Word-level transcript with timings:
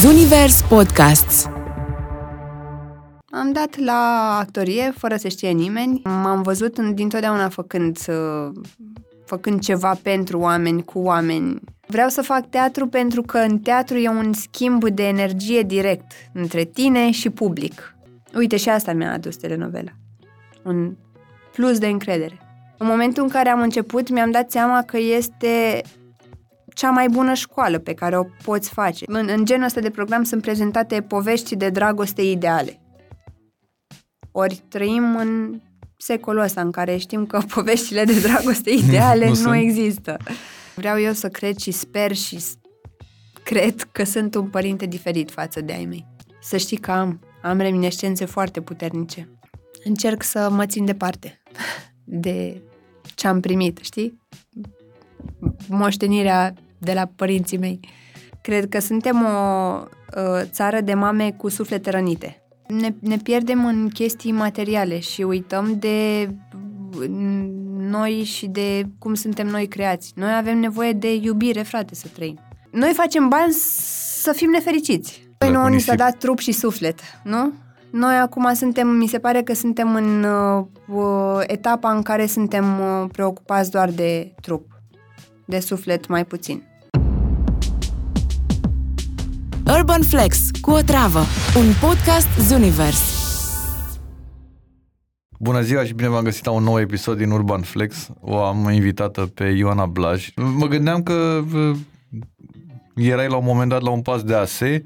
Zunivers 0.00 0.62
Podcasts 0.62 1.44
Am 3.30 3.52
dat 3.52 3.78
la 3.78 4.36
actorie 4.40 4.92
fără 4.96 5.16
să 5.16 5.28
știe 5.28 5.50
nimeni. 5.50 6.00
M-am 6.04 6.42
văzut 6.42 6.78
în- 6.78 6.94
dintotdeauna 6.94 7.48
făcând, 7.48 7.98
uh, 8.08 8.52
făcând 9.24 9.60
ceva 9.60 9.98
pentru 10.02 10.38
oameni, 10.38 10.84
cu 10.84 10.98
oameni. 10.98 11.60
Vreau 11.86 12.08
să 12.08 12.22
fac 12.22 12.48
teatru 12.50 12.86
pentru 12.86 13.22
că 13.22 13.38
în 13.38 13.58
teatru 13.58 13.96
e 13.96 14.08
un 14.08 14.32
schimb 14.32 14.88
de 14.88 15.08
energie 15.08 15.62
direct 15.62 16.12
între 16.32 16.64
tine 16.64 17.10
și 17.10 17.30
public. 17.30 17.96
Uite, 18.34 18.56
și 18.56 18.68
asta 18.68 18.92
mi-a 18.92 19.12
adus 19.12 19.36
telenovela. 19.36 19.90
Un 20.64 20.96
plus 21.52 21.78
de 21.78 21.86
încredere. 21.86 22.38
În 22.78 22.86
momentul 22.86 23.22
în 23.22 23.28
care 23.28 23.48
am 23.48 23.60
început, 23.60 24.10
mi-am 24.10 24.30
dat 24.30 24.50
seama 24.50 24.82
că 24.82 24.98
este 24.98 25.82
cea 26.78 26.90
mai 26.90 27.08
bună 27.08 27.34
școală 27.34 27.78
pe 27.78 27.94
care 27.94 28.18
o 28.18 28.24
poți 28.42 28.70
face. 28.70 29.04
În, 29.08 29.28
în 29.36 29.44
genul 29.44 29.64
ăsta 29.64 29.80
de 29.80 29.90
program 29.90 30.22
sunt 30.22 30.42
prezentate 30.42 31.02
povești 31.02 31.56
de 31.56 31.70
dragoste 31.70 32.22
ideale. 32.22 32.80
Ori 34.32 34.62
trăim 34.68 35.16
în 35.16 35.60
secolul 35.96 36.42
ăsta 36.42 36.60
în 36.60 36.70
care 36.70 36.96
știm 36.96 37.26
că 37.26 37.40
poveștile 37.54 38.04
de 38.04 38.20
dragoste 38.20 38.70
ideale 38.86 39.24
Nu 39.24 39.30
nu, 39.30 39.34
sunt. 39.36 39.54
există. 39.54 40.16
Vreau 40.74 41.00
eu 41.00 41.12
să 41.12 41.28
cred 41.28 41.56
și 41.56 41.70
sper 41.70 42.14
și 42.14 42.38
s- 42.38 42.58
cred 43.42 43.82
că 43.92 44.04
sunt 44.04 44.34
un 44.34 44.48
părinte 44.48 44.86
diferit 44.86 45.30
față 45.30 45.60
de 45.60 45.72
ai 45.72 45.84
mei. 45.84 46.06
Să 46.40 46.56
știi 46.56 46.76
că 46.76 46.90
am, 46.90 47.20
am 47.42 47.58
reminescențe 47.58 48.24
foarte 48.24 48.60
puternice. 48.60 49.28
Încerc 49.84 50.22
să 50.22 50.48
mă 50.50 50.66
țin 50.66 50.84
departe 50.84 51.42
de 52.04 52.62
ce 53.14 53.26
am 53.28 53.40
primit, 53.40 53.78
știi? 53.82 54.18
Moștenirea 55.68 56.54
de 56.78 56.92
la 56.92 57.10
părinții 57.16 57.58
mei. 57.58 57.80
Cred 58.40 58.68
că 58.68 58.78
suntem 58.80 59.24
o 59.24 59.28
uh, 60.16 60.42
țară 60.42 60.80
de 60.80 60.94
mame 60.94 61.30
cu 61.36 61.48
suflete 61.48 61.90
rănite. 61.90 62.42
Ne, 62.68 62.94
ne 63.00 63.16
pierdem 63.16 63.64
în 63.64 63.88
chestii 63.88 64.32
materiale 64.32 64.98
și 64.98 65.22
uităm 65.22 65.76
de 65.78 66.28
mm, 67.08 67.50
noi 67.78 68.22
și 68.24 68.46
de 68.46 68.86
cum 68.98 69.14
suntem 69.14 69.46
noi 69.46 69.66
creați. 69.66 70.12
Noi 70.16 70.34
avem 70.34 70.58
nevoie 70.58 70.92
de 70.92 71.14
iubire, 71.14 71.62
frate, 71.62 71.94
să 71.94 72.06
trăim. 72.14 72.38
Noi 72.70 72.92
facem 72.94 73.28
bani 73.28 73.52
să 73.52 74.32
fim 74.32 74.50
nefericiți. 74.50 75.28
Păi 75.38 75.48
Dar 75.48 75.56
nu, 75.56 75.62
cu 75.62 75.68
ni 75.74 75.80
s-a 75.80 75.92
nisip. 75.92 76.06
dat 76.06 76.18
trup 76.18 76.38
și 76.38 76.52
suflet, 76.52 77.00
nu? 77.22 77.52
Noi 77.90 78.16
acum 78.16 78.54
suntem, 78.54 78.88
mi 78.88 79.06
se 79.06 79.18
pare 79.18 79.42
că 79.42 79.54
suntem 79.54 79.94
în 79.94 80.24
uh, 80.24 80.64
uh, 80.86 81.42
etapa 81.46 81.92
în 81.92 82.02
care 82.02 82.26
suntem 82.26 82.80
uh, 82.80 83.08
preocupați 83.12 83.70
doar 83.70 83.90
de 83.90 84.34
trup, 84.40 84.66
de 85.44 85.58
suflet 85.58 86.06
mai 86.08 86.24
puțin. 86.24 86.62
Urban 89.76 90.02
Flex 90.02 90.50
cu 90.60 90.70
o 90.70 90.80
travă 90.80 91.18
Un 91.56 91.72
podcast 91.80 92.28
Zunivers 92.40 93.26
Bună 95.38 95.60
ziua 95.60 95.84
și 95.84 95.92
bine 95.92 96.08
v-am 96.08 96.24
găsit 96.24 96.44
la 96.44 96.50
un 96.50 96.62
nou 96.62 96.80
episod 96.80 97.16
din 97.16 97.30
Urban 97.30 97.60
Flex. 97.62 98.08
O 98.20 98.42
am 98.44 98.68
invitată 98.70 99.26
pe 99.26 99.44
Ioana 99.44 99.86
Blaj. 99.86 100.28
Mă 100.36 100.66
gândeam 100.66 101.02
că 101.02 101.44
uh, 101.54 101.76
erai 102.94 103.28
la 103.28 103.36
un 103.36 103.44
moment 103.44 103.70
dat 103.70 103.82
la 103.82 103.90
un 103.90 104.02
pas 104.02 104.22
de 104.22 104.34
ASE 104.34 104.82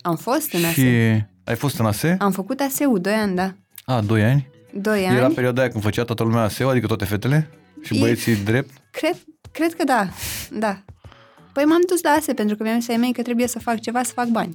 Am 0.00 0.16
fost 0.16 0.52
în 0.52 0.60
și... 0.60 0.66
ASE. 0.66 1.30
Ai 1.44 1.56
fost 1.56 1.78
în 1.78 1.86
ASE? 1.86 2.16
Am 2.18 2.30
făcut 2.30 2.60
ASE-ul 2.60 3.00
2 3.00 3.12
ani, 3.12 3.34
da. 3.34 3.54
A, 3.84 4.00
2 4.00 4.24
ani? 4.24 4.48
2 4.74 5.06
ani. 5.06 5.16
Era 5.16 5.28
perioada 5.28 5.60
aia 5.60 5.70
când 5.70 5.82
făcea 5.82 6.04
toată 6.04 6.22
lumea 6.22 6.42
ASE, 6.42 6.64
adică 6.64 6.86
toate 6.86 7.04
fetele? 7.04 7.50
Și 7.82 7.96
E- 7.96 8.00
băieții 8.00 8.36
drept? 8.36 8.70
Cred, 8.90 9.16
cred 9.52 9.74
că 9.74 9.84
da, 9.84 10.08
da. 10.50 10.82
Păi 11.60 11.68
m-am 11.68 11.82
dus 11.86 12.02
la 12.02 12.10
ASE 12.10 12.32
pentru 12.34 12.56
că 12.56 12.62
mi-am 12.62 12.80
zis 12.80 12.88
ai 12.88 12.96
mei 12.96 13.12
că 13.12 13.22
trebuie 13.22 13.46
să 13.46 13.58
fac 13.58 13.80
ceva, 13.80 14.02
să 14.02 14.12
fac 14.12 14.26
bani. 14.26 14.52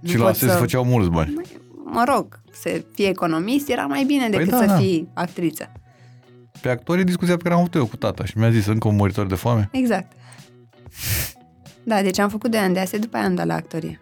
Nu 0.00 0.08
și 0.08 0.16
la 0.16 0.22
pot 0.24 0.32
ASE 0.32 0.48
se 0.48 0.54
făceau 0.54 0.84
mulți 0.84 1.10
bani. 1.10 1.40
Mă 1.84 2.04
rog, 2.08 2.40
să 2.52 2.84
fii 2.94 3.06
economist 3.06 3.68
era 3.68 3.86
mai 3.86 4.04
bine 4.04 4.28
decât 4.28 4.48
da, 4.48 4.56
să 4.56 4.64
da. 4.64 4.76
fii 4.76 5.08
actriță. 5.14 5.72
Pe 6.60 6.68
actorii 6.68 7.04
discuția 7.04 7.36
pe 7.36 7.42
care 7.42 7.54
am 7.54 7.60
avut 7.60 7.74
eu 7.74 7.86
cu 7.86 7.96
tata 7.96 8.24
și 8.24 8.38
mi-a 8.38 8.50
zis 8.50 8.66
încă 8.66 8.88
un 8.88 8.94
muritor 8.94 9.26
de 9.26 9.34
foame. 9.34 9.68
Exact. 9.72 10.12
Da, 11.82 12.02
deci 12.02 12.18
am 12.18 12.28
făcut 12.28 12.50
2 12.50 12.60
ani 12.60 12.74
de 12.74 12.80
ASE, 12.80 12.98
după 12.98 13.16
aia 13.16 13.26
am 13.26 13.34
dat 13.34 13.46
la 13.46 13.54
actorie. 13.54 14.00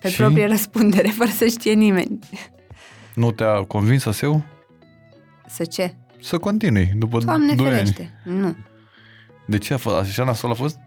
Pe 0.00 0.08
Și? 0.08 0.16
proprie 0.16 0.46
răspundere, 0.46 1.08
fără 1.18 1.30
să 1.30 1.46
știe 1.46 1.72
nimeni. 1.72 2.18
Nu 3.14 3.30
te-a 3.30 3.54
convins 3.54 4.06
ASE-ul? 4.06 4.44
Să 5.48 5.64
ce? 5.64 5.94
Să 6.20 6.38
continui 6.38 6.92
după 6.96 7.18
Doamne 7.18 7.54
2 7.54 7.66
ani. 7.66 7.74
ferește. 7.74 8.20
Nu. 8.24 8.56
De 9.46 9.58
ce 9.58 9.74
a 9.74 9.76
fost? 9.76 9.96
Așa 9.96 10.24
nasol 10.24 10.50
a 10.50 10.54
fost? 10.54 10.78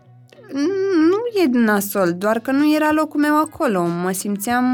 Nu 1.09 1.41
e 1.41 1.65
nasol, 1.65 2.13
doar 2.13 2.39
că 2.39 2.51
nu 2.51 2.75
era 2.75 2.91
locul 2.91 3.19
meu 3.19 3.37
acolo. 3.37 3.85
Mă 3.85 4.11
simțeam 4.11 4.65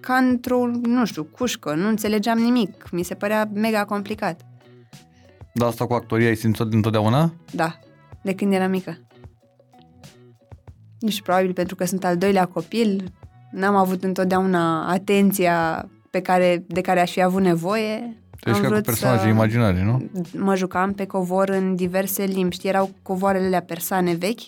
ca 0.00 0.14
într-o, 0.14 0.66
nu 0.66 1.04
știu, 1.04 1.24
cușcă, 1.24 1.74
nu 1.74 1.88
înțelegeam 1.88 2.38
nimic. 2.38 2.90
Mi 2.90 3.02
se 3.02 3.14
părea 3.14 3.50
mega 3.54 3.84
complicat. 3.84 4.40
Dar 5.54 5.68
asta 5.68 5.86
cu 5.86 5.92
actoria 5.92 6.28
ai 6.28 6.36
simțit 6.36 6.72
întotdeauna? 6.72 7.32
Da, 7.52 7.78
de 8.22 8.34
când 8.34 8.52
eram 8.52 8.70
mică. 8.70 8.98
Nu 11.00 11.08
știu, 11.08 11.22
probabil 11.22 11.52
pentru 11.52 11.74
că 11.74 11.84
sunt 11.84 12.04
al 12.04 12.16
doilea 12.16 12.44
copil, 12.44 13.12
n-am 13.50 13.76
avut 13.76 14.04
întotdeauna 14.04 14.88
atenția 14.88 15.88
pe 16.10 16.20
care, 16.20 16.64
de 16.66 16.80
care 16.80 17.00
aș 17.00 17.10
fi 17.10 17.22
avut 17.22 17.42
nevoie. 17.42 18.22
Tu 18.40 18.48
ești 18.50 18.62
ca 18.62 18.68
cu 18.68 18.80
personaje 18.80 19.28
imaginare, 19.28 19.82
nu? 19.82 20.10
Mă 20.36 20.54
jucam 20.56 20.92
pe 20.92 21.06
covor 21.06 21.48
în 21.48 21.76
diverse 21.76 22.24
limbi. 22.24 22.54
Știi, 22.54 22.68
erau 22.68 22.90
covoarele 23.02 23.46
alea 23.46 23.62
persane 23.62 24.14
vechi, 24.14 24.40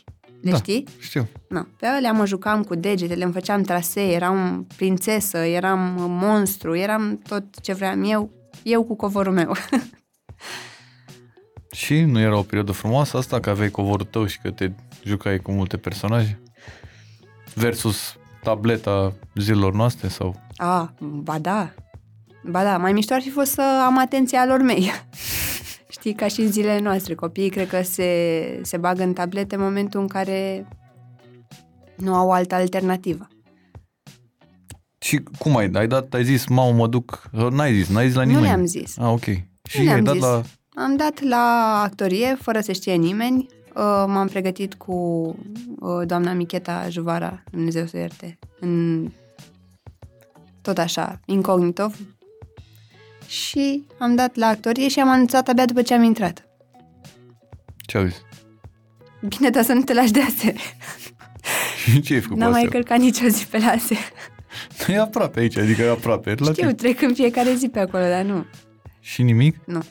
le 0.42 0.50
Da. 0.50 0.56
știi? 0.56 0.84
Știu. 0.98 1.28
Nu, 1.48 1.66
pe 1.78 1.86
alea 1.86 2.12
mă 2.12 2.26
jucam 2.26 2.62
cu 2.62 2.74
degetele, 2.74 3.24
îmi 3.24 3.32
făceam 3.32 3.62
trasee, 3.62 4.12
eram 4.12 4.66
prințesă, 4.76 5.38
eram 5.38 5.94
monstru, 5.98 6.76
eram 6.76 7.20
tot 7.28 7.60
ce 7.60 7.72
vreau 7.72 8.06
eu, 8.06 8.30
eu 8.62 8.82
cu 8.84 8.96
covorul 8.96 9.32
meu. 9.32 9.52
Și 11.72 12.00
nu 12.00 12.20
era 12.20 12.36
o 12.38 12.42
perioadă 12.42 12.72
frumoasă 12.72 13.16
asta, 13.16 13.40
că 13.40 13.50
aveai 13.50 13.70
covorul 13.70 14.06
tău 14.10 14.26
și 14.26 14.40
că 14.40 14.50
te 14.50 14.70
jucai 15.04 15.38
cu 15.38 15.52
multe 15.52 15.76
personaje? 15.76 16.40
Versus 17.54 18.16
tableta 18.42 19.12
zilelor 19.34 19.74
noastre 19.74 20.08
sau... 20.08 20.40
A, 20.56 20.94
ba 21.00 21.38
da, 21.38 21.74
ba 22.44 22.62
da, 22.62 22.76
mai 22.78 22.92
mișto 22.92 23.14
ar 23.14 23.20
fi 23.22 23.30
fost 23.30 23.52
să 23.52 23.82
am 23.86 23.98
atenția 23.98 24.46
lor 24.46 24.62
mei. 24.62 24.90
Știi, 25.88 26.14
ca 26.14 26.28
și 26.28 26.40
în 26.40 26.50
zilele 26.52 26.80
noastre, 26.80 27.14
copiii 27.14 27.50
cred 27.50 27.68
că 27.68 27.82
se, 27.82 28.60
se 28.62 28.76
bagă 28.76 29.02
în 29.02 29.12
tablete 29.12 29.54
în 29.54 29.60
momentul 29.60 30.00
în 30.00 30.06
care 30.06 30.68
nu 31.96 32.14
au 32.14 32.30
altă 32.30 32.54
alternativă. 32.54 33.28
Și 34.98 35.22
cum 35.38 35.56
ai? 35.56 35.70
Ai 35.74 35.86
dat, 35.86 36.14
ai 36.14 36.24
zis, 36.24 36.46
mamă, 36.46 36.72
mă 36.76 36.86
duc... 36.86 37.30
N-ai 37.50 37.74
zis, 37.74 37.88
n-ai 37.88 38.06
zis 38.06 38.14
la 38.14 38.22
Nu 38.22 38.26
nimeni. 38.28 38.46
le-am 38.46 38.64
zis. 38.66 38.98
Ah, 38.98 39.08
ok. 39.10 39.24
Și 39.68 39.82
le-am 39.82 39.94
ai 39.94 40.02
dat 40.02 40.14
zis. 40.14 40.22
la... 40.22 40.42
Am 40.74 40.96
dat 40.96 41.20
la 41.22 41.80
actorie, 41.84 42.36
fără 42.40 42.60
să 42.60 42.72
știe 42.72 42.94
nimeni. 42.94 43.46
Uh, 43.74 44.04
M-am 44.06 44.26
pregătit 44.26 44.74
cu 44.74 44.92
uh, 45.78 46.06
doamna 46.06 46.32
Micheta 46.32 46.86
Juvara, 46.88 47.42
Dumnezeu 47.50 47.86
să 47.86 47.92
o 47.96 47.98
ierte, 47.98 48.38
în 48.60 49.06
tot 50.62 50.78
așa, 50.78 51.20
incognito. 51.26 51.90
Și 53.30 53.86
am 53.98 54.14
dat 54.14 54.36
la 54.36 54.46
actorie 54.46 54.88
și 54.88 55.00
am 55.00 55.08
anunțat 55.08 55.48
abia 55.48 55.64
după 55.64 55.82
ce 55.82 55.94
am 55.94 56.02
intrat. 56.02 56.44
Ce 57.76 57.96
au 57.98 58.04
zis? 58.04 58.22
Bine, 59.28 59.50
dar 59.50 59.64
să 59.64 59.72
nu 59.72 59.82
te 59.82 59.92
lași 59.94 60.12
de 60.12 60.20
ase. 60.20 60.54
Și 61.84 62.00
ce 62.04 62.14
ai 62.14 62.20
făcut 62.20 62.36
N-am 62.36 62.46
cu 62.46 62.52
mai 62.52 62.62
asta? 62.64 62.72
călcat 62.74 62.98
nicio 62.98 63.26
zi 63.28 63.46
pe 63.46 63.58
la 63.58 63.66
ase. 63.70 63.96
E 64.88 64.98
aproape 65.00 65.40
aici, 65.40 65.56
adică 65.56 65.82
e 65.82 65.90
aproape. 65.90 66.30
La 66.30 66.34
Știu, 66.36 66.52
tine. 66.52 66.74
trec 66.74 67.02
în 67.02 67.14
fiecare 67.14 67.54
zi 67.54 67.69
pe 67.69 67.78
acolo, 67.78 68.04
dar 68.04 68.24
nu. 68.24 68.44
Și 69.00 69.22
nimic? 69.22 69.56
Nu. 69.66 69.82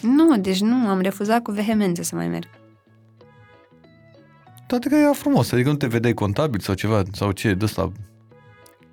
Nu, 0.00 0.38
deci 0.38 0.60
nu, 0.60 0.88
am 0.88 1.00
refuzat 1.00 1.42
cu 1.42 1.50
vehemență 1.50 2.02
să 2.02 2.14
mai 2.14 2.28
merg. 2.28 2.48
Toate 4.66 4.88
că 4.88 4.94
era 4.94 5.12
frumos, 5.12 5.52
adică 5.52 5.68
nu 5.70 5.76
te 5.76 5.86
vedeai 5.86 6.14
contabil 6.14 6.60
sau 6.60 6.74
ceva, 6.74 7.02
sau 7.12 7.32
ce, 7.32 7.54
de 7.54 7.64
ăsta... 7.64 7.92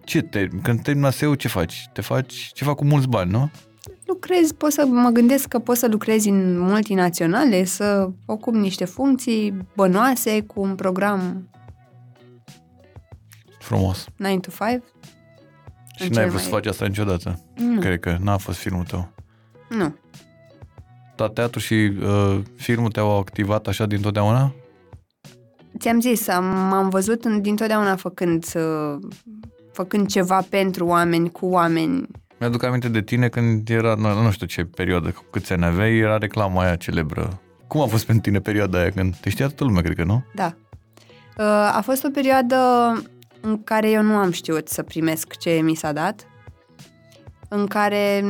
Ce 0.06 0.22
te, 0.22 0.48
când 0.62 0.82
termina 0.82 1.10
SEU, 1.10 1.34
ce 1.34 1.48
faci? 1.48 1.90
Te 1.94 2.02
faci 2.02 2.34
ceva 2.54 2.74
cu 2.74 2.86
mulți 2.86 3.08
bani, 3.08 3.32
nu? 3.32 3.50
Lucrezi, 4.06 4.54
pot 4.56 4.72
să 4.72 4.86
mă 4.86 5.10
gândesc 5.10 5.48
că 5.48 5.60
poți 5.60 5.80
să 5.80 5.88
lucrezi 5.88 6.30
în 6.30 6.60
multinaționale, 6.60 7.64
să 7.64 8.10
ocup 8.26 8.54
niște 8.54 8.86
funcții 8.86 9.58
bănoase 9.76 10.42
cu 10.42 10.62
un 10.62 10.76
program 10.76 11.50
Frumos. 13.60 14.06
9 14.16 14.38
to 14.40 14.50
5. 14.66 14.82
Și 15.96 16.04
În 16.04 16.08
n-ai 16.12 16.22
cel 16.24 16.30
vrut 16.30 16.42
să 16.42 16.50
mai- 16.50 16.60
faci 16.62 16.66
asta 16.72 16.86
niciodată. 16.86 17.40
Nu, 17.56 17.80
Cred 17.80 18.00
că 18.00 18.18
n-a 18.22 18.38
fost 18.38 18.58
filmul 18.58 18.84
tău. 18.84 19.12
nu. 19.70 19.96
Dar 21.16 21.30
teatru 21.30 21.60
și 21.60 21.74
uh, 21.74 22.40
filmul 22.56 22.92
te-au 22.92 23.18
activat 23.18 23.68
așa 23.68 23.86
dintotdeauna? 23.86 24.54
Ți-am 25.80 26.00
zis, 26.02 26.28
am, 26.28 26.44
m-am 26.46 26.90
văzut 26.90 27.26
în, 27.26 27.42
dintotdeauna 27.42 27.96
făcând, 27.96 28.46
uh, 28.56 29.00
făcând 29.76 30.08
ceva 30.08 30.46
pentru 30.50 30.86
oameni, 30.86 31.32
cu 31.32 31.46
oameni. 31.46 32.08
Mi-aduc 32.40 32.64
aminte 32.64 32.90
de 32.90 33.02
tine 33.02 33.28
când 33.28 33.70
era, 33.70 33.96
nu, 33.96 34.22
nu 34.22 34.32
știu 34.32 34.46
ce 34.46 34.64
perioadă, 34.64 35.10
cu 35.10 35.24
câți 35.30 35.54
ani 35.54 35.66
aveai, 35.66 35.98
era 35.98 36.18
reclama 36.18 36.62
aia 36.62 36.76
celebră. 36.76 37.42
Cum 37.68 37.82
a 37.82 37.86
fost 37.86 38.06
pentru 38.06 38.30
tine 38.30 38.40
perioada 38.40 38.80
aia 38.80 38.90
când 38.90 39.16
te 39.16 39.30
știa 39.30 39.46
toată 39.46 39.64
lumea, 39.64 39.82
cred 39.82 39.96
că, 39.96 40.04
nu? 40.04 40.24
Da. 40.36 40.56
Uh, 41.38 41.78
a 41.78 41.82
fost 41.84 42.04
o 42.04 42.10
perioadă 42.10 42.58
în 43.42 43.64
care 43.64 43.90
eu 43.90 44.02
nu 44.02 44.16
am 44.16 44.32
știut 44.32 44.68
să 44.68 44.84
primesc 44.84 45.38
ce 45.38 45.50
mi 45.64 45.76
s-a 45.76 45.92
dat, 45.92 46.28
în 47.50 47.66
care 47.66 48.24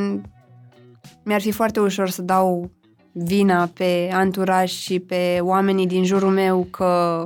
mi-ar 1.23 1.41
fi 1.41 1.51
foarte 1.51 1.79
ușor 1.79 2.09
să 2.09 2.21
dau 2.21 2.71
vina 3.11 3.69
pe 3.73 4.09
anturaj 4.13 4.71
și 4.71 4.99
pe 4.99 5.37
oamenii 5.41 5.87
din 5.87 6.05
jurul 6.05 6.31
meu 6.31 6.67
că 6.71 7.25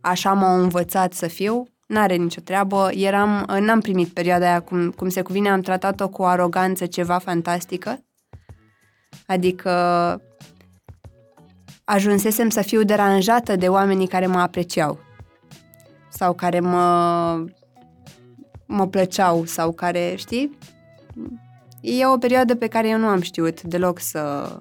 așa 0.00 0.32
m-au 0.32 0.60
învățat 0.60 1.12
să 1.12 1.26
fiu. 1.26 1.68
N-are 1.86 2.14
nicio 2.16 2.40
treabă. 2.40 2.90
Eram, 2.92 3.46
n-am 3.60 3.80
primit 3.80 4.08
perioada 4.08 4.46
aia 4.46 4.60
cum, 4.60 4.90
cum 4.90 5.08
se 5.08 5.22
cuvine, 5.22 5.48
am 5.48 5.60
tratat-o 5.60 6.08
cu 6.08 6.22
aroganță 6.22 6.86
ceva 6.86 7.18
fantastică. 7.18 8.04
Adică 9.26 9.70
ajunsesem 11.84 12.48
să 12.48 12.62
fiu 12.62 12.82
deranjată 12.82 13.56
de 13.56 13.68
oamenii 13.68 14.06
care 14.06 14.26
mă 14.26 14.38
apreciau 14.38 14.98
sau 16.08 16.32
care 16.32 16.60
mă, 16.60 17.44
mă 18.66 18.86
plăceau 18.86 19.44
sau 19.44 19.72
care, 19.72 20.14
știi? 20.16 20.58
E 21.80 22.06
o 22.06 22.18
perioadă 22.18 22.54
pe 22.54 22.66
care 22.66 22.88
eu 22.88 22.98
nu 22.98 23.06
am 23.06 23.20
știut 23.20 23.62
deloc 23.62 23.98
să... 23.98 24.52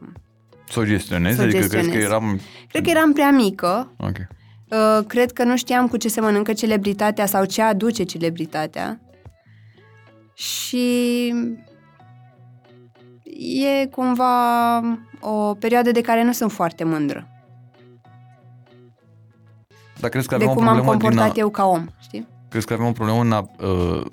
Să 0.69 0.79
o 0.79 0.83
gestionezi? 0.83 1.35
Să 1.35 1.41
adică 1.41 1.57
gestionez. 1.57 1.87
crezi 1.87 1.99
că 1.99 2.11
eram... 2.11 2.39
Cred 2.67 2.83
că 2.83 2.89
eram 2.89 3.13
prea 3.13 3.31
mică. 3.31 3.93
Ok. 3.97 4.17
Uh, 4.73 5.05
cred 5.07 5.31
că 5.31 5.43
nu 5.43 5.57
știam 5.57 5.87
cu 5.87 5.97
ce 5.97 6.07
se 6.07 6.21
mănâncă 6.21 6.53
celebritatea 6.53 7.25
sau 7.25 7.45
ce 7.45 7.61
aduce 7.61 8.03
celebritatea. 8.03 8.99
Și 10.33 11.27
e 13.81 13.85
cumva 13.85 14.77
o 15.19 15.53
perioadă 15.53 15.91
de 15.91 16.01
care 16.01 16.23
nu 16.23 16.31
sunt 16.31 16.51
foarte 16.51 16.83
mândră. 16.83 17.27
Dar 19.99 20.09
crezi 20.09 20.27
că 20.27 20.37
De 20.37 20.43
aveam 20.43 20.57
o 20.57 20.59
cum 20.59 20.67
am 20.67 20.75
problemă 20.75 20.97
din 20.97 21.07
comportat 21.07 21.37
a... 21.37 21.39
eu 21.39 21.49
ca 21.49 21.65
om, 21.65 21.87
știi? 21.99 22.27
Crezi 22.49 22.65
că 22.65 22.73
aveam 22.73 22.89
o 22.89 22.91
problemă 22.91 23.21
în 23.21 23.31
a 23.31 23.49
uh, 23.59 24.05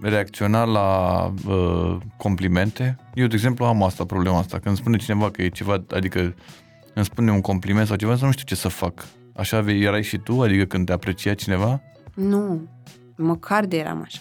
reacționa 0.00 0.64
la 0.64 1.32
uh, 1.46 1.96
complimente? 2.16 2.96
Eu, 3.14 3.26
de 3.26 3.34
exemplu, 3.34 3.64
am 3.64 3.82
asta, 3.82 4.04
problema 4.04 4.38
asta. 4.38 4.52
Când 4.52 4.66
îmi 4.66 4.76
spune 4.76 4.96
cineva 4.96 5.30
că 5.30 5.42
e 5.42 5.48
ceva, 5.48 5.84
adică 5.90 6.34
îmi 6.94 7.04
spune 7.04 7.32
un 7.32 7.40
compliment 7.40 7.86
sau 7.86 7.96
ceva, 7.96 8.16
să 8.16 8.24
nu 8.24 8.30
știu 8.30 8.44
ce 8.44 8.54
să 8.54 8.68
fac. 8.68 9.04
Așa 9.36 9.60
vei- 9.60 9.82
erai 9.82 10.02
și 10.02 10.18
tu? 10.18 10.42
Adică 10.42 10.64
când 10.64 10.86
te 10.86 10.92
aprecia 10.92 11.34
cineva? 11.34 11.80
Nu, 12.14 12.68
măcar 13.16 13.64
de 13.64 13.76
eram 13.78 14.02
așa. 14.04 14.20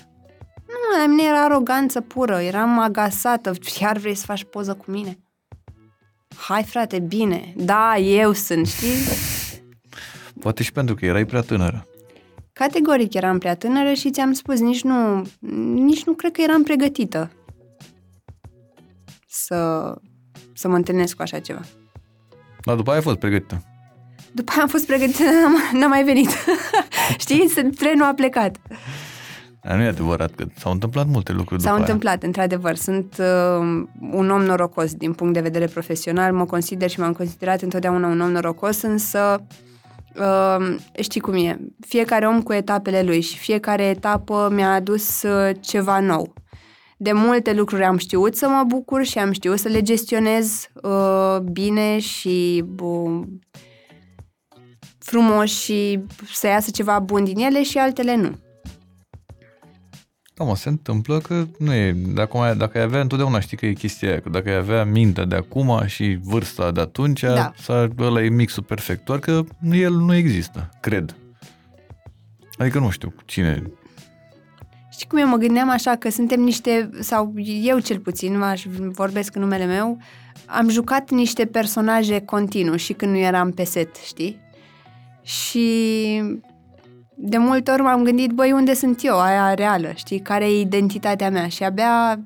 Nu, 0.68 1.00
la 1.00 1.08
mine 1.08 1.24
era 1.24 1.44
aroganță 1.44 2.02
pură, 2.02 2.40
eram 2.42 2.80
agasată, 2.80 3.52
chiar 3.80 3.98
vrei 3.98 4.16
să 4.16 4.26
faci 4.26 4.44
poză 4.44 4.74
cu 4.74 4.92
mine? 4.92 5.20
Hai 6.38 6.64
frate, 6.64 7.00
bine, 7.00 7.54
da, 7.58 7.98
eu 7.98 8.32
sunt, 8.34 8.68
știi? 8.68 8.96
Poate 10.40 10.64
și 10.64 10.72
pentru 10.72 10.96
că 10.96 11.06
erai 11.06 11.26
prea 11.26 11.42
tânără. 11.42 11.88
Categoric 12.54 13.14
eram 13.14 13.38
prea 13.38 13.56
tânără 13.56 13.94
și 13.94 14.12
ți-am 14.12 14.34
spus, 14.34 14.60
nici 14.60 14.84
nu, 14.84 15.28
nici 15.74 16.04
nu 16.04 16.14
cred 16.14 16.32
că 16.32 16.42
eram 16.42 16.64
pregătită 16.64 17.32
să, 19.28 19.94
să 20.54 20.68
mă 20.68 20.76
întâlnesc 20.76 21.16
cu 21.16 21.22
așa 21.22 21.40
ceva. 21.40 21.62
Dar 22.64 22.76
după 22.76 22.90
aia 22.90 22.98
ai 23.00 23.06
fost 23.06 23.18
pregătită. 23.18 23.64
După 24.36 24.52
aia 24.52 24.62
am 24.62 24.68
fost 24.68 24.86
pregătită, 24.86 25.24
n-am, 25.42 25.80
n-am 25.80 25.90
mai 25.90 26.04
venit. 26.04 26.30
Știi, 27.24 27.50
Să- 27.50 27.70
trenul 27.78 28.06
a 28.06 28.14
plecat. 28.14 28.58
Dar 29.62 29.76
nu 29.76 29.84
e 29.84 29.88
adevărat 29.88 30.32
că 30.36 30.46
s-au 30.58 30.72
întâmplat 30.72 31.08
multe 31.08 31.32
lucruri 31.32 31.62
S-au 31.62 31.72
după 31.72 31.86
întâmplat, 31.86 32.24
într-adevăr. 32.24 32.76
Sunt 32.76 33.16
uh, 33.20 33.84
un 34.12 34.30
om 34.30 34.42
norocos 34.42 34.94
din 34.94 35.14
punct 35.14 35.34
de 35.34 35.40
vedere 35.40 35.66
profesional. 35.66 36.34
Mă 36.34 36.46
consider 36.46 36.90
și 36.90 37.00
m-am 37.00 37.14
considerat 37.14 37.62
întotdeauna 37.62 38.08
un 38.08 38.22
om 38.22 38.32
norocos, 38.32 38.82
însă 38.82 39.46
uh, 40.16 40.76
știi 41.00 41.22
cum 41.22 41.34
e. 41.34 41.60
Fiecare 41.88 42.28
om 42.28 42.42
cu 42.42 42.54
etapele 42.54 43.02
lui 43.04 43.22
și 43.22 43.38
fiecare 43.38 43.84
etapă 43.84 44.50
mi-a 44.54 44.74
adus 44.74 45.22
uh, 45.24 45.56
ceva 45.60 46.00
nou. 46.00 46.34
De 46.98 47.12
multe 47.12 47.54
lucruri 47.54 47.84
am 47.84 47.98
știut 47.98 48.36
să 48.36 48.48
mă 48.48 48.64
bucur 48.68 49.04
și 49.04 49.18
am 49.18 49.32
știut 49.32 49.60
să 49.60 49.68
le 49.68 49.82
gestionez 49.82 50.68
uh, 50.82 51.38
bine 51.52 52.00
și 52.00 52.64
uh, 52.82 53.22
frumos 55.06 55.60
și 55.60 56.00
să 56.34 56.48
iasă 56.48 56.72
ceva 56.72 57.00
bun 57.00 57.24
din 57.24 57.38
ele 57.38 57.64
și 57.64 57.78
altele 57.78 58.16
nu. 58.16 58.38
Da, 60.34 60.44
mă, 60.44 60.56
se 60.56 60.70
întâmplă 60.70 61.20
că 61.20 61.46
nu 61.60 61.74
e, 61.74 61.92
dacă, 62.14 62.38
mai, 62.38 62.56
dacă 62.56 62.78
ai 62.78 62.84
avea, 62.84 63.02
întotdeauna 63.02 63.40
știi 63.40 63.58
că 63.58 63.66
e 63.66 63.74
chestia 63.74 64.10
aia, 64.10 64.20
că 64.20 64.30
dacă 64.30 64.50
ai 64.50 64.56
avea 64.56 64.84
mintea 64.84 65.26
de 65.26 65.36
acum 65.36 65.82
și 65.86 66.18
vârsta 66.24 66.72
de 66.72 66.80
atunci, 66.80 67.22
Da. 67.22 67.52
s-ar, 67.58 67.90
ăla 68.00 68.24
e 68.24 68.30
mixul 68.30 68.64
perfect, 68.64 69.06
doar 69.06 69.20
că 69.20 69.44
el 69.72 69.94
nu 69.94 70.16
există, 70.16 70.70
cred. 70.82 71.16
Adică 72.58 72.80
nu 72.80 72.90
știu 72.90 73.14
cine, 73.26 73.64
Știi 74.92 75.08
cum 75.08 75.18
eu 75.18 75.28
mă 75.28 75.38
gândeam 75.38 75.70
așa 75.70 75.96
că 75.96 76.10
suntem 76.10 76.42
niște, 76.42 76.90
sau 77.00 77.34
eu 77.64 77.80
cel 77.80 78.00
puțin, 78.00 78.42
aș 78.42 78.66
vorbesc 78.92 79.36
în 79.36 79.42
numele 79.42 79.66
meu, 79.66 79.98
am 80.46 80.70
jucat 80.70 81.10
niște 81.10 81.46
personaje 81.46 82.20
continuu 82.20 82.76
și 82.76 82.94
când 82.94 83.12
nu 83.12 83.18
eram 83.18 83.52
pe 83.52 83.64
set, 83.64 83.96
știi? 83.96 84.40
Și 85.26 85.68
de 87.16 87.38
multe 87.38 87.72
ori 87.72 87.82
m-am 87.82 88.04
gândit, 88.04 88.32
băi, 88.32 88.52
unde 88.52 88.74
sunt 88.74 89.00
eu, 89.04 89.20
aia 89.20 89.54
reală, 89.54 89.92
știi? 89.96 90.20
Care 90.20 90.46
e 90.46 90.60
identitatea 90.60 91.30
mea? 91.30 91.48
Și 91.48 91.64
abia, 91.64 92.20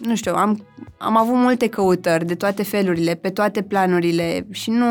nu 0.00 0.14
știu, 0.14 0.34
am, 0.34 0.66
am 0.98 1.16
avut 1.16 1.34
multe 1.34 1.68
căutări 1.68 2.26
de 2.26 2.34
toate 2.34 2.62
felurile, 2.62 3.14
pe 3.14 3.30
toate 3.30 3.62
planurile 3.62 4.46
și 4.50 4.70
nu... 4.70 4.86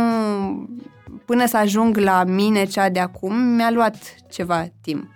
Până 1.25 1.45
să 1.45 1.57
ajung 1.57 1.97
la 1.97 2.23
mine 2.23 2.65
cea 2.65 2.89
de 2.89 2.99
acum, 2.99 3.35
mi-a 3.35 3.71
luat 3.71 3.95
ceva 4.29 4.67
timp 4.81 5.07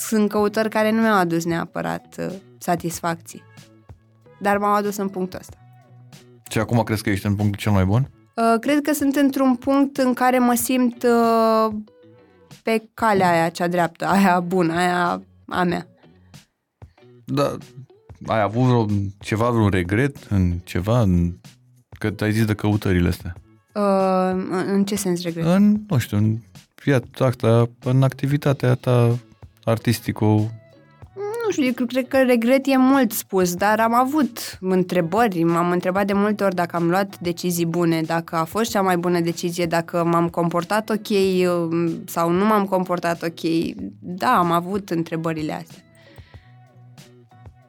sunt 0.00 0.28
căutări 0.28 0.68
care 0.68 0.90
nu 0.90 1.00
mi-au 1.00 1.16
adus 1.16 1.44
neapărat 1.44 2.16
uh, 2.18 2.34
satisfacții. 2.58 3.42
Dar 4.40 4.58
m-au 4.58 4.74
adus 4.74 4.96
în 4.96 5.08
punctul 5.08 5.38
ăsta. 5.38 5.56
și 6.50 6.58
acum 6.58 6.82
crezi 6.82 7.02
că 7.02 7.10
ești 7.10 7.26
în 7.26 7.36
punctul 7.36 7.60
cel 7.60 7.72
mai 7.72 7.84
bun? 7.84 8.10
Uh, 8.40 8.58
cred 8.60 8.80
că 8.82 8.92
sunt 8.92 9.16
într-un 9.16 9.54
punct 9.56 9.96
în 9.96 10.14
care 10.14 10.38
mă 10.38 10.54
simt 10.54 11.02
uh, 11.02 11.74
pe 12.62 12.82
calea 12.94 13.30
aia 13.30 13.48
cea 13.48 13.68
dreaptă, 13.68 14.06
aia 14.06 14.40
bună, 14.40 14.72
aia 14.74 15.22
a 15.46 15.62
mea. 15.62 15.86
Da, 17.24 17.56
ai 18.26 18.40
avut 18.40 18.62
vreo, 18.62 18.86
ceva, 19.18 19.50
vreun 19.50 19.68
regret 19.70 20.16
în 20.28 20.52
ceva, 20.64 21.00
în, 21.00 21.32
că 21.98 22.12
ai 22.18 22.32
zis 22.32 22.44
de 22.44 22.54
căutările 22.54 23.08
astea? 23.08 23.34
Uh, 23.74 24.30
în- 24.32 24.64
în 24.66 24.84
ce 24.84 24.94
sens 24.94 25.22
regret? 25.22 25.44
În, 25.44 25.80
nu 25.88 25.98
știu, 25.98 26.16
în 26.16 26.36
viața 26.84 27.26
asta, 27.26 27.68
în 27.84 28.02
activitatea 28.02 28.74
ta 28.74 29.18
artistico 29.64 30.50
Nu 31.50 31.56
știu, 31.56 31.74
eu 31.78 31.86
cred 31.86 32.08
că 32.08 32.22
regret 32.22 32.66
e 32.66 32.76
mult 32.76 33.12
spus, 33.12 33.54
dar 33.54 33.80
am 33.80 33.94
avut 33.94 34.58
întrebări, 34.60 35.42
m-am 35.42 35.70
întrebat 35.70 36.06
de 36.06 36.12
multe 36.12 36.44
ori 36.44 36.54
dacă 36.54 36.76
am 36.76 36.88
luat 36.88 37.18
decizii 37.18 37.66
bune, 37.66 38.02
dacă 38.02 38.36
a 38.36 38.44
fost 38.44 38.70
cea 38.70 38.82
mai 38.82 38.96
bună 38.96 39.20
decizie, 39.20 39.66
dacă 39.66 40.04
m-am 40.04 40.28
comportat 40.28 40.90
ok 40.90 41.08
uh, 41.08 41.92
sau 42.06 42.30
nu 42.30 42.44
m-am 42.44 42.64
comportat 42.64 43.22
ok. 43.22 43.40
Da, 44.00 44.38
am 44.38 44.50
avut 44.50 44.90
întrebările 44.90 45.52
astea. 45.52 45.82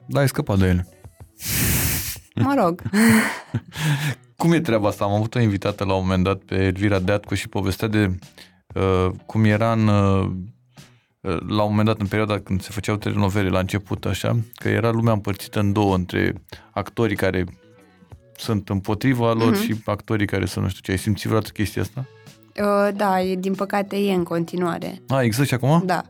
Da, 0.06 0.20
ai 0.20 0.28
scăpat 0.28 0.58
de 0.58 0.68
ele. 0.68 0.88
Mă 2.46 2.54
rog. 2.58 2.82
Cum 4.38 4.52
e 4.52 4.60
treaba 4.60 4.88
asta? 4.88 5.04
Am 5.04 5.12
avut 5.12 5.36
o 5.36 5.40
invitată 5.40 5.84
la 5.84 5.94
un 5.94 6.02
moment 6.02 6.24
dat 6.24 6.38
pe 6.38 6.56
Elvira 6.56 7.00
Deatcu 7.00 7.34
și 7.34 7.50
povestea 7.50 7.88
de 7.88 8.20
uh, 8.76 9.12
cum 9.26 9.44
era 9.44 9.72
în, 9.72 9.88
uh, 9.88 10.32
la 11.48 11.63
un 11.63 11.70
moment 11.70 11.86
dat 11.88 12.00
în 12.00 12.08
perioada 12.08 12.40
când 12.40 12.62
se 12.62 12.70
făceau 12.72 12.96
telenovele 12.96 13.50
la 13.50 13.60
început 13.60 14.06
așa, 14.06 14.40
că 14.56 14.70
era 14.70 14.90
lumea 14.90 15.13
împărțită 15.13 15.60
în 15.60 15.72
două 15.74 15.96
între 15.96 16.34
actorii 16.72 17.16
care 17.16 17.46
sunt 18.38 18.70
împotriva 18.70 19.34
lor 19.34 19.51
Mhm. 19.51 19.62
și 19.62 19.75
actorii 19.86 20.25
care 20.25 20.46
sunt, 20.46 20.63
nu 20.63 20.70
știu 20.70 20.82
ce, 20.84 20.92
ai 20.92 20.98
simțit 20.98 21.25
vreodată 21.25 21.51
chestia 21.51 21.82
asta? 21.82 22.06
Uh, 22.63 22.96
Da, 22.96 23.22
e, 23.22 23.36
din 23.36 23.54
păcate 23.56 23.96
e 23.98 24.13
în 24.13 24.24
continuare. 24.24 25.01
A, 25.08 25.22
există 25.22 25.44
și 25.46 25.54
acum? 25.54 25.84
Da. 25.86 26.01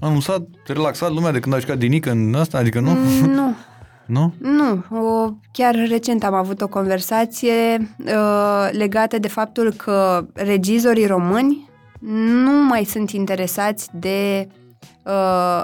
A, 0.00 0.08
nu 0.08 0.20
s-a 0.20 0.44
relaxat 0.66 1.12
lumea 1.12 1.30
de 1.32 1.40
când 1.40 1.54
a 1.54 1.58
jucat 1.58 1.78
Dinică 1.78 2.10
în 2.10 2.34
asta? 2.34 2.58
Adică 2.58 2.80
nu? 2.80 2.90
Mm, 2.90 3.30
Nu, 3.34 3.54
Nu? 4.06 4.34
nu. 4.38 4.84
O, 4.98 5.30
chiar 5.52 5.74
recent 5.88 6.24
am 6.24 6.34
avut 6.34 6.60
o 6.60 6.68
conversație 6.68 7.52
uh, 8.06 8.68
legată 8.72 9.18
de 9.18 9.28
faptul 9.28 9.72
că 9.72 10.26
regizorii 10.34 11.06
români 11.06 11.70
nu 12.06 12.64
mai 12.64 12.84
sunt 12.84 13.10
interesați 13.10 13.88
de 13.92 14.48
uh, 15.04 15.62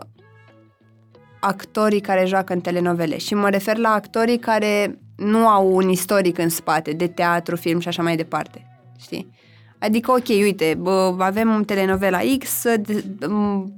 actorii 1.40 2.00
care 2.00 2.24
joacă 2.26 2.52
în 2.52 2.60
telenovele. 2.60 3.18
Și 3.18 3.34
mă 3.34 3.48
refer 3.48 3.76
la 3.76 3.88
actorii 3.88 4.38
care 4.38 4.98
nu 5.16 5.48
au 5.48 5.74
un 5.74 5.88
istoric 5.88 6.38
în 6.38 6.48
spate, 6.48 6.92
de 6.92 7.06
teatru, 7.06 7.56
film 7.56 7.80
și 7.80 7.88
așa 7.88 8.02
mai 8.02 8.16
departe. 8.16 8.66
Știi? 9.00 9.30
Adică, 9.78 10.10
ok, 10.10 10.28
uite, 10.28 10.76
bă, 10.78 11.14
avem 11.18 11.62
telenovela 11.62 12.18
X, 12.38 12.62
de, 12.80 13.04
m, 13.26 13.72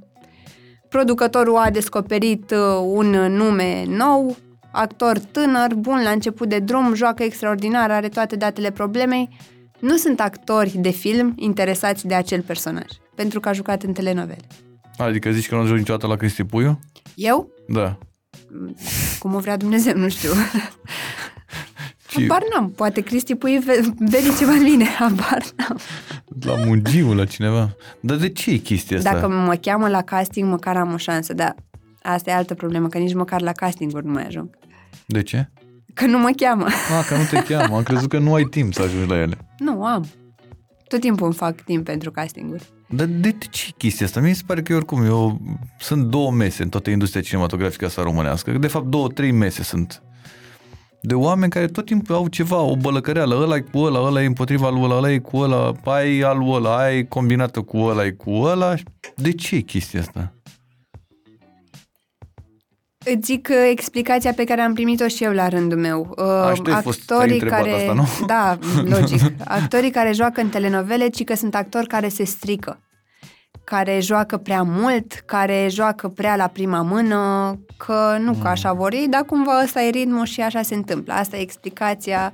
producătorul 0.88 1.56
a 1.56 1.70
descoperit 1.70 2.50
uh, 2.50 2.58
un 2.84 3.10
nume 3.10 3.84
nou, 3.88 4.36
actor 4.72 5.18
tânăr, 5.18 5.74
bun 5.74 6.02
la 6.02 6.10
început 6.10 6.48
de 6.48 6.58
drum, 6.58 6.94
joacă 6.94 7.22
extraordinar, 7.22 7.90
are 7.90 8.08
toate 8.08 8.36
datele 8.36 8.70
problemei 8.70 9.28
nu 9.80 9.96
sunt 9.96 10.20
actori 10.20 10.70
de 10.76 10.90
film 10.90 11.32
interesați 11.36 12.06
de 12.06 12.14
acel 12.14 12.42
personaj, 12.42 12.86
pentru 13.14 13.40
că 13.40 13.48
a 13.48 13.52
jucat 13.52 13.82
în 13.82 13.92
telenovele. 13.92 14.40
Adică 14.98 15.30
zici 15.30 15.48
că 15.48 15.54
nu 15.54 15.60
ajungi 15.60 15.80
niciodată 15.80 16.06
la 16.06 16.16
Cristi 16.16 16.44
Puiu? 16.44 16.78
Eu? 17.14 17.50
Da. 17.68 17.98
Cum 19.18 19.34
o 19.34 19.38
vrea 19.38 19.56
Dumnezeu, 19.56 19.96
nu 19.96 20.08
știu. 20.08 20.30
Și 22.08 22.20
Habar 22.20 22.42
n-am. 22.54 22.70
Poate 22.70 23.00
Cristi 23.00 23.34
Pui 23.34 23.58
ve- 23.64 23.80
vede 23.98 24.28
ceva 24.38 24.52
în 24.52 24.62
mine. 24.62 24.84
Habar 24.84 25.42
n-am. 25.56 25.78
la 26.40 26.54
Mugiu, 26.64 27.12
la 27.14 27.24
cineva. 27.24 27.76
Dar 28.00 28.16
de 28.16 28.28
ce 28.28 28.50
e 28.50 28.56
chestia 28.56 28.96
asta? 28.96 29.12
Dacă 29.12 29.28
mă 29.28 29.54
cheamă 29.54 29.88
la 29.88 30.02
casting, 30.02 30.48
măcar 30.48 30.76
am 30.76 30.92
o 30.92 30.96
șansă, 30.96 31.32
dar 31.34 31.54
asta 32.02 32.30
e 32.30 32.34
altă 32.34 32.54
problemă, 32.54 32.88
că 32.88 32.98
nici 32.98 33.14
măcar 33.14 33.40
la 33.40 33.52
castinguri 33.52 34.06
nu 34.06 34.12
mai 34.12 34.26
ajung. 34.26 34.58
De 35.06 35.22
ce? 35.22 35.48
Că 35.94 36.06
nu 36.06 36.18
mă 36.18 36.30
cheamă. 36.36 36.64
Ah, 36.66 37.06
că 37.08 37.16
nu 37.16 37.24
te 37.30 37.54
cheamă. 37.54 37.76
Am 37.76 37.82
crezut 37.82 38.08
că 38.08 38.18
nu 38.18 38.34
ai 38.34 38.44
timp 38.44 38.74
să 38.74 38.82
ajungi 38.82 39.08
la 39.10 39.20
ele. 39.20 39.38
Nu, 39.60 39.84
am. 39.84 40.06
Tot 40.88 41.00
timpul 41.00 41.24
îmi 41.24 41.34
fac 41.34 41.60
timp 41.60 41.84
pentru 41.84 42.10
castinguri. 42.10 42.68
Dar 42.88 43.06
de 43.06 43.36
ce 43.50 43.66
e 43.68 43.74
chestia 43.78 44.06
asta? 44.06 44.20
Mie 44.20 44.34
se 44.34 44.42
pare 44.46 44.62
că 44.62 44.72
eu 44.72 44.78
oricum, 44.78 45.04
eu 45.04 45.40
sunt 45.78 46.04
două 46.04 46.30
mese 46.30 46.62
în 46.62 46.68
toată 46.68 46.90
industria 46.90 47.22
cinematografică 47.22 47.84
asta 47.84 48.02
românească. 48.02 48.50
De 48.50 48.66
fapt, 48.66 48.86
două, 48.86 49.08
trei 49.08 49.30
mese 49.30 49.62
sunt. 49.62 50.02
De 51.02 51.14
oameni 51.14 51.50
care 51.50 51.66
tot 51.66 51.84
timpul 51.84 52.14
au 52.14 52.28
ceva, 52.28 52.60
o 52.60 52.76
bălăcăreală, 52.76 53.34
ăla 53.34 53.56
e 53.56 53.60
cu 53.60 53.78
ăla, 53.78 53.98
ăla 53.98 54.22
e 54.22 54.26
împotriva 54.26 54.70
lui 54.70 54.82
ăla, 54.82 54.96
ăla 54.96 55.12
e 55.12 55.18
cu 55.18 55.36
ăla, 55.36 55.72
ai 55.84 56.20
al 56.20 56.38
lui 56.38 56.48
ăla, 56.50 56.76
ai 56.76 57.08
combinată 57.08 57.60
cu 57.60 57.78
ăla, 57.78 58.04
e 58.04 58.10
cu 58.10 58.30
ăla. 58.30 58.74
De 59.16 59.32
ce 59.32 59.56
e 59.56 59.60
chestia 59.60 60.00
asta? 60.00 60.34
Îți 63.04 63.20
zic 63.24 63.48
uh, 63.50 63.56
explicația 63.70 64.32
pe 64.32 64.44
care 64.44 64.60
am 64.60 64.74
primit-o 64.74 65.08
și 65.08 65.24
eu 65.24 65.32
la 65.32 65.48
rândul 65.48 65.78
meu. 65.78 66.14
Uh, 66.18 66.24
A, 66.24 66.52
și 66.54 66.62
tu 66.62 66.72
ai 66.74 66.82
fost- 66.82 67.10
ai 67.10 67.30
întrebat 67.32 67.58
care, 67.58 67.72
asta, 67.72 67.92
nu? 67.92 68.06
Da, 68.26 68.58
logic. 68.84 69.20
Actorii 69.44 69.90
care 69.90 70.12
joacă 70.12 70.40
în 70.40 70.48
telenovele, 70.48 71.08
ci 71.08 71.24
că 71.24 71.34
sunt 71.34 71.54
actori 71.54 71.86
care 71.86 72.08
se 72.08 72.24
strică. 72.24 72.80
Care 73.64 73.98
joacă 74.00 74.36
prea 74.36 74.62
mult, 74.62 75.12
care 75.12 75.66
joacă 75.70 76.08
prea 76.08 76.36
la 76.36 76.46
prima 76.46 76.82
mână, 76.82 77.54
că 77.76 78.16
nu 78.20 78.32
că 78.42 78.48
așa 78.48 78.72
vor 78.72 78.92
ei, 78.92 79.06
dar 79.08 79.22
cumva 79.22 79.60
ăsta 79.64 79.82
e 79.82 79.90
ritmul 79.90 80.24
și 80.24 80.40
așa 80.40 80.62
se 80.62 80.74
întâmplă. 80.74 81.12
Asta 81.12 81.36
e 81.36 81.40
explicația 81.40 82.32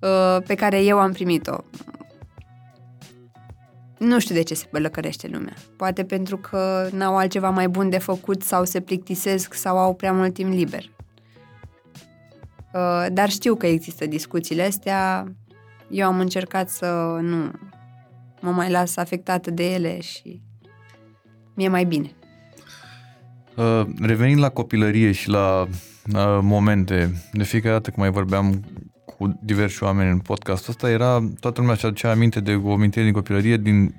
uh, 0.00 0.42
pe 0.46 0.54
care 0.54 0.82
eu 0.82 0.98
am 0.98 1.12
primit-o. 1.12 1.56
Nu 4.02 4.18
știu 4.18 4.34
de 4.34 4.42
ce 4.42 4.54
se 4.54 4.66
bălăcărește 4.70 5.28
lumea. 5.28 5.54
Poate 5.76 6.04
pentru 6.04 6.36
că 6.36 6.88
n-au 6.92 7.16
altceva 7.16 7.50
mai 7.50 7.68
bun 7.68 7.90
de 7.90 7.98
făcut 7.98 8.42
sau 8.42 8.64
se 8.64 8.80
plictisesc 8.80 9.54
sau 9.54 9.78
au 9.78 9.94
prea 9.94 10.12
mult 10.12 10.34
timp 10.34 10.52
liber. 10.52 10.90
Uh, 12.74 13.06
Dar 13.12 13.30
știu 13.30 13.54
că 13.54 13.66
există 13.66 14.06
discuțiile 14.06 14.62
astea. 14.62 15.32
Eu 15.90 16.06
am 16.06 16.20
încercat 16.20 16.68
să 16.68 17.18
nu 17.20 17.50
mă 18.40 18.50
mai 18.50 18.70
las 18.70 18.96
afectată 18.96 19.50
de 19.50 19.72
ele 19.72 20.00
și 20.00 20.40
mi-e 21.54 21.68
mai 21.68 21.84
bine. 21.84 22.10
Uh, 23.56 23.86
revenind 24.00 24.40
la 24.40 24.48
copilărie 24.48 25.12
și 25.12 25.28
la 25.28 25.60
uh, 26.14 26.38
momente, 26.40 27.12
de 27.32 27.42
fiecare 27.42 27.74
dată 27.74 27.90
când 27.90 28.00
mai 28.00 28.10
vorbeam 28.10 28.64
cu 29.22 29.38
diversi 29.42 29.82
oameni 29.82 30.10
în 30.10 30.18
podcastul 30.18 30.70
ăsta, 30.70 30.90
era, 30.90 31.28
toată 31.40 31.60
lumea 31.60 31.76
și 31.76 31.86
aducea 31.86 32.10
aminte 32.10 32.40
de 32.40 32.54
o 32.54 32.72
amintire 32.72 33.04
din 33.04 33.12
copilărie 33.12 33.56
din 33.56 33.94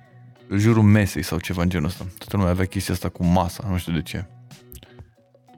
jurul 0.55 0.83
mesei 0.83 1.23
sau 1.23 1.39
ceva 1.39 1.61
în 1.61 1.69
genul 1.69 1.87
ăsta. 1.87 2.05
Toată 2.17 2.37
lumea 2.37 2.51
avea 2.51 2.65
chestia 2.65 2.93
asta 2.93 3.09
cu 3.09 3.23
masa, 3.25 3.65
nu 3.69 3.77
știu 3.77 3.93
de 3.93 4.01
ce. 4.01 4.25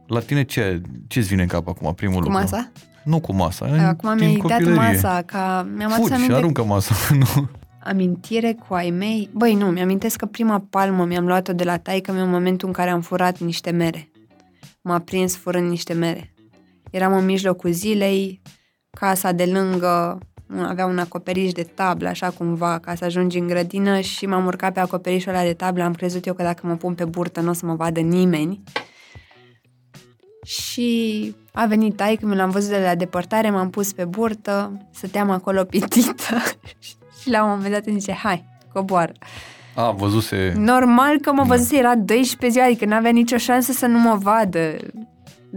La 0.08 0.20
tine 0.20 0.44
ce, 0.44 0.82
ce-ți 1.08 1.28
vine 1.28 1.42
în 1.42 1.48
cap 1.48 1.68
acum, 1.68 1.94
primul 1.94 2.16
Cu 2.16 2.22
lucru? 2.22 2.38
masa? 2.38 2.72
Nu 3.04 3.20
cu 3.20 3.34
masa, 3.34 3.66
în, 3.66 3.80
Acum 3.80 4.18
din 4.18 4.28
mi-ai 4.28 4.38
dat 4.38 4.50
copilărie. 4.52 4.92
masa, 4.92 5.22
ca 5.26 5.68
mi-am 5.76 5.92
adus 5.92 6.02
Fugi 6.02 6.10
și 6.10 6.14
aminte 6.16 6.34
aruncă 6.34 6.64
masa, 6.64 6.96
nu? 7.36 7.50
amintire 7.84 8.58
cu 8.68 8.74
ai 8.74 8.90
mei. 8.90 9.30
Băi, 9.34 9.54
nu, 9.54 9.66
mi-amintesc 9.66 10.18
că 10.18 10.26
prima 10.26 10.66
palmă 10.70 11.06
mi-am 11.06 11.26
luat-o 11.26 11.54
de 11.54 11.64
la 11.64 11.78
taică 11.78 12.12
meu 12.12 12.24
în 12.24 12.30
momentul 12.30 12.68
în 12.68 12.74
care 12.74 12.90
am 12.90 13.02
furat 13.02 13.40
niște 13.40 13.72
mere. 13.72 14.10
M-a 14.82 15.00
prins 15.00 15.36
furând 15.36 15.70
niște 15.70 15.94
mere. 15.94 16.34
Eram 16.92 17.14
în 17.14 17.26
mijlocul 17.26 17.72
zilei, 17.72 18.42
casa 19.00 19.32
de 19.32 19.46
lângă 19.46 20.20
avea 20.68 20.86
un 20.86 20.98
acoperiș 20.98 21.52
de 21.52 21.64
tablă, 21.64 22.08
așa 22.08 22.30
cumva, 22.30 22.80
ca 22.80 22.96
să 22.96 23.06
ajungi 23.06 23.38
în 23.38 23.48
grădină 23.48 24.00
și 24.00 24.26
m-am 24.26 24.46
urcat 24.46 24.74
pe 24.74 24.80
acoperișul 24.80 25.32
ăla 25.32 25.44
de 25.44 25.54
tablă. 25.54 25.84
Am 25.84 25.94
crezut 25.94 26.26
eu 26.26 26.34
că 26.34 26.44
dacă 26.44 26.68
mă 26.68 26.76
pun 26.76 26.94
pe 26.94 27.06
burtă 27.06 27.42
nu 27.42 27.50
o 27.50 27.54
să 27.54 27.66
mă 27.66 27.76
vadă 27.76 28.00
nimeni. 28.00 28.64
Și 30.44 31.36
a 31.54 31.66
venit 31.66 31.96
taică, 31.96 32.26
mi 32.26 32.36
l-am 32.36 32.50
văzut 32.50 32.70
de 32.70 32.80
la 32.80 32.96
depărtare, 32.96 33.50
m-am 33.50 33.70
pus 33.70 33.94
pe 33.94 34.06
burtă, 34.06 34.88
stăteam 34.92 35.30
acolo 35.30 35.64
pitită 35.64 36.38
și 37.22 37.30
la 37.30 37.44
un 37.44 37.50
moment 37.50 37.72
dat 37.72 37.86
îmi 37.86 38.00
zice, 38.00 38.14
hai, 38.14 38.46
coboară. 38.74 39.12
A, 39.76 39.92
văzuse... 39.92 40.54
Normal 40.58 41.20
că 41.20 41.32
mă 41.32 41.44
văzuse, 41.44 41.78
era 41.78 41.96
12 41.96 42.50
ziua, 42.50 42.66
adică 42.66 42.86
n-avea 42.86 43.12
nicio 43.12 43.38
șansă 43.38 43.72
să 43.72 43.86
nu 43.86 44.00
mă 44.00 44.16
vadă. 44.16 44.76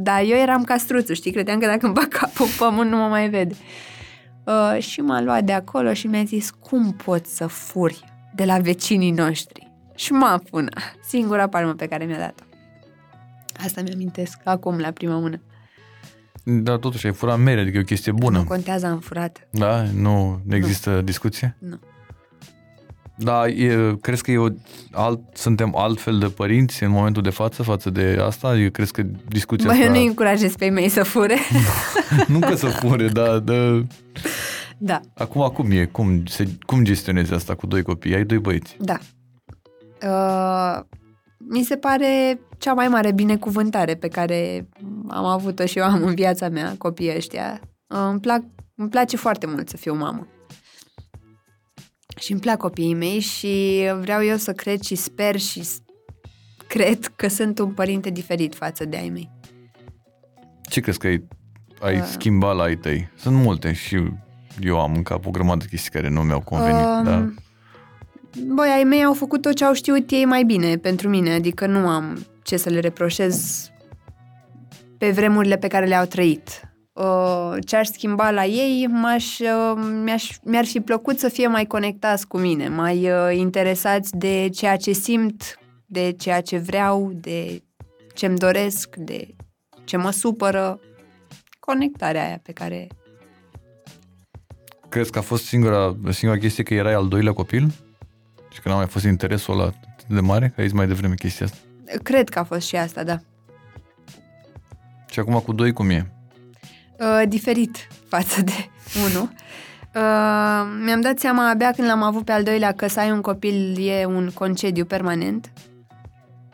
Dar 0.00 0.22
eu 0.22 0.36
eram 0.36 0.64
castruțul, 0.64 1.14
știi? 1.14 1.32
Credeam 1.32 1.58
că 1.58 1.66
dacă 1.66 1.86
îmi 1.86 1.94
bag 1.94 2.08
capul 2.08 2.46
în 2.46 2.52
pământ 2.58 2.90
nu 2.90 2.96
mă 2.96 3.06
mai 3.06 3.28
vede. 3.28 3.54
Uh, 4.44 4.82
și 4.82 5.00
m-a 5.00 5.20
luat 5.20 5.44
de 5.44 5.52
acolo 5.52 5.92
și 5.92 6.06
mi-a 6.06 6.24
zis, 6.24 6.50
cum 6.50 6.92
poți 6.92 7.36
să 7.36 7.46
furi 7.46 8.04
de 8.34 8.44
la 8.44 8.58
vecinii 8.58 9.10
noștri? 9.10 9.72
Și 9.94 10.12
m-a 10.12 10.42
puna. 10.50 10.82
Singura 11.08 11.48
palmă 11.48 11.72
pe 11.72 11.86
care 11.86 12.04
mi-a 12.04 12.18
dat-o. 12.18 12.42
Asta 13.64 13.82
mi-amintesc 13.82 14.38
acum, 14.44 14.78
la 14.78 14.90
prima 14.90 15.18
mână. 15.18 15.40
Dar 16.44 16.76
totuși 16.76 17.06
ai 17.06 17.12
furat 17.12 17.38
mere, 17.38 17.60
adică 17.60 17.76
e 17.76 17.80
o 17.80 17.84
chestie 17.84 18.12
bună. 18.12 18.38
Nu 18.38 18.44
contează, 18.44 18.86
am 18.86 18.98
furat. 18.98 19.48
Da? 19.50 19.82
Nu 19.82 20.40
există 20.50 20.90
nu. 20.90 21.00
discuție? 21.00 21.56
Nu. 21.58 21.78
Da, 23.20 23.46
e, 23.46 23.96
crezi 24.00 24.22
că 24.22 24.30
e 24.30 24.38
o, 24.38 24.48
alt, 24.92 25.20
suntem 25.32 25.76
altfel 25.76 26.18
de 26.18 26.26
părinți 26.26 26.82
în 26.82 26.90
momentul 26.90 27.22
de 27.22 27.30
față 27.30 27.62
față 27.62 27.90
de 27.90 28.18
asta? 28.22 28.48
Adică 28.48 28.68
crezi 28.68 28.92
că 28.92 29.02
discuția 29.28 29.70
Bă, 29.70 29.76
eu 29.76 29.80
asta... 29.80 29.98
nu 29.98 30.04
încurajez 30.06 30.54
pe 30.56 30.64
ei 30.64 30.70
mei 30.70 30.88
să 30.88 31.02
fure. 31.02 31.36
nu 32.26 32.38
că 32.38 32.54
să 32.54 32.66
fure, 32.66 33.08
dar 33.08 33.38
de... 33.38 33.86
da, 34.78 35.00
acum 35.14 35.42
acum 35.42 35.70
e? 35.70 35.84
Cum, 35.84 36.26
se, 36.26 36.48
cum 36.66 36.84
gestionezi 36.84 37.34
asta 37.34 37.54
cu 37.54 37.66
doi 37.66 37.82
copii? 37.82 38.14
Ai 38.14 38.24
doi 38.24 38.38
băieți. 38.38 38.76
da. 38.80 38.98
Uh, 40.02 40.84
mi 41.38 41.62
se 41.62 41.76
pare 41.76 42.40
cea 42.58 42.72
mai 42.72 42.88
mare 42.88 43.12
binecuvântare 43.12 43.94
pe 43.94 44.08
care 44.08 44.68
am 45.08 45.24
avut-o 45.24 45.66
și 45.66 45.78
eu 45.78 45.84
am 45.84 46.02
în 46.02 46.14
viața 46.14 46.48
mea, 46.48 46.74
copiii 46.78 47.16
ăștia. 47.16 47.60
Uh, 47.86 47.98
îmi, 48.10 48.20
plac, 48.20 48.42
îmi 48.74 48.88
place 48.88 49.16
foarte 49.16 49.46
mult 49.46 49.68
să 49.68 49.76
fiu 49.76 49.94
mamă. 49.94 50.26
Și 52.18 52.32
îmi 52.32 52.40
plac 52.40 52.56
copiii 52.58 52.94
mei 52.94 53.18
și 53.20 53.82
vreau 54.00 54.24
eu 54.24 54.36
să 54.36 54.52
cred 54.52 54.80
și 54.80 54.94
sper 54.94 55.38
și 55.38 55.62
s- 55.64 55.82
cred 56.66 57.06
că 57.16 57.28
sunt 57.28 57.58
un 57.58 57.70
părinte 57.72 58.10
diferit 58.10 58.54
față 58.54 58.84
de 58.84 58.96
ai 58.96 59.08
mei. 59.08 59.30
Ce 60.62 60.80
crezi 60.80 60.98
că 60.98 61.06
ai, 61.06 61.24
ai 61.80 61.98
Uh. 61.98 62.04
schimbat 62.10 62.56
la 62.56 62.62
ai 62.62 62.76
tăi? 62.76 63.08
Sunt 63.16 63.36
multe 63.36 63.72
și 63.72 63.96
eu 64.60 64.80
am 64.80 64.94
în 64.94 65.02
cap 65.02 65.26
o 65.26 65.30
grămadă 65.30 65.58
de 65.58 65.66
chestii 65.70 65.90
care 65.90 66.08
nu 66.08 66.22
mi-au 66.22 66.40
convenit, 66.40 66.84
Um, 66.84 67.04
dar 67.04 67.32
Băi, 68.46 68.68
ai 68.76 68.82
mei 68.84 69.04
au 69.04 69.14
făcut 69.14 69.42
tot 69.42 69.54
ce 69.54 69.64
au 69.64 69.72
știut 69.72 70.10
ei 70.10 70.24
mai 70.24 70.44
bine 70.44 70.76
pentru 70.76 71.08
mine, 71.08 71.32
adică 71.32 71.66
nu 71.66 71.88
am 71.88 72.26
ce 72.42 72.56
să 72.56 72.68
le 72.68 72.80
reproșez 72.80 73.68
pe 74.98 75.10
vremurile 75.10 75.56
pe 75.58 75.66
care 75.68 75.86
le-au 75.86 76.04
trăit. 76.04 76.67
Uh, 76.98 77.56
Ce 77.66 77.76
aș 77.76 77.86
schimba 77.86 78.30
la 78.30 78.44
ei, 78.44 78.86
m-aș, 78.86 79.38
uh, 79.38 79.88
mi-aș, 80.02 80.38
mi-ar 80.42 80.64
fi 80.64 80.80
plăcut 80.80 81.18
să 81.18 81.28
fie 81.28 81.46
mai 81.46 81.64
conectați 81.64 82.26
cu 82.26 82.38
mine, 82.38 82.68
mai 82.68 83.10
uh, 83.10 83.36
interesați 83.36 84.16
de 84.16 84.48
ceea 84.48 84.76
ce 84.76 84.92
simt, 84.92 85.58
de 85.86 86.12
ceea 86.12 86.40
ce 86.40 86.58
vreau, 86.58 87.12
de 87.14 87.62
ce-mi 88.14 88.36
doresc, 88.36 88.96
de 88.96 89.34
ce 89.84 89.96
mă 89.96 90.10
supără. 90.10 90.80
Conectarea 91.58 92.26
aia 92.26 92.40
pe 92.42 92.52
care... 92.52 92.86
crezi 94.88 95.10
că 95.10 95.18
a 95.18 95.22
fost 95.22 95.44
singura, 95.44 95.96
singura 96.10 96.40
chestie 96.40 96.62
că 96.62 96.74
erai 96.74 96.94
al 96.94 97.08
doilea 97.08 97.32
copil? 97.32 97.70
Și 98.52 98.60
că 98.60 98.68
n-a 98.68 98.74
mai 98.74 98.86
fost 98.86 99.04
interesul 99.04 99.54
ăla 99.54 99.64
atât 99.64 100.08
de 100.08 100.20
mare? 100.20 100.48
Că 100.54 100.60
ai 100.60 100.66
zis 100.66 100.76
mai 100.76 100.86
devreme 100.86 101.14
chestia 101.14 101.46
asta. 101.46 101.58
Cred 102.02 102.28
că 102.28 102.38
a 102.38 102.44
fost 102.44 102.66
și 102.66 102.76
asta, 102.76 103.04
da. 103.04 103.18
Și 105.10 105.18
acum 105.18 105.38
cu 105.38 105.52
doi 105.52 105.72
cum 105.72 105.90
e? 105.90 106.12
Uh, 106.98 107.22
diferit 107.28 107.88
față 108.08 108.42
de 108.42 108.52
unul. 109.08 109.30
Uh, 109.94 110.64
mi-am 110.84 111.00
dat 111.00 111.18
seama 111.18 111.50
abia 111.50 111.72
când 111.72 111.88
l-am 111.88 112.02
avut 112.02 112.24
pe 112.24 112.32
al 112.32 112.42
doilea 112.42 112.72
că 112.72 112.86
să 112.88 113.00
ai 113.00 113.10
un 113.10 113.20
copil 113.20 113.88
e 113.88 114.04
un 114.04 114.30
concediu 114.34 114.84
permanent. 114.84 115.52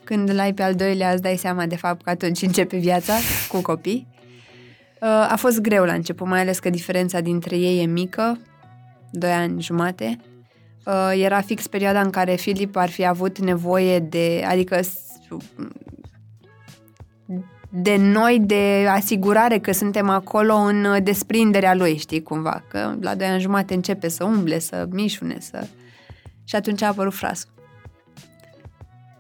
Când 0.05 0.29
îl 0.29 0.39
ai 0.39 0.53
pe 0.55 0.63
al 0.63 0.75
doilea 0.75 1.13
îți 1.13 1.23
dai 1.23 1.37
seama 1.37 1.67
de 1.67 1.77
fapt 1.77 2.03
că 2.03 2.11
atunci 2.11 2.43
începe 2.43 2.77
viața 2.77 3.15
cu 3.49 3.61
copii. 3.61 4.07
Uh, 5.01 5.09
a 5.09 5.35
fost 5.37 5.61
greu 5.61 5.85
la 5.85 5.93
început, 5.93 6.27
mai 6.27 6.41
ales 6.41 6.59
că 6.59 6.71
diferența 6.71 7.21
dintre 7.21 7.57
ei 7.57 7.83
e 7.83 7.87
mică, 7.87 8.39
doi 9.11 9.31
ani 9.31 9.63
jumate. 9.63 10.17
Uh, 10.87 11.13
era 11.23 11.41
fix 11.41 11.67
perioada 11.67 12.01
în 12.01 12.11
care 12.11 12.35
Filip 12.35 12.77
ar 12.77 12.89
fi 12.91 13.07
avut 13.07 13.39
nevoie 13.39 13.99
de, 13.99 14.45
adică 14.49 14.83
s- 14.83 14.99
de 17.77 17.97
noi, 17.97 18.41
de 18.41 18.87
asigurare 18.89 19.59
că 19.59 19.73
suntem 19.73 20.09
acolo 20.09 20.55
în 20.55 20.85
uh, 20.85 21.03
desprinderea 21.03 21.75
lui, 21.75 21.97
știi, 21.97 22.23
cumva. 22.23 22.65
Că 22.69 22.97
la 23.01 23.15
doi 23.15 23.27
ani 23.27 23.41
jumate 23.41 23.75
începe 23.75 24.09
să 24.09 24.25
umble, 24.25 24.59
să 24.59 24.87
mișune, 24.91 25.37
să... 25.41 25.67
Și 26.45 26.57
atunci 26.57 26.83
a 26.83 26.87
apărut 26.87 27.15
frasul. 27.15 27.51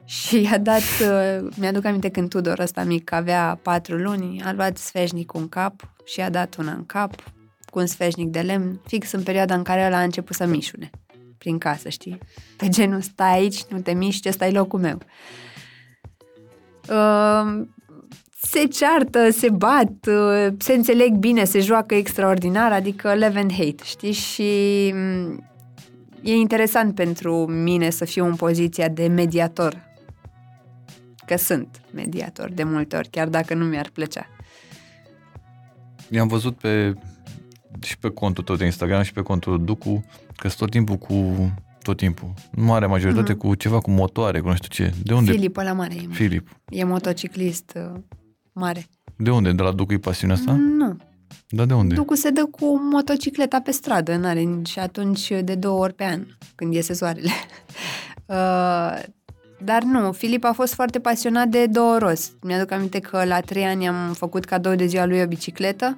Și 0.05 0.43
i-a 0.43 0.59
dat, 0.59 0.83
uh, 1.01 1.49
mi-aduc 1.57 1.85
aminte 1.85 2.09
când 2.09 2.29
Tudor 2.29 2.59
ăsta 2.59 2.83
mic 2.83 3.13
avea 3.13 3.59
patru 3.63 3.97
luni, 3.97 4.43
a 4.45 4.53
luat 4.53 4.77
sfeșnic 4.77 5.35
în 5.35 5.49
cap 5.49 5.93
și 6.05 6.21
a 6.21 6.31
dat 6.31 6.57
una 6.57 6.73
în 6.73 6.87
cap 6.87 7.15
cu 7.65 7.79
un 7.79 7.87
sfeșnic 7.87 8.29
de 8.29 8.41
lemn, 8.41 8.81
fix 8.87 9.13
în 9.13 9.23
perioada 9.23 9.55
în 9.55 9.63
care 9.63 9.81
el 9.81 9.93
a 9.93 10.03
început 10.03 10.37
să 10.37 10.47
mișune 10.47 10.91
prin 11.39 11.59
casă, 11.59 11.89
știi? 11.89 12.19
Pe 12.57 12.69
genul, 12.69 13.01
stai 13.01 13.33
aici, 13.33 13.65
nu 13.65 13.81
te 13.81 13.93
miști, 13.93 14.29
ăsta 14.29 14.47
e 14.47 14.51
locul 14.51 14.81
meu. 14.81 14.99
Uh, 16.89 17.67
se 18.45 18.67
ceartă, 18.67 19.31
se 19.31 19.51
bat, 19.51 19.93
uh, 20.07 20.55
se 20.59 20.73
înțeleg 20.73 21.13
bine, 21.13 21.45
se 21.45 21.61
joacă 21.61 21.95
extraordinar, 21.95 22.73
adică 22.73 23.09
love 23.09 23.39
and 23.39 23.53
hate, 23.53 23.85
știi? 23.85 24.13
Și 24.13 24.93
mm, 24.95 25.45
e 26.23 26.35
interesant 26.35 26.95
pentru 26.95 27.47
mine 27.47 27.91
să 27.91 28.05
fiu 28.05 28.25
în 28.25 28.35
poziția 28.35 28.89
de 28.89 29.07
mediator. 29.07 29.83
Că 31.27 31.37
sunt 31.37 31.81
mediator 31.95 32.51
de 32.51 32.63
multe 32.63 32.97
ori, 32.97 33.09
chiar 33.09 33.29
dacă 33.29 33.55
nu 33.55 33.65
mi-ar 33.65 33.91
plăcea. 33.93 34.27
I-am 36.11 36.29
văzut 36.29 36.57
pe 36.57 36.93
și 37.83 37.99
pe 37.99 38.09
contul 38.09 38.45
tot 38.45 38.59
de 38.59 38.65
Instagram 38.65 39.03
și 39.03 39.13
pe 39.13 39.21
contul 39.21 39.65
Ducu, 39.65 40.05
că 40.37 40.49
tot 40.49 40.71
timpul 40.71 40.97
cu 40.97 41.35
tot 41.83 41.97
timpul. 41.97 42.33
Mare 42.57 42.87
majoritate 42.87 43.35
mm-hmm. 43.35 43.39
cu 43.39 43.55
ceva 43.55 43.79
cu 43.79 43.91
motoare, 43.91 44.41
cu 44.41 44.49
nu 44.49 44.55
știu 44.55 44.69
ce. 44.85 44.95
De 45.03 45.15
unde? 45.15 45.31
Filip 45.31 45.57
ăla 45.57 45.73
mare 45.73 45.95
e. 45.95 46.07
Filip. 46.11 46.49
E 46.69 46.85
motociclist 46.85 47.79
uh, 47.93 48.01
mare. 48.55 48.87
De 49.17 49.31
unde? 49.31 49.53
De 49.53 49.63
la 49.63 49.73
Ducu 49.73 49.93
e 49.93 49.99
pasiunea 49.99 50.37
asta? 50.37 50.53
Nu. 50.53 50.97
Da, 51.49 51.65
de 51.65 51.75
unde? 51.75 51.95
Ducu 51.95 52.15
se 52.15 52.31
dă 52.31 52.45
cu 52.45 52.81
motocicleta 52.91 53.61
pe 53.61 53.71
stradă, 53.71 54.17
n-are 54.17 54.61
și 54.65 54.79
atunci 54.79 55.33
de 55.45 55.55
două 55.55 55.79
ori 55.79 55.95
pe 55.95 56.05
an, 56.05 56.27
când 56.55 56.75
iese 56.75 56.93
soarele. 56.93 57.31
uh, 58.27 59.03
dar 59.65 59.83
nu, 59.83 60.13
Filip 60.13 60.45
a 60.45 60.53
fost 60.53 60.75
foarte 60.75 61.01
pasionat 61.01 61.49
de 61.49 61.67
două 61.67 61.99
roți. 61.99 62.33
Mi-aduc 62.43 62.71
aminte 62.71 62.99
că 62.99 63.25
la 63.25 63.41
trei 63.41 63.65
ani 63.65 63.89
am 63.89 64.13
făcut 64.13 64.45
cadou 64.45 64.75
de 64.75 64.87
ziua 64.87 65.05
lui 65.05 65.21
o 65.23 65.27
bicicletă 65.27 65.97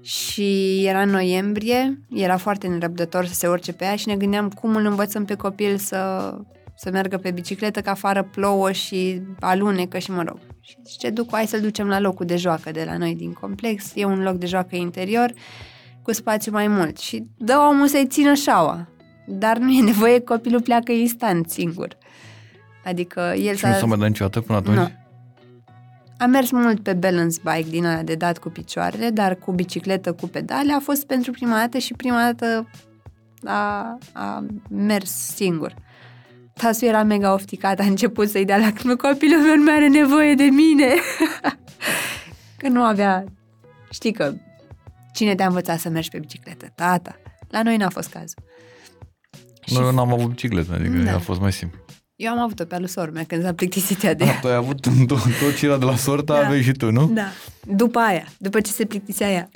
și 0.00 0.82
era 0.86 1.04
noiembrie, 1.04 2.00
era 2.10 2.36
foarte 2.36 2.66
nerăbdător 2.66 3.26
să 3.26 3.34
se 3.34 3.48
urce 3.48 3.72
pe 3.72 3.84
ea 3.84 3.96
și 3.96 4.08
ne 4.08 4.16
gândeam 4.16 4.48
cum 4.48 4.76
îl 4.76 4.86
învățăm 4.86 5.24
pe 5.24 5.34
copil 5.34 5.76
să, 5.76 6.34
să 6.82 6.90
meargă 6.90 7.16
pe 7.16 7.30
bicicletă, 7.30 7.80
că 7.80 7.90
afară 7.90 8.22
plouă 8.22 8.72
și 8.72 9.22
alunecă 9.40 9.98
și 9.98 10.10
mă 10.10 10.22
rog. 10.22 10.38
Și 10.60 10.76
zice, 10.86 11.10
duc, 11.10 11.28
hai 11.30 11.46
să-l 11.46 11.60
ducem 11.60 11.86
la 11.86 12.00
locul 12.00 12.26
de 12.26 12.36
joacă 12.36 12.70
de 12.70 12.84
la 12.86 12.96
noi 12.96 13.14
din 13.14 13.32
complex, 13.32 13.92
e 13.94 14.04
un 14.04 14.22
loc 14.22 14.36
de 14.36 14.46
joacă 14.46 14.76
interior 14.76 15.32
cu 16.02 16.12
spațiu 16.12 16.52
mai 16.52 16.68
mult 16.68 16.98
și 16.98 17.26
dă 17.36 17.56
omul 17.70 17.86
să-i 17.86 18.06
țină 18.06 18.34
șaua. 18.34 18.88
Dar 19.26 19.58
nu 19.58 19.70
e 19.70 19.82
nevoie, 19.82 20.20
copilul 20.20 20.62
pleacă 20.62 20.92
instant 20.92 21.50
singur. 21.50 21.96
Adică 22.84 23.34
el 23.36 23.54
și 23.54 23.60
s-a... 23.60 23.68
nu 23.68 23.74
s-a 23.74 23.86
mai 23.86 23.98
dat 23.98 24.08
niciodată 24.08 24.40
până 24.40 24.58
atunci? 24.58 24.76
Nu. 24.76 24.90
Am 26.18 26.30
mers 26.30 26.50
mult 26.50 26.82
pe 26.82 26.92
balance 26.92 27.40
bike 27.44 27.70
din 27.70 27.84
alea 27.86 28.02
de 28.02 28.14
dat 28.14 28.38
cu 28.38 28.48
picioarele, 28.48 29.10
dar 29.10 29.34
cu 29.34 29.52
bicicletă 29.52 30.12
cu 30.12 30.26
pedale 30.26 30.72
a 30.72 30.80
fost 30.80 31.06
pentru 31.06 31.30
prima 31.30 31.56
dată 31.56 31.78
și 31.78 31.94
prima 31.94 32.22
dată 32.22 32.68
a, 33.44 33.98
a 34.12 34.46
mers 34.68 35.10
singur. 35.10 35.74
Tasu 36.54 36.84
era 36.84 37.02
mega 37.02 37.32
ofticat, 37.32 37.80
a 37.80 37.84
început 37.84 38.28
să-i 38.28 38.44
dea 38.44 38.58
lacrimi. 38.58 38.96
Copilul 38.96 39.40
meu 39.42 39.56
nu 39.56 39.62
mai 39.62 39.74
are 39.74 39.88
nevoie 39.88 40.34
de 40.34 40.44
mine. 40.44 40.94
că 42.58 42.68
nu 42.68 42.82
avea... 42.82 43.24
Știi 43.90 44.12
că 44.12 44.34
cine 45.12 45.34
te-a 45.34 45.46
învățat 45.46 45.78
să 45.78 45.88
mergi 45.88 46.08
pe 46.08 46.18
bicicletă? 46.18 46.72
Tata. 46.74 47.16
La 47.48 47.62
noi 47.62 47.76
n-a 47.76 47.88
fost 47.88 48.08
cazul. 48.08 48.38
Noi 49.66 49.88
și... 49.88 49.94
n-am 49.94 50.12
avut 50.12 50.28
bicicletă, 50.28 50.72
adică 50.74 50.98
da. 50.98 51.14
a 51.14 51.18
fost 51.18 51.40
mai 51.40 51.52
simplu. 51.52 51.78
Eu 52.16 52.32
am 52.32 52.38
avut-o 52.38 52.64
pe 52.64 52.74
alu 52.74 53.12
mea 53.12 53.24
când 53.24 53.42
s-a 53.42 53.54
plictisit 53.54 54.02
ea 54.02 54.14
de 54.14 54.24
ea. 54.24 54.40
Tu 54.40 54.46
ai 54.46 54.54
avut 54.54 54.80
tot, 54.80 55.18
tot 55.40 55.56
ce 55.56 55.66
era 55.66 55.76
de 55.76 55.84
la 55.84 55.96
sorta, 55.96 56.34
da. 56.34 56.44
aveai 56.44 56.62
și 56.62 56.72
tu, 56.72 56.90
nu? 56.90 57.06
Da. 57.06 57.26
După 57.66 57.98
aia, 57.98 58.24
după 58.38 58.60
ce 58.60 58.72
se 58.72 58.84
plictisea 58.84 59.30
ea. 59.30 59.48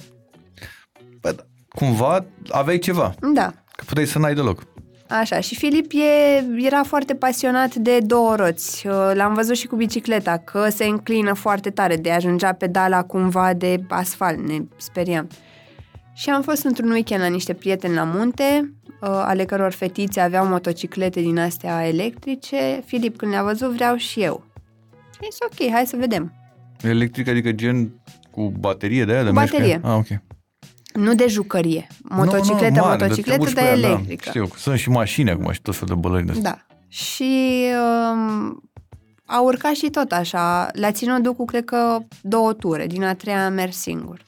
Păi, 1.20 1.32
da. 1.32 1.42
cumva 1.68 2.26
aveai 2.48 2.78
ceva. 2.78 3.14
Da. 3.34 3.54
Că 3.76 3.84
puteai 3.86 4.06
să 4.06 4.18
n-ai 4.18 4.34
deloc. 4.34 4.66
Așa, 5.08 5.40
și 5.40 5.54
Filip 5.54 5.92
e, 5.92 6.44
era 6.66 6.82
foarte 6.82 7.14
pasionat 7.14 7.74
de 7.74 7.98
două 7.98 8.34
roți. 8.34 8.86
Uh, 8.86 9.10
l-am 9.14 9.34
văzut 9.34 9.56
și 9.56 9.66
cu 9.66 9.76
bicicleta, 9.76 10.36
că 10.36 10.68
se 10.68 10.84
înclină 10.84 11.32
foarte 11.32 11.70
tare, 11.70 11.96
de 11.96 12.10
ajungea 12.10 12.52
pedala 12.52 13.02
cumva 13.02 13.52
de 13.54 13.80
asfalt, 13.88 14.38
ne 14.48 14.58
speriam. 14.76 15.28
Și 16.14 16.30
am 16.30 16.42
fost 16.42 16.64
într-un 16.64 16.90
weekend 16.90 17.20
la 17.20 17.28
niște 17.28 17.52
prieteni 17.52 17.94
la 17.94 18.04
munte, 18.04 18.74
uh, 18.86 19.08
ale 19.08 19.44
căror 19.44 19.72
fetițe 19.72 20.20
aveau 20.20 20.46
motociclete 20.46 21.20
din 21.20 21.38
astea 21.38 21.86
electrice. 21.86 22.82
Filip, 22.86 23.16
când 23.16 23.30
le-a 23.30 23.42
văzut, 23.42 23.70
vreau 23.74 23.96
și 23.96 24.22
eu. 24.22 24.44
Și 25.12 25.28
zis, 25.30 25.38
ok, 25.40 25.72
hai 25.72 25.86
să 25.86 25.96
vedem. 25.96 26.32
Electric, 26.82 27.28
adică 27.28 27.52
gen 27.52 27.90
cu 28.30 28.52
baterie 28.58 29.04
de 29.04 29.12
aia? 29.12 29.22
De 29.22 29.30
baterie. 29.30 29.80
Ah, 29.82 29.94
ok. 29.94 30.06
Nu 30.96 31.14
de 31.14 31.26
jucărie. 31.28 31.86
Motocicletă, 32.02 32.74
no, 32.74 32.80
no, 32.80 32.84
mare, 32.84 33.02
motocicletă, 33.02 33.50
dar 33.54 33.64
da. 33.64 33.70
electrică. 33.70 34.22
Da, 34.24 34.30
știu, 34.30 34.48
sunt 34.56 34.78
și 34.78 34.88
mașini 34.88 35.30
acum 35.30 35.52
și 35.52 35.62
tot 35.62 35.76
fel 35.76 35.88
de 35.88 35.94
bălări 35.94 36.26
de 36.26 36.32
Da. 36.40 36.58
Și 36.88 37.64
um, 38.12 38.62
a 39.24 39.40
urcat 39.40 39.74
și 39.74 39.90
tot 39.90 40.12
așa. 40.12 40.68
Le-a 40.72 40.92
ținut 40.92 41.22
ducul, 41.22 41.44
cred 41.44 41.64
că, 41.64 41.98
două 42.22 42.52
ture. 42.52 42.86
Din 42.86 43.04
a 43.04 43.14
treia 43.14 43.44
a 43.44 43.48
mers 43.48 43.76
singur 43.76 44.24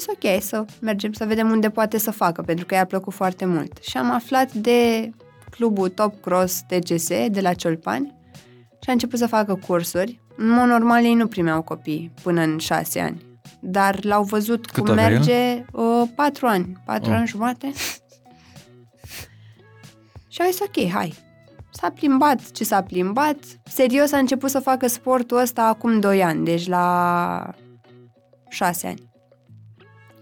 zis 0.00 0.08
ok, 0.08 0.42
să 0.42 0.64
mergem 0.80 1.12
să 1.12 1.24
vedem 1.24 1.50
unde 1.50 1.70
poate 1.70 1.98
să 1.98 2.10
facă, 2.10 2.42
pentru 2.42 2.66
că 2.66 2.74
i-a 2.74 2.84
plăcut 2.84 3.12
foarte 3.12 3.44
mult. 3.44 3.78
Și 3.80 3.96
am 3.96 4.10
aflat 4.10 4.52
de 4.52 5.10
clubul 5.50 5.88
Top 5.88 6.20
Cross 6.20 6.62
TCS 6.68 7.08
de 7.08 7.40
la 7.40 7.52
Ciolpani 7.52 8.14
și 8.82 8.88
a 8.88 8.92
început 8.92 9.18
să 9.18 9.26
facă 9.26 9.58
cursuri. 9.66 10.20
În 10.36 10.48
mod 10.48 10.68
normal 10.68 11.04
ei 11.04 11.14
nu 11.14 11.26
primeau 11.26 11.62
copii 11.62 12.12
până 12.22 12.40
în 12.42 12.58
șase 12.58 13.00
ani, 13.00 13.22
dar 13.60 14.04
l-au 14.04 14.22
văzut 14.22 14.70
Cât 14.70 14.84
cum 14.84 14.94
merge 14.94 15.64
uh, 15.72 16.02
patru 16.14 16.46
ani, 16.46 16.82
patru 16.84 17.10
oh. 17.10 17.16
ani 17.16 17.26
jumate. 17.26 17.72
și 20.32 20.40
a 20.40 20.44
zis 20.50 20.60
ok, 20.60 20.90
hai. 20.90 21.14
S-a 21.70 21.90
plimbat 21.90 22.50
ce 22.50 22.64
s-a 22.64 22.82
plimbat. 22.82 23.36
Serios 23.64 24.12
a 24.12 24.18
început 24.18 24.50
să 24.50 24.60
facă 24.60 24.86
sportul 24.86 25.38
ăsta 25.38 25.62
acum 25.62 26.00
doi 26.00 26.22
ani, 26.22 26.44
deci 26.44 26.66
la 26.66 27.54
șase 28.48 28.86
ani 28.86 29.10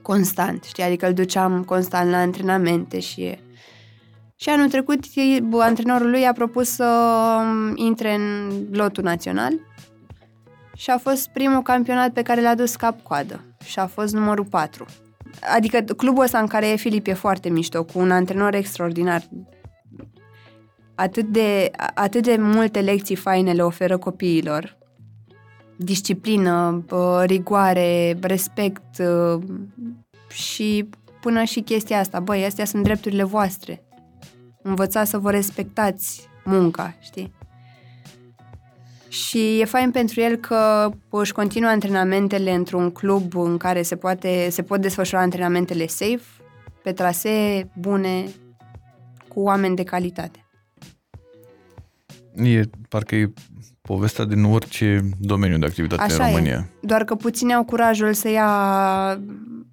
constant, 0.09 0.65
știi? 0.65 0.83
Adică 0.83 1.07
îl 1.07 1.15
duceam 1.15 1.65
constant 1.65 2.11
la 2.11 2.17
antrenamente 2.17 3.01
și... 3.01 3.39
Și 4.41 4.49
anul 4.49 4.69
trecut, 4.69 5.05
antrenorul 5.59 6.11
lui 6.11 6.27
a 6.27 6.33
propus 6.33 6.69
să 6.69 6.85
um, 7.41 7.77
intre 7.77 8.15
în 8.15 8.51
lotul 8.73 9.05
național 9.05 9.53
și 10.79 10.91
a 10.91 10.99
fost 10.99 11.29
primul 11.29 11.63
campionat 11.63 12.13
pe 12.13 12.23
care 12.23 12.41
l-a 12.41 12.55
dus 12.55 12.77
cap-coadă 12.77 13.45
și 13.65 13.79
a 13.79 13.87
fost 13.87 14.15
numărul 14.15 14.45
4. 14.45 14.85
Adică 15.55 15.81
clubul 15.81 16.23
ăsta 16.23 16.39
în 16.39 16.47
care 16.47 16.69
e 16.69 16.77
Filip 16.77 17.07
e 17.07 17.13
foarte 17.13 17.49
mișto, 17.49 17.85
cu 17.85 17.99
un 17.99 18.11
antrenor 18.11 18.55
extraordinar. 18.55 19.23
Atât 20.95 21.27
de, 21.27 21.71
atât 21.95 22.23
de 22.23 22.37
multe 22.39 22.81
lecții 22.81 23.17
faine 23.17 23.53
le 23.53 23.63
oferă 23.63 23.99
copiilor. 23.99 24.79
Disciplină, 25.77 26.85
rigoare, 27.25 28.19
respect, 28.21 29.03
și 30.29 30.89
până 31.21 31.45
și 31.45 31.61
chestia 31.61 31.99
asta, 31.99 32.21
băi, 32.21 32.45
astea 32.45 32.65
sunt 32.65 32.83
drepturile 32.83 33.23
voastre. 33.23 33.85
Învățați 34.63 35.11
să 35.11 35.19
vă 35.19 35.31
respectați 35.31 36.29
munca, 36.45 36.95
știi? 37.01 37.33
Și 39.09 39.61
e 39.61 39.65
fain 39.65 39.91
pentru 39.91 40.21
el 40.21 40.37
că 40.37 40.91
își 41.11 41.33
continuă 41.33 41.71
antrenamentele 41.71 42.55
într-un 42.55 42.91
club 42.91 43.37
în 43.37 43.57
care 43.57 43.83
se, 43.83 43.97
poate, 43.97 44.49
se 44.51 44.63
pot 44.63 44.81
desfășura 44.81 45.21
antrenamentele 45.21 45.87
safe, 45.87 46.23
pe 46.83 46.93
trasee 46.93 47.71
bune, 47.77 48.25
cu 49.29 49.41
oameni 49.41 49.77
de 49.77 49.83
calitate. 49.83 50.47
E, 52.35 52.61
parcă 52.89 53.15
e 53.15 53.33
povestea 53.81 54.25
din 54.25 54.45
orice 54.45 55.09
domeniu 55.19 55.59
de 55.59 55.67
activitate 55.67 56.03
Așa 56.03 56.25
în 56.25 56.31
România. 56.31 56.69
E. 56.71 56.87
Doar 56.87 57.05
că 57.05 57.15
puțini 57.15 57.55
au 57.55 57.65
curajul 57.65 58.13
să 58.13 58.29
ia 58.29 58.51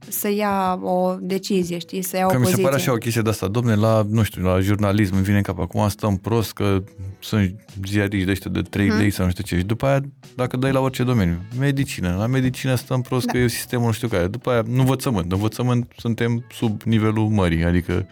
să 0.08 0.30
ia 0.30 0.80
o 0.82 1.16
decizie, 1.20 1.78
știi, 1.78 2.02
să 2.02 2.18
ia 2.18 2.26
că 2.26 2.36
o 2.36 2.38
poziție. 2.38 2.52
mi 2.52 2.58
se 2.58 2.64
pare 2.64 2.76
așa 2.76 2.92
o 2.92 2.96
chestie 2.96 3.22
de 3.22 3.30
asta, 3.30 3.48
domne, 3.48 3.76
la, 3.76 4.06
nu 4.10 4.24
știu, 4.24 4.44
la 4.44 4.60
jurnalism 4.60 5.16
îmi 5.16 5.24
vine 5.24 5.38
în 5.38 5.44
cap, 5.44 5.60
acum 5.60 5.88
stăm 5.90 6.18
prost 6.18 6.54
că 6.54 6.84
sunt 7.26 7.56
ziariști 7.86 8.26
de 8.26 8.32
ăștia 8.32 8.52
de 8.52 8.62
3 8.62 8.88
hmm. 8.88 8.98
lei 8.98 9.10
sau 9.10 9.26
nu 9.26 9.32
știu 9.32 9.44
ce 9.44 9.58
și 9.58 9.64
după 9.64 9.86
aia, 9.86 10.02
dacă 10.36 10.58
dai 10.58 10.72
la 10.72 10.80
orice 10.80 11.04
domeniu, 11.04 11.42
medicină, 11.60 12.16
la 12.18 12.28
medicină 12.28 12.76
stăm 12.76 13.02
prost 13.02 13.26
da. 13.26 13.32
că 13.32 13.38
e 13.38 13.48
sistemul 13.48 13.86
nu 13.86 13.92
știu 13.92 14.08
care, 14.08 14.28
după 14.28 14.50
aia, 14.52 14.64
nu 14.68 14.80
învățământ, 14.80 15.32
învățământ 15.32 15.92
suntem 15.98 16.46
sub 16.52 16.82
nivelul 16.82 17.28
mării, 17.28 17.64
adică 17.64 18.08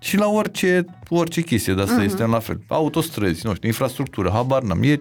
și 0.00 0.16
la 0.16 0.26
orice, 0.26 0.84
orice 1.08 1.40
chestie 1.40 1.74
de 1.74 1.80
asta 1.80 2.00
uh-huh. 2.00 2.04
este 2.04 2.24
la 2.24 2.38
fel. 2.38 2.60
Autostrăzi, 2.68 3.46
nu 3.46 3.54
știu, 3.54 3.68
infrastructură, 3.68 4.30
habar 4.30 4.62
n-am. 4.62 4.82
E, 4.82 4.98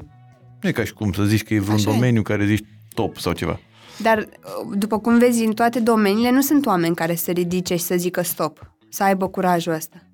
nu 0.61 0.69
e 0.69 0.71
ca 0.71 0.83
și 0.83 0.93
cum 0.93 1.11
să 1.11 1.23
zici 1.23 1.43
că 1.43 1.53
e 1.53 1.59
vreun 1.59 1.75
Așa 1.75 1.91
domeniu 1.91 2.19
e. 2.19 2.23
care 2.23 2.45
zici 2.45 2.65
top 2.93 3.17
sau 3.17 3.33
ceva. 3.33 3.59
Dar, 3.97 4.17
uh, 4.17 4.77
după 4.77 4.99
cum 4.99 5.17
vezi, 5.17 5.45
în 5.45 5.53
toate 5.53 5.79
domeniile 5.79 6.31
nu 6.31 6.41
sunt 6.41 6.65
oameni 6.65 6.95
care 6.95 7.15
să 7.15 7.31
ridice 7.31 7.75
și 7.75 7.83
să 7.83 7.95
zică 7.95 8.21
stop, 8.21 8.75
să 8.89 9.03
aibă 9.03 9.27
curajul 9.27 9.73
ăsta. 9.73 10.10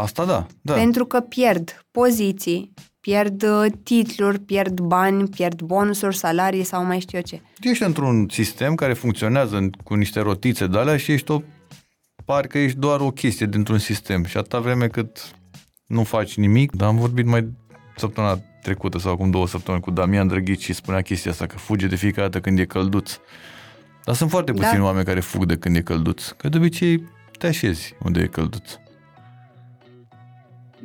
Asta 0.00 0.24
da, 0.24 0.46
da. 0.60 0.74
Pentru 0.74 1.04
că 1.04 1.20
pierd 1.20 1.84
poziții, 1.90 2.72
pierd 3.00 3.42
uh, 3.42 3.66
titluri, 3.82 4.38
pierd 4.38 4.80
bani, 4.80 5.28
pierd 5.28 5.60
bonusuri, 5.62 6.16
salarii 6.16 6.64
sau 6.64 6.84
mai 6.84 7.00
știu 7.00 7.18
eu 7.18 7.24
ce. 7.24 7.40
Ești 7.70 7.82
într-un 7.84 8.28
sistem 8.30 8.74
care 8.74 8.92
funcționează 8.92 9.56
în- 9.56 9.70
cu 9.84 9.94
niște 9.94 10.20
rotițe 10.20 10.66
de 10.66 10.78
alea 10.78 10.96
și 10.96 11.12
ești 11.12 11.30
o 11.30 11.40
parcă 12.24 12.58
ești 12.58 12.78
doar 12.78 13.00
o 13.00 13.10
chestie 13.10 13.46
dintr-un 13.46 13.78
sistem 13.78 14.24
și 14.24 14.36
atâta 14.36 14.58
vreme 14.60 14.86
cât 14.86 15.30
nu 15.86 16.02
faci 16.02 16.36
nimic, 16.36 16.72
dar 16.76 16.88
am 16.88 16.96
vorbit 16.96 17.26
mai 17.26 17.48
săptămâna 17.96 18.40
trecută 18.62 18.98
sau 18.98 19.12
acum 19.12 19.30
două 19.30 19.46
săptămâni 19.46 19.82
cu 19.82 19.90
Damian 19.90 20.26
Drăghici 20.26 20.62
și 20.62 20.72
spunea 20.72 21.00
chestia 21.02 21.30
asta, 21.30 21.46
că 21.46 21.56
fuge 21.56 21.86
de 21.86 21.96
fiecare 21.96 22.28
dată 22.28 22.40
când 22.40 22.58
e 22.58 22.64
călduț. 22.64 23.16
Dar 24.04 24.14
sunt 24.14 24.30
foarte 24.30 24.52
Da. 24.52 24.62
puțini 24.62 24.82
oameni 24.82 25.04
care 25.04 25.20
fug 25.20 25.44
de 25.44 25.56
când 25.56 25.76
e 25.76 25.80
călduț, 25.80 26.28
că 26.28 26.48
de 26.48 26.56
obicei 26.56 27.04
te 27.38 27.46
așezi 27.46 27.94
unde 28.04 28.20
e 28.20 28.26
călduț. 28.26 28.70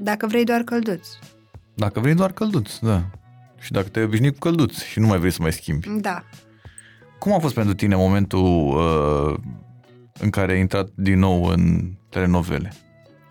Dacă 0.03 0.27
vrei 0.27 0.43
doar 0.43 0.61
călduț. 0.61 1.07
Dacă 1.75 1.99
vrei 1.99 2.13
doar 2.13 2.31
călduț, 2.31 2.77
da. 2.79 3.03
Și 3.59 3.71
dacă 3.71 3.87
te-ai 3.87 4.05
obișnuit 4.05 4.33
cu 4.33 4.39
călduț 4.39 4.81
și 4.81 4.99
nu 4.99 5.07
mai 5.07 5.17
vrei 5.17 5.31
să 5.31 5.37
mai 5.41 5.51
schimbi. 5.51 5.87
Da. 6.01 6.23
Cum 7.19 7.33
a 7.33 7.39
fost 7.39 7.53
pentru 7.53 7.73
tine 7.73 7.95
momentul 7.95 8.77
uh, 8.77 9.35
în 10.19 10.29
care 10.29 10.51
ai 10.51 10.59
intrat 10.59 10.89
din 10.95 11.19
nou 11.19 11.43
în 11.45 11.91
telenovele? 12.09 12.73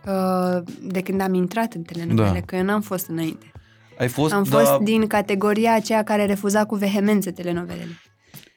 Uh, 0.07 0.63
De 0.83 1.01
când 1.01 1.21
am 1.21 1.35
intrat 1.35 1.73
în 1.75 1.83
telenovele, 1.83 2.39
Da. 2.39 2.41
că 2.41 2.57
eu 2.57 2.63
n-am 2.63 2.81
fost 2.81 3.09
înainte. 3.09 3.53
Ai 3.99 4.09
fost, 4.09 4.33
Am 4.33 4.43
da, 4.43 4.59
fost 4.59 4.81
din 4.83 5.07
categoria 5.07 5.75
aceea 5.75 6.03
care 6.03 6.27
refuza 6.27 6.65
cu 6.65 6.75
vehemență 6.75 7.31
telenovelele. 7.31 8.01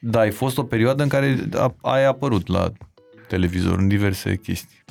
da, 0.00 0.18
ai 0.20 0.30
fost 0.30 0.58
o 0.58 0.62
perioadă 0.62 1.02
în 1.02 1.08
care 1.08 1.48
a, 1.54 1.74
ai 1.82 2.04
apărut 2.06 2.46
la 2.46 2.72
televizor 3.28 3.78
în 3.78 3.88
diverse 3.88 4.36
chestii. 4.36 4.84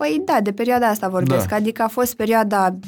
Păi 0.00 0.22
da, 0.24 0.40
de 0.42 0.52
perioada 0.52 0.86
asta 0.86 1.08
vorbesc. 1.08 1.48
Da. 1.48 1.56
Adică 1.56 1.82
a 1.82 1.88
fost 1.88 2.16
perioada 2.16 2.78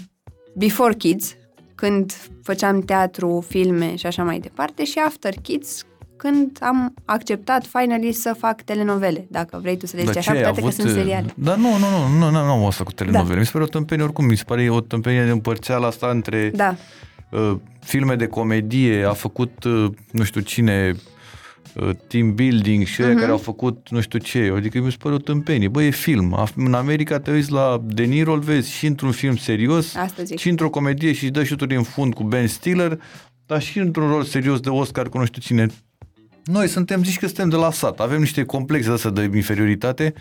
before 0.54 0.94
kids, 0.94 1.36
când 1.74 2.12
făceam 2.42 2.80
teatru, 2.80 3.44
filme 3.48 3.96
și 3.96 4.06
așa 4.06 4.22
mai 4.22 4.38
departe, 4.38 4.84
și 4.84 4.98
after 5.06 5.34
kids, 5.42 5.86
când 6.16 6.58
am 6.60 6.94
acceptat 7.04 7.66
finally 7.66 8.12
să 8.12 8.34
fac 8.38 8.62
telenovele, 8.62 9.26
dacă 9.30 9.58
vrei 9.62 9.76
tu 9.76 9.86
să 9.86 9.96
le 9.96 10.02
zici 10.04 10.16
așa, 10.16 10.30
cu 10.30 10.36
ai 10.36 10.42
toate 10.42 10.60
că 10.60 10.70
sunt 10.70 10.90
seriale. 10.90 11.32
Da, 11.36 11.54
nu, 11.54 11.68
nu, 11.68 11.76
nu, 11.78 12.18
nu, 12.18 12.30
nu, 12.30 12.44
nu 12.44 12.50
am 12.50 12.64
asta 12.64 12.84
cu 12.84 12.92
telenovele. 12.92 13.34
Da. 13.34 13.40
Mi 13.40 13.46
se 13.46 13.52
pare 13.52 13.64
o 13.64 13.66
tâmpenie 13.66 14.04
oricum, 14.04 14.24
mi 14.24 14.36
se 14.36 14.44
pare 14.46 14.70
o 14.70 14.80
tâmpenie 14.80 15.24
de 15.24 15.30
împărțeala 15.30 15.86
asta 15.86 16.06
între 16.06 16.50
Da, 16.54 16.74
uh, 17.30 17.56
filme 17.80 18.14
de 18.14 18.26
comedie, 18.26 19.04
a 19.04 19.12
făcut 19.12 19.64
uh, 19.64 19.90
nu 20.10 20.22
știu 20.22 20.40
cine 20.40 20.92
uh, 20.94 21.11
team 22.08 22.34
building 22.34 22.84
și 22.86 23.02
uh-huh. 23.02 23.06
Mhm. 23.08 23.18
care 23.18 23.30
au 23.30 23.38
făcut 23.38 23.86
nu 23.90 24.00
știu 24.00 24.18
ce, 24.18 24.52
adică 24.56 24.78
mi 24.80 24.90
se 24.90 24.96
pare 24.98 25.14
o 25.14 25.18
tâmpenie. 25.18 25.68
Bă, 25.68 25.82
e 25.82 25.90
film. 25.90 26.34
A- 26.34 26.48
În 26.56 26.74
America 26.74 27.18
te 27.20 27.30
uiți 27.30 27.50
la 27.52 27.82
De 27.84 28.02
Niro, 28.04 28.32
îl 28.32 28.38
vezi 28.40 28.70
și 28.72 28.86
într-un 28.86 29.10
film 29.10 29.36
serios, 29.36 29.94
asta 29.94 30.22
zic. 30.22 30.38
și 30.38 30.48
într-o 30.48 30.70
comedie 30.70 31.12
și 31.12 31.22
își 31.22 31.32
dă 31.32 31.44
șuturi 31.44 31.76
în 31.76 31.82
fund 31.82 32.14
cu 32.14 32.22
Ben 32.24 32.46
Stiller, 32.48 33.00
dar 33.46 33.62
și 33.62 33.78
într-un 33.78 34.08
rol 34.08 34.22
serios 34.24 34.60
de 34.60 34.68
Oscar 34.68 35.08
cu 35.08 35.18
nu 35.18 35.24
știu 35.24 35.40
cine. 35.42 35.66
Noi 36.44 36.68
suntem, 36.68 37.04
zici 37.04 37.18
că 37.18 37.26
suntem 37.26 37.48
de 37.48 37.56
la 37.56 37.70
sat, 37.72 38.00
avem 38.00 38.20
niște 38.20 38.44
complexe 38.44 38.90
astea 38.90 39.10
de 39.10 39.30
inferioritate, 39.34 40.14
Uh, 40.14 40.20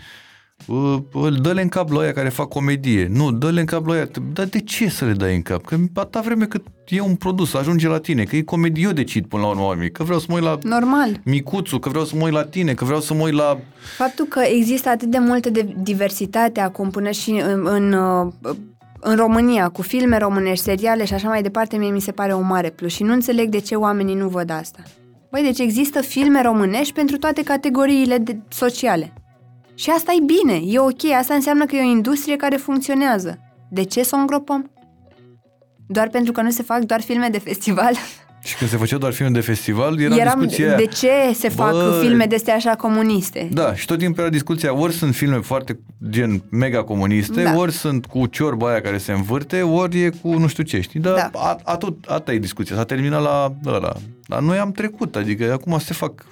dă-le 1.40 1.62
în 1.62 1.68
cap 1.68 1.90
la 1.90 2.00
aia 2.00 2.12
care 2.12 2.28
fac 2.28 2.48
comedie. 2.48 3.08
Nu, 3.10 3.32
dă-le 3.32 3.60
în 3.60 3.66
cap 3.66 3.86
la 3.86 3.92
aia. 3.92 4.08
Dar 4.32 4.46
de 4.46 4.60
ce 4.60 4.88
să 4.88 5.04
le 5.04 5.12
dai 5.12 5.34
în 5.34 5.42
cap? 5.42 5.64
Că 5.64 5.76
atâta 5.94 6.20
vreme 6.20 6.44
cât 6.44 6.66
e 6.88 7.00
un 7.00 7.14
produs, 7.14 7.54
ajunge 7.54 7.88
la 7.88 7.98
tine, 7.98 8.24
că 8.24 8.36
e 8.36 8.42
comedie, 8.42 8.84
eu 8.84 8.92
decid 8.92 9.26
până 9.26 9.42
la 9.42 9.48
urmă, 9.48 9.62
oamenii, 9.62 9.90
că 9.90 10.02
vreau 10.02 10.18
să 10.18 10.26
mă 10.28 10.34
uit 10.34 10.44
la 10.44 10.58
Normal. 10.62 11.20
Micuțu, 11.24 11.78
că 11.78 11.88
vreau 11.88 12.04
să 12.04 12.16
mă 12.16 12.24
uit 12.24 12.32
la 12.32 12.44
tine, 12.44 12.74
că 12.74 12.84
vreau 12.84 13.00
să 13.00 13.14
mă 13.14 13.22
uit 13.22 13.34
la... 13.34 13.58
Faptul 13.96 14.24
că 14.24 14.40
există 14.40 14.88
atât 14.88 15.08
de 15.08 15.18
multă 15.18 15.50
de 15.50 15.74
diversitate 15.82 16.60
acum 16.60 16.90
până 16.90 17.10
și 17.10 17.30
în, 17.30 17.66
în, 17.66 17.92
uh, 17.92 18.54
în 19.00 19.16
România, 19.16 19.68
cu 19.68 19.82
filme 19.82 20.18
românești, 20.18 20.64
seriale 20.64 21.04
și 21.04 21.14
așa 21.14 21.28
mai 21.28 21.42
departe, 21.42 21.76
mie 21.76 21.90
mi 21.90 22.00
se 22.00 22.12
pare 22.12 22.32
o 22.32 22.40
mare 22.40 22.70
plus 22.70 22.92
și 22.92 23.02
nu 23.02 23.12
înțeleg 23.12 23.48
de 23.48 23.58
ce 23.58 23.74
oamenii 23.74 24.14
nu 24.14 24.28
văd 24.28 24.50
asta. 24.50 24.82
Băi, 25.30 25.42
deci 25.42 25.58
există 25.58 26.00
filme 26.00 26.42
românești 26.42 26.92
pentru 26.92 27.16
toate 27.16 27.42
categoriile 27.42 28.18
de, 28.18 28.36
sociale. 28.48 29.12
Și 29.74 29.90
asta 29.90 30.12
e 30.12 30.24
bine, 30.24 30.60
e 30.72 30.78
ok, 30.78 31.04
asta 31.18 31.34
înseamnă 31.34 31.64
că 31.64 31.76
e 31.76 31.80
o 31.80 31.90
industrie 31.90 32.36
care 32.36 32.56
funcționează. 32.56 33.38
De 33.70 33.82
ce 33.82 34.02
să 34.02 34.14
o 34.16 34.18
îngropăm? 34.18 34.70
Doar 35.86 36.08
pentru 36.08 36.32
că 36.32 36.42
nu 36.42 36.50
se 36.50 36.62
fac 36.62 36.78
doar 36.78 37.00
filme 37.00 37.28
de 37.28 37.38
festival? 37.38 37.92
Și 38.44 38.56
când 38.56 38.70
se 38.70 38.76
făcea 38.76 38.96
doar 38.98 39.12
filme 39.12 39.30
de 39.30 39.40
festival, 39.40 40.00
era 40.00 40.14
Eram, 40.14 40.38
discuția 40.40 40.66
aia. 40.68 40.76
de 40.76 40.84
ce 40.86 41.10
se 41.34 41.48
fac 41.48 41.70
Bă, 41.70 41.98
filme 42.02 42.24
de 42.26 42.34
astea 42.34 42.54
așa 42.54 42.74
comuniste? 42.76 43.48
Da, 43.52 43.74
și 43.74 43.86
tot 43.86 43.98
timpul 43.98 44.20
era 44.22 44.30
discuția, 44.32 44.74
ori 44.74 44.92
sunt 44.92 45.14
filme 45.14 45.38
foarte 45.40 45.78
gen 46.10 46.42
mega 46.50 46.82
comuniste, 46.84 47.42
Da. 47.42 47.56
ori 47.56 47.72
sunt 47.72 48.06
cu 48.06 48.26
ciorba 48.26 48.70
aia 48.70 48.80
care 48.80 48.98
se 48.98 49.12
învârte, 49.12 49.62
ori 49.62 50.02
e 50.02 50.10
cu 50.22 50.38
nu 50.38 50.46
știu 50.46 50.62
ce, 50.62 50.80
știi? 50.80 51.00
Dar 51.00 51.14
Da. 51.32 51.38
a, 51.40 51.58
atât, 51.64 52.04
atâta 52.06 52.32
e 52.32 52.38
discuția, 52.38 52.76
s-a 52.76 52.84
terminat 52.84 53.22
la 53.22 53.52
ăla. 53.66 53.92
Dar 54.26 54.40
noi 54.40 54.58
am 54.58 54.72
trecut, 54.72 55.16
adică 55.16 55.52
acum 55.52 55.78
se 55.78 55.92
fac 55.94 56.26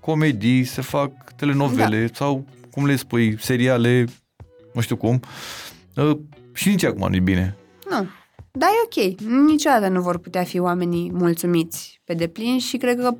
comedii, 0.00 0.64
se 0.64 0.80
fac 0.82 1.10
telenovele 1.38 2.00
da. 2.06 2.14
sau, 2.14 2.44
cum 2.70 2.86
le 2.86 2.96
spui, 2.96 3.36
seriale, 3.40 4.04
nu 4.72 4.80
știu 4.80 4.96
cum. 4.96 5.20
Uh, 5.96 6.18
Și 6.52 6.68
nici 6.68 6.84
acum 6.84 7.08
nu-i 7.08 7.20
bine. 7.20 7.56
Nu. 7.90 8.06
Da, 8.52 8.66
e 8.66 9.04
ok. 9.10 9.20
Niciodată 9.46 9.88
nu 9.88 10.00
vor 10.00 10.18
putea 10.18 10.42
fi 10.44 10.58
oamenii 10.58 11.10
mulțumiți 11.12 12.00
pe 12.04 12.14
deplin 12.14 12.58
și 12.58 12.76
cred 12.76 12.98
că 13.00 13.14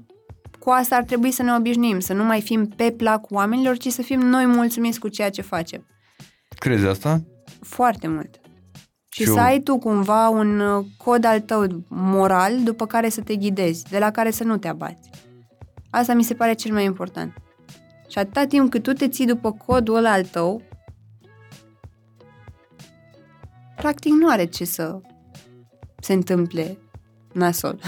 cu 0.58 0.70
asta 0.70 0.96
ar 0.96 1.02
trebui 1.04 1.30
să 1.30 1.42
ne 1.42 1.54
obișnuim, 1.54 2.00
să 2.00 2.12
nu 2.12 2.24
mai 2.24 2.40
fim 2.40 2.66
pe 2.66 2.90
placul 2.96 3.36
oamenilor, 3.36 3.76
ci 3.76 3.88
să 3.88 4.02
fim 4.02 4.20
noi 4.20 4.46
mulțumiți 4.46 4.98
cu 4.98 5.08
ceea 5.08 5.30
ce 5.30 5.42
facem. 5.42 5.86
Crezi 6.58 6.86
asta? 6.86 7.20
Foarte 7.60 8.08
mult. 8.08 8.40
Și, 9.08 9.22
Și 9.22 9.28
să 9.28 9.38
eu- 9.38 9.44
ai 9.44 9.60
tu 9.60 9.78
cumva 9.78 10.28
un 10.28 10.60
uh, 10.60 10.84
cod 10.96 11.24
al 11.24 11.40
tău 11.40 11.84
moral 11.88 12.62
după 12.62 12.86
care 12.86 13.08
să 13.08 13.20
te 13.20 13.36
ghidezi, 13.36 13.84
de 13.90 13.98
la 13.98 14.10
care 14.10 14.30
să 14.30 14.44
nu 14.44 14.56
te 14.56 14.68
abați. 14.68 15.10
Asta 15.90 16.14
mi 16.14 16.22
se 16.22 16.34
pare 16.34 16.52
cel 16.54 16.72
mai 16.72 16.84
important. 16.84 17.32
Și 18.08 18.18
atâta 18.18 18.44
timp 18.44 18.70
cât 18.70 18.82
tu 18.82 18.92
te 18.92 19.08
ții 19.08 19.26
după 19.26 19.52
codul 19.52 19.96
ăla 19.96 20.12
al 20.12 20.24
tău, 20.24 20.62
practic 23.76 24.12
nu 24.12 24.30
are 24.30 24.44
ce 24.44 24.64
să 24.64 25.00
se 26.00 26.12
întâmple 26.12 26.78
nasol. 27.32 27.78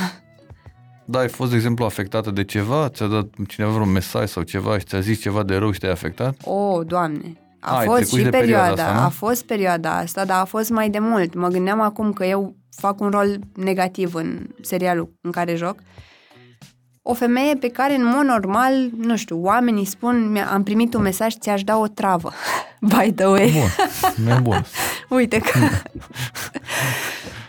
Da, 1.05 1.19
ai 1.19 1.29
fost, 1.29 1.51
de 1.51 1.57
exemplu, 1.57 1.85
afectată 1.85 2.31
de 2.31 2.45
ceva? 2.45 2.89
Ți-a 2.89 3.07
dat 3.07 3.27
cineva 3.47 3.73
vreun 3.73 3.91
mesaj 3.91 4.29
sau 4.29 4.43
ceva 4.43 4.79
și 4.79 4.85
ți-a 4.85 5.01
zis 5.01 5.21
ceva 5.21 5.43
de 5.43 5.57
rău 5.57 5.71
și 5.71 5.79
te-ai 5.79 5.93
afectat? 5.93 6.37
O, 6.45 6.83
Doamne! 6.83 7.37
A 7.61 7.77
Ai 7.77 7.87
fost 7.87 7.97
trecut 7.97 8.19
și 8.19 8.25
de 8.25 8.31
perioada 8.31 8.63
perioada, 8.63 8.83
asta, 8.83 9.01
nu? 9.01 9.07
a 9.07 9.09
fost 9.09 9.45
perioada 9.45 9.97
asta, 9.97 10.25
dar 10.25 10.41
a 10.41 10.45
fost 10.45 10.71
mai 10.71 10.91
de 10.91 10.99
mult. 10.99 11.35
Mă 11.35 11.49
gândeam 11.49 11.81
acum 11.81 12.13
că 12.13 12.25
eu 12.25 12.57
fac 12.77 13.01
un 13.01 13.11
rol 13.11 13.39
negativ 13.55 14.15
în 14.15 14.47
serialul 14.61 15.13
în 15.21 15.31
care 15.31 15.55
joc. 15.55 15.77
O 17.03 17.15
femeie 17.15 17.55
pe 17.55 17.69
care, 17.69 17.95
în 17.95 18.05
mod 18.05 18.25
normal, 18.25 18.73
nu 18.97 19.17
știu, 19.17 19.43
oamenii 19.43 19.85
spun, 19.85 20.31
"Mi- 20.31 20.43
am 20.43 20.63
primit 20.63 20.95
un 20.95 21.03
mesaj, 21.03 21.35
ți-aș 21.35 21.63
da 21.65 21.77
o 21.79 21.87
travă. 21.87 22.33
By 22.81 23.13
the 23.13 23.27
way. 23.27 23.51
Bun, 23.53 24.25
nu 24.25 24.31
e 24.31 24.39
bun. 24.43 24.65
Uite 25.19 25.39
că... 25.39 25.59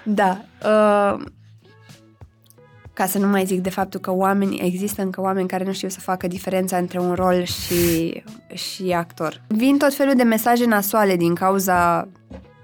da. 0.04 0.42
Uh, 0.66 1.24
ca 2.94 3.06
să 3.06 3.18
nu 3.18 3.28
mai 3.28 3.46
zic 3.46 3.60
de 3.62 3.70
faptul 3.70 4.00
că 4.00 4.12
oameni, 4.12 4.60
există 4.60 5.02
încă 5.02 5.22
oameni 5.22 5.48
care 5.48 5.64
nu 5.64 5.72
știu 5.74 5.90
să 5.90 6.00
facă 6.00 6.28
diferența 6.28 6.78
între 6.78 7.00
un 7.00 7.14
rol 7.14 7.44
și, 7.44 8.24
și 8.54 8.92
actor. 8.92 9.42
Vin 9.48 9.78
tot 9.78 9.94
felul 9.94 10.14
de 10.16 10.24
mesaje 10.24 10.66
nasoale 10.66 11.16
din 11.16 11.36
cauza 11.36 12.08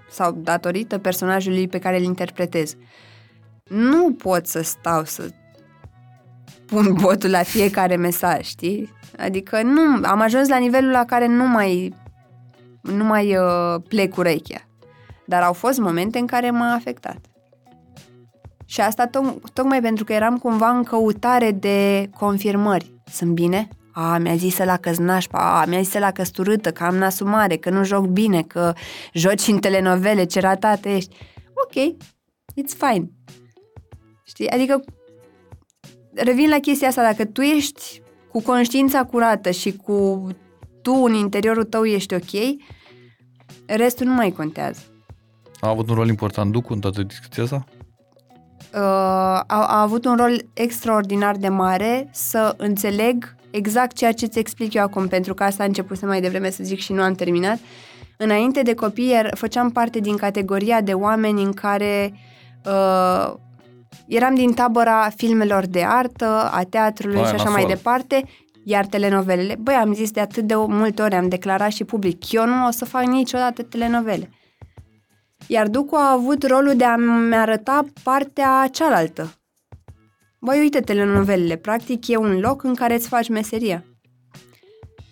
sau 0.09 0.31
datorită 0.31 0.97
personajului 0.97 1.67
pe 1.67 1.79
care 1.79 1.97
îl 1.97 2.03
interpretez. 2.03 2.75
Nu 3.69 4.11
pot 4.11 4.47
să 4.47 4.61
stau 4.61 5.03
să 5.05 5.29
pun 6.67 6.93
botul 7.01 7.29
la 7.29 7.43
fiecare 7.43 7.95
mesaj, 7.95 8.45
știi? 8.45 8.93
Adică 9.17 9.61
nu, 9.61 9.81
am 10.03 10.21
ajuns 10.21 10.47
la 10.47 10.57
nivelul 10.57 10.91
la 10.91 11.05
care 11.05 11.27
nu 11.27 11.47
mai 11.47 11.93
nu 12.81 13.03
mai 13.03 13.37
uh, 13.37 13.81
plec 13.87 14.17
urechea. 14.17 14.61
Dar 15.25 15.41
au 15.41 15.53
fost 15.53 15.79
momente 15.79 16.19
în 16.19 16.25
care 16.25 16.51
m-a 16.51 16.73
afectat. 16.73 17.17
Și 18.65 18.81
asta 18.81 19.09
to- 19.09 19.51
tocmai 19.53 19.81
pentru 19.81 20.03
că 20.03 20.13
eram 20.13 20.37
cumva 20.37 20.69
în 20.69 20.83
căutare 20.83 21.51
de 21.51 22.09
confirmări. 22.19 22.93
Sunt 23.11 23.31
bine? 23.31 23.67
A, 23.91 24.17
mi-a 24.17 24.35
zis 24.35 24.57
la 24.57 24.77
că 24.77 24.91
nașpa, 24.97 25.61
a, 25.61 25.65
mi-a 25.65 25.81
zis 25.81 25.93
la 25.93 26.11
că 26.11 26.23
sturâtă, 26.23 26.71
că 26.71 26.83
am 26.83 26.95
nasul 26.95 27.27
mare, 27.27 27.55
că 27.55 27.69
nu 27.69 27.83
joc 27.83 28.05
bine, 28.05 28.41
că 28.41 28.73
joci 29.13 29.47
în 29.47 29.59
telenovele, 29.59 30.23
ce 30.23 30.39
ratată 30.39 30.89
ești. 30.89 31.15
Ok, 31.53 31.95
it's 32.51 32.77
fine. 32.77 33.11
Știi? 34.25 34.49
Adică 34.49 34.83
revin 36.23 36.49
la 36.49 36.59
chestia 36.59 36.87
asta, 36.87 37.01
dacă 37.01 37.25
tu 37.25 37.41
ești 37.41 38.01
cu 38.31 38.41
conștiința 38.41 39.03
curată 39.03 39.51
și 39.51 39.71
cu 39.71 40.27
tu 40.81 40.93
în 40.93 41.13
interiorul 41.13 41.63
tău 41.63 41.85
ești 41.85 42.13
ok, 42.13 42.61
restul 43.65 44.05
nu 44.05 44.13
mai 44.13 44.31
contează. 44.31 44.81
A 45.59 45.69
avut 45.69 45.89
un 45.89 45.95
rol 45.95 46.07
important 46.07 46.51
Ducu 46.51 46.73
în 46.73 46.79
toată 46.79 47.03
discuția 47.03 47.43
asta? 47.43 47.65
uh, 48.73 48.79
a, 48.79 49.45
a 49.47 49.81
avut 49.81 50.05
un 50.05 50.15
rol 50.15 50.45
extraordinar 50.53 51.35
de 51.35 51.49
mare 51.49 52.09
să 52.11 52.53
înțeleg 52.57 53.35
exact 53.51 53.95
ceea 53.95 54.11
ce 54.11 54.25
îți 54.25 54.39
explic 54.39 54.73
eu 54.73 54.83
acum, 54.83 55.07
pentru 55.07 55.33
că 55.33 55.43
asta 55.43 55.63
a 55.63 55.65
început 55.65 55.97
să 55.97 56.05
mai 56.05 56.21
devreme 56.21 56.49
să 56.49 56.63
zic 56.63 56.79
și 56.79 56.93
nu 56.93 57.01
am 57.01 57.13
terminat. 57.13 57.59
Înainte 58.17 58.61
de 58.61 58.73
copii 58.73 59.13
er, 59.13 59.29
făceam 59.35 59.71
parte 59.71 59.99
din 59.99 60.15
categoria 60.15 60.81
de 60.81 60.93
oameni 60.93 61.43
în 61.43 61.53
care 61.53 62.13
uh, 62.65 63.33
eram 64.07 64.35
din 64.35 64.53
tabăra 64.53 65.09
filmelor 65.15 65.65
de 65.65 65.83
artă, 65.83 66.49
a 66.51 66.63
teatrului 66.69 67.17
Aia 67.17 67.25
și 67.27 67.33
așa 67.33 67.43
nasol. 67.43 67.61
mai 67.61 67.65
departe, 67.65 68.23
iar 68.63 68.85
telenovelele, 68.85 69.55
băi, 69.59 69.73
am 69.73 69.93
zis 69.93 70.11
de 70.11 70.19
atât 70.19 70.43
de 70.43 70.55
multe 70.55 71.01
ori, 71.01 71.15
am 71.15 71.29
declarat 71.29 71.71
și 71.71 71.83
public, 71.83 72.31
eu 72.31 72.45
nu 72.45 72.67
o 72.67 72.71
să 72.71 72.85
fac 72.85 73.03
niciodată 73.03 73.63
telenovele. 73.63 74.29
Iar 75.47 75.67
Ducu 75.67 75.95
a 75.95 76.11
avut 76.11 76.47
rolul 76.47 76.75
de 76.75 76.83
a-mi 76.83 77.35
arăta 77.35 77.85
partea 78.03 78.67
cealaltă. 78.71 79.31
Băi, 80.39 80.59
uite, 80.59 80.79
telenovelele, 80.79 81.55
practic 81.55 82.07
e 82.07 82.15
un 82.15 82.39
loc 82.39 82.63
în 82.63 82.75
care 82.75 82.93
îți 82.93 83.07
faci 83.07 83.29
meseria. 83.29 83.83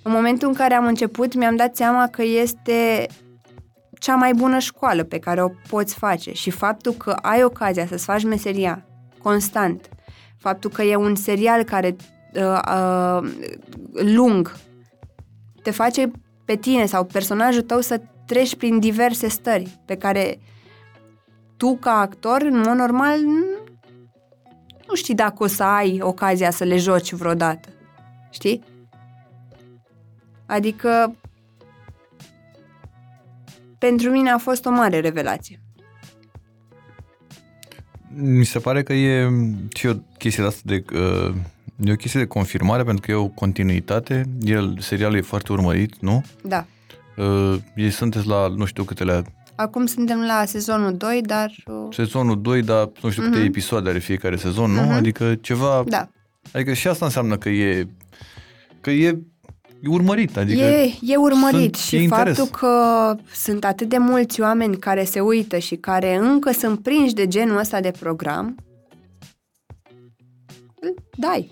În 0.03 0.12
momentul 0.12 0.47
în 0.47 0.53
care 0.53 0.73
am 0.73 0.86
început, 0.86 1.36
mi-am 1.36 1.55
dat 1.55 1.75
seama 1.75 2.08
că 2.08 2.23
este 2.23 3.08
cea 4.06 4.15
mai 4.15 4.34
bună 4.34 4.60
școală 4.60 5.04
pe 5.04 5.20
care 5.20 5.44
o 5.44 5.50
poți 5.70 5.96
face 5.96 6.32
și 6.32 6.50
faptul 6.50 6.91
că 6.91 7.12
ai 7.12 7.44
ocazia 7.44 7.86
să-ți 7.86 8.06
faci 8.06 8.24
meseria 8.24 8.86
constant, 9.24 9.89
faptul 10.38 10.70
că 10.70 10.82
e 10.82 10.96
un 10.96 11.15
serial 11.15 11.63
care 11.63 11.96
uh, 12.34 12.60
uh, 12.68 13.30
lung 13.94 14.56
te 15.62 15.72
face 15.72 16.12
pe 16.46 16.56
tine 16.56 16.86
sau 16.86 17.04
personajul 17.04 17.62
tău 17.62 17.82
să 17.82 18.02
treci 18.26 18.56
prin 18.56 18.80
diverse 18.80 19.28
stări 19.28 19.80
pe 19.86 19.96
care 19.96 20.39
tu 21.58 21.78
ca 21.82 22.00
actor, 22.00 22.41
în 22.41 22.58
mod 22.58 22.76
normal, 22.76 23.20
nu 24.88 24.96
știi 24.96 25.15
dacă 25.15 25.44
o 25.44 25.48
să 25.48 25.63
ai 25.63 26.00
ocazia 26.02 26.52
să 26.52 26.63
le 26.63 26.78
joci 26.78 27.13
vreodată. 27.13 27.70
Știi? 28.30 28.63
Adică 30.46 31.15
pentru 33.88 34.10
mine 34.10 34.30
a 34.30 34.38
fost 34.38 34.65
o 34.65 34.69
mare 34.69 35.00
revelație. 35.00 35.60
Mi 38.15 38.45
se 38.45 38.60
pare 38.60 38.84
că 38.84 38.93
e 38.93 39.30
și 39.76 39.88
o 39.88 39.93
chestie 40.17 40.43
de 40.43 40.50
asta 40.50 40.62
de... 40.63 40.84
Uh, 40.93 41.36
e 41.86 41.91
o 41.91 41.95
chestie 41.95 42.19
de 42.19 42.26
confirmare 42.26 42.84
pentru 42.84 43.02
că 43.06 43.12
e 43.12 43.15
o 43.15 43.28
continuitate. 43.28 44.24
El, 44.41 44.78
serialul 44.80 45.17
e 45.17 45.21
foarte 45.21 45.52
urmărit, 45.52 45.93
nu? 46.00 46.24
Da. 46.43 46.65
Uh, 47.17 47.56
ei 47.76 47.89
sunteți 47.89 48.28
la 48.28 48.48
nu 48.48 48.65
știu 48.65 48.84
câtele 48.84 49.24
Acum 49.56 49.86
suntem 49.86 50.19
la 50.19 50.43
sezonul 50.45 50.98
2, 50.98 51.21
dar... 51.26 51.52
uh, 51.65 51.93
sezonul 51.95 52.41
2, 52.41 52.62
dar 52.62 52.91
nu 53.02 53.10
știu 53.10 53.24
câte 53.24 53.38
Mhm. 53.38 53.45
episoade 53.45 53.89
are 53.89 54.00
fiecare 54.00 54.36
sezon, 54.36 54.71
nu? 54.71 54.82
Mhm. 54.82 54.91
Adică 54.91 55.36
ceva... 55.36 55.84
Da. 55.88 56.10
Adică 56.54 56.74
și 56.74 56.88
asta 56.88 57.06
înseamnă 57.06 57.38
că 57.38 57.50
e... 57.50 57.88
Că 58.82 58.89
e, 58.91 59.08
e 59.08 59.17
urmărit, 59.89 60.38
adică... 60.38 60.62
E, 60.63 60.93
e 61.02 61.15
urmărit 61.15 61.60
sunt- 61.60 61.76
și 61.76 61.95
e 61.95 62.02
interes. 62.02 62.38
faptul 62.38 62.58
că 62.60 63.15
sunt 63.34 63.63
atât 63.65 63.89
de 63.89 63.98
mulți 63.98 64.41
oameni 64.41 64.78
care 64.78 65.04
se 65.04 65.19
uită 65.19 65.58
și 65.58 65.76
care 65.76 66.15
încă 66.15 66.52
sunt 66.52 66.80
prinși 66.84 67.13
de 67.13 67.28
genul 67.28 67.58
ăsta 67.58 67.80
de 67.80 67.91
program, 68.00 68.56
îl 70.80 70.93
dai. 71.17 71.52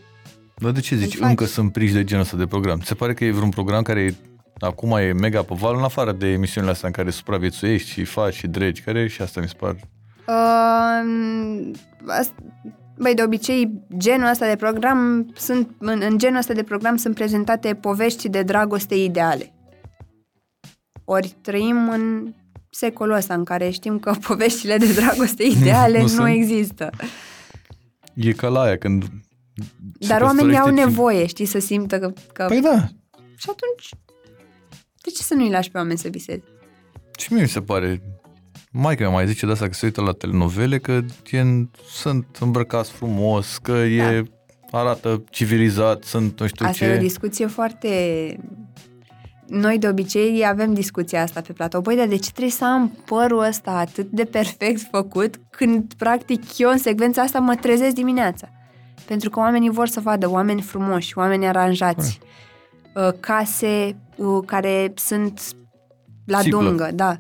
Dar 0.57 0.71
de 0.71 0.79
ce 0.79 0.95
zici 0.95 1.13
Îl 1.13 1.19
faci. 1.19 1.29
încă 1.29 1.45
sunt 1.45 1.71
prinși 1.71 1.93
de 1.93 2.03
genul 2.03 2.23
ăsta 2.23 2.37
de 2.37 2.45
program? 2.45 2.79
Se 2.83 2.93
pare 2.93 3.13
că 3.13 3.25
e 3.25 3.31
vreun 3.31 3.49
program 3.49 3.81
care 3.81 4.01
e, 4.01 4.13
acum 4.59 4.91
e 4.91 5.11
mega 5.11 5.41
pe 5.41 5.53
val, 5.57 5.75
în 5.77 5.83
afară 5.83 6.11
de 6.11 6.27
emisiunile 6.27 6.71
astea 6.71 6.87
în 6.87 6.93
care 6.93 7.09
supraviețuiești 7.09 7.89
și 7.89 8.03
faci 8.03 8.33
și 8.33 8.47
dregi, 8.47 8.81
care 8.81 9.07
și 9.07 9.21
asta 9.21 9.41
mi 9.41 9.47
se 9.47 9.53
par... 9.59 9.75
Uh, 10.27 11.71
ast- 12.19 12.43
Băi, 12.97 13.13
de 13.13 13.23
obicei, 13.23 13.85
genul 13.97 14.29
ăsta 14.29 14.47
de 14.47 14.55
program 14.55 15.31
sunt, 15.35 15.69
în, 15.77 16.01
în 16.01 16.17
genul 16.17 16.37
ăsta 16.37 16.53
de 16.53 16.63
program 16.63 16.95
sunt 16.95 17.15
prezentate 17.15 17.75
povești 17.75 18.29
de 18.29 18.43
dragoste 18.43 18.95
ideale. 18.95 19.53
Ori 21.05 21.35
trăim 21.41 21.89
în 21.89 22.33
secolul 22.69 23.15
ăsta 23.15 23.33
în 23.33 23.43
care 23.43 23.69
știm 23.69 23.99
că 23.99 24.13
poveștile 24.27 24.77
de 24.77 24.93
dragoste 24.93 25.43
ideale 25.43 25.97
Nu 25.97 26.03
nu, 26.03 26.07
sunt. 26.07 26.27
există. 26.27 26.89
E 28.13 28.31
ca 28.31 28.47
la 28.47 28.61
aia 28.61 28.77
când... 28.77 29.03
se 29.99 30.07
Dar 30.07 30.21
oamenii 30.21 30.57
au 30.57 30.63
căsătorește 30.63 30.89
nevoie, 30.89 31.25
știi, 31.25 31.45
să 31.45 31.59
simtă 31.59 31.99
că... 31.99 32.13
că... 32.33 32.45
Păi 32.47 32.61
da, 32.61 32.87
Și 33.35 33.49
atunci, 33.49 33.89
de 35.03 35.09
ce 35.09 35.23
să 35.23 35.33
nu-i 35.33 35.49
lași 35.49 35.71
pe 35.71 35.77
oameni 35.77 35.97
să 35.97 36.07
viseze? 36.07 36.43
și 37.17 37.33
mie 37.33 37.41
mi 37.41 37.47
se 37.47 37.61
pare... 37.61 38.01
Mai 38.75 38.95
că 38.95 39.09
mai 39.09 39.27
zice 39.27 39.45
de 39.45 39.51
asta 39.51 39.67
că 39.67 39.73
se 39.73 39.85
uită 39.85 40.01
la 40.01 40.11
telenovele, 40.11 40.77
că 40.77 40.91
e, 41.31 41.43
sunt 41.89 42.37
îmbrăcați 42.39 42.91
frumos, 42.91 43.57
că 43.57 43.71
e 43.71 44.23
arată 44.71 45.23
civilizat, 45.29 46.03
sunt 46.03 46.39
nu 46.39 46.47
știu 46.47 46.65
Asta 46.65 46.85
ce. 46.85 46.91
e 46.91 46.95
o 46.95 46.99
discuție 46.99 47.45
foarte... 47.45 47.89
Noi 49.47 49.77
de 49.77 49.87
obicei 49.87 50.45
avem 50.47 50.73
discuția 50.73 51.21
asta 51.21 51.41
pe 51.41 51.53
platou. 51.53 51.81
Băi, 51.81 51.95
dar 51.95 52.07
de 52.07 52.15
ce 52.15 52.31
trebuie 52.31 52.51
să 52.51 52.65
am 52.65 52.97
părul 53.05 53.43
ăsta 53.43 53.71
atât 53.71 54.09
de 54.09 54.23
perfect 54.23 54.87
făcut 54.91 55.39
când 55.49 55.93
practic 55.93 56.57
eu 56.57 56.69
în 56.69 56.77
secvența 56.77 57.21
asta 57.21 57.39
mă 57.39 57.55
trezesc 57.55 57.95
dimineața? 57.95 58.49
Pentru 59.05 59.29
că 59.29 59.39
oamenii 59.39 59.69
vor 59.69 59.87
să 59.87 59.99
vadă 59.99 60.29
oameni 60.29 60.61
frumoși, 60.61 61.17
oameni 61.17 61.47
aranjați, 61.47 62.19
uh, 62.95 63.09
case 63.19 63.95
uh, 64.15 64.43
care 64.45 64.93
sunt 64.95 65.41
la 66.25 66.39
Siplă. 66.39 66.59
dungă, 66.63 66.89
da. 66.93 67.17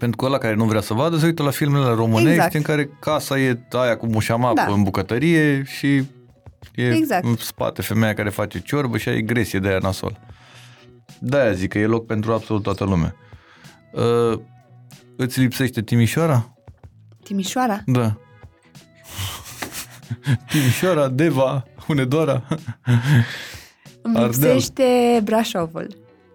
Pentru 0.00 0.16
că 0.16 0.24
ăla 0.24 0.38
care 0.38 0.54
nu 0.54 0.64
vrea 0.64 0.80
să 0.80 0.94
vadă 0.94 1.16
se 1.16 1.26
uită 1.26 1.42
la 1.42 1.50
filmele 1.50 1.84
românești 1.94 2.32
Exact. 2.34 2.54
în 2.54 2.62
care 2.62 2.90
casa 3.00 3.38
e 3.38 3.58
aia 3.70 3.96
cu 3.96 4.06
mușama 4.06 4.52
Da. 4.54 4.66
în 4.68 4.82
bucătărie 4.82 5.62
și 5.64 5.96
e 6.74 6.90
Exact. 6.92 7.24
în 7.24 7.36
spate 7.36 7.82
femeia 7.82 8.14
care 8.14 8.28
face 8.30 8.60
ciorbă 8.60 8.96
și 8.98 9.08
ai 9.08 9.22
gresie 9.22 9.58
de 9.58 9.68
aia 9.68 9.78
nasol. 9.82 10.18
De-aia 11.18 11.52
zic 11.52 11.70
că 11.70 11.78
e 11.78 11.86
loc 11.86 12.06
pentru 12.06 12.32
absolut 12.32 12.62
toată 12.62 12.84
lumea. 12.84 13.14
Uh, 13.92 14.38
îți 15.16 15.40
lipsește 15.40 15.82
Timișoara? 15.82 16.54
Timișoara? 17.24 17.82
Da. 17.86 18.16
Timișoara, 20.50 21.08
Deva, 21.08 21.64
Hunedoara, 21.86 22.42
Îmi 24.02 24.16
Ardeal. 24.16 24.28
lipsește 24.54 25.20
Brașovul 25.24 25.86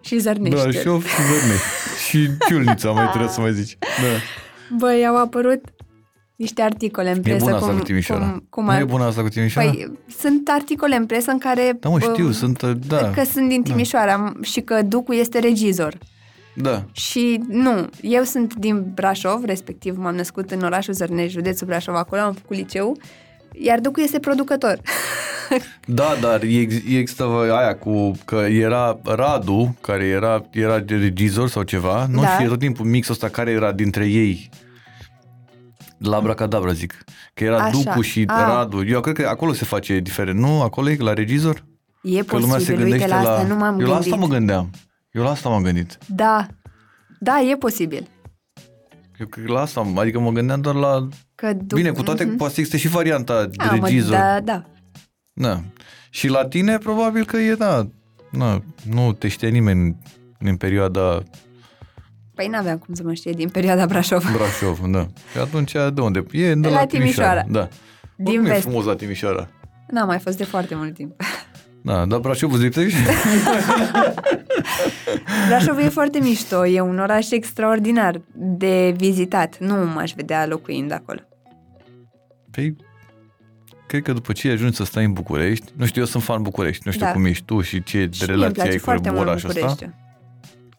și 0.02 0.18
Zărnește. 0.20 0.56
Brașov 0.62 1.06
și 1.06 1.16
Vărnești. 1.22 1.75
Și 2.16 2.30
Ciulnița, 2.48 2.92
mai 2.92 3.08
trebuie 3.10 3.30
să 3.30 3.42
mai 3.42 3.54
zici. 3.54 3.78
Da. 3.80 4.18
Băi, 4.78 5.08
au 5.08 5.18
apărut 5.18 5.62
niște 6.36 6.62
articole 6.62 7.12
în 7.12 7.18
E 7.18 7.20
presă. 7.22 7.44
bună 7.44 7.56
asta 7.56 7.68
cum, 7.68 7.78
cu 7.78 7.84
Timișoara. 7.84 8.26
Cum, 8.30 8.46
cum 8.50 8.64
nu 8.64 8.70
ar... 8.72 8.82
e 8.82 8.84
bună 8.84 9.04
asta 9.04 9.22
cu 9.22 9.28
Timișoara? 9.28 9.70
Păi, 9.70 9.92
sunt 10.20 10.50
articole 10.50 10.96
în 10.96 11.06
presă 11.06 11.32
în 11.32 11.38
care... 11.38 11.78
da, 11.80 11.90
mă, 11.90 12.00
știu, 12.00 12.26
bă, 12.26 12.32
sunt, 12.32 12.62
uh, 12.62 12.72
da, 12.88 13.12
Că 13.12 13.24
sunt 13.24 13.50
din 13.50 13.64
Timișoara 13.64 14.34
și 14.42 14.62
că 14.62 14.82
Ducu 14.82 15.14
este 15.14 15.40
regizor. 15.40 15.98
da. 16.56 16.84
Și 16.92 17.42
nu, 17.48 17.90
eu 18.02 18.24
sunt 18.24 18.54
din 18.54 18.92
Brașov, 18.94 19.44
respectiv 19.44 19.98
m-am 19.98 20.16
născut 20.16 20.52
în 20.52 20.62
orașul 20.62 20.94
Zărnești, 20.94 21.32
județul 21.34 21.68
Brașov, 21.68 21.96
acolo 21.96 22.22
am 22.22 22.34
făcut 22.34 22.56
liceu, 22.56 22.98
iar 23.60 23.80
Ducu 23.80 24.00
este 24.00 24.20
producător. 24.20 24.80
Da, 25.86 26.16
dar 26.22 26.42
ex- 26.44 26.76
există 26.76 27.24
aia 27.42 27.76
cu 27.78 28.12
că 28.26 28.36
era 28.36 29.00
Radu, 29.04 29.76
care 29.82 30.06
era, 30.06 30.46
era 30.52 30.80
de 30.80 30.96
regizor 30.96 31.50
sau 31.50 31.64
ceva, 31.64 32.06
nu? 32.10 32.22
Da. 32.22 32.28
Și 32.28 32.44
e 32.44 32.48
tot 32.48 32.60
timpul 32.60 32.86
mixul 32.86 33.14
ăsta 33.14 33.30
care 33.30 33.52
era 33.52 33.72
dintre 33.72 34.06
ei. 34.06 34.50
La 35.98 36.20
Bracadabra, 36.20 36.72
zic. 36.72 37.04
Că 37.34 37.44
era 37.44 37.58
Așa. 37.58 37.70
Ducu 37.72 38.02
și 38.02 38.24
A. 38.28 38.46
Radu. 38.56 38.86
Eu 38.86 39.02
cred 39.02 39.16
că 39.16 39.28
acolo 39.28 39.54
se 39.54 39.66
face 39.66 40.00
diferent, 40.00 40.40
nu? 40.40 40.62
Acolo 40.62 40.90
e 40.90 40.96
la 41.00 41.14
regizor? 41.14 41.64
E 42.02 42.24
Că 42.24 42.38
lumea 42.38 42.50
se 42.50 42.72
posibil, 42.72 42.76
gândește 42.80 43.04
uite, 43.04 43.16
la 43.16 43.20
asta 43.32 43.42
la... 43.42 43.48
nu 43.48 43.56
m-am 43.56 43.80
Eu 43.80 43.88
la 43.88 43.94
gândit. 43.94 44.12
asta 44.14 44.26
mă 44.26 44.28
gândeam. 44.34 44.70
Eu 45.12 45.24
la 45.24 45.30
asta 45.30 45.50
m-am 45.50 45.64
gândit. 45.64 45.98
Da, 46.08 46.48
da, 47.20 47.40
e 47.52 47.56
posibil. 47.56 48.08
Eu 49.20 49.28
cred 49.28 49.46
că 49.46 49.52
la 49.52 49.62
asta, 49.62 49.92
adică 49.96 50.20
mă 50.20 50.32
gândeam 50.32 50.62
doar 50.62 50.76
la... 50.76 51.08
Că 51.48 51.54
Ducu... 51.54 51.76
Bine, 51.76 51.90
cu 51.92 52.04
toate 52.04 52.24
că 52.24 52.28
Mhm. 52.30 52.38
poate 52.38 52.54
să 52.54 52.60
existe 52.60 52.88
și 52.88 52.94
varianta 52.94 53.46
de 53.46 53.54
A, 53.58 53.76
mă, 53.76 53.86
regizor. 53.88 54.12
da, 54.16 54.40
da. 54.44 54.66
Da. 55.34 55.62
Și 56.10 56.28
la 56.28 56.46
tine 56.46 56.78
probabil 56.78 57.26
că 57.26 57.38
e, 57.38 57.54
da, 57.56 57.88
na, 58.32 58.64
nu 58.90 59.14
te 59.14 59.28
știe 59.28 59.50
nimeni 59.50 59.98
în 60.40 60.56
perioada 60.56 61.24
Păi 62.36 62.48
n-aveam 62.48 62.78
cum 62.78 62.94
să 62.94 63.02
mă 63.06 63.14
știe 63.14 63.32
din 63.32 63.50
perioada 63.50 63.86
Brașov. 63.86 64.32
Brașov, 64.34 64.80
da. 64.92 65.08
Și 65.32 65.38
atunci 65.38 65.72
de 65.94 66.02
unde? 66.02 66.26
E 66.32 66.48
de, 66.48 66.54
De 66.54 66.68
la, 66.68 66.74
la 66.80 66.86
Timișoara. 66.86 67.42
Timișoara. 67.42 67.46
Da. 67.50 67.68
Din 68.16 68.26
Oricum 68.28 68.46
e 68.46 68.50
vest. 68.50 68.62
frumos 68.62 68.86
la 68.86 68.96
Timișoara. 68.96 69.48
N-am 69.88 70.08
mai 70.08 70.20
fost 70.20 70.38
de 70.38 70.44
foarte 70.44 70.76
mult 70.76 70.94
timp. 70.94 71.22
Da, 71.82 72.06
dar 72.06 72.20
Brașov 72.20 72.54
îți 72.54 72.64
lipsește? 72.64 73.00
Brașov 75.48 75.78
e 75.78 75.90
foarte 75.90 76.20
mișto, 76.20 76.66
e 76.66 76.82
un 76.82 77.00
oraș 77.00 77.32
extraordinar 77.32 78.22
de 78.34 78.94
vizitat. 78.98 79.58
Nu 79.60 79.76
m-aș 79.76 80.12
vedea 80.16 80.48
locuind 80.48 80.92
acolo. 80.92 81.20
Păi, 82.56 82.76
cred 83.88 84.02
că 84.02 84.14
după 84.14 84.34
ce 84.34 84.50
ajungi 84.50 84.76
să 84.76 84.84
stai 84.84 85.06
în 85.06 85.14
București, 85.14 85.72
nu 85.76 85.86
știu, 85.86 86.02
eu 86.02 86.08
sunt 86.08 86.24
fan 86.24 86.42
București, 86.42 86.82
nu 86.86 86.92
știu 86.92 87.06
Da. 87.06 87.12
cum 87.12 87.26
ești 87.26 87.46
tu 87.46 87.62
și 87.62 87.84
ce 87.84 88.10
Și 88.12 88.20
de 88.20 88.26
mie 88.26 88.34
îmi 88.34 88.42
relație 88.42 88.54
place 88.54 88.70
ai 88.70 88.78
cu 88.78 88.84
foarte 88.84 89.10
mult 89.10 89.22
orașul 89.22 89.50
ăsta. 89.50 89.68
București. 89.68 89.96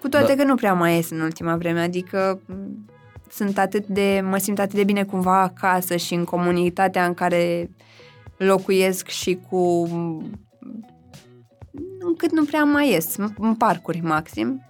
Cu 0.00 0.08
toate 0.08 0.34
Da. 0.34 0.42
că 0.42 0.48
nu 0.48 0.54
prea 0.54 0.74
mai 0.74 0.94
ies 0.94 1.10
în 1.10 1.20
ultima 1.20 1.56
vreme, 1.56 1.80
adică 1.80 2.40
m, 2.46 2.54
sunt 3.30 3.58
atât 3.58 3.86
de, 3.86 4.20
mă 4.24 4.36
simt 4.36 4.58
atât 4.58 4.74
de 4.74 4.84
bine 4.84 5.04
cumva 5.04 5.42
acasă 5.42 5.96
și 5.96 6.14
în 6.14 6.24
comunitatea 6.24 7.06
în 7.06 7.14
care 7.14 7.70
locuiesc 8.36 9.08
și 9.08 9.38
cu 9.48 9.88
încât 12.00 12.32
nu 12.32 12.44
prea 12.44 12.64
mai 12.64 12.90
ies, 12.90 13.16
în 13.38 13.54
parcuri 13.54 14.00
maxim. 14.00 14.60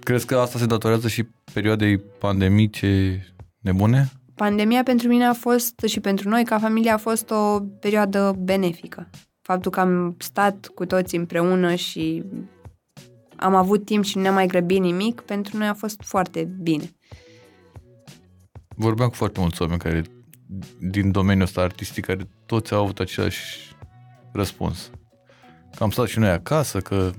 Crezi 0.00 0.26
că 0.26 0.38
asta 0.38 0.58
se 0.58 0.66
datorează 0.66 1.08
și 1.08 1.26
perioadei 1.52 1.98
pandemice 1.98 3.20
nebune? 3.60 4.10
Pandemia 4.42 4.82
pentru 4.82 5.08
mine 5.08 5.24
a 5.24 5.32
fost 5.32 5.80
și 5.86 6.00
pentru 6.00 6.28
noi 6.28 6.44
ca 6.44 6.58
familie 6.58 6.90
a 6.90 6.96
fost 6.96 7.30
o 7.30 7.60
perioadă 7.60 8.34
benefică. 8.38 9.10
Faptul 9.42 9.70
că 9.70 9.80
am 9.80 10.16
stat 10.18 10.66
cu 10.74 10.86
toți 10.86 11.16
împreună 11.16 11.74
și 11.74 12.24
am 13.36 13.54
avut 13.54 13.84
timp 13.84 14.04
și 14.04 14.16
nu 14.16 14.22
ne-am 14.22 14.34
mai 14.34 14.46
grăbit 14.46 14.80
nimic, 14.80 15.20
pentru 15.20 15.56
noi 15.56 15.66
a 15.66 15.74
fost 15.74 16.00
foarte 16.04 16.44
bine. 16.62 16.90
Vorbeam 18.76 19.08
cu 19.08 19.14
foarte 19.14 19.40
mulți 19.40 19.62
oameni 19.62 19.80
care 19.80 20.02
din 20.80 21.10
domeniul 21.10 21.44
ăsta 21.44 21.60
artistic, 21.60 22.04
care 22.04 22.28
toți 22.46 22.72
au 22.72 22.82
avut 22.82 23.00
același 23.00 23.76
răspuns. 24.32 24.90
Că 25.76 25.82
am 25.82 25.90
stat 25.90 26.06
și 26.06 26.18
noi 26.18 26.30
acasă, 26.30 26.80
că 26.80 27.10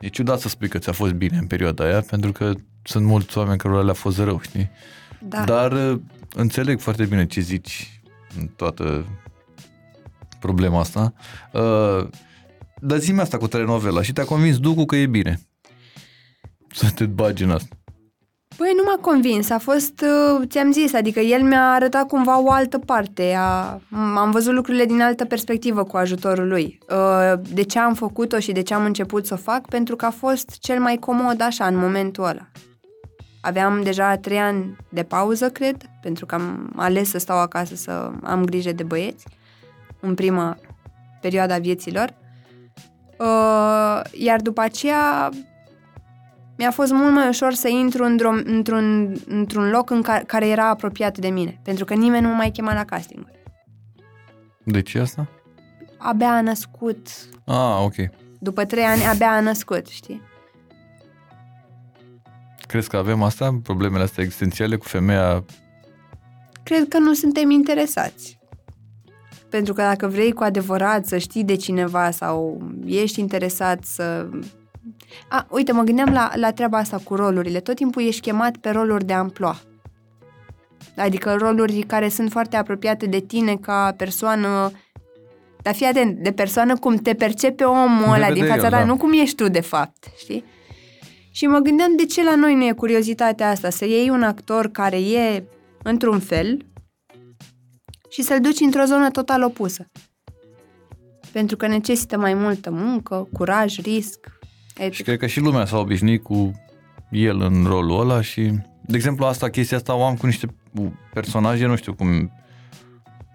e 0.00 0.08
ciudat 0.08 0.40
să 0.40 0.48
spui 0.48 0.68
că 0.68 0.78
ți-a 0.78 0.92
fost 0.92 1.12
bine 1.12 1.36
în 1.36 1.46
perioada 1.46 1.84
aia, 1.84 2.00
pentru 2.00 2.32
că 2.32 2.52
sunt 2.82 3.04
mulți 3.04 3.38
oameni 3.38 3.58
care 3.58 3.82
le-a 3.82 3.94
fost 3.94 4.18
rău, 4.18 4.40
știi? 4.40 4.70
Da. 5.20 5.44
Dar 5.44 5.72
uh, 5.72 6.00
înțeleg 6.34 6.80
foarte 6.80 7.04
bine 7.04 7.26
ce 7.26 7.40
zici 7.40 8.00
în 8.38 8.46
toată 8.46 9.04
problema 10.40 10.80
asta. 10.80 11.12
Uh, 11.52 12.08
dar 12.80 12.98
zi 12.98 13.14
asta 13.18 13.38
cu 13.38 13.48
telenovela 13.48 14.02
și 14.02 14.12
te-a 14.12 14.24
convins 14.24 14.58
Ducu 14.58 14.84
că 14.84 14.96
e 14.96 15.06
bine 15.06 15.40
să 16.72 16.90
te 16.94 17.06
bagi 17.06 17.42
în 17.42 17.50
asta. 17.50 17.74
Păi 18.56 18.72
nu 18.76 18.82
m-a 18.86 18.98
convins, 19.00 19.50
a 19.50 19.58
fost, 19.58 20.00
uh, 20.00 20.46
ți-am 20.48 20.72
zis, 20.72 20.94
adică 20.94 21.20
el 21.20 21.42
mi-a 21.42 21.70
arătat 21.70 22.06
cumva 22.06 22.40
o 22.40 22.50
altă 22.50 22.78
parte, 22.78 23.34
a, 23.38 23.80
am 24.16 24.30
văzut 24.30 24.54
lucrurile 24.54 24.84
din 24.84 25.00
altă 25.00 25.24
perspectivă 25.24 25.84
cu 25.84 25.96
ajutorul 25.96 26.48
lui. 26.48 26.78
Uh, 26.90 27.40
de 27.52 27.62
ce 27.62 27.78
am 27.78 27.94
făcut-o 27.94 28.38
și 28.38 28.52
de 28.52 28.62
ce 28.62 28.74
am 28.74 28.84
început 28.84 29.26
să 29.26 29.34
o 29.34 29.36
fac? 29.36 29.68
Pentru 29.68 29.96
că 29.96 30.04
a 30.04 30.10
fost 30.10 30.56
cel 30.58 30.80
mai 30.80 30.96
comod 30.96 31.40
așa 31.40 31.66
în 31.66 31.76
momentul 31.76 32.24
ăla. 32.24 32.48
Aveam 33.40 33.82
deja 33.82 34.16
trei 34.16 34.38
ani 34.38 34.76
de 34.88 35.02
pauză, 35.02 35.50
cred, 35.50 35.76
pentru 36.02 36.26
că 36.26 36.34
am 36.34 36.72
ales 36.76 37.08
să 37.08 37.18
stau 37.18 37.38
acasă 37.38 37.74
să 37.74 38.10
am 38.22 38.44
grijă 38.44 38.72
de 38.72 38.82
băieți 38.82 39.26
în 40.00 40.14
prima 40.14 40.56
perioada 41.20 41.58
vieților. 41.58 42.14
Uh, 43.18 44.00
iar 44.12 44.40
după 44.40 44.60
aceea 44.60 45.28
mi-a 46.56 46.70
fost 46.70 46.92
mult 46.92 47.12
mai 47.12 47.28
ușor 47.28 47.52
să 47.52 47.68
intru 47.68 48.04
într-un, 48.04 48.42
într-un, 48.46 49.16
într-un 49.26 49.70
loc 49.70 49.90
în 49.90 50.02
care, 50.02 50.24
care 50.26 50.48
era 50.48 50.68
apropiat 50.68 51.18
de 51.18 51.28
mine, 51.28 51.60
pentru 51.62 51.84
că 51.84 51.94
nimeni 51.94 52.22
nu 52.22 52.28
mă 52.28 52.34
mai 52.34 52.50
chema 52.50 52.74
la 52.74 52.84
casting. 52.84 53.26
De 54.64 54.82
ce 54.82 54.98
asta? 54.98 55.28
Abia 55.96 56.28
a 56.28 56.40
născut. 56.40 57.08
Ah, 57.44 57.82
ok. 57.84 57.94
După 58.38 58.64
trei 58.64 58.84
ani 58.84 59.06
abia 59.06 59.30
a 59.30 59.40
născut, 59.40 59.86
știi? 59.86 60.22
Crezi 62.70 62.88
că 62.88 62.96
avem 62.96 63.22
asta, 63.22 63.60
problemele 63.62 64.02
astea 64.02 64.22
existențiale 64.22 64.76
cu 64.76 64.84
femeia? 64.84 65.44
Cred 66.62 66.88
că 66.88 66.98
nu 66.98 67.12
suntem 67.12 67.50
interesați. 67.50 68.38
Pentru 69.48 69.72
că 69.72 69.82
dacă 69.82 70.06
vrei 70.06 70.32
cu 70.32 70.42
adevărat 70.42 71.06
să 71.06 71.18
știi 71.18 71.44
de 71.44 71.54
cineva 71.54 72.10
sau 72.10 72.62
ești 72.86 73.20
interesat 73.20 73.84
să 73.84 74.28
a, 75.28 75.46
uite, 75.50 75.72
mă 75.72 75.82
gândeam 75.82 76.12
la, 76.12 76.30
la 76.34 76.52
treaba 76.52 76.78
asta 76.78 77.00
cu 77.04 77.14
rolurile. 77.14 77.60
Tot 77.60 77.74
timpul 77.74 78.02
ești 78.02 78.20
chemat 78.20 78.56
pe 78.56 78.70
roluri 78.70 79.04
de 79.04 79.12
amploa. 79.12 79.56
Adică 80.96 81.36
roluri 81.38 81.80
care 81.86 82.08
sunt 82.08 82.30
foarte 82.30 82.56
apropiate 82.56 83.06
de 83.06 83.20
tine 83.20 83.56
ca 83.56 83.94
persoană 83.96 84.72
dar 85.62 85.74
fii 85.74 85.86
atent, 85.86 86.18
de 86.18 86.32
persoană 86.32 86.76
cum 86.76 86.96
te 86.96 87.14
percepe 87.14 87.64
omul 87.64 88.14
ăla 88.14 88.32
din 88.32 88.46
fața 88.46 88.62
ta, 88.62 88.68
da. 88.68 88.84
nu 88.84 88.96
cum 88.96 89.12
ești 89.12 89.34
tu 89.34 89.48
de 89.48 89.60
fapt, 89.60 90.04
știi? 90.18 90.44
Și 91.30 91.46
mă 91.46 91.58
gândeam 91.58 91.96
de 91.96 92.04
ce 92.04 92.24
la 92.24 92.34
noi 92.34 92.54
nu 92.54 92.64
e 92.64 92.72
curiozitatea 92.72 93.50
asta, 93.50 93.70
să 93.70 93.84
iei 93.84 94.08
un 94.08 94.22
actor 94.22 94.66
care 94.66 94.96
e 94.96 95.44
într-un 95.82 96.20
fel 96.20 96.66
și 98.10 98.22
să-l 98.22 98.40
duci 98.40 98.60
într-o 98.60 98.84
zonă 98.84 99.10
total 99.10 99.42
opusă. 99.42 99.86
Pentru 101.32 101.56
că 101.56 101.66
necesită 101.66 102.18
mai 102.18 102.34
multă 102.34 102.70
muncă, 102.70 103.28
curaj, 103.32 103.78
risc, 103.78 104.40
Epic. 104.80 104.92
Și 104.92 105.02
cred 105.02 105.18
că 105.18 105.26
și 105.26 105.40
lumea 105.40 105.64
s-a 105.64 105.78
obișnuit 105.78 106.22
cu 106.22 106.52
el 107.10 107.40
în 107.40 107.64
rolul 107.66 108.00
ăla 108.00 108.20
și, 108.20 108.40
de 108.86 108.96
exemplu, 108.96 109.24
asta, 109.24 109.48
chestia 109.48 109.76
asta 109.76 109.94
o 109.94 110.04
am 110.04 110.16
cu 110.16 110.26
niște 110.26 110.46
personaje, 111.12 111.66
nu 111.66 111.76
știu 111.76 111.94
cum, 111.94 112.32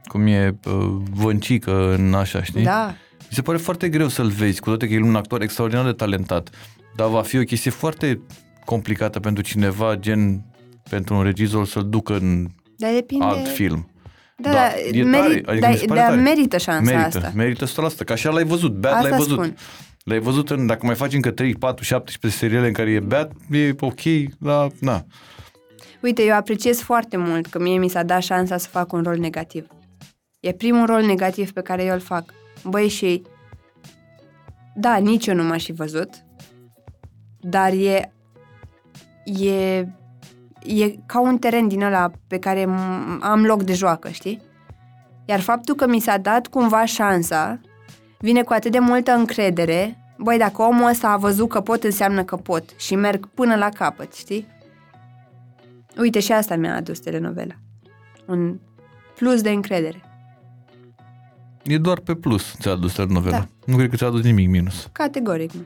cum 0.06 0.28
e 0.28 0.60
uh, 0.66 0.74
Vâncică 1.12 1.94
în 1.94 2.14
așa, 2.14 2.44
știi? 2.44 2.64
Da. 2.64 2.96
Mi 3.20 3.36
se 3.36 3.42
pare 3.42 3.58
foarte 3.58 3.90
greu 3.90 4.08
să-l 4.08 4.28
vezi, 4.28 4.60
cu 4.60 4.68
toate 4.68 4.88
că 4.88 4.94
e 4.94 5.02
un 5.02 5.16
actor 5.16 5.42
extraordinar 5.42 5.86
de 5.86 5.92
talentat, 5.92 6.50
dar 6.96 7.08
va 7.08 7.22
fi 7.22 7.38
o 7.38 7.44
chestie 7.44 7.72
foarte 7.72 8.22
complicată 8.66 9.20
pentru 9.20 9.44
cineva, 9.44 9.96
gen 9.96 10.46
pentru 10.90 11.16
un 11.16 11.24
regizor 11.24 11.66
să-l 11.66 11.90
ducă 11.90 12.16
în 12.16 12.48
da, 12.78 12.88
depinde... 12.92 13.26
alt 13.26 13.48
film. 13.48 13.90
Da, 14.38 14.52
da, 14.52 14.74
e 14.92 15.04
merit, 15.04 15.46
tare, 15.46 15.66
adică 15.66 15.94
da, 15.94 16.10
da, 16.10 16.16
merită 16.16 16.58
șansa 16.58 16.92
merită, 16.92 17.18
asta. 17.18 17.32
Merită 17.36 17.66
100%, 17.66 17.70
că 18.06 18.14
așa 18.14 18.30
l-ai 18.30 18.44
văzut, 18.44 18.72
Bad 18.72 18.94
asta 18.94 19.08
l-ai 19.08 19.18
văzut. 19.18 19.34
Spun. 19.34 19.56
L-ai 20.04 20.20
văzut 20.20 20.50
în, 20.50 20.66
dacă 20.66 20.86
mai 20.86 20.96
faci 20.96 21.14
încă 21.14 21.32
3, 21.32 21.56
4, 21.56 21.84
17 21.84 22.40
seriale 22.40 22.68
în 22.68 22.74
care 22.74 22.92
e 22.92 23.00
beat, 23.00 23.32
e 23.52 23.76
ok, 23.80 24.00
la, 24.40 24.68
na. 24.80 25.06
Uite, 26.02 26.24
eu 26.24 26.36
apreciez 26.36 26.80
foarte 26.80 27.18
mult 27.18 27.46
că 27.46 27.60
mie 27.60 27.78
mi 27.78 27.90
s-a 27.90 28.04
dat 28.04 28.22
șansa 28.22 28.58
să 28.58 28.68
fac 28.68 28.94
un 28.94 29.04
rol 29.04 29.18
negativ. 29.18 29.68
E 30.40 30.52
primul 30.52 30.86
rol 30.86 31.02
negativ 31.02 31.52
pe 31.52 31.62
care 31.62 31.84
eu 31.84 31.94
îl 31.94 32.00
fac. 32.00 32.34
Băi, 32.64 32.88
și 32.88 33.22
da, 34.76 34.96
nici 34.96 35.28
eu 35.28 35.36
nu 35.36 35.44
m-aș 35.44 35.64
fi 35.64 35.72
văzut, 35.72 36.10
dar 37.48 37.72
e, 37.74 38.14
e, 39.24 39.78
e 40.64 40.96
ca 41.06 41.20
un 41.20 41.38
teren 41.38 41.68
din 41.68 41.84
ăla 41.84 42.12
pe 42.28 42.40
care 42.40 42.68
am 43.20 43.46
loc 43.46 43.64
de 43.64 43.74
joacă, 43.74 44.10
știi? 44.10 44.42
Iar 45.26 45.40
faptul 45.40 45.76
că 45.76 45.88
mi 45.88 46.00
s-a 46.00 46.18
dat 46.18 46.48
cumva 46.48 46.86
șansa 46.86 47.60
vine 48.20 48.44
cu 48.44 48.54
atât 48.54 48.72
de 48.72 48.80
multă 48.80 49.12
încredere, 49.12 49.98
băi, 50.18 50.38
dacă 50.38 50.62
omul 50.62 50.90
ăsta 50.90 51.10
a 51.10 51.18
văzut 51.18 51.50
că 51.50 51.62
pot, 51.62 51.84
înseamnă 51.84 52.24
că 52.24 52.36
pot 52.36 52.74
și 52.78 52.96
merg 52.96 53.30
până 53.34 53.56
la 53.56 53.70
capăt, 53.70 54.14
știi? 54.14 54.48
Uite, 55.98 56.20
și 56.20 56.32
asta 56.32 56.56
mi-a 56.56 56.76
adus 56.76 57.00
telenovela. 57.00 57.56
Un 58.26 58.60
plus 59.16 59.42
de 59.42 59.50
încredere. 59.50 60.04
E 61.64 61.78
doar 61.78 62.00
pe 62.00 62.16
plus 62.16 62.56
ți-a 62.60 62.72
adus 62.72 62.94
telenovela. 62.94 63.38
Da. 63.38 63.48
Nu 63.66 63.76
cred 63.76 63.90
că 63.90 63.96
ți-a 63.96 64.08
adus 64.08 64.24
nimic 64.24 64.50
minus. 64.50 64.90
Categoric 64.92 65.52
nu. 65.52 65.62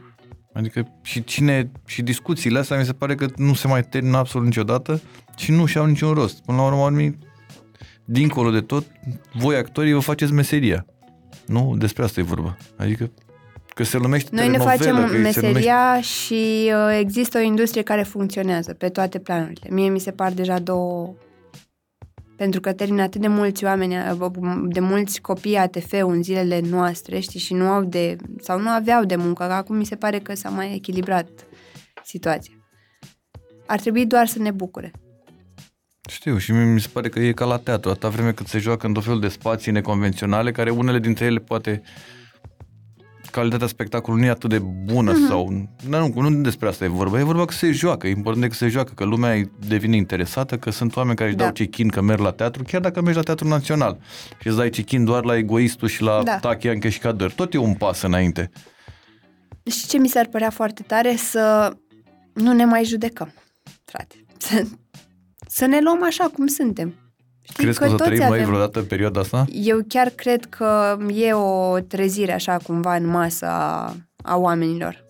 Adică 0.60 0.88
și 1.02 1.24
cine, 1.24 1.72
și 1.86 2.02
discuțiile 2.02 2.60
astea 2.60 2.78
mi 2.78 2.86
se 2.86 2.94
pare 2.94 3.16
că 3.16 3.26
nu 3.36 3.54
se 3.54 3.68
mai 3.68 3.84
termină 3.84 4.18
absolut 4.18 4.48
niciodată 4.48 5.02
și 5.38 5.52
nu 5.52 5.66
și-au 5.66 5.86
niciun 5.86 6.14
rost. 6.14 6.42
Până 6.46 6.58
la 6.58 6.66
urmă, 6.66 7.12
dincolo 8.06 8.52
de 8.52 8.62
tot, 8.62 8.86
voi 9.34 9.56
actorii 9.56 9.94
vă 9.94 10.00
faceți 10.00 10.34
meseria. 10.34 10.86
Nu? 11.46 11.76
Despre 11.78 12.04
asta 12.04 12.20
e 12.20 12.24
vorba. 12.24 12.58
Adică 12.78 13.12
că 13.74 13.84
se 13.84 13.98
numește 13.98 14.30
Noi 14.32 14.50
ne 14.50 14.58
facem 14.58 14.96
meseria 15.22 15.90
numește... 15.90 16.02
și 16.02 16.72
uh, 16.74 16.98
există 17.00 17.38
o 17.38 17.42
industrie 17.42 17.82
care 17.82 18.04
funcționează 18.04 18.74
pe 18.74 18.90
toate 18.90 19.20
planurile. 19.20 19.68
Mie 19.70 19.90
mi 19.90 20.00
se 20.00 20.12
par 20.12 20.32
deja 20.32 20.60
două 20.60 21.14
pentru 22.40 22.60
că 22.60 22.74
termină 22.74 23.02
atât 23.02 23.22
de 23.22 23.28
mulți 23.28 23.64
oameni, 23.64 23.96
uh, 23.96 24.30
de 24.64 24.80
mulți 24.80 25.22
copii 25.22 25.56
ATF 25.56 25.92
în 25.92 26.24
zilele 26.24 26.60
noastre, 26.70 27.20
știi, 27.20 27.40
și 27.40 27.54
nu 27.54 27.68
au 27.68 27.84
de, 27.84 28.16
sau 28.42 28.60
nu 28.60 28.70
aveau 28.70 29.04
de 29.04 29.16
muncă, 29.16 29.44
acum 29.44 29.76
mi 29.76 29.86
se 29.86 29.96
pare 29.96 30.20
că 30.20 30.36
s-a 30.36 30.50
mai 30.50 30.76
echilibrat 30.76 31.30
situația. 32.04 32.54
Ar 33.66 33.80
trebui 33.80 34.06
doar 34.06 34.28
să 34.28 34.40
ne 34.40 34.52
bucure. 34.52 34.92
Știu 36.10 36.38
și 36.38 36.52
mi 36.52 36.80
se 36.80 36.88
pare 36.94 37.10
că 37.10 37.20
e 37.20 37.32
ca 37.32 37.46
la 37.46 37.58
teatru, 37.58 37.90
atâta 37.90 38.10
vreme 38.10 38.32
cât 38.32 38.48
se 38.48 38.60
joacă 38.60 38.88
în 38.88 38.94
tot 38.94 39.04
felul 39.04 39.20
de 39.20 39.28
spații 39.28 39.72
neconvenționale, 39.72 40.52
care 40.52 40.70
unele 40.70 41.00
dintre 41.00 41.26
ele 41.26 41.40
poate 41.40 41.82
calitatea 43.32 43.68
spectacolului 43.68 44.26
nu 44.26 44.30
e 44.30 44.34
atât 44.34 44.50
de 44.50 44.60
bună 44.60 45.12
mm-hmm. 45.12 45.28
sau... 45.28 45.68
Nu, 45.88 46.12
nu, 46.16 46.30
nu 46.30 46.42
despre 46.42 46.68
asta 46.68 46.84
e 46.84 46.88
vorba, 46.88 47.20
e 47.20 47.24
vorba 47.24 47.46
că 47.46 47.54
se 47.54 47.72
joacă, 47.72 48.08
e 48.08 48.10
important 48.10 48.50
că 48.50 48.56
se 48.56 48.68
joacă, 48.68 48.92
că 48.96 49.04
lumea 49.04 49.50
devine 49.68 49.96
interesată, 49.96 50.58
că 50.58 50.70
sunt 50.70 50.96
oameni 50.96 51.16
care 51.16 51.30
își 51.30 51.38
da. 51.38 51.44
dau 51.44 51.54
cechin 51.54 51.88
că 51.88 52.02
merg 52.02 52.20
la 52.20 52.32
teatru, 52.32 52.64
chiar 52.64 52.82
dacă 52.82 53.02
mergi 53.02 53.18
la 53.18 53.24
teatru 53.24 53.48
național 53.48 54.00
și 54.40 54.48
îți 54.48 54.58
dai 54.58 54.70
cechin 54.70 55.06
doar 55.06 55.24
la 55.24 55.38
egoistul 55.38 55.88
și 55.88 56.02
la 56.02 56.24
da. 56.24 56.38
Tachia 56.38 56.90
și 56.90 57.00
Cadăr. 57.00 57.32
Tot 57.32 57.54
e 57.54 57.58
un 57.58 57.74
pas 57.74 58.02
înainte. 58.02 58.50
Și 59.72 59.88
ce 59.88 59.98
mi 59.98 60.08
s-ar 60.08 60.28
părea 60.28 60.50
foarte 60.50 60.84
tare 60.88 61.16
să 61.16 61.74
nu 62.34 62.54
ne 62.54 62.66
mai 62.66 62.84
judecăm, 62.84 63.34
frate 63.86 64.16
să 65.48 65.66
ne 65.66 65.80
luăm 65.82 66.04
așa 66.04 66.24
cum 66.24 66.48
suntem. 66.48 66.94
Știți 67.50 67.62
Crezi 67.62 67.80
că, 67.80 67.86
că 67.86 67.94
o 67.94 67.98
să 67.98 68.04
trăim 68.04 68.22
avem... 68.22 68.38
noi 68.38 68.46
vreodată 68.46 68.80
în 68.80 68.86
perioada 68.86 69.20
asta? 69.20 69.46
Eu 69.52 69.80
chiar 69.88 70.10
cred 70.10 70.46
că 70.46 70.98
e 71.14 71.34
o 71.34 71.80
trezire 71.80 72.34
așa 72.34 72.58
cumva 72.58 72.96
în 72.96 73.08
masă 73.08 73.46
a, 73.46 73.96
a 74.24 74.38
oamenilor. 74.38 75.06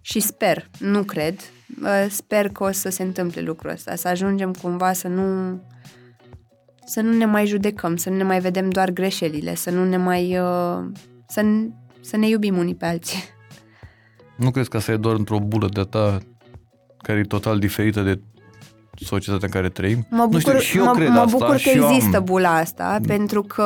Și 0.00 0.20
sper, 0.20 0.68
nu 0.78 1.02
cred, 1.02 1.40
uh, 1.82 2.06
sper 2.08 2.48
că 2.48 2.64
o 2.64 2.70
să 2.70 2.88
se 2.88 3.02
întâmple 3.02 3.40
lucrul 3.40 3.70
ăsta, 3.70 3.94
să 3.94 4.08
ajungem 4.08 4.52
cumva 4.52 4.92
să 4.92 5.08
nu 5.08 5.60
să 6.86 7.00
nu 7.00 7.12
ne 7.12 7.24
mai 7.24 7.46
judecăm, 7.46 7.96
să 7.96 8.10
nu 8.10 8.16
ne 8.16 8.22
mai 8.22 8.40
vedem 8.40 8.70
doar 8.70 8.90
greșelile, 8.90 9.54
să 9.54 9.70
nu 9.70 9.84
ne 9.84 9.96
mai 9.96 10.38
uh, 10.38 10.84
să, 11.28 11.42
să 12.00 12.16
ne 12.16 12.28
iubim 12.28 12.56
unii 12.56 12.74
pe 12.74 12.86
alții. 12.86 13.18
Nu 14.36 14.50
crezi 14.50 14.68
că 14.68 14.76
asta 14.76 14.92
e 14.92 14.96
doar 14.96 15.16
într-o 15.16 15.38
bulă 15.38 15.68
de-a 15.72 15.82
ta 15.82 16.18
care 16.96 17.18
e 17.18 17.22
total 17.22 17.58
diferită 17.58 18.02
de 18.02 18.20
societatea 19.04 19.46
în 19.46 19.52
care 19.52 19.68
trăim? 19.68 20.06
Mă 20.10 20.26
bucur, 20.26 20.52
nu 20.52 20.60
știu, 20.60 20.70
și 20.70 20.76
eu 20.76 20.84
mă, 20.84 20.92
cred 20.92 21.08
mă 21.08 21.18
asta, 21.18 21.36
bucur 21.36 21.50
că 21.50 21.56
și 21.56 21.68
eu 21.68 21.88
există 21.88 22.16
am... 22.16 22.24
bula 22.24 22.56
asta, 22.56 22.98
pentru 23.06 23.42
că 23.42 23.62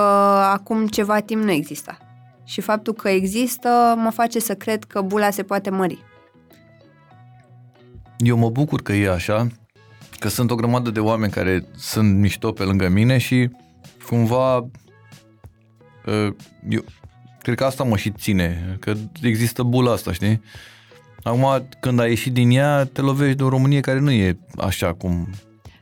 acum 0.52 0.86
ceva 0.86 1.20
timp 1.20 1.42
nu 1.42 1.50
exista. 1.50 1.98
Și 2.44 2.60
faptul 2.60 2.92
că 2.92 3.08
există 3.08 3.94
mă 3.96 4.10
face 4.10 4.38
să 4.38 4.54
cred 4.54 4.84
că 4.84 5.00
bula 5.00 5.30
se 5.30 5.42
poate 5.42 5.70
mări. 5.70 5.98
Eu 8.18 8.36
mă 8.36 8.50
bucur 8.50 8.82
că 8.82 8.92
e 8.92 9.10
așa, 9.10 9.46
că 10.18 10.28
sunt 10.28 10.50
o 10.50 10.54
grămadă 10.54 10.90
de 10.90 11.00
oameni 11.00 11.32
care 11.32 11.66
sunt 11.76 12.18
mișto 12.18 12.52
pe 12.52 12.62
lângă 12.62 12.88
mine 12.88 13.18
și 13.18 13.50
cumva 14.06 14.56
uh, 14.56 16.28
eu 16.68 16.84
cred 17.42 17.56
că 17.56 17.64
asta 17.64 17.84
mă 17.84 17.96
și 17.96 18.10
ține, 18.10 18.76
că 18.80 18.94
există 19.22 19.62
bula 19.62 19.92
asta, 19.92 20.12
știi? 20.12 20.42
Acum, 21.24 21.68
când 21.80 22.00
ai 22.00 22.08
ieșit 22.08 22.32
din 22.32 22.50
ea, 22.50 22.84
te 22.84 23.00
lovești 23.00 23.36
de 23.36 23.42
o 23.42 23.48
Românie 23.48 23.80
care 23.80 23.98
nu 23.98 24.10
e 24.10 24.38
așa 24.56 24.94
cum... 24.94 25.28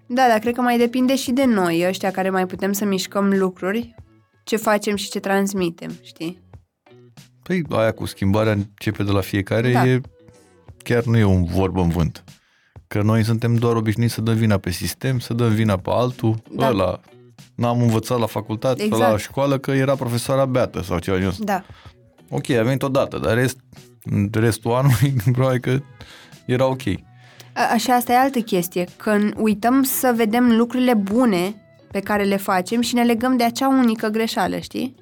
Da, 0.06 0.26
dar 0.28 0.38
cred 0.38 0.54
că 0.54 0.60
mai 0.60 0.78
depinde 0.78 1.16
și 1.16 1.30
de 1.30 1.44
noi, 1.44 1.84
ăștia 1.88 2.10
care 2.10 2.30
mai 2.30 2.46
putem 2.46 2.72
să 2.72 2.84
mișcăm 2.84 3.28
lucruri, 3.38 3.94
ce 4.44 4.56
facem 4.56 4.96
și 4.96 5.10
ce 5.10 5.20
transmitem, 5.20 5.92
știi? 6.02 6.40
Păi, 7.42 7.62
aia 7.70 7.92
cu 7.92 8.04
schimbarea 8.06 8.52
începe 8.52 9.02
de 9.02 9.10
la 9.10 9.20
fiecare, 9.20 9.72
Da. 9.72 9.86
e, 9.86 10.00
chiar 10.78 11.04
nu 11.04 11.16
e 11.16 11.24
un 11.24 11.44
vorbă 11.44 11.80
în 11.80 11.88
vânt. 11.88 12.24
Că 12.86 13.02
noi 13.02 13.24
suntem 13.24 13.54
doar 13.54 13.76
obișnuiți 13.76 14.14
să 14.14 14.20
dăm 14.20 14.34
vina 14.34 14.58
pe 14.58 14.70
sistem, 14.70 15.18
să 15.18 15.34
dăm 15.34 15.48
vina 15.48 15.76
pe 15.76 15.90
altul, 15.92 16.34
Da. 16.50 16.68
ăla. 16.68 17.00
N-am 17.54 17.80
învățat 17.80 18.18
la 18.18 18.26
facultate 18.26 18.82
Exact. 18.82 19.02
sau 19.02 19.10
la 19.12 19.18
școală 19.18 19.58
că 19.58 19.70
era 19.70 19.94
profesoara 19.94 20.44
beată 20.44 20.82
sau 20.82 20.98
ceva 20.98 21.16
genul 21.16 21.30
ăsta. 21.30 21.44
Da. 21.44 21.64
Ok, 22.28 22.50
a 22.50 22.62
venit 22.62 22.82
odată, 22.82 23.18
dar 23.18 23.34
rest, 23.34 23.56
restul 24.32 24.72
anului 24.72 25.14
probabil 25.32 25.58
că 25.58 25.78
era 26.46 26.66
ok. 26.66 26.82
A- 27.52 27.68
Așa, 27.72 27.94
asta 27.94 28.12
e 28.12 28.16
altă 28.18 28.40
chestie, 28.40 28.86
că 28.96 29.18
uităm 29.36 29.82
să 29.82 30.12
vedem 30.16 30.56
lucrurile 30.56 30.94
bune 30.94 31.54
pe 31.90 32.00
care 32.00 32.22
le 32.24 32.36
facem 32.36 32.80
și 32.80 32.94
ne 32.94 33.02
legăm 33.04 33.36
de 33.36 33.44
acea 33.44 33.68
unică 33.68 34.08
greșeală, 34.08 34.58
știi? 34.58 34.94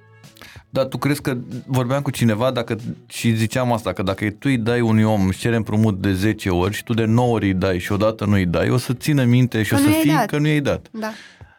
Dar 0.72 0.84
tu 0.84 0.98
crezi 0.98 1.20
că 1.22 1.36
vorbeam 1.66 2.02
cu 2.02 2.10
cineva 2.10 2.50
dacă, 2.50 2.76
și 3.06 3.34
ziceam 3.34 3.72
asta, 3.72 3.92
că 3.92 4.02
dacă 4.02 4.30
tu 4.30 4.38
îi 4.40 4.58
dai 4.58 4.80
unui 4.80 5.02
om, 5.02 5.26
își 5.26 5.38
cere 5.38 5.56
împrumut 5.56 6.00
de 6.00 6.12
10 6.12 6.50
ori 6.50 6.74
și 6.74 6.84
tu 6.84 6.94
de 6.94 7.04
9 7.04 7.32
ori 7.34 7.46
îi 7.46 7.54
dai 7.54 7.78
și 7.78 7.92
odată 7.92 8.24
nu 8.24 8.32
îi 8.32 8.46
dai, 8.46 8.70
o 8.70 8.76
să 8.76 8.92
țină 8.92 9.24
minte 9.24 9.62
și 9.62 9.70
Că 9.70 9.76
o 9.76 9.78
nu 9.78 9.84
să 9.84 9.90
i-ai 9.90 10.00
fii 10.00 10.10
dat. 10.12 10.26
că 10.26 10.38
nu 10.38 10.46
i-ai 10.46 10.60
dat. 10.60 10.88
Da. 10.92 11.10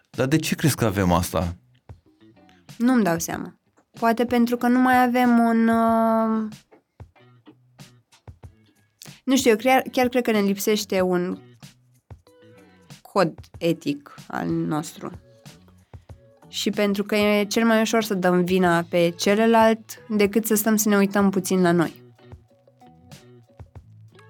Dar 0.10 0.28
de 0.28 0.38
ce 0.38 0.56
crezi 0.56 0.76
că 0.76 0.86
avem 0.86 1.12
asta? 1.12 1.56
Nu-mi 2.78 3.04
dau 3.04 3.20
seama. 3.20 3.56
Poate 4.00 4.26
pentru 4.26 4.58
că 4.58 4.68
nu 4.68 4.80
mai 4.80 5.04
avem 5.04 5.30
un... 5.40 5.68
Uh... 5.68 6.48
Nu 9.24 9.36
știu, 9.36 9.50
eu 9.50 9.58
chiar, 9.58 9.84
chiar 9.92 10.08
cred 10.08 10.24
că 10.24 10.32
ne 10.32 10.40
lipsește 10.40 11.02
un 11.02 11.38
cod 13.02 13.34
etic 13.58 14.16
al 14.28 14.48
nostru. 14.48 15.12
Și 16.48 16.70
pentru 16.70 17.04
că 17.04 17.16
e 17.16 17.46
cel 17.46 17.66
mai 17.66 17.82
ușor 17.82 18.04
să 18.04 18.14
dăm 18.14 18.44
vina 18.44 18.86
pe 18.90 19.14
celălalt 19.18 19.80
decât 20.10 20.46
să 20.46 20.56
stăm 20.56 20.76
să 20.76 20.90
ne 20.90 20.98
uităm 20.98 21.30
puțin 21.30 21.62
la 21.62 21.72
noi. 21.72 22.02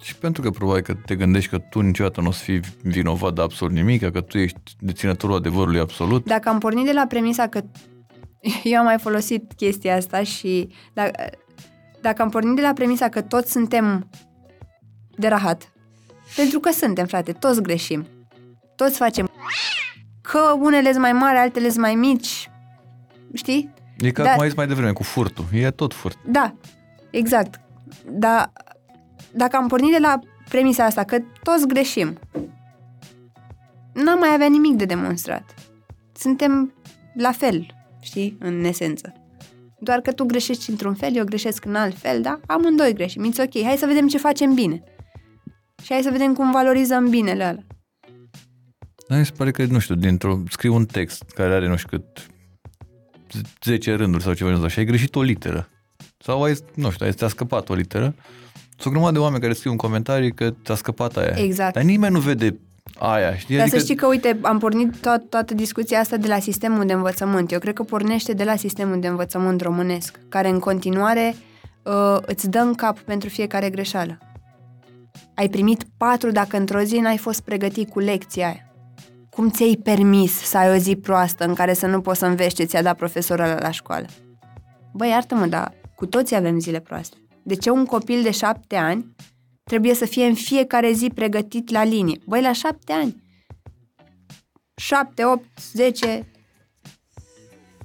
Și 0.01 0.15
pentru 0.15 0.41
că 0.41 0.49
probabil 0.49 0.81
că 0.81 0.93
te 1.05 1.15
gândești 1.15 1.49
că 1.49 1.57
tu 1.57 1.79
niciodată 1.79 2.21
nu 2.21 2.27
o 2.27 2.31
să 2.31 2.43
fii 2.43 2.59
vinovat 2.81 3.33
de 3.33 3.41
absolut 3.41 3.73
nimic, 3.73 4.11
că 4.11 4.21
tu 4.21 4.37
ești 4.37 4.59
deținătorul 4.79 5.35
adevărului 5.35 5.79
absolut. 5.79 6.25
Dacă 6.25 6.49
am 6.49 6.59
pornit 6.59 6.85
de 6.85 6.93
la 6.93 7.05
premisa 7.07 7.47
că 7.47 7.61
eu 8.63 8.79
am 8.79 8.85
mai 8.85 8.97
folosit 8.97 9.53
chestia 9.55 9.95
asta 9.95 10.23
și 10.23 10.69
dacă, 10.93 11.29
dacă 12.01 12.21
am 12.21 12.29
pornit 12.29 12.55
de 12.55 12.61
la 12.61 12.73
premisa 12.73 13.09
că 13.09 13.21
toți 13.21 13.51
suntem 13.51 14.09
de 15.15 15.27
rahat, 15.27 15.71
pentru 16.35 16.59
că 16.59 16.71
suntem, 16.71 17.05
frate, 17.05 17.31
toți 17.31 17.61
greșim, 17.61 18.07
toți 18.75 18.97
facem 18.97 19.29
că 20.21 20.39
unele 20.59 20.89
sunt 20.89 21.01
mai 21.01 21.13
mari, 21.13 21.37
altele 21.37 21.69
sunt 21.69 21.81
mai 21.81 21.95
mici, 21.95 22.49
știi? 23.33 23.73
E 23.97 24.11
ca 24.11 24.23
Da. 24.23 24.31
cum 24.31 24.41
ai 24.41 24.47
zis 24.47 24.57
mai 24.57 24.67
devreme, 24.67 24.91
cu 24.91 25.03
furtul. 25.03 25.45
E 25.53 25.71
tot 25.71 25.93
furt. 25.93 26.17
Da, 26.25 26.55
exact. 27.09 27.59
Dar 28.09 28.51
dacă 29.33 29.55
am 29.57 29.67
pornit 29.67 29.91
de 29.91 29.97
la 29.97 30.19
premisa 30.49 30.83
asta 30.85 31.03
că 31.03 31.17
toți 31.43 31.67
greșim, 31.67 32.19
n-am 33.93 34.19
mai 34.19 34.33
avea 34.33 34.47
nimic 34.47 34.75
de 34.75 34.85
demonstrat. 34.85 35.53
Suntem 36.15 36.73
la 37.13 37.31
fel, 37.31 37.65
știi, 38.01 38.37
în 38.39 38.63
esență. 38.63 39.13
Doar 39.79 39.99
că 39.99 40.11
tu 40.11 40.25
greșești 40.25 40.69
într-un 40.69 40.93
fel, 40.93 41.15
eu 41.15 41.25
greșesc 41.25 41.65
în 41.65 41.75
alt 41.75 41.97
fel, 41.97 42.21
da? 42.21 42.39
Amândoi 42.47 42.93
greșim, 42.93 43.31
it's 43.31 43.39
ok. 43.45 43.63
Hai 43.63 43.77
să 43.77 43.85
vedem 43.85 44.07
ce 44.07 44.17
facem 44.17 44.53
bine. 44.53 44.83
Și 45.81 45.93
hai 45.93 46.01
să 46.01 46.09
vedem 46.11 46.33
cum 46.33 46.51
valorizăm 46.51 47.09
binele 47.09 47.43
ăla. 47.43 47.59
Dar 49.07 49.19
mi 49.19 49.25
se 49.25 49.31
pare 49.37 49.51
că, 49.51 49.65
nu 49.65 49.79
știu, 49.79 49.95
dintr-o, 49.95 50.39
scriu 50.49 50.73
un 50.75 50.85
text 50.85 51.23
care 51.23 51.53
are 51.53 51.67
nu 51.67 51.75
știu 51.75 51.97
cât 51.97 52.29
10 53.63 53.95
rânduri 53.95 54.23
sau 54.23 54.33
ceva 54.33 54.49
genul 54.49 54.63
ăsta 54.63 54.73
și 54.73 54.79
ai 54.79 54.85
greșit 54.85 55.15
o 55.15 55.21
literă. 55.21 55.69
Sau 56.17 56.43
ai, 56.43 56.57
nu 56.75 56.91
știu, 56.91 57.05
ai, 57.05 57.11
ți-a 57.11 57.27
scăpat 57.27 57.69
o 57.69 57.73
literă. 57.73 58.15
Sunt 58.69 58.85
o 58.85 58.89
grămadă 58.89 59.11
de 59.13 59.19
oameni 59.19 59.41
care 59.41 59.53
scriu 59.53 59.71
în 59.71 59.77
comentarii 59.77 60.33
că 60.33 60.53
ți-a 60.65 60.75
scăpat 60.75 61.17
aia. 61.17 61.33
Exact. 61.35 61.73
Dar 61.73 61.83
nimeni 61.83 62.13
nu 62.13 62.19
vede 62.19 62.59
aia, 62.99 63.35
știi? 63.35 63.57
Dar 63.57 63.67
să 63.67 63.77
știi 63.77 63.95
că, 63.95 64.05
uite, 64.05 64.39
am 64.41 64.59
pornit 64.59 64.95
to- 64.95 65.29
toată 65.29 65.53
discuția 65.53 65.99
asta 65.99 66.17
de 66.17 66.27
la 66.27 66.39
sistemul 66.39 66.85
de 66.85 66.93
învățământ. 66.93 67.51
Eu 67.51 67.59
cred 67.59 67.73
că 67.73 67.83
pornește 67.83 68.33
de 68.33 68.43
la 68.43 68.55
sistemul 68.55 68.99
de 68.99 69.07
învățământ 69.07 69.61
românesc, 69.61 70.19
care 70.29 70.49
în 70.49 70.59
continuare 70.59 71.35
uh, 71.83 72.17
îți 72.21 72.49
dă 72.49 72.59
în 72.59 72.73
cap 72.73 72.99
pentru 72.99 73.29
fiecare 73.29 73.69
greșeală. 73.69 74.17
Ai 75.41 75.49
primit 75.49 75.83
patru 75.97 76.31
dacă 76.31 76.57
într-o 76.57 76.81
zi 76.81 76.97
n-ai 76.97 77.17
fost 77.17 77.41
pregătit 77.41 77.89
cu 77.89 77.99
lecția 77.99 78.45
aia. 78.45 78.73
Cum 79.29 79.49
ți-ai 79.49 79.79
permis 79.83 80.31
să 80.33 80.57
ai 80.57 80.75
o 80.75 80.77
zi 80.77 80.95
proastă 80.95 81.45
în 81.45 81.53
care 81.53 81.73
să 81.73 81.87
nu 81.87 82.01
poți 82.01 82.19
să 82.19 82.25
înveți 82.25 82.55
ce 82.55 82.63
ți-a 82.63 82.81
dat 82.81 82.97
profesorul 82.97 83.45
ăla 83.45 83.59
la 83.59 83.71
școală? 83.71 84.05
Băi, 84.93 85.09
iartă-mă, 85.09 85.45
dar 85.45 85.73
cu 85.95 86.05
toții 86.05 86.35
avem 86.35 86.59
zile 86.59 86.79
proaste. 86.79 87.17
De 87.43 87.55
ce 87.55 87.69
un 87.69 87.85
copil 87.85 88.21
de 88.21 88.31
șapte 88.31 88.75
ani 88.75 89.15
trebuie 89.63 89.93
să 89.93 90.05
fie 90.05 90.25
în 90.25 90.33
fiecare 90.33 90.91
zi 90.91 91.11
pregătit 91.15 91.69
la 91.71 91.83
linie? 91.83 92.19
Băi, 92.25 92.41
la 92.41 92.53
șapte 92.53 92.93
ani. 92.93 93.23
Șapte, 94.75 95.25
opt, 95.25 95.47
zece... 95.73 96.31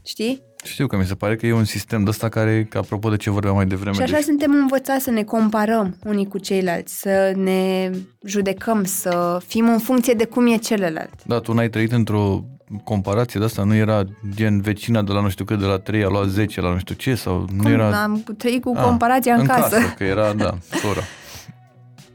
Știi? 0.05 0.43
Știu 0.67 0.87
că 0.87 0.97
mi 0.97 1.05
se 1.07 1.15
pare 1.15 1.37
că 1.37 1.47
e 1.47 1.53
un 1.53 1.65
sistem 1.65 2.03
de 2.05 2.09
ăsta 2.11 2.29
care, 2.29 2.65
că 2.65 2.79
apropo 2.79 3.09
de 3.11 3.17
ce 3.17 3.31
vorbeam 3.31 3.55
mai 3.55 3.67
devreme, 3.67 3.97
Și 3.97 4.03
așa 4.03 4.13
deci, 4.15 4.23
suntem 4.25 4.53
învățați 4.53 5.05
să 5.05 5.11
ne 5.11 5.23
comparăm 5.23 5.97
unii 6.05 6.27
cu 6.27 6.39
ceilalți, 6.39 7.01
să 7.01 7.33
ne 7.37 7.91
judecăm, 8.25 8.85
să 8.85 9.41
fim 9.47 9.69
în 9.69 9.79
funcție 9.79 10.13
de 10.15 10.25
cum 10.25 10.47
e 10.47 10.57
celălalt. 10.57 11.25
da, 11.25 11.39
tu 11.39 11.53
n-ai 11.53 11.69
trăit 11.69 11.93
într-o 11.93 12.45
comparație 12.85 13.41
de 13.41 13.47
asta, 13.47 13.63
nu 13.65 13.75
era 13.75 14.03
gen 14.35 14.61
vecina 14.61 15.03
de 15.03 15.13
la 15.13 15.21
nu 15.21 15.29
știu 15.29 15.45
cât, 15.45 15.59
de 15.59 15.65
la 15.65 15.79
3 15.79 16.05
a 16.05 16.09
luat 16.09 16.27
10 16.29 16.61
la 16.61 16.73
nu 16.73 16.79
știu 16.79 16.95
ce, 16.95 17.15
sau 17.15 17.47
nu 17.57 17.63
Cum 17.63 17.73
era... 17.73 18.03
am 18.03 18.25
trăit 18.39 18.63
cu 18.63 18.73
Ah, 18.77 18.83
comparația 18.85 19.35
în, 19.35 19.41
în 19.41 19.47
casă. 19.47 19.75
casă. 19.77 19.95
că 19.97 20.05
era, 20.05 20.33
da, 20.33 20.59
sora. 20.83 21.01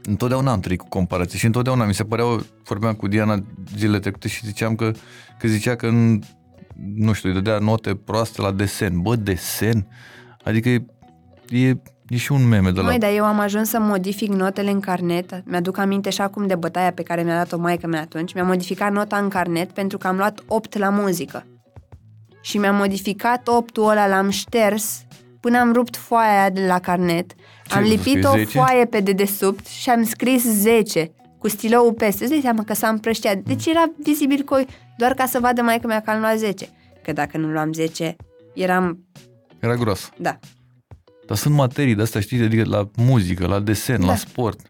Întotdeauna 0.04 0.52
am 0.52 0.60
trăit 0.60 0.78
cu 0.80 0.88
comparații 0.88 1.38
și 1.38 1.46
întotdeauna 1.46 1.84
mi 1.84 1.94
se 1.94 2.04
păreau, 2.04 2.42
vorbeam 2.64 2.94
cu 2.94 3.08
Diana 3.08 3.42
zilele 3.76 3.98
trecute 3.98 4.28
și 4.28 4.44
ziceam 4.46 4.74
că, 4.74 4.90
că 5.38 5.48
zicea 5.48 5.74
că 5.76 5.86
în, 5.86 6.20
nu 6.94 7.12
știu, 7.12 7.28
îi 7.28 7.34
dădea 7.34 7.58
note 7.58 7.94
proaste 7.94 8.42
la 8.42 8.52
desen. 8.52 9.00
Bă, 9.00 9.16
desen? 9.16 9.86
Adică 10.44 10.68
e, 10.68 10.84
e, 11.48 11.76
e 12.08 12.16
și 12.16 12.32
un 12.32 12.48
meme 12.48 12.70
de 12.70 12.80
la... 12.80 12.86
Măi, 12.86 12.98
dar 12.98 13.10
eu 13.14 13.24
am 13.24 13.38
ajuns 13.38 13.68
să 13.68 13.78
modific 13.80 14.32
notele 14.32 14.70
în 14.70 14.80
carnet. 14.80 15.42
Mi-aduc 15.46 15.78
aminte 15.78 16.10
și 16.10 16.20
acum 16.20 16.46
de 16.46 16.54
bătaia 16.54 16.92
pe 16.92 17.02
care 17.02 17.22
mi-a 17.22 17.36
dat-o 17.36 17.58
maică 17.58 17.86
mea 17.86 18.00
atunci. 18.00 18.34
Mi-am 18.34 18.46
modificat 18.46 18.92
nota 18.92 19.16
în 19.16 19.28
carnet 19.28 19.70
pentru 19.70 19.98
că 19.98 20.06
am 20.06 20.16
luat 20.16 20.42
8 20.46 20.78
la 20.78 20.88
muzică. 20.88 21.46
Și 22.40 22.58
mi-am 22.58 22.76
modificat 22.76 23.40
8-ul 23.40 23.88
ăla, 23.90 24.06
l-am 24.06 24.30
șters 24.30 25.06
până 25.42 25.58
am 25.58 25.72
rupt 25.72 25.96
foaia 25.96 26.40
aia 26.40 26.50
de 26.50 26.66
la 26.66 26.78
carnet. 26.78 27.32
Ce, 27.66 27.74
am 27.74 27.84
să 27.84 27.88
lipit 27.88 28.04
scrii 28.04 28.24
o 28.24 28.36
10? 28.36 28.58
foaie 28.58 28.84
pe 28.84 29.00
dedesubt 29.00 29.66
și 29.66 29.90
am 29.90 30.04
scris 30.04 30.44
10 30.44 31.10
cu 31.38 31.48
stiloul 31.48 31.92
peste. 31.92 32.22
Îți 32.22 32.32
dai 32.32 32.40
seama 32.42 32.64
că 32.64 32.74
s-a 32.74 32.88
împrăștiat. 32.88 33.36
Deci 33.36 33.66
era 33.66 33.84
vizibil 33.96 34.42
că 34.42 34.64
doar 34.96 35.14
ca 35.14 35.26
să 35.26 35.38
vadă 35.40 35.62
maică 35.62 35.86
mea 35.86 36.00
că 36.00 36.10
am 36.10 36.20
luat 36.20 36.38
10. 36.38 36.68
Că 37.02 37.12
dacă 37.12 37.38
nu 37.38 37.48
luam 37.48 37.72
10, 37.72 38.16
eram... 38.54 39.06
Era 39.60 39.74
gros. 39.74 40.10
Da. 40.18 40.38
Dar 41.26 41.36
sunt 41.36 41.54
materii 41.54 41.94
de 41.94 42.02
astea, 42.02 42.20
știi, 42.20 42.42
adică 42.42 42.64
la 42.64 42.90
muzică, 42.96 43.46
la 43.46 43.60
desen, 43.60 44.00
Da. 44.00 44.06
la 44.06 44.16
sport. 44.16 44.60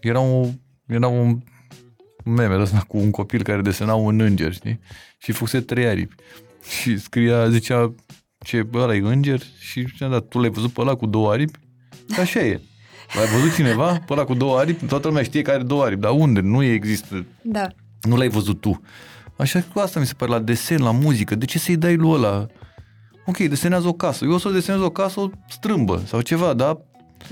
Era, 0.00 0.20
o, 0.20 0.46
era 0.86 1.06
un 1.08 1.38
meme 2.24 2.54
de 2.56 2.60
ăsta 2.62 2.84
cu 2.88 2.96
un 2.98 3.10
copil 3.10 3.42
care 3.42 3.60
desena 3.60 3.94
un 3.94 4.20
înger, 4.20 4.52
știi? 4.52 4.80
Și 5.18 5.32
fuse 5.32 5.60
trei 5.60 5.86
aripi. 5.86 6.14
Și 6.80 6.98
scria, 6.98 7.48
zicea, 7.48 7.94
ce, 8.44 8.62
bă, 8.62 8.78
ăla 8.82 8.94
e 8.94 8.98
înger? 8.98 9.40
Și 9.58 9.80
zicea, 9.86 10.08
da, 10.08 10.20
tu 10.20 10.38
l-ai 10.38 10.50
văzut 10.50 10.72
pe 10.72 10.80
ăla 10.80 10.94
cu 10.94 11.06
două 11.06 11.30
aripi? 11.30 11.58
Și 12.14 12.20
așa 12.20 12.40
e. 12.40 12.60
L-ai 13.14 13.26
văzut 13.26 13.54
cineva? 13.54 13.98
Pe 14.06 14.12
ăla 14.12 14.24
cu 14.24 14.34
două 14.34 14.58
aripi? 14.58 14.84
Toată 14.86 15.06
lumea 15.06 15.22
știe 15.22 15.42
că 15.42 15.50
are 15.50 15.62
două 15.62 15.84
aripi, 15.84 16.00
dar 16.00 16.10
unde? 16.12 16.40
Nu 16.40 16.62
există. 16.62 17.24
Da. 17.42 17.66
Nu 18.00 18.16
l-ai 18.16 18.28
văzut 18.28 18.60
tu. 18.60 18.82
Așa 19.42 19.64
că 19.72 19.80
asta 19.80 20.00
mi 20.00 20.06
se 20.06 20.14
pare 20.16 20.30
la 20.30 20.38
desen, 20.38 20.82
la 20.82 20.90
muzică. 20.90 21.34
De 21.34 21.44
ce 21.44 21.58
să-i 21.58 21.76
dai 21.76 21.96
lui 21.96 22.10
ăla? 22.10 22.46
Ok, 23.26 23.36
desenează 23.38 23.88
o 23.88 23.92
casă. 23.92 24.24
Eu 24.24 24.30
o 24.32 24.38
să 24.38 24.48
desenez 24.50 24.80
o 24.80 24.90
casă 24.90 25.20
o 25.20 25.30
strâmbă 25.48 26.02
sau 26.06 26.20
ceva, 26.20 26.52
dar 26.54 26.78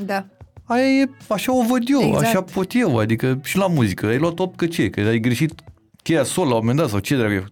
Da. 0.05 0.27
aia 0.65 0.85
e, 0.87 1.11
așa 1.29 1.53
o 1.57 1.63
văd 1.63 1.83
eu, 1.87 2.01
Exact. 2.01 2.25
așa 2.25 2.43
pot 2.43 2.75
eu. 2.75 2.99
Adică 2.99 3.41
și 3.45 3.57
la 3.57 3.67
muzică. 3.67 4.07
Ai 4.07 4.19
luat 4.19 4.39
8 4.39 4.57
că 4.57 4.67
ce? 4.67 4.91
Că 4.91 5.01
ai 5.01 5.19
greșit 5.19 5.55
cheia 6.03 6.23
sol 6.23 6.47
la 6.49 6.53
un 6.55 6.59
moment 6.61 6.79
dat 6.79 6.89
sau 6.89 6.99
ce 6.99 7.17
dragă? 7.17 7.47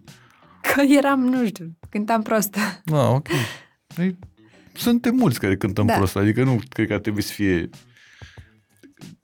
Că 0.61 0.81
eram, 0.97 1.19
nu 1.19 1.45
știu, 1.45 1.77
cântam 1.89 2.21
prost. 2.21 2.55
Da, 2.83 3.07
ok. 3.09 3.27
Ei, 3.97 4.17
suntem 4.73 5.15
mulți 5.15 5.39
care 5.39 5.57
cântăm 5.57 5.85
da. 5.85 5.91
Da. 5.91 5.97
prost, 5.97 6.15
adică 6.15 6.43
nu 6.43 6.59
cred 6.69 6.87
că 6.87 6.93
ar 6.93 6.99
trebui 6.99 7.21
să 7.21 7.33
fie... 7.33 7.69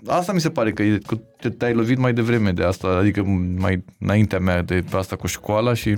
Asta 0.05 0.33
mi 0.33 0.41
se 0.41 0.49
pare 0.49 0.71
că, 0.71 0.83
e, 0.83 0.97
că 0.97 1.15
te, 1.15 1.49
te-ai 1.49 1.73
lovit 1.73 1.97
mai 1.97 2.13
devreme 2.13 2.51
de 2.51 2.63
asta, 2.63 2.87
adică 2.87 3.23
mai 3.57 3.83
înaintea 3.99 4.39
mea 4.39 4.61
de 4.61 4.83
asta 4.91 5.15
cu 5.15 5.27
școala 5.27 5.73
și 5.73 5.97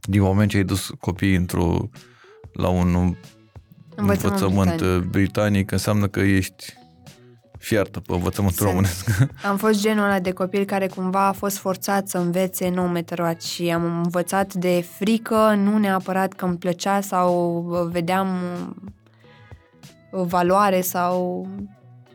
din 0.00 0.20
moment 0.20 0.50
ce 0.50 0.56
ai 0.56 0.64
dus 0.64 0.90
copiii 1.00 1.34
într-o 1.36 1.88
la 2.52 2.68
un 2.68 3.14
Învățământ 3.96 4.40
învățământ 4.40 4.76
britanic. 4.76 5.10
britanic, 5.10 5.70
înseamnă 5.70 6.06
că 6.08 6.20
ești 6.20 6.78
fiartă 7.58 8.00
pe 8.00 8.12
învățământul 8.12 8.58
Sunt. 8.58 8.68
românesc. 8.68 9.08
Am 9.50 9.56
fost 9.56 9.80
genul 9.80 10.04
ăla 10.04 10.20
de 10.20 10.30
copil 10.32 10.64
care 10.64 10.86
cumva 10.86 11.26
a 11.26 11.32
fost 11.32 11.56
forțat 11.58 12.08
să 12.08 12.18
învețe 12.18 12.68
nou 12.68 12.86
meteroat 12.86 13.42
și 13.42 13.68
am 13.70 13.84
învățat 13.84 14.54
de 14.54 14.84
frică, 14.98 15.54
nu 15.54 15.78
neapărat 15.78 16.32
că 16.32 16.44
îmi 16.44 16.56
plăcea 16.56 17.00
sau 17.00 17.60
vedeam 17.92 18.28
uh, 20.12 20.22
valoare 20.26 20.80
sau 20.80 21.46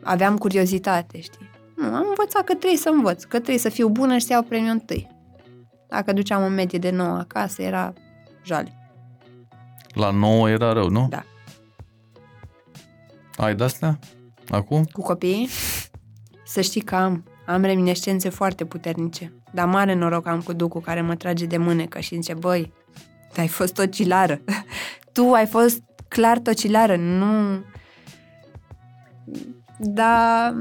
aveam 0.06 0.38
curiozitate, 0.38 1.20
știi? 1.20 1.50
Nu, 1.76 1.84
am 1.84 2.06
învățat 2.08 2.44
că 2.44 2.54
trebuie 2.54 2.78
să 2.78 2.88
învăț, 2.88 3.22
că 3.22 3.36
trebuie 3.36 3.58
să 3.58 3.68
fiu 3.68 3.88
bună 3.88 4.18
și 4.18 4.24
să 4.24 4.32
iau 4.32 4.42
premiul 4.42 4.70
întâi. 4.70 5.08
Dacă 5.88 6.12
duceam 6.12 6.42
o 6.42 6.48
medie 6.48 6.78
de 6.78 6.90
9 6.90 7.16
acasă, 7.16 7.62
era 7.62 7.92
jale. 8.44 8.72
La 9.94 10.10
9 10.10 10.50
era 10.50 10.72
rău, 10.72 10.88
nu? 10.88 11.06
Da. 11.10 11.22
Ai 13.36 13.54
de-astea? 13.54 13.98
Acum? 14.48 14.84
Cu 14.84 15.02
copiii, 15.02 15.48
să 16.44 16.60
știi 16.60 16.80
că 16.80 16.94
am, 16.94 17.24
am 17.46 17.62
reminescențe 17.62 18.28
foarte 18.28 18.64
puternice. 18.64 19.32
Dar 19.52 19.66
mare 19.66 19.94
noroc 19.94 20.26
am 20.26 20.40
cu 20.40 20.52
Ducu 20.52 20.80
care 20.80 21.00
mă 21.00 21.14
trage 21.14 21.46
de 21.46 21.56
mânecă 21.56 22.00
și 22.00 22.14
zice, 22.14 22.34
băi, 22.34 22.72
tu 23.32 23.40
ai 23.40 23.48
fost 23.48 23.74
tocilară. 23.74 24.40
tu 25.12 25.32
ai 25.32 25.46
fost 25.46 25.82
clar 26.08 26.38
tocilară, 26.38 26.96
nu... 26.96 27.62
Dar 29.78 30.54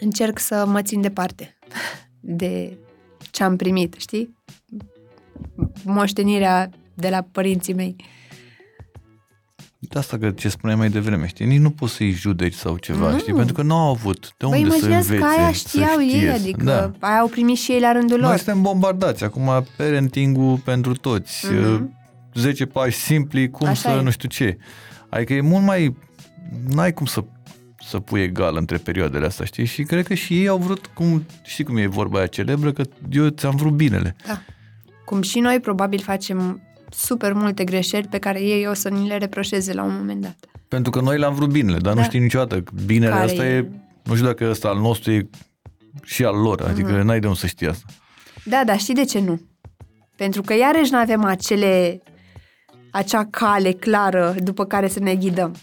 încerc 0.00 0.38
să 0.38 0.64
mă 0.66 0.82
țin 0.82 1.00
departe 1.00 1.56
de 2.20 2.78
ce 3.30 3.42
am 3.44 3.56
primit, 3.56 3.94
știi? 3.98 4.36
Moștenirea 5.84 6.70
de 6.94 7.08
la 7.08 7.26
părinții 7.32 7.74
mei. 7.74 7.96
De 9.78 9.98
asta 9.98 10.18
că 10.18 10.30
ce 10.30 10.48
spuneai 10.48 10.78
mai 10.78 10.88
devreme, 10.88 11.26
știi? 11.26 11.46
Nici 11.46 11.60
nu 11.60 11.70
poți 11.70 11.94
să-i 11.94 12.10
judeci 12.10 12.54
sau 12.54 12.76
ceva, 12.76 13.10
Nu. 13.10 13.18
știi? 13.18 13.32
Pentru 13.34 13.54
că 13.54 13.62
nu 13.62 13.74
au 13.74 13.90
avut 13.90 14.34
de 14.38 14.46
Băi, 14.46 14.62
unde 14.62 14.70
să 14.70 14.76
imaginează 14.76 15.12
învețe, 15.12 15.32
că 15.34 15.40
aia 15.40 15.52
să 15.52 15.68
știau 15.68 15.98
știe. 16.00 16.18
ei, 16.20 16.28
adică 16.28 16.64
Da. 16.64 16.90
aia 16.98 17.18
au 17.18 17.28
primit 17.28 17.56
și 17.56 17.72
ei 17.72 17.80
la 17.80 17.92
rândul 17.92 18.18
lor. 18.18 18.28
Noi 18.28 18.36
suntem 18.38 18.62
bombardați. 18.62 19.24
Acum 19.24 19.50
parenting-ul 19.76 20.56
pentru 20.58 20.92
toți. 20.94 21.46
Mhm. 21.52 21.96
10 22.34 22.66
pași 22.66 22.96
simpli, 22.98 23.50
cum 23.50 23.66
Așa 23.66 23.90
să 23.90 23.96
e. 23.98 24.02
nu 24.02 24.10
știu 24.10 24.28
ce. 24.28 24.56
Adică 25.08 25.32
e 25.34 25.40
mult 25.40 25.64
mai... 25.64 25.96
N-ai 26.68 26.92
cum 26.92 27.06
să 27.06 27.24
să 27.88 27.98
pui 28.00 28.22
egal 28.22 28.56
între 28.56 28.76
perioadele 28.76 29.26
astea, 29.26 29.44
știi? 29.44 29.64
Și 29.64 29.82
cred 29.82 30.06
că 30.06 30.14
și 30.14 30.38
ei 30.40 30.48
au 30.48 30.58
vrut, 30.58 30.86
cum, 30.86 31.26
știi 31.42 31.64
cum 31.64 31.76
e 31.76 31.86
vorba 31.86 32.18
aia 32.18 32.26
celebră, 32.26 32.72
că 32.72 32.82
eu 33.10 33.28
ți-am 33.28 33.56
vrut 33.56 33.72
binele. 33.72 34.16
Cum 35.04 35.22
și 35.22 35.40
noi 35.40 35.60
probabil 35.60 36.00
facem 36.00 36.60
super 36.90 37.32
multe 37.32 37.64
greșeli 37.64 38.06
pe 38.10 38.18
care 38.18 38.40
ei 38.42 38.66
o 38.66 38.74
să 38.74 38.88
ni 38.88 39.08
le 39.08 39.16
reproșeze 39.18 39.72
la 39.72 39.82
un 39.82 39.94
moment 39.96 40.20
dat. 40.20 40.36
Pentru 40.68 40.90
că 40.90 41.00
noi 41.00 41.18
le-am 41.18 41.34
vrut 41.34 41.50
binele, 41.50 41.78
dar 41.78 41.92
nu 41.94 42.00
Da. 42.00 42.04
știi 42.06 42.18
niciodată. 42.20 42.60
că 42.62 42.72
Binele 42.86 43.10
Care 43.12 43.24
ăsta 43.24 43.46
e- 43.46 43.56
e... 43.56 43.68
Nu 44.02 44.14
știu 44.14 44.26
dacă 44.26 44.48
ăsta 44.50 44.68
al 44.68 44.78
nostru 44.78 45.12
e 45.12 45.28
și 46.02 46.24
al 46.24 46.36
lor, 46.36 46.60
adică 46.60 46.92
Mhm. 46.92 47.06
n-ai 47.06 47.20
de 47.20 47.26
unde 47.26 47.38
să 47.38 47.46
știi 47.46 47.68
asta. 47.68 47.84
Da, 48.44 48.62
dar 48.66 48.78
știi 48.78 48.94
de 48.94 49.04
ce 49.04 49.20
nu? 49.20 49.40
Pentru 50.16 50.42
că 50.42 50.54
iarăși 50.54 50.90
nu 50.92 50.98
avem 50.98 51.24
acele, 51.24 52.02
acea 52.90 53.24
cale 53.30 53.70
clară 53.72 54.34
după 54.42 54.64
care 54.64 54.88
să 54.88 54.98
ne 55.00 55.14
ghidăm. 55.14 55.54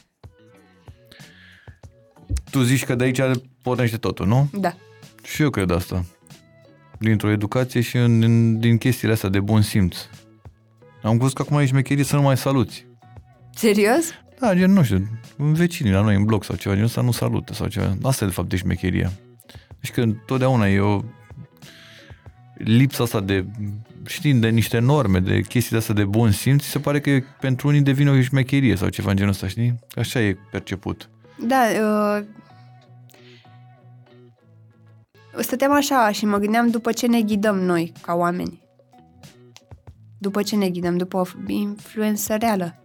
Tu 2.52 2.62
zici 2.62 2.86
că 2.86 2.96
de 2.96 3.04
aici 3.04 3.22
pornește 3.62 3.98
totul, 3.98 4.28
nu? 4.28 4.50
Da. 4.54 4.76
Și 5.24 5.42
eu 5.42 5.50
cred 5.50 5.72
asta. 5.72 6.06
Dintr-o 7.00 7.32
educație 7.32 7.82
și 7.82 7.98
în, 7.98 8.20
din, 8.20 8.60
din 8.60 8.78
chestiile 8.78 9.14
astea 9.14 9.30
de 9.30 9.40
bun 9.40 9.62
simț. 9.62 9.98
Am 11.04 11.18
văzut 11.18 11.36
că 11.36 11.42
acum 11.42 11.58
e 11.58 11.66
șmecherie 11.66 12.04
să 12.04 12.16
nu 12.16 12.22
mai 12.22 12.38
saluți. 12.38 12.86
Serios? 13.56 14.04
Da, 14.40 14.56
gen, 14.56 14.72
nu 14.72 14.84
știu, 14.84 15.08
vecinii 15.36 15.92
la 15.92 16.02
noi 16.02 16.16
în 16.16 16.24
bloc 16.24 16.44
sau 16.44 16.56
ceva 16.56 16.74
genul 16.74 16.88
ăsta 16.88 17.02
nu 17.02 17.12
salută 17.12 17.54
sau 17.54 17.68
ceva. 17.68 17.98
Asta 18.04 18.24
e 18.24 18.28
de 18.28 18.34
fapt 18.34 18.50
de 18.50 18.56
șmecheria. 18.56 19.12
Deci 19.80 19.92
că 19.92 20.02
întotdeauna 20.02 20.68
e 20.68 20.80
o 20.80 21.02
lipsa 22.58 23.04
asta 23.04 23.22
de, 23.22 23.46
știi, 24.06 24.34
de 24.34 24.50
niște 24.50 24.80
norme, 24.80 25.20
de 25.20 25.42
chestii 25.42 25.72
de 25.72 25.78
astea 25.78 25.96
de 25.96 26.06
bun 26.06 26.32
simț, 26.32 26.64
se 26.64 26.80
pare 26.80 27.00
că 27.00 27.20
pentru 27.40 27.68
unii 27.68 27.82
devine 27.82 28.10
o 28.10 28.22
șmecherie 28.22 28.76
sau 28.76 28.90
ceva 28.90 29.10
în 29.10 29.16
genul 29.16 29.32
ăsta, 29.32 29.48
știi? 29.48 29.80
Așa 29.96 30.22
e 30.22 30.38
perceput. 30.52 31.10
Da, 31.40 31.62
uh, 31.82 32.26
stăteam 35.40 35.72
așa 35.72 36.12
și 36.12 36.26
mă 36.26 36.38
gândeam 36.38 36.70
după 36.70 36.92
ce 36.92 37.08
ne 37.08 37.22
ghidăm 37.22 37.60
noi, 37.60 37.94
ca 38.02 38.14
oameni. 38.14 38.62
După 40.18 40.42
ce 40.42 40.56
ne 40.56 40.70
ghidăm? 40.70 40.98
După 40.98 41.18
o 41.18 41.24
influență 41.48 42.36
reală. 42.36 42.76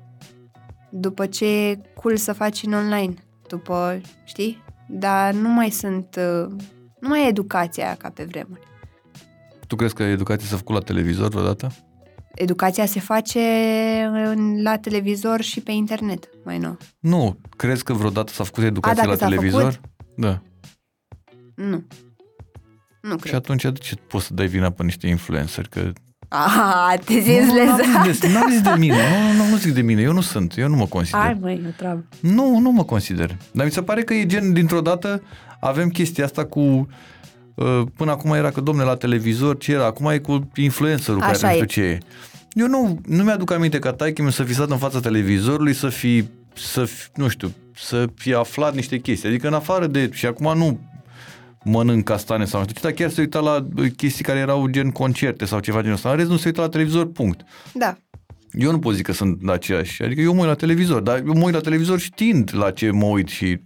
După 0.91 1.27
ce 1.27 1.47
e 1.47 1.81
cool 1.95 2.17
să 2.17 2.33
faci 2.33 2.63
în 2.63 2.73
online. 2.73 3.15
După, 3.49 4.01
știi? 4.25 4.65
Dar 4.89 5.33
nu 5.35 5.49
mai 5.49 5.71
sunt... 5.71 6.17
uh, 6.19 6.47
Nu 7.01 7.09
mai 7.09 7.25
e 7.25 7.29
educația 7.29 7.85
aia 7.85 7.95
ca 7.95 8.11
pe 8.11 8.25
vremuri. 8.25 8.61
Tu 9.67 9.77
crezi 9.77 9.95
că 9.95 10.03
educația 10.03 10.47
s-a 10.47 10.57
făcut 10.57 10.75
la 10.75 10.81
televizor 10.81 11.29
vreodată? 11.29 11.73
Educația 12.37 12.87
se 12.87 13.01
face 13.01 13.41
în, 14.25 14.63
la 14.63 14.77
televizor 14.79 15.41
și 15.41 15.61
pe 15.61 15.73
internet, 15.73 16.29
mai 16.45 16.59
nou. 16.59 16.77
Nu. 16.99 17.39
Crezi 17.57 17.85
că 17.85 17.93
vreodată 17.93 18.33
s-a 18.33 18.45
făcut 18.45 18.65
educație 18.65 18.97
dacă 19.03 19.09
la 19.09 19.17
s-a 19.17 19.27
televizor? 19.29 19.61
făcut? 19.73 19.81
Da. 20.17 20.43
Nu. 21.55 21.85
Nu 23.03 23.11
Și 23.13 23.17
cred. 23.21 23.35
atunci 23.35 23.63
de 23.63 23.73
ce 23.73 23.95
poți 23.95 24.25
să 24.27 24.35
dai 24.35 24.47
vina 24.47 24.71
pe 24.71 24.83
niște 24.83 25.07
influenceri? 25.07 25.69
Că 25.69 25.93
Ah, 26.29 26.99
te 27.05 27.13
simți 27.13 27.29
Nu, 27.47 27.65
n-am 27.65 27.77
lezat. 27.77 28.07
zis 28.07 28.19
de- 28.21 28.29
N-am 28.33 28.51
zis 28.51 28.61
de 28.61 28.71
mine, 28.79 28.95
nu, 28.95 29.43
nu, 29.45 29.51
nu 29.51 29.57
zic 29.57 29.73
de 29.75 29.81
mine, 29.83 30.01
eu 30.03 30.13
nu 30.13 30.21
sunt, 30.21 30.59
eu 30.59 30.69
nu 30.69 30.77
mă 30.77 30.87
consider. 30.87 31.21
Hai, 31.21 31.37
măi, 31.41 31.63
o 31.67 31.71
treabă. 31.77 32.05
Nu, 32.21 32.59
nu 32.59 32.71
mă 32.71 32.85
consider. 32.85 33.37
Dar 33.53 33.65
mi 33.67 33.73
se 33.73 33.83
pare 33.83 34.03
că 34.03 34.15
e 34.15 34.27
gen, 34.27 34.53
dintr-o 34.53 34.81
dată, 34.81 35.23
avem 35.61 35.89
chestia 35.89 36.25
asta 36.25 36.45
cu... 36.45 36.89
uh, 37.57 37.83
Până 37.97 38.11
acum 38.11 38.33
era 38.33 38.51
că, 38.51 38.61
domne, 38.61 38.83
la 38.83 38.97
televizor, 38.97 39.59
ce 39.59 39.73
era? 39.73 39.85
Acum 39.85 40.07
e 40.07 40.19
cu 40.19 40.51
influencerul 40.55 41.21
care 41.21 41.33
Așa 41.33 41.47
nu 41.47 41.53
știu 41.53 41.65
e. 41.65 41.67
ce 41.67 41.81
e. 41.81 41.99
Eu 42.53 42.67
nu, 42.67 43.01
nu 43.07 43.23
mi-aduc 43.23 43.51
aminte 43.51 43.79
ca 43.79 43.93
taică 43.93 44.23
meu 44.23 44.31
să 44.31 44.43
fi 44.43 44.55
stat 44.55 44.71
în 44.71 44.79
fața 44.79 45.01
televizorului, 45.01 45.73
să 45.73 45.89
fi, 45.89 46.25
să 46.55 46.85
fi, 46.85 47.09
nu 47.15 47.29
știu, 47.29 47.53
să 47.75 48.07
fi 48.15 48.35
aflat 48.35 48.75
niște 48.75 48.99
chestii. 48.99 49.29
Adică 49.29 49.47
în 49.47 49.55
afară 49.55 49.87
de... 49.87 50.11
Și 50.13 50.27
acum 50.27 50.59
nu 50.59 50.81
mănânc 51.65 52.05
castane 52.05 52.45
sau 52.45 52.61
nu 52.61 52.67
știu 52.67 52.81
ce, 52.81 52.87
dar 52.87 52.97
chiar 52.97 53.11
se 53.11 53.21
uita 53.21 53.41
la 53.41 53.67
uh, 53.77 53.91
chestii 53.97 54.25
care 54.25 54.39
erau 54.39 54.67
gen 54.67 54.91
concerte 54.91 55.45
sau 55.45 55.61
ceva 55.61 55.81
genul 55.81 55.95
ăsta. 55.95 56.11
În 56.11 56.17
rest 56.17 56.29
nu 56.29 56.37
se 56.37 56.47
uita 56.47 56.63
la 56.63 56.69
televizor, 56.69 57.13
punct. 57.13 57.41
Da. 57.75 57.97
Eu 58.53 58.71
nu 58.71 58.79
pot 58.79 58.95
zic 58.95 59.05
că 59.05 59.13
sunt 59.13 59.49
aceeași. 59.49 60.03
Adică 60.03 60.21
eu 60.21 60.33
mă 60.33 60.39
uit 60.39 60.49
la 60.49 60.55
televizor, 60.55 61.01
dar 61.01 61.23
eu 61.27 61.33
mă 61.33 61.45
uit 61.45 61.55
la 61.55 61.61
televizor 61.61 61.99
știind 61.99 62.51
la 62.55 62.71
ce 62.71 62.91
mă 62.91 63.07
uit 63.07 63.29
și 63.29 63.61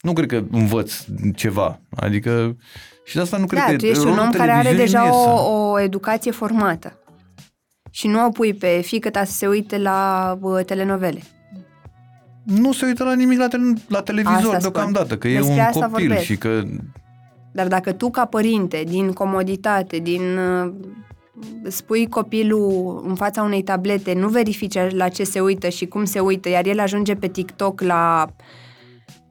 nu 0.00 0.12
cred 0.12 0.28
că 0.28 0.44
învăț 0.50 1.04
ceva. 1.34 1.80
Adică 1.90 2.56
și 3.04 3.14
de 3.14 3.20
asta 3.20 3.36
nu 3.36 3.46
cred 3.46 3.60
da, 3.60 3.66
că 3.70 3.76
tu 3.76 3.84
ești 3.84 3.98
un 3.98 4.04
rolul 4.08 4.20
om 4.20 4.30
care 4.30 4.50
are 4.50 4.62
televiziunii 4.68 4.84
deja 4.92 5.00
nu 5.00 5.06
e 5.06 5.10
să- 5.10 5.42
o, 5.50 5.70
o 5.70 5.80
educație 5.80 6.30
formată. 6.30 6.98
Și 7.90 8.06
nu 8.06 8.26
o 8.26 8.28
pui 8.28 8.54
pe 8.54 8.80
fică 8.84 9.10
ta 9.10 9.24
să 9.24 9.32
se 9.32 9.46
uite 9.46 9.78
la 9.78 10.38
uh, 10.40 10.64
telenovele. 10.64 11.20
Nu 12.44 12.72
se 12.72 12.86
uită 12.86 13.04
la 13.04 13.14
nimic 13.14 13.38
la, 13.38 13.48
tele, 13.48 13.72
la 13.88 14.02
televizor 14.02 14.34
Asta 14.36 14.58
spun. 14.58 14.60
deocamdată, 14.72 15.16
că 15.18 15.28
e 15.28 15.34
Despre 15.36 15.52
un 15.52 15.58
asta 15.60 15.86
copil 15.86 16.06
vorbesc. 16.06 16.22
și 16.24 16.36
că 16.36 16.62
Dar 17.52 17.68
dacă 17.68 17.92
tu, 17.92 18.10
ca 18.10 18.24
părinte, 18.24 18.82
din 18.86 19.12
comoditate, 19.12 19.96
din 19.98 20.22
uh, 20.38 20.72
spui 21.68 22.08
copilul 22.08 23.02
în 23.08 23.14
fața 23.14 23.42
unei 23.42 23.62
tablete, 23.62 24.12
nu 24.14 24.28
verifici 24.28 24.78
la 24.90 25.08
ce 25.08 25.24
se 25.24 25.40
uită 25.40 25.68
și 25.68 25.86
cum 25.86 26.04
se 26.04 26.20
uită, 26.20 26.48
iar 26.48 26.66
el 26.66 26.80
ajunge 26.80 27.14
pe 27.14 27.26
TikTok 27.28 27.80
la, 27.80 28.26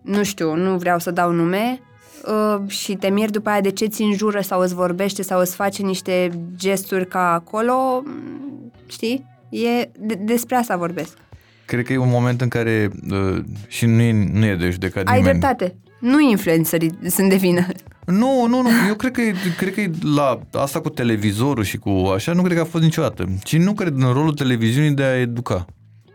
nu 0.02 0.24
știu, 0.24 0.56
nu 0.56 0.78
vreau 0.78 1.00
să 1.00 1.12
dau 1.12 1.32
nume, 1.32 1.80
uh, 2.28 2.70
și 2.70 2.94
te 2.96 3.10
miri 3.10 3.32
după 3.32 3.50
aia 3.50 3.62
de 3.62 3.72
ce 3.72 3.86
ți 3.86 4.02
înjură 4.02 4.42
sau 4.42 4.62
îți 4.62 4.74
vorbește 4.74 5.22
sau 5.24 5.40
îți 5.40 5.56
face 5.56 5.82
niște 5.82 6.32
gesturi 6.56 7.08
ca 7.08 7.34
acolo, 7.34 8.02
mm, 8.06 8.72
știi? 8.88 9.26
E, 9.50 9.90
de, 10.00 10.14
despre 10.16 10.56
asta 10.56 10.78
vorbesc. 10.78 11.18
cred 11.66 11.86
că 11.86 11.94
e 11.94 11.98
un 11.98 12.10
moment 12.10 12.42
în 12.42 12.48
care 12.48 12.90
uh, 13.12 13.44
și 13.68 13.86
nu 13.86 14.02
e, 14.02 14.30
nu 14.34 14.46
e 14.46 14.56
de 14.56 14.70
judecat 14.70 15.08
Ai 15.08 15.18
nimeni. 15.18 15.40
dreptate. 15.40 15.76
Nu 16.00 16.20
influencerii 16.30 16.98
sunt 17.10 17.30
de 17.30 17.36
vină. 17.36 17.66
Nu, 18.06 18.46
nu, 18.48 18.62
nu, 18.62 18.70
eu 18.88 18.96
cred 18.96 19.12
că, 19.12 19.22
e, 19.22 19.34
cred 19.58 19.74
că 19.74 19.82
e 19.82 19.92
la 20.16 20.40
asta 20.52 20.82
cu 20.82 20.90
televizorul 20.90 21.64
și 21.64 21.78
cu 21.78 21.90
așa, 21.90 22.34
nu 22.34 22.42
cred 22.42 22.56
că 22.56 22.62
a 22.62 22.66
fost 22.66 22.84
niciodată. 22.84 23.28
Și 23.46 23.58
nu 23.58 23.74
cred 23.74 23.94
în 23.96 24.14
rolul 24.14 24.34
televiziunii 24.34 24.92
de 24.92 25.04
a 25.04 25.20
educa. 25.20 25.66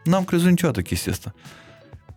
N-am 0.05 0.25
crezut 0.25 0.49
niciodată 0.49 0.81
chestia 0.81 1.13
asta. 1.13 1.35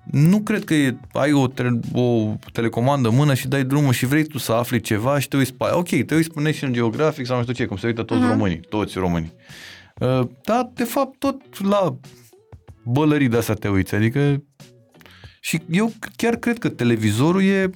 Nu 0.03 0.41
cred 0.41 0.63
că 0.63 0.73
e, 0.73 0.97
ai 1.13 1.31
o, 1.31 1.47
tele, 1.47 1.79
o 1.93 2.33
telecomandă 2.51 3.09
în 3.09 3.15
mână 3.15 3.33
și 3.33 3.47
dai 3.47 3.63
drumul 3.63 3.93
și 3.93 4.05
vrei 4.05 4.23
tu 4.23 4.37
să 4.37 4.51
afli 4.51 4.81
ceva 4.81 5.19
și 5.19 5.27
te 5.27 5.37
uiți 5.37 5.53
pe 5.53 5.63
aia. 5.63 5.77
Ok, 5.77 5.89
te 5.89 6.15
uiți 6.15 6.31
pe 6.31 6.41
National 6.41 6.75
Geographic 6.75 7.25
sau 7.25 7.35
nu 7.35 7.41
știu 7.41 7.53
ce, 7.53 7.65
cum 7.65 7.77
se 7.77 7.87
uită 7.87 8.03
toți 8.03 8.21
uh-huh. 8.21 8.29
românii, 8.29 8.59
toți 8.59 8.97
românii. 8.97 9.33
Uh, 9.99 10.27
dar, 10.43 10.71
de 10.73 10.83
fapt, 10.83 11.19
tot 11.19 11.63
la 11.63 11.97
bălării 12.83 13.27
de 13.27 13.37
astea 13.37 13.55
te 13.55 13.69
uiți, 13.69 13.95
adică 13.95 14.43
și 15.39 15.61
eu 15.69 15.93
chiar 16.15 16.35
cred 16.35 16.57
că 16.57 16.69
televizorul 16.69 17.43
e 17.43 17.69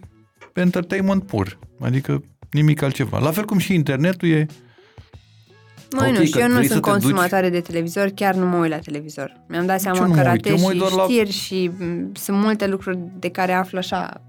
entertainment 0.54 1.24
pur, 1.24 1.60
adică 1.80 2.24
nimic 2.52 2.82
altceva. 2.82 3.20
La 3.20 3.32
fel 3.32 3.46
cum 3.46 3.58
și 3.58 3.74
internetul 3.74 4.30
e 4.30 4.46
Măi, 6.00 6.10
Ok, 6.10 6.18
nu, 6.18 6.24
și 6.24 6.32
că 6.32 6.40
eu 6.40 6.48
nu 6.48 6.54
vrei 6.54 6.68
sunt 6.68 6.84
să 6.84 6.90
te 6.90 6.92
consumatoare 6.92 7.50
de 7.50 7.60
televizor, 7.60 8.10
chiar 8.10 8.36
nu 8.36 8.46
mă 8.46 8.58
uit 8.58 8.70
la 8.70 8.80
televizor. 8.80 9.44
Mi-am 9.48 9.66
dat 9.66 9.76
eu 9.86 9.94
seama 9.94 10.08
nu 10.08 10.14
că 10.14 10.22
mă 10.24 10.30
uit, 10.32 10.46
eu 10.46 10.52
ratez 10.52 10.62
mă 10.62 10.68
uit 10.68 10.74
și 10.74 10.80
doar 10.80 10.92
la- 10.92 11.04
știri 11.04 11.32
și 11.32 11.72
m, 11.80 12.12
sunt 12.14 12.38
multe 12.38 12.68
lucruri 12.68 12.98
de 13.20 13.30
care 13.30 13.52
aflu 13.54 13.78
așa 13.78 14.22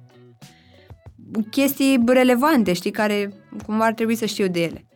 chestii 1.51 2.03
relevante, 2.07 2.73
știi, 2.73 2.91
care 2.91 3.33
cumva 3.67 3.85
ar 3.85 3.93
trebui 3.93 4.15
să 4.15 4.27
știu 4.27 4.47
de 4.49 4.63
ele. 4.63 4.87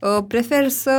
Uh, 0.00 0.24
Prefer 0.28 0.68
să, 0.68 0.92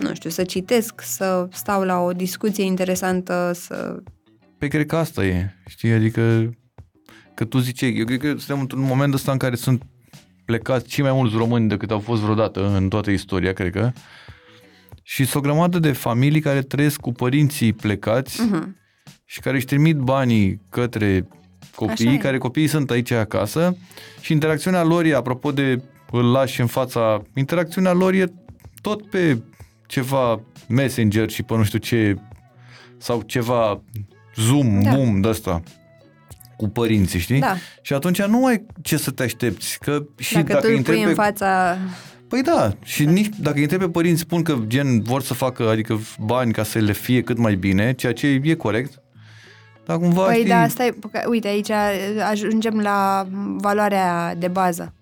nu 0.00 0.14
știu, 0.14 0.30
să 0.30 0.42
citesc, 0.44 1.00
să 1.00 1.48
stau 1.52 1.82
la 1.82 1.98
o 1.98 2.12
discuție 2.12 2.64
interesantă, 2.64 3.50
să... 3.54 4.02
Pe 4.58 4.66
cred 4.68 4.86
că 4.86 4.96
asta 4.96 5.24
e, 5.24 5.54
știi, 5.66 5.92
adică 5.92 6.50
că 7.34 7.44
tu 7.44 7.58
ziceai, 7.58 7.94
eu 7.96 8.04
cred 8.04 8.18
că 8.20 8.26
suntem 8.26 8.60
într-un 8.60 8.82
moment 8.82 9.14
ăsta 9.14 9.32
în 9.32 9.38
care 9.38 9.54
sunt 9.54 9.82
plecați 10.50 10.86
cei 10.88 11.04
mai 11.04 11.12
mulți 11.12 11.36
români 11.36 11.68
decât 11.68 11.90
au 11.90 11.98
fost 11.98 12.20
vreodată 12.22 12.76
în 12.76 12.88
toată 12.88 13.10
istoria, 13.10 13.52
cred 13.52 13.72
că. 13.72 13.90
Și 15.02 15.24
sunt 15.24 15.44
o 15.44 15.48
grămadă 15.48 15.78
de 15.78 15.92
familii 15.92 16.40
care 16.40 16.62
trăiesc 16.62 17.00
cu 17.00 17.12
părinții 17.12 17.72
plecați 17.72 18.40
Uh-huh. 18.42 18.66
și 19.24 19.40
care 19.40 19.56
își 19.56 19.64
trimit 19.66 19.96
banii 19.96 20.60
către 20.68 21.26
Așa 21.60 21.74
copii, 21.74 22.14
e. 22.14 22.16
care 22.16 22.38
copiii 22.38 22.66
sunt 22.66 22.90
aici 22.90 23.10
acasă 23.10 23.76
și 24.20 24.32
interacțiunea 24.32 24.82
lor 24.82 25.04
e, 25.04 25.14
apropo 25.14 25.52
de 25.52 25.82
îl 26.10 26.30
lași 26.30 26.60
în 26.60 26.66
fața, 26.66 27.22
interacțiunea 27.34 27.92
lor 27.92 28.12
e 28.12 28.32
tot 28.80 29.08
pe 29.10 29.42
ceva 29.86 30.40
Messenger 30.68 31.30
și 31.30 31.42
pe 31.42 31.56
nu 31.56 31.62
știu 31.64 31.78
ce 31.78 32.16
sau 32.98 33.22
ceva 33.22 33.80
Zoom, 34.36 34.82
Da. 34.82 34.90
da. 34.90 34.96
Boom 34.96 35.20
de 35.20 35.28
ăsta 35.28 35.62
cu 36.60 36.68
părinții, 36.68 37.18
știi? 37.18 37.40
Da, 37.40 37.54
Și 37.82 37.92
atunci 37.92 38.22
nu 38.22 38.46
ai 38.46 38.66
ce 38.82 38.96
să 38.96 39.10
te 39.10 39.22
aștepți, 39.22 39.78
că 39.78 40.02
și 40.18 40.34
dacă, 40.34 40.46
dacă, 40.52 40.60
tu 40.60 40.66
îl 40.68 40.74
îi 40.76 40.82
pui 40.82 40.94
întrebi 40.94 41.00
în 41.00 41.08
pe 41.08 41.14
fața... 41.14 41.78
Păi 42.28 42.42
da, 42.42 42.72
și 42.84 43.04
nici 43.04 43.28
dacă 43.40 43.56
îi 43.56 43.62
întrebi 43.62 43.84
pe 43.84 43.90
părinți 43.90 44.20
spun 44.20 44.42
că 44.42 44.58
gen 44.66 45.02
vor 45.02 45.22
să 45.22 45.34
facă 45.34 45.68
adică 45.68 46.00
bani 46.18 46.52
ca 46.52 46.62
să 46.62 46.78
le 46.78 46.92
fie 46.92 47.22
cât 47.22 47.38
mai 47.38 47.54
bine, 47.54 47.92
ceea 47.92 48.12
ce 48.12 48.26
e 48.26 48.54
corect. 48.54 49.02
Dar 49.86 49.98
cumva 49.98 50.24
Păi 50.24 50.34
știi, 50.34 50.48
da, 50.48 50.60
asta 50.60 50.84
e, 50.84 50.94
că- 51.12 51.28
uite, 51.28 51.48
aici 51.48 51.70
ajungem 52.30 52.78
la 52.78 53.26
valoarea 53.56 54.34
de 54.34 54.48
bază. 54.48 54.94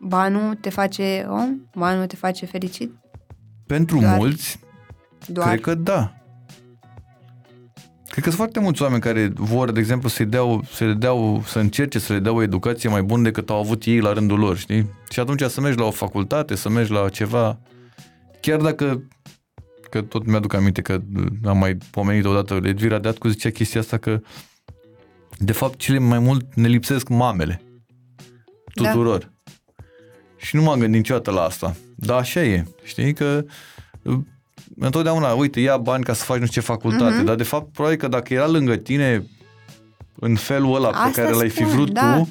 Banul 0.00 0.54
te 0.54 0.70
face 0.70 1.26
om? 1.28 1.60
Banul 1.74 2.06
te 2.06 2.16
face 2.16 2.46
fericit? 2.46 2.92
pentru 3.66 4.00
doar- 4.00 4.16
mulți, 4.16 4.58
Doar? 5.26 5.48
cred 5.48 5.60
că 5.60 5.74
da. 5.74 6.12
Cred 8.08 8.24
că 8.24 8.30
sunt 8.30 8.34
foarte 8.34 8.60
mulți 8.60 8.82
oameni 8.82 9.00
care 9.00 9.32
vor, 9.34 9.70
de 9.70 9.78
exemplu, 9.80 10.08
să-i 10.08 10.26
deau, 10.26 10.64
să 10.72 10.84
le 10.84 10.92
deau, 10.92 11.42
să 11.46 11.58
încerce 11.58 11.98
să 11.98 12.12
le 12.12 12.18
dea 12.18 12.32
o 12.32 12.42
educație 12.42 12.88
mai 12.88 13.02
bună 13.02 13.22
decât 13.22 13.50
au 13.50 13.58
avut 13.58 13.84
ei 13.84 14.00
la 14.00 14.12
rândul 14.12 14.38
lor, 14.38 14.56
știi? 14.56 14.90
Și 15.10 15.20
atunci 15.20 15.42
să 15.42 15.60
mergi 15.60 15.78
la 15.78 15.84
o 15.84 15.90
facultate, 15.90 16.54
să 16.54 16.68
mergi 16.68 16.92
la 16.92 17.08
ceva, 17.08 17.60
chiar 18.40 18.60
dacă, 18.60 19.02
că 19.90 20.02
tot 20.02 20.26
mi-aduc 20.26 20.54
aminte 20.54 20.82
că 20.82 21.00
am 21.44 21.58
mai 21.58 21.76
pomenit 21.90 22.24
odată, 22.24 22.60
Edvira 22.62 22.98
Deatcu 22.98 23.28
zicea 23.28 23.50
chestia 23.50 23.80
asta 23.80 23.96
că 23.96 24.20
de 25.38 25.52
fapt 25.52 25.78
cele 25.78 25.98
mai 25.98 26.18
mult 26.18 26.54
ne 26.54 26.68
lipsesc 26.68 27.08
mamele 27.08 27.62
tuturor. 28.74 29.18
Da. 29.18 29.52
Și 30.36 30.56
nu 30.56 30.62
m-am 30.62 30.78
gândit 30.78 30.96
niciodată 30.96 31.30
la 31.30 31.42
asta. 31.42 31.76
Dar 31.94 32.18
așa 32.18 32.44
e, 32.44 32.64
știi 32.84 33.12
că 33.12 33.44
uh, 34.02 34.18
întotdeauna, 34.78 35.32
uite, 35.32 35.60
ia 35.60 35.76
bani 35.76 36.04
ca 36.04 36.12
să 36.12 36.24
faci 36.24 36.38
nu 36.38 36.46
știu 36.46 36.60
ce 36.60 36.66
facultate, 36.66 37.04
Mhm. 37.04 37.20
mm-hmm. 37.22 37.24
dar 37.26 37.34
de 37.34 37.42
fapt 37.42 37.72
probabil 37.72 37.98
că 37.98 38.08
dacă 38.08 38.34
era 38.34 38.46
lângă 38.48 38.76
tine 38.76 39.26
în 40.20 40.34
felul 40.34 40.74
ăla 40.74 40.88
Asta 40.88 41.04
pe 41.04 41.10
care 41.20 41.34
l-ai 41.34 41.48
fi 41.48 41.62
spun, 41.62 41.72
vrut 41.72 41.90
da. 41.90 42.16
tu, 42.16 42.28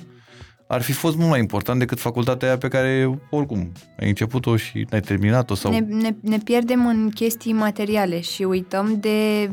ar 0.68 0.82
fi 0.82 0.92
fost 0.92 1.16
mult 1.18 1.30
mai 1.30 1.40
important 1.40 1.80
decât 1.80 2.00
facultatea 2.00 2.48
aia 2.48 2.58
pe 2.58 2.68
care 2.68 3.20
oricum 3.30 3.72
ai 4.00 4.08
început-o 4.08 4.56
și 4.56 4.86
n-ai 4.90 5.00
terminat-o 5.02 5.56
sau... 5.56 5.72
Ne, 5.72 5.80
ne, 5.80 6.16
ne 6.22 6.38
pierdem 6.38 6.86
în 6.88 7.10
chestii 7.10 7.54
materiale 7.54 8.20
și 8.22 8.44
uităm 8.44 8.98
de 9.00 9.50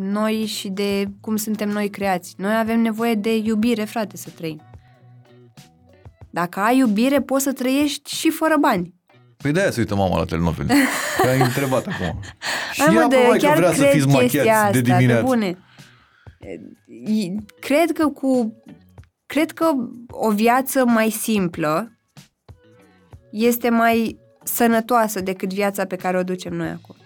noi 0.00 0.44
și 0.46 0.68
de 0.68 1.08
cum 1.20 1.36
suntem 1.36 1.68
noi 1.68 1.88
creați. 1.88 2.34
Noi 2.36 2.56
avem 2.58 2.80
nevoie 2.80 3.14
de 3.14 3.36
iubire, 3.36 3.84
frate, 3.84 4.16
să 4.16 4.28
trăim. 4.36 4.60
Dacă 6.30 6.60
ai 6.60 6.78
iubire, 6.78 7.20
poți 7.20 7.42
să 7.44 7.52
trăiești 7.52 8.14
și 8.14 8.30
fără 8.30 8.54
bani. 8.60 8.94
Păi 9.42 9.52
de-aia 9.52 9.70
se 9.70 9.80
uită 9.80 9.94
mama 9.94 10.18
la 10.18 10.24
telenovele. 10.24 10.74
Că 11.20 11.28
ai 11.28 11.40
întrebat 11.40 11.86
acum. 11.86 12.20
Și 12.72 12.80
Hai, 12.82 12.94
mă, 12.94 13.00
ea 13.00 13.06
de, 13.08 13.16
probabil 13.16 13.40
că 13.40 13.46
chiar 13.46 13.56
vrea 13.56 13.72
să 13.72 13.80
cred 13.80 13.92
fiți 13.92 14.06
chestia 14.06 14.42
machiați 14.42 14.48
asta, 14.48 14.70
de 14.70 14.80
dimineață. 14.80 15.20
Pe 15.20 15.26
bune. 15.26 15.58
E, 17.06 17.34
Cred 17.60 17.92
că 17.92 18.06
cu... 18.08 18.62
Cred 19.26 19.50
că 19.50 19.70
o 20.08 20.30
viață 20.30 20.84
mai 20.84 21.10
simplă 21.10 21.98
este 23.30 23.68
mai 23.68 24.18
sănătoasă 24.44 25.20
decât 25.20 25.52
viața 25.52 25.84
pe 25.84 25.96
care 25.96 26.18
o 26.18 26.22
ducem 26.22 26.52
noi 26.52 26.68
acum. 26.68 26.96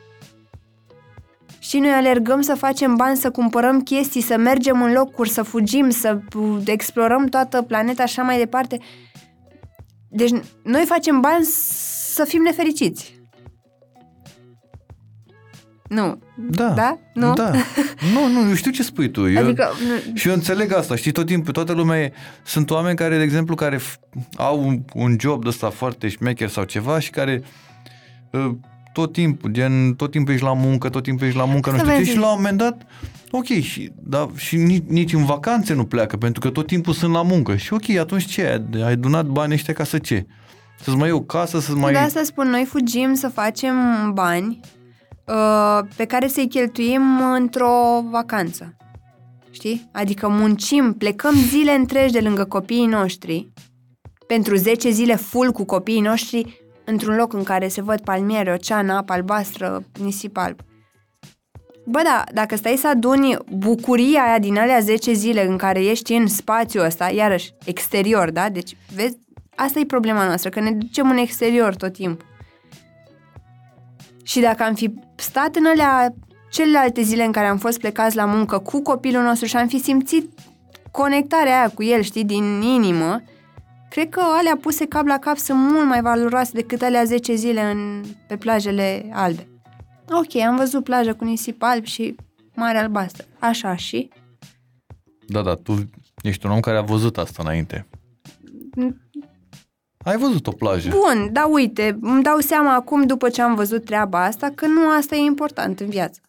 Și 1.58 1.78
noi 1.78 1.90
alergăm 1.90 2.40
să 2.40 2.54
facem 2.54 2.96
bani, 2.96 3.16
să 3.16 3.30
cumpărăm 3.30 3.80
chestii, 3.80 4.20
să 4.20 4.36
mergem 4.36 4.82
în 4.82 4.92
locuri, 4.92 5.28
să 5.28 5.42
fugim, 5.42 5.90
să 5.90 6.18
pu- 6.28 6.62
explorăm 6.66 7.26
toată 7.26 7.62
planeta 7.62 8.06
și 8.06 8.18
așa 8.18 8.22
mai 8.22 8.38
departe. 8.38 8.78
Deci 10.08 10.30
noi 10.62 10.84
facem 10.84 11.20
bani 11.20 11.44
să 12.14 12.24
fim 12.28 12.42
nefericiți. 12.42 13.20
Nu. 15.88 16.18
Da. 16.36 16.68
Da? 16.68 16.98
Nu? 17.14 17.32
Da. 17.32 17.50
Nu, 18.12 18.28
nu, 18.40 18.48
eu 18.48 18.54
știu 18.54 18.70
ce 18.70 18.82
spui 18.82 19.10
tu. 19.10 19.28
Eu, 19.28 19.44
Adică, 19.44 19.70
Și 20.14 20.28
eu 20.28 20.34
înțeleg 20.34 20.72
asta, 20.72 20.96
știi, 20.96 21.12
tot 21.12 21.26
timpul, 21.26 21.52
toată 21.52 21.72
lumea 21.72 22.00
e, 22.02 22.12
sunt 22.44 22.70
oameni 22.70 22.96
care, 22.96 23.16
de 23.16 23.22
exemplu, 23.22 23.54
care 23.54 23.76
f- 23.78 23.94
au 24.36 24.66
un, 24.66 24.82
un 24.94 25.16
job 25.20 25.42
de 25.42 25.48
ăsta 25.48 25.70
foarte 25.70 26.08
șmecher 26.08 26.48
sau 26.48 26.64
ceva 26.64 26.98
și 26.98 27.10
care 27.10 27.42
uh, 28.30 28.50
tot 28.92 29.12
timpul, 29.12 29.50
gen, 29.50 29.94
tot 29.94 30.10
timpul 30.10 30.32
ești 30.32 30.44
la 30.44 30.52
muncă, 30.54 30.88
tot 30.88 31.02
timpul 31.02 31.26
ești 31.26 31.38
la 31.38 31.44
muncă, 31.44 31.70
nu 31.70 31.76
Asta 31.76 31.88
știu 31.88 31.98
ce, 31.98 32.04
vezi. 32.04 32.16
și 32.16 32.22
la 32.22 32.28
un 32.30 32.34
moment 32.36 32.58
dat, 32.58 32.82
ok, 33.30 33.44
și, 33.46 33.90
da, 34.02 34.28
și 34.36 34.56
nici, 34.56 34.84
nici 34.86 35.12
în 35.12 35.24
vacanțe 35.24 35.74
nu 35.74 35.84
pleacă, 35.84 36.16
pentru 36.16 36.40
că 36.40 36.50
tot 36.50 36.66
timpul 36.66 36.92
sunt 36.92 37.12
la 37.12 37.22
muncă. 37.22 37.56
Și 37.56 37.72
ok, 37.72 37.88
atunci 37.90 38.24
ce, 38.26 38.42
ai- 38.46 38.82
ai 38.82 38.96
donat 38.96 39.26
banii 39.26 39.54
ăștia 39.54 39.74
ca 39.74 39.84
să 39.84 39.98
ce? 39.98 40.26
Să-ți 40.82 40.96
mai 40.96 41.08
iei 41.08 41.16
o 41.16 41.22
casă, 41.22 41.60
să-ți 41.60 41.78
mai... 41.78 41.92
De 41.92 41.98
asta 41.98 42.22
spun, 42.22 42.48
noi 42.48 42.64
fugim 42.64 43.14
să 43.14 43.28
facem 43.28 43.76
bani 44.14 44.60
uh, 45.26 45.78
pe 45.96 46.04
care 46.04 46.28
să-i 46.28 46.48
cheltuim 46.48 47.02
într-o 47.34 48.02
vacanță. 48.10 48.76
Știi? 49.50 49.88
Adică 49.92 50.28
muncim, 50.28 50.92
plecăm 50.92 51.34
zile 51.34 51.72
întregi 51.72 52.12
de 52.12 52.20
lângă 52.20 52.44
copiii 52.44 52.86
noștri, 52.86 53.52
pentru 54.26 54.54
10 54.56 54.90
zile 54.90 55.14
full 55.14 55.52
cu 55.52 55.64
copiii 55.64 56.00
noștri, 56.00 56.62
într-un 56.84 57.16
loc 57.16 57.32
în 57.32 57.42
care 57.42 57.68
se 57.68 57.82
văd 57.82 58.00
palmiere, 58.00 58.52
ocean, 58.52 58.90
apă 58.90 59.12
albastră, 59.12 59.84
nisip 60.00 60.36
alb. 60.36 60.60
Bă, 61.86 62.00
da, 62.04 62.24
dacă 62.32 62.56
stai 62.56 62.76
să 62.76 62.88
aduni 62.88 63.36
bucuria 63.56 64.22
aia 64.22 64.38
din 64.38 64.58
alea 64.58 64.78
10 64.80 65.12
zile 65.12 65.46
în 65.46 65.56
care 65.56 65.84
ești 65.84 66.12
în 66.12 66.26
spațiul 66.26 66.84
ăsta, 66.84 67.10
iarăși, 67.10 67.52
exterior, 67.64 68.30
da? 68.30 68.48
Deci, 68.48 68.76
vezi, 68.94 69.16
asta 69.56 69.78
e 69.78 69.84
problema 69.84 70.24
noastră, 70.26 70.50
că 70.50 70.60
ne 70.60 70.72
ducem 70.72 71.10
în 71.10 71.16
exterior 71.16 71.74
tot 71.74 71.92
timpul. 71.92 72.26
Și 74.22 74.40
dacă 74.40 74.62
am 74.62 74.74
fi 74.74 74.94
stat 75.16 75.56
în 75.56 75.66
alea 75.66 76.14
celelalte 76.50 77.02
zile 77.02 77.24
în 77.24 77.32
care 77.32 77.46
am 77.46 77.58
fost 77.58 77.78
plecați 77.78 78.16
la 78.16 78.24
muncă 78.24 78.58
cu 78.58 78.82
copilul 78.82 79.22
nostru 79.22 79.46
și 79.46 79.56
am 79.56 79.68
fi 79.68 79.78
simțit 79.78 80.38
conectarea 80.90 81.58
aia 81.58 81.68
cu 81.68 81.82
el, 81.82 82.02
știi, 82.02 82.24
din 82.24 82.60
inimă, 82.60 83.22
cred 83.90 84.08
că 84.08 84.20
alea 84.20 84.58
puse 84.60 84.86
cap 84.86 85.06
la 85.06 85.18
cap 85.18 85.36
sunt 85.36 85.58
mult 85.58 85.86
mai 85.86 86.00
valoroase 86.00 86.50
decât 86.54 86.82
alea 86.82 87.04
10 87.04 87.34
zile 87.34 87.60
în, 87.60 88.02
pe 88.28 88.36
plajele 88.36 89.10
albe. 89.12 89.46
Ok, 90.10 90.36
am 90.36 90.56
văzut 90.56 90.84
plajă 90.84 91.14
cu 91.14 91.24
nisip 91.24 91.62
alb 91.62 91.84
și 91.84 92.14
mare 92.54 92.78
albastră. 92.78 93.24
Așa 93.38 93.76
și? 93.76 94.08
Da, 95.26 95.42
da, 95.42 95.54
tu 95.54 95.88
ești 96.22 96.46
un 96.46 96.52
om 96.52 96.60
care 96.60 96.76
a 96.76 96.82
văzut 96.82 97.18
asta 97.18 97.42
înainte. 97.42 97.86
Ai 100.04 100.16
văzut 100.16 100.46
o 100.46 100.50
plajă. 100.50 100.88
Bun, 100.88 101.28
dar 101.32 101.44
uite, 101.50 101.98
îmi 102.00 102.22
dau 102.22 102.38
seama 102.38 102.74
acum, 102.74 103.06
după 103.06 103.28
ce 103.28 103.42
am 103.42 103.54
văzut 103.54 103.84
treaba 103.84 104.24
asta, 104.24 104.50
că 104.54 104.66
nu 104.66 104.88
asta 104.98 105.14
e 105.14 105.18
important 105.18 105.80
în 105.80 105.88
viață. 105.88 106.20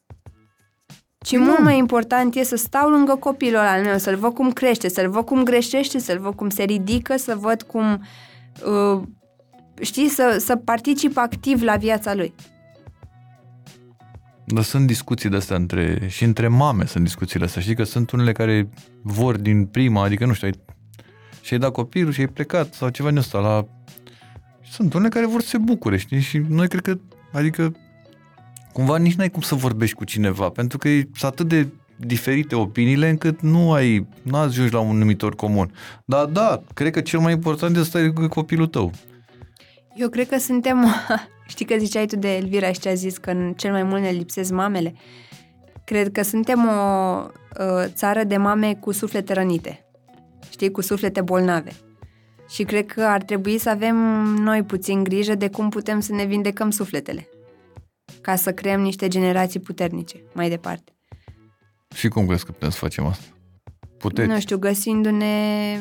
Ci 1.18 1.38
mult 1.38 1.60
mai 1.60 1.78
important 1.78 2.36
e 2.36 2.44
să 2.44 2.56
stau 2.56 2.90
lângă 2.90 3.16
copilul 3.16 3.60
al 3.60 3.84
meu, 3.84 3.98
să-l 3.98 4.16
văd 4.16 4.34
cum 4.34 4.52
crește, 4.52 4.88
să-l 4.90 5.10
văd 5.10 5.26
cum 5.26 5.44
greșește, 5.44 6.00
să-l 6.00 6.20
văd 6.20 6.34
cum 6.34 6.50
se 6.50 6.64
ridică, 6.64 7.18
să 7.18 7.36
văd 7.36 7.62
cum, 7.62 8.04
uh, 8.66 9.02
știi, 9.82 10.08
să, 10.08 10.38
să 10.40 10.56
particip 10.56 11.18
activ 11.18 11.62
la 11.62 11.76
viața 11.76 12.14
lui. 12.14 12.34
Dar 14.46 14.64
sunt 14.64 14.88
discuții 14.88 15.30
de 15.30 15.36
astea 15.36 15.56
între, 15.56 16.08
și 16.08 16.24
între 16.24 16.48
mame 16.48 16.86
sunt 16.86 17.04
discuțiile 17.04 17.46
astea. 17.46 17.62
Știi 17.62 17.76
că 17.76 17.84
sunt 17.84 18.12
unele 18.12 18.32
care 18.32 18.70
vor 19.02 19.38
din 19.38 19.66
prima, 19.66 20.04
adică 20.04 20.26
nu 20.26 20.34
știu, 20.34 20.48
ai, 20.48 20.54
și-ai 21.44 21.60
dat 21.60 21.72
copilul 21.72 22.12
și 22.12 22.20
ai 22.20 22.28
plecat 22.28 22.74
sau 22.74 22.90
ceva 22.90 23.10
din 23.10 23.18
ăsta 23.18 23.40
la... 23.40 23.66
Sunt 24.70 24.94
unele 24.94 25.10
care 25.10 25.26
vor 25.26 25.42
să 25.42 25.48
se 25.48 25.58
bucure, 25.58 25.98
știi? 25.98 26.20
Și 26.20 26.38
noi 26.38 26.68
cred 26.68 26.82
că, 26.82 26.98
adică, 27.32 27.76
cumva 28.74 28.98
nici 28.98 29.16
n-ai 29.16 29.30
cum 29.30 29.42
să 29.42 29.56
vorbești 29.56 29.96
cu 29.96 30.04
cineva, 30.04 30.50
pentru 30.50 30.78
că 30.78 30.90
e 30.90 31.10
atât 31.22 31.48
de 31.48 31.68
diferite 31.98 32.56
opiniile 32.56 33.10
încât 33.10 33.42
nu 33.42 33.72
ai, 33.72 34.08
nu 34.22 34.38
ajungi 34.38 34.74
la 34.74 34.80
un 34.80 34.98
numitor 34.98 35.36
comun. 35.36 35.74
Dar 36.06 36.26
da, 36.26 36.64
cred 36.74 36.92
că 36.92 37.02
cel 37.02 37.20
mai 37.20 37.32
important 37.32 37.76
este 37.76 37.90
să 37.90 37.98
stai 37.98 38.14
cu 38.14 38.28
copilul 38.28 38.68
tău. 38.68 38.92
Eu 39.96 40.10
cred 40.10 40.28
că 40.28 40.38
suntem, 40.38 40.86
știi 41.48 41.66
că 41.66 41.76
ziceai 41.78 42.06
tu 42.06 42.16
de 42.16 42.36
Elvira 42.36 42.72
și 42.72 42.80
ce 42.80 42.90
a 42.90 42.94
zis 42.94 43.18
că 43.18 43.30
în 43.30 43.54
cel 43.58 43.72
mai 43.72 43.84
mult 43.84 44.02
ne 44.02 44.10
lipsesc 44.10 44.52
mamele. 44.52 44.94
Cred 45.86 46.12
că 46.12 46.22
suntem 46.22 46.68
o 46.68 47.28
uh, 47.60 47.86
țară 47.88 48.24
de 48.24 48.38
mame 48.38 48.74
cu 48.74 48.92
suflete 48.92 49.34
rănite, 49.34 49.83
știi, 50.54 50.72
cu 50.72 50.82
suflete 50.82 51.22
bolnave. 51.22 51.72
Și 52.50 52.64
cred 52.64 52.86
că 52.86 53.02
ar 53.02 53.24
trebui 53.24 53.58
să 53.58 53.70
avem 53.70 53.96
noi 54.24 54.64
puțin 54.64 55.04
grijă 55.04 55.36
de 55.36 55.50
cum 55.50 55.70
putem 55.70 56.00
să 56.00 56.14
ne 56.14 56.26
vindecăm 56.26 56.70
sufletele, 56.70 57.30
ca 58.22 58.36
să 58.36 58.54
creăm 58.54 58.82
niște 58.82 59.08
generații 59.08 59.60
puternice 59.60 60.24
mai 60.34 60.50
departe. 60.50 60.92
Și 61.96 62.08
cum 62.08 62.26
crezi 62.26 62.46
că 62.46 62.52
putem 62.52 62.70
să 62.70 62.78
facem 62.78 63.06
asta? 63.06 63.26
Puteți? 63.98 64.28
Nu 64.28 64.40
știu, 64.40 64.58
găsindu-ne 64.58 65.78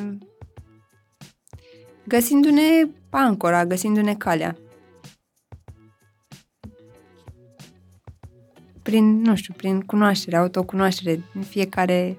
găsindu-ne 2.05 2.89
ancora, 3.11 3.67
găsindu-ne 3.67 4.15
calea. 4.15 4.57
Prin, 8.83 9.21
nu 9.21 9.35
știu, 9.37 9.55
prin 9.57 9.81
cunoaștere, 9.81 10.37
autocunoaștere, 10.37 11.21
în 11.35 11.43
fiecare... 11.43 12.17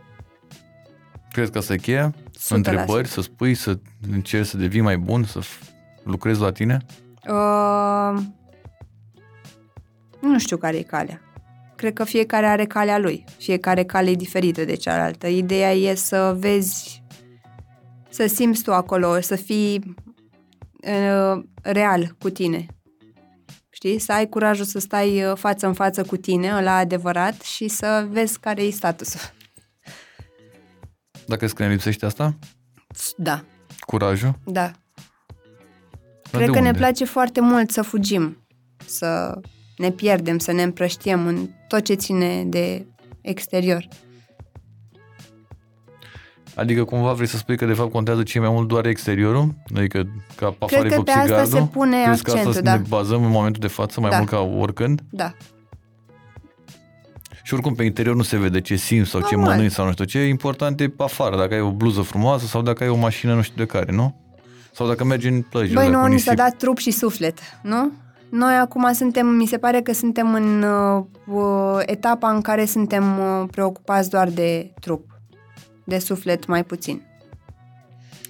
Crezi 1.32 1.52
că 1.52 1.58
asta 1.58 1.74
e 1.74 1.78
cheia? 1.78 2.14
Întrebări, 2.50 3.08
să 3.08 3.22
spui, 3.22 3.54
să 3.54 3.80
încerci 4.12 4.48
să 4.48 4.58
devii 4.58 4.82
mai 4.82 4.98
bun, 4.98 5.24
să 5.24 5.40
lucrezi 6.04 6.40
la 6.42 6.52
tine? 6.52 6.86
Uh, 7.28 8.22
nu 10.20 10.40
știu 10.40 10.58
care 10.58 10.78
e 10.78 10.82
calea. 10.82 11.22
Cred 11.76 11.94
că 11.94 12.04
fiecare 12.04 12.46
are 12.46 12.66
calea 12.66 12.98
lui. 12.98 13.24
Fiecare 13.38 13.84
cale 13.84 14.10
e 14.10 14.16
diferită 14.16 14.66
de 14.66 14.76
cealaltă. 14.76 15.28
Ideea 15.28 15.74
e 15.74 15.96
să 15.96 16.36
vezi, 16.40 17.04
să 18.10 18.26
simți 18.26 18.64
tu 18.64 18.74
acolo, 18.74 19.22
să 19.22 19.36
fii 19.36 19.96
uh, 20.88 21.44
real 21.62 22.16
cu 22.20 22.30
tine. 22.30 22.66
Știi? 23.70 24.00
Să 24.00 24.12
ai 24.12 24.30
curajul 24.30 24.66
să 24.66 24.80
stai 24.80 25.24
uh, 25.24 25.36
față 25.36 25.68
în 25.68 25.74
față 25.74 26.04
cu 26.04 26.18
tine, 26.18 26.62
la 26.62 26.76
adevărat, 26.76 27.42
și 27.42 27.68
să 27.68 28.08
vezi 28.10 28.40
care 28.40 28.62
e 28.62 28.70
statusul. 28.70 29.20
Dacă 31.26 31.40
crezi 31.40 31.54
că 31.54 31.64
ne 31.64 31.70
lipsește 31.70 32.06
asta? 32.06 32.36
Da. 33.18 33.44
Curajul? 33.80 34.40
Da. 34.46 34.72
Dar 36.32 36.42
Cred 36.42 36.46
că 36.46 36.58
unde? 36.58 36.70
ne 36.70 36.78
place 36.78 37.06
foarte 37.06 37.42
mult 37.42 37.72
să 37.72 37.82
fugim, 37.82 38.46
să 38.86 39.40
ne 39.78 39.90
pierdem, 39.92 40.38
să 40.38 40.52
ne 40.52 40.64
împrăștiem 40.64 41.28
în 41.28 41.50
tot 41.68 41.84
ce 41.84 41.94
ține 41.94 42.44
de 42.44 42.86
exterior. 43.22 43.88
Adică 46.56 46.84
cumva 46.84 47.14
vrei 47.14 47.28
să 47.28 47.38
spui 47.38 47.58
că 47.58 47.66
de 47.66 47.74
fapt 47.74 47.92
contează 47.92 48.24
ce 48.24 48.40
mai 48.40 48.50
mult 48.50 48.68
doar 48.68 48.86
exteriorul? 48.86 49.56
Adică 49.76 50.08
ca 50.36 50.50
pe 50.50 50.56
afară 50.60 50.82
Cred 50.82 50.94
că 50.94 51.02
pe 51.02 51.12
asta 51.12 51.44
se 51.44 51.62
pune 51.72 52.04
Crezi 52.04 52.20
accentul, 52.20 52.44
că 52.44 52.50
asta 52.50 52.62
da. 52.62 52.76
ne 52.76 52.84
bazăm 52.88 53.24
în 53.24 53.32
momentul 53.32 53.62
de 53.62 53.68
față 53.68 54.00
mai 54.00 54.10
da. 54.10 54.18
mult 54.18 54.30
ca 54.30 54.40
oricând? 54.40 55.02
Da. 55.10 55.34
Și 57.44 57.54
oricum 57.54 57.76
pe 57.76 57.84
interior 57.84 58.16
nu 58.16 58.22
se 58.22 58.38
vede 58.38 58.62
ce 58.62 58.76
simți 58.76 59.10
sau 59.10 59.22
ce 59.22 59.36
mănânci 59.36 59.72
sau 59.72 59.86
nu 59.86 59.92
știu 59.92 60.06
ce. 60.06 60.20
Important 60.20 60.80
e 60.80 60.90
pe 60.90 61.04
afară, 61.04 61.38
dacă 61.38 61.54
ai 61.54 61.62
o 61.62 61.72
bluză 61.72 62.02
frumoasă 62.02 62.46
sau 62.46 62.62
dacă 62.62 62.84
ai 62.84 62.90
o 62.90 62.96
mașină 62.96 63.34
nu 63.34 63.42
știu 63.42 63.56
de 63.58 63.66
care, 63.66 63.92
nu? 63.92 64.16
Sau 64.72 64.88
dacă 64.88 65.04
mergi 65.04 65.28
în 65.28 65.42
plăji. 65.42 65.74
Băi, 65.74 65.90
nu, 65.90 66.06
ni 66.06 66.20
s-a 66.20 66.34
dat 66.34 66.56
trup 66.56 66.78
și 66.78 66.92
suflet, 66.92 67.40
nu? 67.62 67.92
Noi 68.30 68.56
acum 68.56 68.94
suntem, 68.94 69.28
mi 69.28 69.46
se 69.46 69.58
pare 69.58 69.82
că 69.82 69.94
suntem 69.94 70.34
în 70.34 70.64
uh, 71.26 71.84
etapa 71.86 72.32
în 72.32 72.42
care 72.42 72.66
suntem 72.66 73.20
uh, 73.20 73.48
preocupați 73.52 74.10
doar 74.10 74.30
de 74.30 74.74
trup, 74.80 75.06
de 75.84 76.00
suflet 76.00 76.46
mai 76.46 76.64
puțin. 76.64 77.02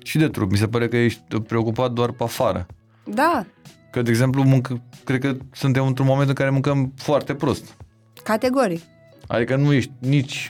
Și 0.03 0.17
de 0.17 0.27
trup, 0.27 0.51
mi 0.51 0.57
se 0.57 0.67
pare 0.67 0.87
că 0.87 0.97
ești 0.97 1.21
preocupat 1.47 1.91
doar 1.91 2.11
pe 2.11 2.23
afară. 2.23 2.65
Da. 3.05 3.45
Că, 3.91 4.01
de 4.01 4.09
exemplu, 4.09 4.43
mânc, 4.43 4.67
cred 5.03 5.19
că 5.19 5.35
suntem 5.51 5.85
într-un 5.85 6.05
moment 6.05 6.29
în 6.29 6.35
care 6.35 6.49
mâncăm 6.49 6.93
foarte 6.95 7.35
prost. 7.35 7.75
Categoric. 8.23 8.81
Adică 9.27 9.55
nu 9.55 9.73
ești 9.73 9.91
nici 9.99 10.49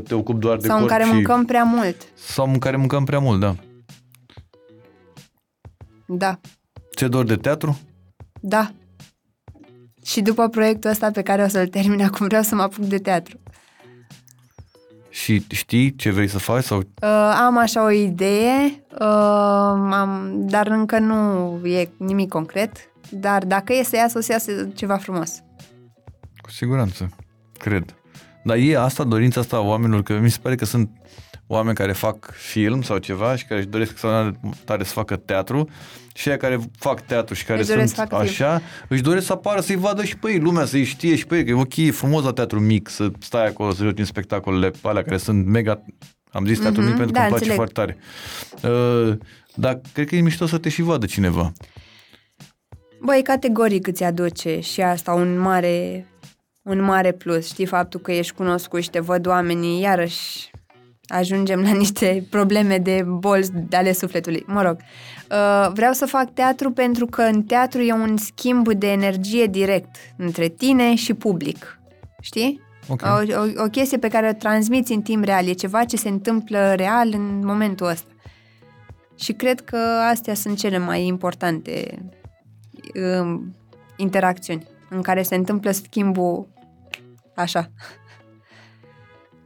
100% 0.00 0.02
te 0.04 0.14
ocupi 0.14 0.40
doar 0.40 0.56
de 0.56 0.66
Sau 0.66 0.78
corp 0.78 0.90
în 0.90 0.96
care 0.96 1.08
și... 1.08 1.12
mâncăm 1.12 1.44
prea 1.44 1.64
mult. 1.64 1.96
Sau 2.14 2.46
în 2.46 2.58
care 2.58 2.76
mâncăm 2.76 3.04
prea 3.04 3.18
mult, 3.18 3.40
da. 3.40 3.54
Da. 6.06 6.40
Ce 6.90 7.08
dor 7.08 7.24
de 7.24 7.36
teatru? 7.36 7.78
Da. 8.40 8.70
Și 10.04 10.20
după 10.20 10.48
proiectul 10.48 10.90
ăsta 10.90 11.10
pe 11.10 11.22
care 11.22 11.42
o 11.42 11.48
să-l 11.48 11.68
termin 11.68 12.02
acum, 12.02 12.26
vreau 12.26 12.42
să 12.42 12.54
mă 12.54 12.62
apuc 12.62 12.84
de 12.84 12.98
teatru. 12.98 13.38
Și 15.10 15.44
știi 15.48 15.96
ce 15.96 16.10
vrei 16.10 16.28
să 16.28 16.38
faci? 16.38 16.64
Sau... 16.64 16.78
Uh, 16.78 17.08
am 17.46 17.58
așa 17.58 17.84
o 17.84 17.90
idee, 17.90 18.84
uh, 18.92 18.98
am, 19.90 20.32
dar 20.36 20.66
încă 20.66 20.98
nu 20.98 21.60
e 21.66 21.90
nimic 21.96 22.28
concret. 22.28 22.76
Dar 23.10 23.44
dacă 23.44 23.72
e 23.72 23.82
să 23.82 23.96
iasă, 23.96 24.18
o 24.18 24.20
să 24.20 24.32
iasă 24.32 24.68
ceva 24.74 24.96
frumos. 24.96 25.42
Cu 26.36 26.50
siguranță, 26.50 27.10
cred. 27.58 27.94
Dar 28.44 28.56
e 28.56 28.78
asta, 28.78 29.04
dorința 29.04 29.40
asta 29.40 29.56
a 29.56 29.60
oamenilor, 29.60 30.02
că 30.02 30.18
mi 30.18 30.30
se 30.30 30.38
pare 30.42 30.54
că 30.54 30.64
sunt 30.64 30.90
oameni 31.46 31.76
care 31.76 31.92
fac 31.92 32.32
film 32.32 32.82
sau 32.82 32.98
ceva 32.98 33.36
și 33.36 33.44
care 33.44 33.60
își 33.60 33.68
doresc 33.68 33.98
să 33.98 34.32
tare 34.64 34.84
să 34.84 34.92
facă 34.92 35.16
teatru 35.16 35.68
și 36.14 36.28
aia 36.28 36.36
care 36.36 36.58
fac 36.78 37.00
teatru 37.00 37.34
și 37.34 37.44
care 37.44 37.58
își 37.58 37.68
sunt 37.68 38.12
așa, 38.12 38.56
film. 38.56 38.86
își 38.88 39.02
doresc 39.02 39.26
să 39.26 39.32
apară, 39.32 39.60
să-i 39.60 39.76
vadă 39.76 40.04
și 40.04 40.16
pe 40.16 40.30
ei, 40.30 40.38
lumea 40.38 40.64
să-i 40.64 40.84
știe 40.84 41.16
și 41.16 41.26
pe 41.26 41.36
ei, 41.36 41.44
că 41.44 41.50
e 41.50 41.54
ok, 41.54 41.76
e 41.76 41.90
frumos 41.90 42.24
la 42.24 42.32
teatru 42.32 42.60
mic, 42.60 42.88
să 42.88 43.10
stai 43.18 43.46
acolo, 43.46 43.72
să 43.72 43.84
joci 43.84 43.98
în 43.98 44.04
spectacolele 44.04 44.70
alea 44.82 45.02
care 45.02 45.16
sunt 45.16 45.46
mega, 45.46 45.84
am 46.32 46.46
zis 46.46 46.58
teatru 46.58 46.82
mm-hmm, 46.82 46.86
mic 46.86 46.96
pentru 46.96 47.12
da, 47.12 47.20
că 47.20 47.26
îmi 47.26 47.36
place 47.36 47.50
înțeleg. 47.50 47.56
foarte 47.56 47.72
tare. 47.72 47.96
Uh, 48.74 49.16
dar 49.54 49.80
cred 49.92 50.06
că 50.06 50.16
e 50.16 50.20
mișto 50.20 50.46
să 50.46 50.58
te 50.58 50.68
și 50.68 50.82
vadă 50.82 51.06
cineva. 51.06 51.52
Băi, 53.00 53.22
categoric 53.22 53.86
îți 53.86 54.04
aduce 54.04 54.60
și 54.60 54.80
asta 54.80 55.12
un 55.12 55.38
mare, 55.38 56.06
un 56.68 56.82
mare 56.82 57.12
plus. 57.12 57.46
Știi 57.46 57.66
faptul 57.66 58.00
că 58.00 58.12
ești 58.12 58.32
cunoscut 58.32 58.82
și 58.82 58.90
te 58.90 59.00
văd 59.00 59.26
oamenii, 59.26 59.80
iarăși 59.80 60.50
ajungem 61.08 61.60
la 61.60 61.70
niște 61.82 62.26
probleme 62.30 62.78
de 62.78 63.04
boli 63.06 63.48
de 63.68 63.76
ale 63.76 63.92
sufletului. 63.92 64.44
Mă 64.46 64.62
rog, 64.62 64.76
uh, 65.30 65.70
vreau 65.72 65.92
să 65.92 66.06
fac 66.06 66.32
teatru 66.34 66.70
pentru 66.70 67.06
că 67.06 67.22
în 67.22 67.42
teatru 67.42 67.80
e 67.80 67.92
un 67.92 68.16
schimb 68.16 68.72
de 68.72 68.92
energie 68.92 69.46
direct 69.46 69.96
între 70.16 70.48
tine 70.48 70.94
și 70.94 71.14
public. 71.14 71.80
Știi? 72.20 72.60
Okay. 72.88 73.28
O, 73.34 73.40
o, 73.40 73.64
o 73.64 73.68
chestie 73.68 73.98
pe 73.98 74.08
care 74.08 74.28
o 74.28 74.32
transmiți 74.32 74.92
în 74.92 75.02
timp 75.02 75.24
real. 75.24 75.46
E 75.46 75.52
ceva 75.52 75.84
ce 75.84 75.96
se 75.96 76.08
întâmplă 76.08 76.74
real 76.74 77.08
în 77.12 77.44
momentul 77.44 77.86
ăsta. 77.86 78.10
Și 79.18 79.32
cred 79.32 79.60
că 79.60 79.76
astea 80.10 80.34
sunt 80.34 80.58
cele 80.58 80.78
mai 80.78 81.06
importante 81.06 81.98
uh, 82.94 83.40
interacțiuni 83.96 84.66
în 84.90 85.02
care 85.02 85.22
se 85.22 85.34
întâmplă 85.34 85.70
schimbul 85.70 86.48
așa. 87.40 87.70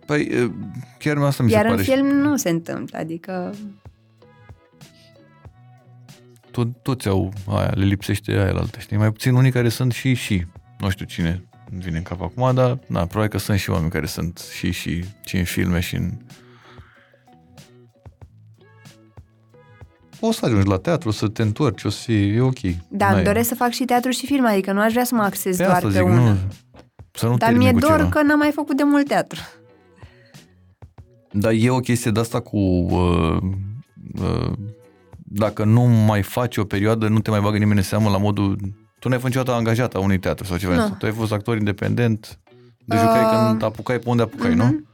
Păi, 0.07 0.53
chiar 0.99 1.17
asta 1.17 1.43
mi 1.43 1.51
Iar 1.51 1.63
se 1.63 1.69
pare. 1.69 1.79
în 1.79 1.85
film 1.85 2.07
nu 2.07 2.37
se 2.37 2.51
întâmplă, 2.51 2.99
adică... 2.99 3.55
Tot, 6.51 6.83
toți 6.83 7.09
au 7.09 7.33
aia, 7.47 7.73
le 7.75 7.85
lipsește 7.85 8.33
aia 8.33 8.53
la 8.53 8.61
altă, 8.61 8.79
știi? 8.79 8.97
Mai 8.97 9.13
puțin 9.13 9.35
unii 9.35 9.51
care 9.51 9.69
sunt 9.69 9.93
și 9.93 10.15
și. 10.15 10.47
Nu 10.79 10.89
știu 10.89 11.05
cine 11.05 11.45
vine 11.79 11.97
în 11.97 12.03
cap 12.03 12.23
acum, 12.23 12.55
dar 12.55 12.79
na, 12.87 13.07
probabil 13.07 13.31
că 13.31 13.39
sunt 13.39 13.59
și 13.59 13.71
oameni 13.71 13.91
care 13.91 14.07
sunt 14.07 14.39
și 14.59 14.71
și, 14.71 15.05
și 15.25 15.37
în 15.37 15.45
filme 15.45 15.81
și 15.81 15.95
în... 15.95 16.11
O 20.21 20.33
să 20.33 20.47
ajungi 20.47 20.69
la 20.69 20.77
teatru, 20.79 21.11
să 21.11 21.29
te 21.29 21.43
întorci, 21.43 21.85
o 21.85 21.89
să 21.89 22.03
fie, 22.03 22.27
e 22.27 22.41
ok. 22.41 22.59
Da, 22.89 23.15
îmi 23.15 23.25
doresc 23.25 23.49
să 23.49 23.55
fac 23.55 23.71
și 23.71 23.85
teatru 23.85 24.11
și 24.11 24.27
film, 24.27 24.47
adică 24.47 24.73
nu 24.73 24.81
aș 24.81 24.93
vrea 24.93 25.05
să 25.05 25.15
mă 25.15 25.23
axez 25.23 25.57
pe 25.57 25.63
doar 25.63 25.75
asta 25.75 25.89
pe 25.89 25.95
zic, 25.95 26.03
una. 26.03 26.15
Nu, 26.15 26.37
să 27.13 27.27
nu 27.27 27.37
Dar 27.37 27.53
mi-e 27.53 27.73
cu 27.73 27.79
dor 27.79 27.97
ceva. 27.97 28.09
că 28.09 28.23
n-am 28.23 28.39
mai 28.39 28.51
făcut 28.51 28.77
de 28.77 28.83
mult 28.83 29.07
teatru. 29.09 29.41
Dar 31.33 31.53
e 31.57 31.71
o 31.71 31.79
chestie 31.79 32.11
de 32.11 32.21
asta 32.21 32.41
cu... 32.41 32.57
Uh, 32.59 33.37
uh, 34.23 34.53
dacă 35.35 35.65
nu 35.65 35.83
mai 35.83 36.23
faci 36.23 36.57
o 36.57 36.65
perioadă, 36.65 37.09
nu 37.09 37.21
te 37.21 37.31
mai 37.31 37.41
bagă 37.41 37.59
nimeni 37.59 37.79
în 37.79 37.85
seamă 37.85 38.11
la 38.11 38.19
modul... 38.19 38.57
Tu 38.99 39.09
n-ai 39.09 39.19
fost 39.19 39.33
niciodată 39.35 39.59
angajat 39.59 39.95
a 39.95 39.99
unui 39.99 40.19
teatru 40.19 40.45
sau 40.45 40.57
ceva. 40.57 40.75
Nu. 40.75 40.95
Tu 40.99 41.07
ai 41.07 41.13
fost 41.13 41.33
actor 41.33 41.57
independent 41.57 42.39
De 42.85 42.97
jucai 42.97 43.23
Uh, 43.25 43.47
când 43.49 43.63
apucai 43.63 43.99
pe 43.99 44.09
unde 44.09 44.23
apucai, 44.23 44.55
nu? 44.55 44.65
Mhm. 44.65 44.87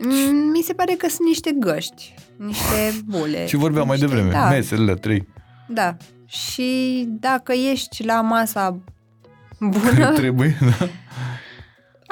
Mm, 0.00 0.50
Mi 0.50 0.60
se 0.62 0.72
pare 0.72 0.92
că 0.92 1.08
sunt 1.08 1.26
niște 1.28 1.50
găști, 1.60 2.14
niște 2.36 2.94
bule. 3.10 3.46
Și 3.46 3.56
vorbeam 3.56 3.86
mai 3.86 3.96
niște- 3.98 4.14
devreme, 4.14 4.32
Da, 4.32 4.48
mesele 4.48 4.94
trei. 4.94 5.28
da. 5.68 5.96
Și 6.26 7.04
dacă 7.08 7.52
ești 7.72 8.04
la 8.04 8.20
masa 8.20 8.78
bună, 9.60 10.12
Trebuie, 10.14 10.56
da? 10.60 10.86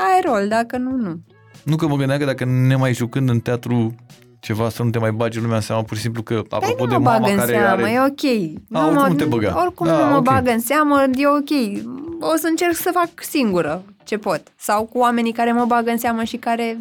ai 0.03 0.21
rol, 0.25 0.49
dacă 0.49 0.77
nu, 0.77 0.97
nu. 0.97 1.21
Nu 1.65 1.77
că 1.77 1.87
mă 1.87 1.97
gândeam 1.97 2.19
că 2.19 2.25
dacă 2.25 2.45
ne 2.45 2.77
mai 2.77 2.93
jucând 2.95 3.29
în 3.29 3.41
teatru 3.41 3.95
ceva 4.41 4.69
să 4.69 4.83
nu 4.83 4.91
te 4.91 4.99
mai 4.99 5.13
bagi 5.13 5.39
lumea 5.41 5.57
în 5.57 5.63
seama, 5.63 5.83
pur 5.83 5.97
și 5.97 6.03
simplu 6.03 6.23
că, 6.23 6.43
Dar 6.49 6.61
apropo 6.63 6.85
nu 6.85 6.91
de 6.91 6.97
mă 6.97 7.03
mama 7.03 7.19
bag 7.19 7.31
în 7.31 7.37
care 7.37 7.53
seamă, 7.53 7.83
are... 7.83 7.93
e 7.93 8.01
ok. 8.01 8.53
A, 8.73 8.87
oricum 8.87 9.09
nu 9.09 9.15
te 9.15 9.25
băga. 9.25 9.61
Oricum 9.65 9.87
Da, 9.87 9.99
nu 10.05 10.11
mă 10.11 10.17
ok. 10.17 10.23
bag 10.25 10.49
în 10.49 10.61
seamă, 10.61 11.05
e 11.15 11.27
ok. 11.27 11.85
O 12.21 12.37
să 12.37 12.47
încerc 12.49 12.75
să 12.75 12.91
fac 12.93 13.09
singură 13.23 13.83
ce 14.05 14.19
pot. 14.19 14.43
Sau 14.59 14.85
cu 14.85 14.99
oamenii 14.99 15.33
care 15.33 15.53
mă 15.53 15.65
bag 15.65 15.89
în 15.89 15.99
seamă 15.99 16.25
și 16.25 16.37
care 16.37 16.79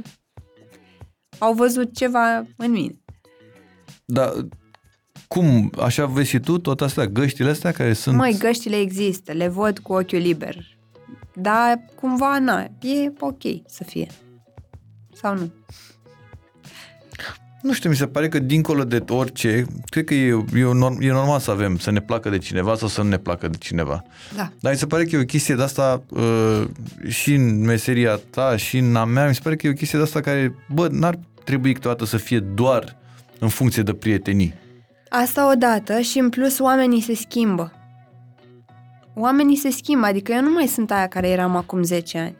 au 1.37 1.53
văzut 1.53 1.93
ceva 1.95 2.37
în 2.57 2.71
mine. 2.71 2.95
Dar 4.05 4.31
cum, 5.35 5.71
așa 5.81 6.05
vezi 6.05 6.29
și 6.29 6.39
tu, 6.39 6.57
tot 6.57 6.81
astea, 6.81 7.05
găștile 7.05 7.49
astea 7.49 7.71
care 7.71 7.93
sunt... 7.93 8.15
Măi, 8.17 8.35
găștile 8.39 8.75
există, 8.75 9.31
le 9.31 9.47
văd 9.47 9.79
cu 9.79 9.93
ochiul 9.93 10.19
liber. 10.19 10.55
Dar 11.33 11.85
cumva, 11.95 12.39
na, 12.39 12.61
e 12.81 13.11
ok 13.19 13.41
să 13.67 13.83
fie. 13.83 14.07
Sau 15.13 15.35
nu? 15.35 15.51
Nu 17.61 17.73
știu, 17.73 17.89
mi 17.89 17.95
se 17.95 18.07
pare 18.07 18.29
că 18.29 18.39
dincolo 18.39 18.83
de 18.83 19.03
orice, 19.07 19.65
cred 19.85 20.03
că 20.03 20.13
e, 20.13 20.45
e, 20.55 20.63
norm, 20.73 21.01
e 21.01 21.11
normal 21.11 21.39
să 21.39 21.51
avem, 21.51 21.77
să 21.77 21.91
ne 21.91 22.01
placă 22.01 22.29
de 22.29 22.37
cineva 22.37 22.75
sau 22.75 22.87
să 22.87 23.01
nu 23.01 23.09
ne 23.09 23.17
placă 23.17 23.47
de 23.47 23.57
cineva. 23.57 24.03
Da. 24.35 24.51
Dar 24.59 24.71
mi 24.71 24.77
se 24.77 24.85
pare 24.85 25.03
că 25.05 25.15
e 25.15 25.19
o 25.19 25.25
chestie 25.25 25.55
de 25.55 25.63
asta 25.63 26.03
uh, 26.09 26.63
și 27.07 27.33
în 27.33 27.59
meseria 27.59 28.19
ta 28.29 28.55
și 28.57 28.77
în 28.77 28.95
a 28.95 29.05
mea, 29.05 29.27
mi 29.27 29.35
se 29.35 29.41
pare 29.43 29.55
că 29.55 29.67
e 29.67 29.69
o 29.69 29.73
chestie 29.73 29.97
de 29.97 30.03
asta 30.03 30.21
care, 30.21 30.55
bă, 30.69 30.87
n-ar 30.91 31.19
trebui 31.43 31.73
câteodată 31.73 32.05
să 32.05 32.17
fie 32.17 32.39
doar 32.39 32.97
în 33.39 33.49
funcție 33.49 33.83
de 33.83 33.93
prietenii. 33.93 34.63
Asta 35.09 35.51
odată 35.51 35.99
și 35.99 36.19
în 36.19 36.29
plus 36.29 36.59
oamenii 36.59 37.01
se 37.01 37.15
schimbă. 37.15 37.71
Oamenii 39.15 39.55
se 39.55 39.69
schimbă, 39.69 40.05
adică 40.05 40.31
eu 40.31 40.41
nu 40.41 40.49
mai 40.49 40.67
sunt 40.67 40.91
aia 40.91 41.07
care 41.07 41.29
eram 41.29 41.55
acum 41.55 41.83
10 41.83 42.17
ani. 42.17 42.37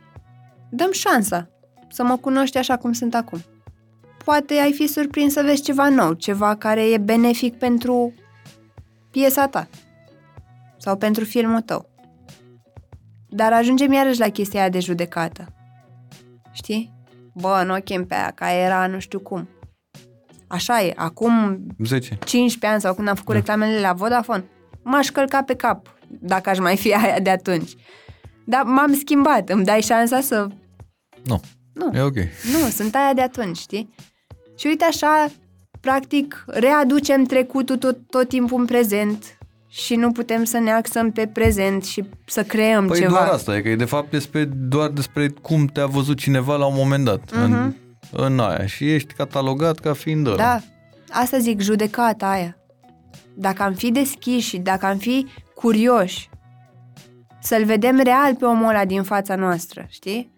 Dăm 0.70 0.92
șansa 0.92 1.50
să 1.90 2.04
mă 2.04 2.18
cunoști 2.18 2.58
așa 2.58 2.78
cum 2.78 2.94
sunt 2.94 3.16
acum. 3.16 3.40
Poate 4.24 4.54
ai 4.54 4.74
fi 4.74 4.88
surprins 4.88 5.34
să 5.34 5.42
vezi 5.42 5.62
ceva 5.62 5.90
nou, 5.90 6.14
ceva 6.14 6.56
care 6.56 6.90
e 6.90 6.98
benefic 6.98 7.58
pentru 7.58 8.14
piesa 9.12 9.48
ta 9.48 9.68
sau 10.78 10.98
pentru 10.98 11.24
filmul 11.24 11.62
tău. 11.62 11.90
Dar 13.30 13.54
ajungem 13.54 13.92
iarăși 13.92 14.20
la 14.20 14.30
chestia 14.30 14.60
aia 14.60 14.70
de 14.70 14.80
judecată. 14.80 15.48
Știi? 16.52 16.94
Bă, 17.34 17.64
nu 17.66 17.74
o 17.74 17.78
chem 17.78 18.06
pe 18.06 18.14
aia, 18.14 18.32
ca 18.32 18.52
era 18.52 18.88
nu 18.88 19.00
știu 19.00 19.20
cum. 19.20 19.50
Așa 20.56 20.82
e. 20.82 20.94
Acum 20.96 21.66
10. 21.84 22.18
15 22.26 22.66
ani 22.68 22.82
sau 22.82 22.94
când 22.94 23.08
am 23.08 23.16
făcut 23.16 23.34
Da. 23.34 23.40
reclamele 23.40 23.80
la 23.80 23.94
Vodafone, 23.94 24.44
m-aș 24.84 25.08
călca 25.10 25.42
pe 25.44 25.56
cap 25.56 25.88
dacă 26.08 26.50
aș 26.50 26.60
mai 26.60 26.78
fi 26.78 26.94
aia 27.04 27.20
de 27.20 27.30
atunci. 27.30 27.72
Dar 28.46 28.64
m-am 28.64 28.94
schimbat, 28.94 29.50
îmi 29.50 29.66
dai 29.66 29.82
șansa 29.82 30.22
să... 30.22 30.48
Nu. 31.24 31.42
Nu, 31.74 31.92
E 31.94 32.02
ok. 32.02 32.16
nu, 32.52 32.68
sunt 32.72 32.96
aia 32.96 33.14
de 33.14 33.22
atunci, 33.22 33.58
știi? 33.58 33.94
Și 34.58 34.68
uite 34.68 34.84
așa, 34.86 35.28
practic, 35.80 36.44
readucem 36.48 37.24
trecutul 37.24 37.78
tot, 37.78 37.98
tot 38.10 38.28
timpul 38.28 38.60
în 38.60 38.66
prezent 38.66 39.38
și 39.70 39.96
nu 39.96 40.12
putem 40.12 40.44
să 40.44 40.58
ne 40.58 40.72
axăm 40.72 41.12
pe 41.12 41.28
prezent 41.28 41.84
și 41.84 42.04
să 42.26 42.44
creăm 42.44 42.88
Păi 42.88 43.00
ceva. 43.00 43.10
doar 43.12 43.28
asta, 43.28 43.56
e 43.58 43.62
că 43.62 43.70
e 43.70 43.76
de 43.76 43.86
fapt 43.86 44.12
despre, 44.12 44.44
doar 44.46 44.90
despre 44.90 45.28
cum 45.42 45.66
te-a 45.66 45.86
văzut 45.86 46.18
cineva 46.18 46.56
la 46.56 46.66
un 46.66 46.74
moment 46.76 47.06
dat 47.06 47.20
uh-huh. 47.32 47.44
în, 47.44 47.74
în 48.12 48.40
aia 48.40 48.66
și 48.66 48.94
ești 48.94 49.14
catalogat 49.14 49.80
ca 49.80 49.94
fiind 49.94 50.28
ăla. 50.28 50.36
Da, 50.36 50.62
asta 51.12 51.38
zic, 51.38 51.62
judecata 51.62 52.30
aia. 52.30 52.58
Dacă 53.34 53.64
am 53.64 53.74
fi 53.74 53.92
deschiși 53.92 54.48
și 54.50 54.58
dacă 54.58 54.86
am 54.86 54.98
fi 54.98 55.26
curioși, 55.56 56.30
să-l 57.42 57.66
vedem 57.66 58.00
real 58.04 58.36
pe 58.36 58.46
omul 58.46 58.70
ăla 58.70 58.86
din 58.86 59.04
fața 59.04 59.36
noastră, 59.36 59.86
știi? 59.90 60.34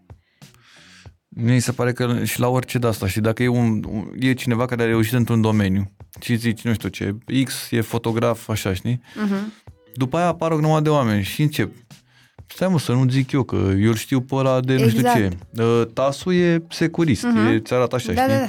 Mi 1.29 1.59
se 1.59 1.71
pare 1.71 1.91
că 1.93 2.23
și 2.23 2.39
la 2.39 2.47
orice 2.47 2.77
de 2.77 2.87
asta 2.87 3.07
și 3.07 3.19
dacă 3.19 3.43
e, 3.43 3.47
un, 3.47 3.83
un- 3.89 4.11
e 4.19 4.33
cineva 4.33 4.65
care 4.65 4.81
a 4.81 4.85
reușit 4.85 5.13
într-un 5.13 5.41
domeniu 5.41 5.91
și 6.19 6.35
zici, 6.35 6.61
nu 6.61 6.73
știu 6.73 6.89
ce, 6.89 7.17
X 7.43 7.71
e 7.71 7.81
fotograf, 7.81 8.49
așa, 8.49 8.73
știi? 8.73 9.01
Uh-huh. 9.01 9.65
După 9.93 10.17
aia 10.17 10.27
apar 10.27 10.51
o 10.51 10.57
grămadă 10.57 10.81
de 10.81 10.89
oameni 10.89 11.23
și 11.23 11.41
încep. 11.41 11.73
Stai 12.47 12.67
mă 12.67 12.79
să 12.79 12.91
nu 12.91 13.09
zic 13.09 13.31
eu 13.31 13.43
că 13.43 13.55
eu 13.55 13.89
îl 13.89 13.95
știu 13.95 14.21
pe 14.21 14.35
ăla 14.35 14.59
de 14.59 14.73
nu 14.75 14.83
Exact. 14.83 15.07
știu 15.15 15.29
ce. 15.55 15.61
Uh, 15.63 15.87
Tasul 15.93 16.33
e 16.33 16.63
securist, 16.69 17.23
Mhm. 17.23 17.45
e, 17.47 17.59
ți 17.59 17.73
arată 17.73 17.95
așa, 17.95 18.11
Da, 18.13 18.21
știi? 18.21 18.33
da, 18.33 18.39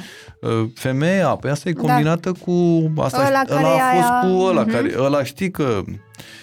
da. 0.41 0.49
Uh, 0.49 0.69
Femeia, 0.75 1.29
păi 1.29 1.51
asta 1.51 1.69
e 1.69 1.73
combinată 1.73 2.33
cu... 2.33 2.53
Asta, 2.97 3.19
Ăla 3.19 3.29
ăla 3.29 3.45
care 3.45 3.65
a 3.65 3.97
e 3.97 4.01
fost 4.01 4.09
aia- 4.09 4.21
cu 4.31 4.43
ăla, 4.43 4.61
Mhm. 4.61 4.71
care, 4.71 4.95
ăla 4.99 5.25
știi 5.25 5.51
că... 5.51 5.83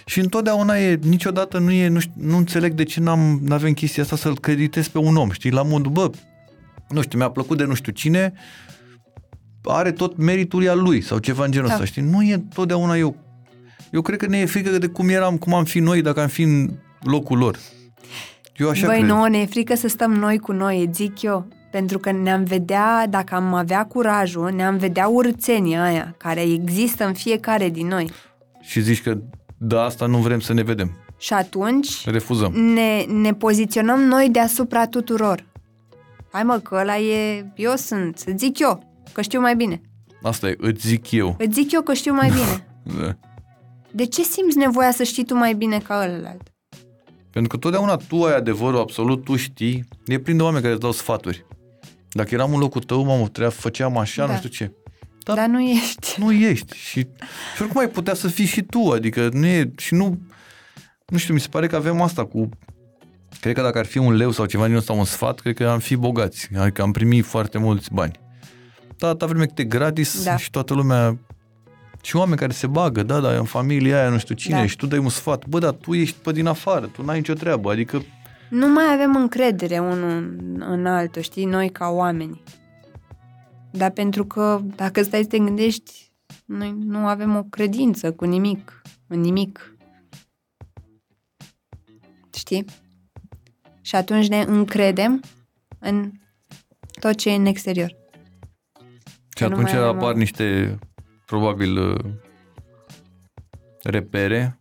Și 0.05 0.19
întotdeauna 0.19 0.77
e, 0.79 0.99
niciodată 1.03 1.57
nu 1.59 1.71
e, 1.71 1.87
nu, 1.87 1.99
știu, 1.99 2.13
nu 2.17 2.37
înțeleg 2.37 2.73
de 2.73 2.83
ce 2.83 2.99
n-am, 2.99 3.39
n-avem 3.43 3.73
chestia 3.73 4.03
asta 4.03 4.15
să-l 4.15 4.39
creditez 4.39 4.87
pe 4.87 4.97
un 4.97 5.15
om, 5.15 5.29
știi? 5.31 5.51
La 5.51 5.61
modul, 5.63 5.91
bă, 5.91 6.09
nu 6.89 7.01
știu, 7.01 7.17
mi-a 7.17 7.29
plăcut 7.29 7.57
de 7.57 7.63
nu 7.63 7.73
știu 7.73 7.91
cine, 7.91 8.33
are 9.63 9.91
tot 9.91 10.17
meritul 10.17 10.69
al 10.69 10.81
lui 10.81 11.01
sau 11.01 11.17
ceva 11.17 11.45
în 11.45 11.51
genul 11.51 11.67
Da. 11.67 11.73
ăsta, 11.73 11.85
știi? 11.85 12.01
Nu 12.01 12.23
e 12.23 12.45
totdeauna 12.53 12.95
eu. 12.97 13.15
Eu 13.91 14.01
cred 14.01 14.19
că 14.19 14.25
ne 14.27 14.37
e 14.37 14.45
frică 14.45 14.69
de 14.77 14.87
cum 14.87 15.09
eram, 15.09 15.37
cum 15.37 15.53
am 15.53 15.63
fi 15.63 15.79
noi 15.79 16.01
dacă 16.01 16.21
am 16.21 16.27
fi 16.27 16.41
în 16.41 16.69
locul 17.05 17.37
lor. 17.37 17.57
Eu 18.57 18.69
așa 18.69 18.85
Băi, 18.87 18.95
cred. 18.97 19.09
nouă 19.09 19.29
ne 19.29 19.37
e 19.37 19.45
frică 19.45 19.75
să 19.75 19.87
stăm 19.87 20.13
noi 20.13 20.37
cu 20.37 20.51
noi, 20.51 20.89
zic 20.93 21.21
eu. 21.21 21.47
Pentru 21.71 21.99
că 21.99 22.11
ne-am 22.11 22.43
vedea, 22.43 23.07
dacă 23.09 23.35
am 23.35 23.53
avea 23.53 23.85
curajul, 23.85 24.51
ne-am 24.51 24.77
vedea 24.77 25.07
urțenia 25.07 25.83
aia, 25.83 26.15
care 26.17 26.41
există 26.41 27.05
în 27.05 27.13
fiecare 27.13 27.69
din 27.69 27.87
noi. 27.87 28.11
Și 28.61 28.81
zici 28.81 29.01
că 29.01 29.17
de 29.57 29.77
asta 29.77 30.05
nu 30.05 30.17
vrem 30.17 30.39
să 30.39 30.53
ne 30.53 30.63
vedem. 30.63 30.91
Și 31.17 31.33
atunci 31.33 32.05
Refuzăm. 32.09 32.51
ne, 32.51 33.03
ne 33.21 33.33
poziționăm 33.33 33.99
noi 33.99 34.29
deasupra 34.29 34.87
tuturor. 34.87 35.45
Hai 36.31 36.43
mă, 36.43 36.57
că 36.57 36.75
ăla 36.81 36.97
e... 36.97 37.45
Eu 37.55 37.75
sunt, 37.75 38.23
îți 38.25 38.45
zic 38.45 38.59
eu, 38.59 38.83
că 39.11 39.21
știu 39.21 39.39
mai 39.39 39.55
bine. 39.55 39.81
Asta 40.21 40.47
e, 40.47 40.55
îți 40.57 40.87
zic 40.87 41.11
eu. 41.11 41.35
Îți 41.39 41.53
zic 41.53 41.71
eu 41.71 41.81
că 41.81 41.93
știu 41.93 42.13
mai 42.13 42.29
bine. 42.29 42.67
Da. 42.99 43.15
De 43.91 44.05
ce 44.05 44.23
simți 44.23 44.57
nevoia 44.57 44.91
să 44.91 45.03
știi 45.03 45.25
tu 45.25 45.35
mai 45.35 45.53
bine 45.53 45.77
ca 45.77 46.01
ălălalt? 46.03 46.41
Pentru 47.35 47.51
că 47.57 47.57
totdeauna 47.63 47.95
tu 47.95 48.23
ai 48.23 48.35
adevărul 48.35 48.79
absolut, 48.79 49.23
tu 49.23 49.35
știi. 49.35 49.83
E 50.05 50.19
plin 50.19 50.37
de 50.37 50.43
oameni 50.43 50.61
care 50.61 50.73
îți 50.73 50.81
dau 50.83 50.91
sfaturi. 50.91 51.45
Dacă 52.11 52.33
eram 52.33 52.53
în 52.53 52.59
locul 52.59 52.81
tău, 52.81 53.03
mamă, 53.03 53.21
trebuia, 53.27 53.49
făceam 53.49 53.97
așa, 53.97 54.25
Da. 54.25 54.31
nu 54.31 54.37
știu 54.37 54.49
ce. 54.49 54.63
Da. 54.65 54.73
Dar 55.23 55.35
Dar 55.35 55.47
nu 55.47 55.61
ești. 55.61 56.15
nu 56.17 56.31
ești. 56.31 56.77
Și, 56.77 56.99
și 57.55 57.61
oricum 57.61 57.79
ai 57.81 57.89
putea 57.89 58.13
să 58.13 58.27
fii 58.27 58.45
și 58.45 58.61
tu. 58.61 58.91
Adică 58.93 59.29
nu 59.33 59.45
e, 59.45 59.71
și 59.77 59.93
nu, 59.93 60.19
nu 61.07 61.17
știu, 61.17 61.33
mi 61.33 61.39
se 61.39 61.47
pare 61.47 61.67
că 61.67 61.75
avem 61.75 62.01
asta 62.01 62.25
cu 62.25 62.49
Cred 63.39 63.53
că 63.55 63.61
dacă 63.61 63.77
ar 63.77 63.85
fi 63.85 63.97
un 63.97 64.13
leu 64.15 64.31
sau 64.31 64.45
ceva 64.45 64.67
din 64.67 64.75
ăsta, 64.75 64.93
un 64.93 65.05
sfat, 65.05 65.39
cred 65.39 65.55
că 65.55 65.67
am 65.67 65.79
fi 65.79 65.95
bogați. 65.95 66.49
Adică 66.57 66.81
am 66.81 66.91
primit 66.91 67.25
foarte 67.25 67.57
mulți 67.57 67.93
bani. 67.93 68.19
Da, 68.97 69.07
atâta 69.07 69.25
vreme 69.25 69.45
cât 69.45 69.59
e 69.59 69.63
gratis 69.63 70.23
Da. 70.23 70.37
și 70.37 70.49
toată 70.49 70.73
lumea 70.73 71.17
și 72.05 72.15
oameni 72.15 72.37
care 72.37 72.51
se 72.51 72.67
bagă, 72.67 73.03
da, 73.03 73.19
da, 73.19 73.37
în 73.37 73.43
familia 73.45 73.99
aia, 73.99 74.09
nu 74.09 74.17
știu 74.17 74.35
cine, 74.35 74.55
Da. 74.59 74.65
și 74.65 74.75
tu 74.75 74.85
dai 74.87 74.99
un 74.99 75.09
sfat. 75.09 75.45
Bă, 75.47 75.59
dar 75.59 75.71
tu 75.71 75.93
ești 75.93 76.15
pe 76.21 76.31
din 76.31 76.45
afară, 76.47 76.85
tu 76.87 77.03
n-ai 77.03 77.17
nicio 77.17 77.33
treabă. 77.33 77.71
Adică 77.71 78.01
Nu 78.49 78.67
mai 78.73 78.93
avem 78.93 79.15
încredere 79.15 79.79
unul 79.79 80.09
în, 80.09 80.61
în 80.67 80.85
altul, 80.85 81.21
știi, 81.21 81.45
noi 81.45 81.69
ca 81.69 81.87
oameni. 81.89 82.41
Dar 83.71 83.91
pentru 83.91 84.25
că, 84.25 84.61
dacă 84.75 85.01
stai 85.03 85.21
să 85.21 85.27
te 85.27 85.37
gândești, 85.39 86.11
noi 86.45 86.75
nu 86.79 86.97
avem 87.07 87.35
o 87.35 87.43
credință 87.43 88.11
cu 88.11 88.25
nimic, 88.25 88.81
în 89.07 89.19
nimic. 89.19 89.75
Știi? 92.33 92.65
Și 93.81 93.95
atunci 93.95 94.27
ne 94.27 94.41
încredem 94.41 95.21
în 95.79 96.11
tot 96.99 97.15
ce 97.15 97.29
e 97.29 97.35
în 97.35 97.45
exterior. 97.45 97.89
Și 97.89 99.43
Că 99.43 99.47
nu 99.47 99.53
atunci 99.53 99.71
mai 99.71 99.81
avem 99.81 99.95
apar 99.95 100.13
o- 100.13 100.17
niște, 100.17 100.77
probabil, 101.25 101.77
uh, 101.77 101.99
repere, 103.83 104.59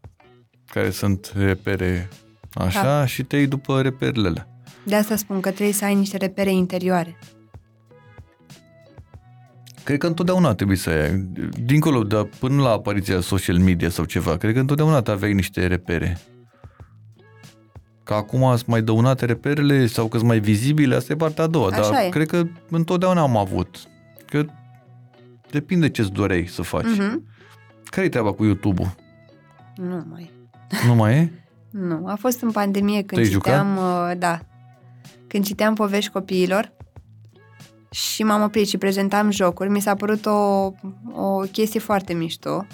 care 0.67 0.91
sunt 0.91 1.33
repere 1.37 2.09
așa, 2.55 2.83
Da. 2.83 3.07
și 3.07 3.23
te 3.23 3.37
iei 3.37 3.47
după 3.47 3.83
reperele 3.83 4.29
alea. 4.29 4.49
De 4.87 4.95
asta 4.95 5.17
spun 5.17 5.41
că 5.41 5.51
trebuie 5.51 5.75
să 5.75 5.85
ai 5.85 5.95
niște 5.95 6.17
repere 6.17 6.53
interioare. 6.53 7.19
Cred 9.85 9.99
că 9.99 10.07
întotdeauna 10.07 10.55
trebuie 10.55 10.77
să 10.77 10.91
ai, 10.91 11.29
dincolo 11.65 12.03
de 12.03 12.29
până 12.39 12.63
la 12.63 12.71
apariția 12.71 13.21
social 13.21 13.59
media 13.59 13.89
sau 13.89 14.05
ceva, 14.05 14.37
cred 14.37 14.53
că 14.53 14.59
întotdeauna 14.61 15.03
te 15.03 15.11
aveai 15.11 15.33
niște 15.33 15.67
repere. 15.67 16.19
Că 18.05 18.15
acum 18.15 18.45
ați 18.45 18.65
mai 18.67 18.83
dăunate 18.83 19.25
reperele 19.25 19.87
sau 19.87 20.09
că 20.09 20.17
sunt 20.17 20.29
mai 20.29 20.39
vizibile, 20.39 20.95
asta 20.95 21.13
e 21.13 21.17
partea 21.17 21.45
a 21.45 21.47
doua, 21.47 21.69
Așa 21.69 21.91
dar 21.91 22.05
e. 22.05 22.09
cred 22.09 22.27
că 22.27 22.43
întotdeauna 22.71 23.21
am 23.21 23.37
avut. 23.37 23.83
Că 24.27 24.45
depinde 25.55 25.91
ce-ți 25.91 26.13
doreai 26.13 26.47
să 26.47 26.63
faci. 26.63 26.85
Mhm. 26.85 27.27
Care-i 27.85 28.09
treaba 28.09 28.33
cu 28.33 28.45
YouTube-ul? 28.45 28.95
Nu 29.77 30.05
mai. 30.11 30.31
Nu 30.87 30.95
mai 30.95 31.15
e? 31.15 31.33
Nu, 31.71 32.07
a 32.07 32.15
fost 32.15 32.41
în 32.41 32.51
pandemie 32.51 33.03
când 33.03 33.21
Te-ai 33.21 33.33
jucat? 33.33 33.53
citeam, 33.53 33.77
uh, 33.77 34.19
da, 34.19 34.41
când 35.27 35.45
citeam 35.45 35.75
povești 35.75 36.11
copiilor 36.11 36.73
și 37.91 38.23
m-am 38.23 38.43
oprit 38.43 38.69
și 38.69 38.79
prezentam 38.79 39.31
jocuri. 39.31 39.69
Mi 39.71 39.81
s-a 39.81 39.95
părut 39.95 40.27
o, 40.27 40.73
o 41.15 41.39
chestie 41.53 41.81
foarte 41.81 42.13
mișto, 42.13 42.67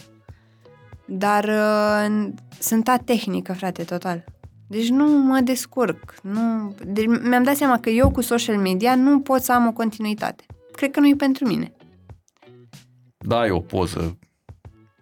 dar 1.04 1.44
uh, 1.44 2.28
sunt 2.58 2.88
a 2.88 2.96
tehnică, 2.96 3.52
frate, 3.52 3.82
total. 3.82 4.24
Deci 4.66 4.88
nu 4.88 5.08
mă 5.08 5.40
descurc. 5.40 6.14
Nu... 6.22 6.74
Deci 6.86 7.06
mi-am 7.06 7.42
dat 7.42 7.56
seama 7.56 7.78
că 7.78 7.90
eu 7.90 8.10
cu 8.10 8.20
social 8.20 8.56
media 8.56 8.94
nu 8.94 9.20
pot 9.20 9.42
să 9.42 9.52
am 9.52 9.66
o 9.66 9.72
continuitate. 9.72 10.44
Cred 10.72 10.90
că 10.90 11.00
nu 11.00 11.08
e 11.08 11.14
pentru 11.14 11.46
mine. 11.46 11.72
Da, 13.26 13.46
e 13.46 13.50
o 13.50 13.60
poză 13.60 14.18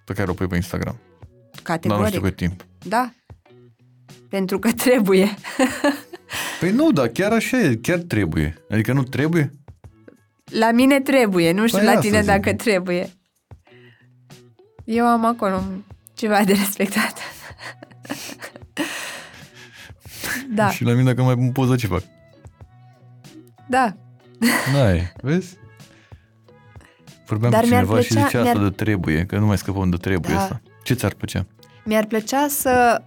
pe 0.04 0.12
care 0.12 0.30
o 0.30 0.34
pui 0.34 0.46
pe 0.46 0.56
Instagram. 0.56 0.96
Categoric. 1.62 1.88
Dar 1.88 1.98
nu 2.00 2.06
știu 2.06 2.20
cât 2.20 2.36
timp. 2.36 2.66
Da. 2.78 3.12
Pentru 4.28 4.58
că 4.58 4.72
trebuie. 4.72 5.28
Păi 6.60 6.70
nu, 6.70 6.92
dar 6.92 7.08
chiar 7.08 7.32
așa 7.32 7.58
e, 7.58 7.78
chiar 7.82 7.98
trebuie. 7.98 8.56
Adică 8.70 8.92
nu 8.92 9.02
trebuie? 9.02 9.52
La 10.44 10.70
mine 10.70 11.00
trebuie, 11.00 11.52
nu 11.52 11.66
știu 11.66 11.78
Păi 11.78 11.86
la 11.86 11.92
asta 11.92 12.02
tine 12.02 12.18
zic. 12.18 12.26
dacă 12.28 12.54
trebuie. 12.54 13.10
Eu 14.84 15.06
am 15.06 15.24
acolo 15.24 15.62
ceva 16.14 16.44
de 16.44 16.52
respectat. 16.52 17.18
da, 20.54 20.70
Și 20.70 20.84
la 20.84 20.92
mine 20.92 21.04
dacă 21.04 21.22
mai 21.22 21.34
pun 21.34 21.52
poză 21.52 21.76
ce 21.76 21.86
fac? 21.86 22.02
da. 23.68 23.96
N-ai, 24.72 25.12
vezi? 25.22 25.56
Vorbeam 27.29 27.51
Dar 27.51 27.61
cu 27.62 27.66
mi-ar 27.68 27.83
cineva 27.83 28.01
și 28.01 28.09
plăcea- 28.09 28.26
zicea 28.26 28.41
asta 28.41 28.53
mi-ar- 28.59 28.68
de 28.68 28.74
trebuie, 28.74 29.24
că 29.26 29.39
nu 29.39 29.47
mai 29.47 29.59
scăpăm 29.59 29.91
de 29.91 29.97
trebuie 29.97 30.35
Da. 30.35 30.41
asta. 30.43 30.61
Ce 30.83 30.95
ți-ar 30.95 31.14
plăcea? 31.14 31.47
Mi-ar 31.85 32.05
plăcea 32.07 32.47
să... 32.49 33.03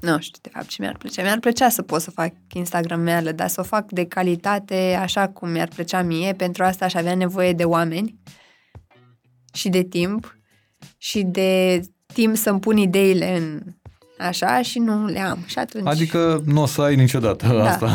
Nu 0.00 0.18
știu, 0.20 0.38
de 0.42 0.48
fapt, 0.52 0.66
ce 0.66 0.82
mi-ar 0.82 0.96
plăcea. 0.96 1.22
Mi-ar 1.22 1.38
plăcea 1.38 1.68
să 1.68 1.82
pot 1.82 2.00
să 2.00 2.10
fac 2.10 2.32
Instagram-meală, 2.52 3.32
dar 3.32 3.48
să 3.48 3.60
o 3.60 3.64
fac 3.64 3.90
de 3.90 4.04
calitate 4.06 4.98
așa 5.00 5.28
cum 5.28 5.50
mi-ar 5.50 5.68
plăcea 5.68 6.02
mie. 6.02 6.32
Pentru 6.32 6.64
asta 6.64 6.84
aș 6.84 6.94
avea 6.94 7.14
nevoie 7.14 7.52
de 7.52 7.64
oameni 7.64 8.18
și 9.52 9.68
de 9.68 9.82
timp 9.82 10.36
și 10.96 11.22
de 11.22 11.80
timp 12.14 12.36
să-mi 12.36 12.60
pun 12.60 12.76
ideile 12.76 13.36
în 13.36 13.62
așa 14.18 14.62
și 14.62 14.78
nu 14.78 15.06
le 15.06 15.20
am. 15.20 15.38
Și 15.46 15.58
atunci... 15.58 15.86
Adică 15.86 16.42
nu 16.46 16.62
o 16.62 16.66
să 16.66 16.82
ai 16.82 16.96
niciodată 16.96 17.46
Da. 17.46 17.68
asta. 17.68 17.90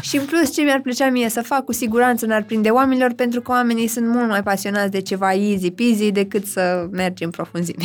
Și 0.00 0.16
în 0.16 0.24
plus, 0.24 0.52
ce 0.54 0.62
mi-ar 0.62 0.80
plăcea 0.80 1.08
mie 1.10 1.28
să 1.28 1.42
fac, 1.42 1.64
cu 1.64 1.72
siguranță 1.72 2.26
n-ar 2.26 2.42
prinde 2.42 2.68
oamenilor, 2.68 3.12
pentru 3.12 3.40
că 3.40 3.50
oamenii 3.50 3.86
sunt 3.86 4.06
mult 4.08 4.28
mai 4.28 4.42
pasionați 4.42 4.90
de 4.90 5.00
ceva 5.00 5.32
easy 5.32 5.70
peasy 5.70 6.10
decât 6.12 6.46
să 6.46 6.88
mergi 6.90 7.24
în 7.24 7.30
profunzime. 7.30 7.84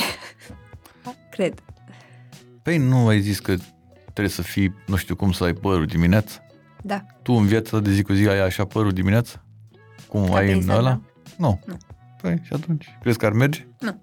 Cred. 1.35 1.53
Păi 2.61 2.77
nu 2.77 3.07
ai 3.07 3.21
zis 3.21 3.39
că 3.39 3.55
trebuie 4.03 4.29
să 4.33 4.41
fii, 4.41 4.73
nu 4.87 4.95
știu 4.95 5.15
cum, 5.15 5.31
să 5.31 5.43
ai 5.43 5.53
părul 5.53 5.85
dimineața? 5.85 6.33
Da. 6.81 7.05
Tu 7.21 7.33
în 7.33 7.45
viața 7.45 7.79
de 7.79 7.91
zi 7.91 8.01
cu 8.01 8.13
zi 8.13 8.27
ai 8.27 8.39
așa 8.45 8.65
părul 8.65 8.91
dimineața? 8.91 9.43
Cum 10.07 10.25
Ca 10.29 10.35
ai 10.35 10.45
pe 10.45 10.49
în 10.51 10.55
Instagram? 10.55 10.85
ăla? 10.85 11.01
Nu. 11.37 11.59
Nu. 11.65 11.77
Păi 12.21 12.41
și 12.43 12.53
atunci, 12.53 12.97
crezi 13.01 13.17
că 13.17 13.25
ar 13.25 13.31
merge? 13.31 13.67
Nu. 13.79 14.01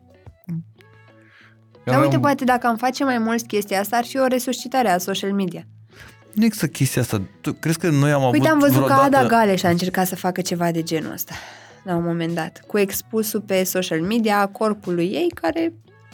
Mm. 1.89 1.95
Eu 1.95 2.01
Dar 2.01 2.05
aveam- 2.05 2.11
uite, 2.11 2.19
poate 2.19 2.45
dacă 2.45 2.67
am 2.67 2.77
face 2.77 3.05
mai 3.05 3.19
mult 3.19 3.47
chestia 3.47 3.81
asta, 3.81 3.97
ar 3.97 4.05
fi 4.05 4.19
o 4.19 4.27
resuscitare 4.27 4.89
a 4.91 4.99
social 4.99 5.33
media. 5.33 5.63
Nu 6.35 6.45
exact 6.45 6.73
chestia 6.73 7.03
asta. 7.03 7.23
Tu 7.41 7.53
crezi 7.53 7.79
că 7.79 7.89
noi 7.91 8.11
am 8.13 8.23
avut 8.23 8.33
Uite, 8.33 8.49
am 8.49 8.59
văzut 8.59 8.87
că 8.87 8.93
vreodată... 8.93 9.17
Ada 9.17 9.27
Galeș 9.27 9.63
a 9.63 9.69
încercat 9.69 10.07
să 10.07 10.17
facă 10.17 10.41
ceva 10.41 10.71
de 10.71 10.83
genul 10.83 11.13
ăsta, 11.13 11.35
la 11.85 11.95
un 11.97 12.05
moment 12.05 12.35
dat, 12.35 12.63
cu 12.67 12.79
expusul 12.79 13.41
pe 13.41 13.65
social 13.65 14.01
media 14.01 14.41
a 14.41 14.47
corpului 14.47 15.05
ei, 15.07 15.29
care 15.35 15.73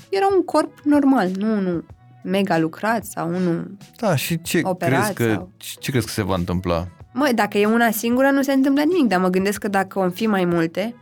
era 0.09 0.27
un 0.37 0.45
corp 0.45 0.79
normal, 0.85 1.29
nu 1.37 1.57
unul 1.57 1.85
mega 2.23 2.59
lucrat 2.59 3.05
sau 3.05 3.29
unul... 3.29 3.77
Da, 3.97 4.17
și 4.17 4.43
ce 4.43 4.61
operat 4.63 5.03
crezi 5.03 5.13
că, 5.15 5.33
sau- 5.33 5.51
ce 5.57 5.91
crezi 5.91 6.07
că 6.07 6.13
se 6.13 6.23
va 6.23 6.35
întâmpla? 6.35 6.87
Măi, 7.13 7.35
dacă 7.35 7.59
e 7.59 7.67
una 7.67 7.91
singură, 7.91 8.31
nu 8.31 8.43
se 8.43 8.53
întâmplă 8.53 8.83
nimic, 8.83 9.07
dar 9.09 9.21
mă 9.21 9.29
gândesc 9.29 9.61
că 9.61 9.69
dacă 9.69 9.99
o 9.99 10.11
fi 10.11 10.27
mai 10.27 10.45
multe, 10.45 10.95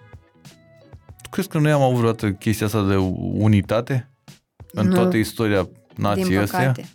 Tu 1.22 1.28
crezi 1.30 1.48
că 1.48 1.58
noi 1.58 1.72
am 1.72 1.82
avut 1.82 1.96
vreodată 1.96 2.30
chestia 2.30 2.66
asta 2.66 2.82
de 2.82 2.96
unitate? 3.38 4.06
În 4.72 4.86
Nu. 4.86 4.94
toată 4.94 5.16
istoria 5.16 5.62
din 5.62 5.72
nației 6.02 6.38
astea? 6.38 6.58
păcate. 6.58 6.88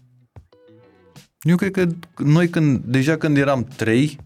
Eu 1.41 1.55
cred 1.55 1.71
că 1.71 1.87
noi 2.17 2.49
când, 2.49 2.79
deja 2.83 3.17
când 3.17 3.37
eram 3.37 3.63
trei, 3.63 4.17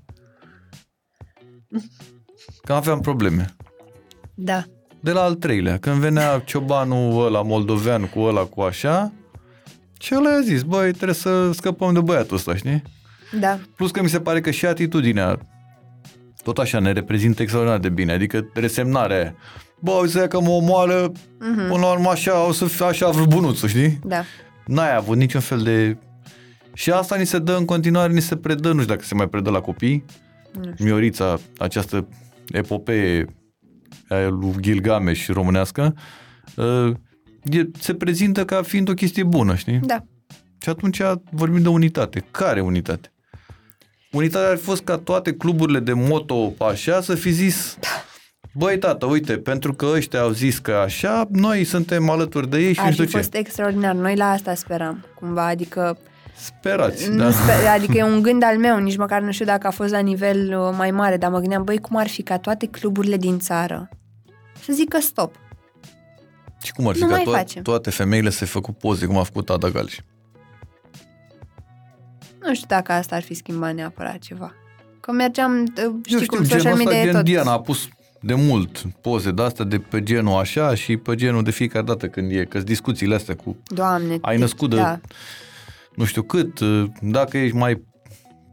că 2.66 2.74
aveam 2.74 3.00
probleme. 3.02 3.56
Da. 4.34 4.64
De 5.00 5.12
la 5.12 5.22
al 5.22 5.36
treilea, 5.36 5.78
când 5.78 5.96
venea 5.96 6.40
ciobanul 6.40 7.26
ăla 7.26 7.42
moldovean 7.42 8.06
cu 8.06 8.20
ăla 8.20 8.42
cu 8.44 8.62
așa, 8.62 9.12
și 10.00 10.16
ăla 10.16 10.30
a 10.30 10.42
zis, 10.42 10.62
băi, 10.62 10.92
trebuie 10.92 11.14
să 11.16 11.52
scăpăm 11.52 11.94
de 11.94 12.00
băiatul 12.00 12.36
ăsta, 12.36 12.56
știi? 12.56 12.82
Da. 13.40 13.60
Plus 13.76 13.92
că 13.92 14.02
mi 14.02 14.10
se 14.10 14.20
pare 14.22 14.42
că 14.42 14.52
și 14.52 14.66
atitudinea 14.66 15.40
tot 16.44 16.58
așa 16.58 16.80
ne 16.80 16.92
reprezintă 16.92 17.42
extraordinar 17.42 17.80
de 17.80 17.90
bine, 17.90 18.12
adică 18.14 18.50
resemnarea 18.54 19.18
aia. 19.18 19.36
Bă, 19.82 19.92
uite 19.92 20.28
că 20.28 20.40
mă 20.42 20.50
omoară, 20.50 21.12
Mhm. 21.40 21.68
până 21.68 21.80
la 21.80 21.92
urmă 21.92 22.10
așa, 22.10 22.46
o 22.48 22.52
să 22.52 22.66
fie 22.66 22.86
așa 22.86 23.10
vreo 23.10 23.26
bunuțul, 23.26 23.68
știi? 23.70 24.00
Da. 24.04 24.24
N-ai 24.66 24.96
avut 24.96 25.18
niciun 25.18 25.40
fel 25.42 25.62
de... 25.62 25.98
Și 26.74 26.92
asta 26.92 27.16
ni 27.16 27.26
se 27.26 27.40
dă 27.40 27.56
în 27.58 27.66
continuare, 27.66 28.14
ni 28.14 28.22
se 28.22 28.36
predă, 28.36 28.72
nu 28.72 28.82
știu 28.82 28.94
dacă 28.94 29.06
se 29.06 29.16
mai 29.16 29.28
predă 29.30 29.50
la 29.50 29.60
copii, 29.62 30.04
Nu 30.54 30.72
Miorița, 30.80 31.40
această 31.58 32.08
epopee 32.52 33.26
a 34.10 34.16
lui 34.28 34.54
Gilgamesh 34.60 35.28
românească, 35.28 35.96
uh, 36.56 36.92
e- 37.44 37.70
se 37.80 37.94
prezintă 37.94 38.46
ca 38.46 38.62
fiind 38.62 38.90
o 38.90 38.94
chestie 38.94 39.24
bună, 39.24 39.56
știi? 39.56 39.80
Da. 39.84 40.04
Și 40.62 40.70
atunci 40.70 41.02
vorbim 41.32 41.62
de 41.62 41.70
unitate. 41.70 42.26
Care 42.32 42.62
unitate? 42.62 43.12
Unitatea 44.12 44.50
ar 44.50 44.58
fi 44.58 44.64
fost 44.64 44.84
ca 44.84 44.98
toate 44.98 45.34
cluburile 45.34 45.80
de 45.80 45.94
moto 45.94 46.54
așa 46.60 47.02
să 47.02 47.16
fi 47.16 47.32
zis 47.32 47.78
Băi, 48.54 48.78
tată, 48.78 49.06
uite, 49.06 49.38
pentru 49.38 49.74
că 49.74 49.86
ăștia 49.86 50.22
au 50.22 50.30
zis 50.32 50.58
că 50.60 50.72
așa, 50.72 51.28
noi 51.32 51.64
suntem 51.64 52.10
alături 52.10 52.50
de 52.50 52.58
ei 52.60 52.74
și 52.74 52.80
nu 52.80 52.86
Ar 52.86 52.92
știu 52.92 53.04
fi 53.06 53.10
ce. 53.12 53.18
fost 53.18 53.34
extraordinar. 53.34 53.94
Noi 53.96 54.16
la 54.16 54.30
asta 54.32 54.54
speram, 54.56 55.06
cumva, 55.16 55.46
adică 55.46 55.98
Sperați, 56.36 57.10
Nu 57.10 57.18
da. 57.18 57.32
sper, 57.32 57.66
adică 57.78 57.98
e 57.98 58.04
un 58.04 58.22
gând 58.22 58.44
al 58.44 58.58
meu, 58.58 58.78
nici 58.80 58.98
măcar 58.98 59.22
nu 59.22 59.32
știu 59.32 59.46
dacă 59.46 59.68
a 59.68 59.70
fost 59.70 59.92
la 59.92 60.00
nivel 60.00 60.60
uh, 60.60 60.74
mai 60.78 60.92
mare, 60.92 61.18
dar 61.18 61.32
mă 61.32 61.40
gândeam, 61.40 61.64
băi, 61.64 61.78
cum 61.78 61.96
ar 61.96 62.08
fi 62.08 62.22
ca 62.22 62.38
toate 62.38 62.66
cluburile 62.68 63.18
din 63.18 63.40
țară 63.40 63.90
să 64.64 64.74
zică 64.74 65.00
stop. 65.00 65.36
Și 66.64 66.72
cum 66.72 66.88
ar 66.88 66.96
fi 66.96 67.02
Nu 67.02 67.08
ca 67.08 67.14
mai 67.14 67.24
to- 67.24 67.38
facem. 67.38 67.62
toate 67.62 67.90
femeile 67.90 68.30
să 68.30 68.46
fi 68.46 68.52
făcut 68.52 68.78
poze 68.78 69.06
cum 69.06 69.18
a 69.18 69.24
făcut 69.24 69.50
Ada 69.50 69.70
Galș? 69.70 69.98
Nu 72.42 72.54
știu 72.54 72.68
dacă 72.70 72.92
asta 72.92 73.16
ar 73.16 73.22
fi 73.22 73.34
schimbat 73.34 73.74
neapărat 73.74 74.18
ceva. 74.18 74.54
Că 75.00 75.12
mergeam, 75.12 75.62
uh, 75.62 75.84
Eu 75.84 76.00
știi 76.06 76.16
știu, 76.22 76.36
cum, 76.36 76.44
social 76.44 76.60
genul 76.62 76.78
ăsta, 76.78 76.84
media 76.90 77.02
e 77.02 77.06
gen 77.06 77.14
tot... 77.14 77.24
Diana 77.24 77.52
a 77.52 77.60
pus 77.60 77.88
de 78.22 78.34
mult 78.34 78.82
poze 79.02 79.32
de 79.32 79.42
astea 79.42 79.66
de 79.66 79.80
pe 79.80 80.04
genul 80.04 80.40
așa 80.40 80.76
și 80.76 80.98
pe 80.98 81.16
genul 81.16 81.44
de 81.44 81.52
fiecare 81.52 81.86
dată 81.86 82.08
când 82.08 82.32
e, 82.32 82.46
că 82.46 82.60
discuțiile 82.60 83.16
astea 83.16 83.36
cu 83.36 83.58
Doamne, 83.66 84.18
ai 84.22 84.38
născut 84.38 84.70
de 84.70 84.76
da. 84.76 85.00
nu 85.96 86.06
știu 86.06 86.22
cât, 86.22 86.60
dacă 87.02 87.38
ești 87.38 87.56
mai 87.56 87.82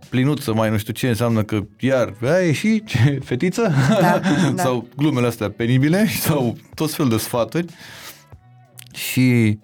plinuță, 0.09 0.55
mai 0.55 0.71
nu 0.71 0.77
știu 0.77 0.93
ce, 0.93 1.09
înseamnă 1.09 1.43
că 1.43 1.61
iar 1.79 2.15
ai 2.23 2.47
ieșit, 2.47 2.87
ce, 2.91 3.19
fetiță? 3.25 3.73
Da, 4.01 4.21
da. 4.55 4.63
sau 4.65 4.89
glumele 4.97 5.27
astea 5.27 5.51
penibile 5.51 6.07
sau 6.27 6.57
tot 6.75 6.93
fel 6.93 7.09
de 7.09 7.17
sfaturi. 7.17 7.67
Și 8.93 9.59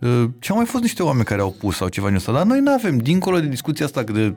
uh, 0.00 0.24
ce 0.38 0.50
au 0.50 0.56
mai 0.56 0.66
fost 0.66 0.82
niște 0.82 1.02
oameni 1.02 1.24
care 1.24 1.40
au 1.40 1.56
pus 1.58 1.76
sau 1.76 1.88
ceva 1.88 2.06
din 2.06 2.16
ăsta, 2.16 2.32
dar 2.32 2.44
noi 2.44 2.60
nu 2.60 2.72
avem, 2.72 2.98
dincolo 2.98 3.40
de 3.40 3.46
discuția 3.46 3.84
asta 3.84 4.04
că 4.04 4.12
de, 4.12 4.34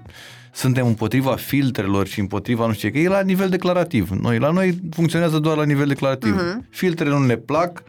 suntem 0.54 0.86
împotriva 0.88 1.36
filtrelor 1.36 2.08
și 2.08 2.20
împotriva 2.20 2.66
nu 2.66 2.74
știu 2.74 2.88
ce, 2.90 2.94
că 2.94 3.00
e 3.02 3.08
la 3.08 3.22
nivel 3.22 3.50
declarativ. 3.50 4.10
Noi, 4.10 4.40
la 4.40 4.52
noi 4.52 4.80
funcționează 4.92 5.40
doar 5.40 5.58
la 5.58 5.64
nivel 5.66 5.88
declarativ. 5.88 6.34
Mhm. 6.36 6.66
Filtrele 6.70 7.12
nu 7.12 7.26
ne 7.26 7.36
plac, 7.36 7.84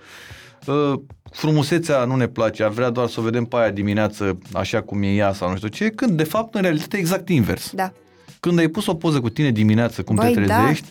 uh, 0.66 0.92
frumusețea 1.32 2.04
nu 2.04 2.16
ne 2.16 2.26
place, 2.26 2.62
ar 2.62 2.70
vrea 2.70 2.90
doar 2.90 3.08
să 3.08 3.20
o 3.20 3.22
vedem 3.22 3.44
pe 3.44 3.56
aia 3.56 3.70
dimineață 3.70 4.38
așa 4.52 4.80
cum 4.82 5.02
e 5.02 5.06
ea 5.06 5.32
sau 5.32 5.50
nu 5.50 5.56
știu 5.56 5.68
ce, 5.68 5.88
când 5.88 6.16
de 6.16 6.24
fapt 6.24 6.54
în 6.54 6.60
realitate 6.62 6.96
e 6.96 7.00
exact 7.00 7.28
invers. 7.28 7.70
Da. 7.72 7.92
Când 8.40 8.58
ai 8.58 8.68
pus 8.68 8.86
o 8.86 8.94
poză 8.94 9.20
cu 9.20 9.28
tine 9.28 9.50
dimineață, 9.50 10.02
cum 10.02 10.14
Băi, 10.14 10.32
te 10.32 10.40
da. 10.40 10.56
trezești, 10.58 10.86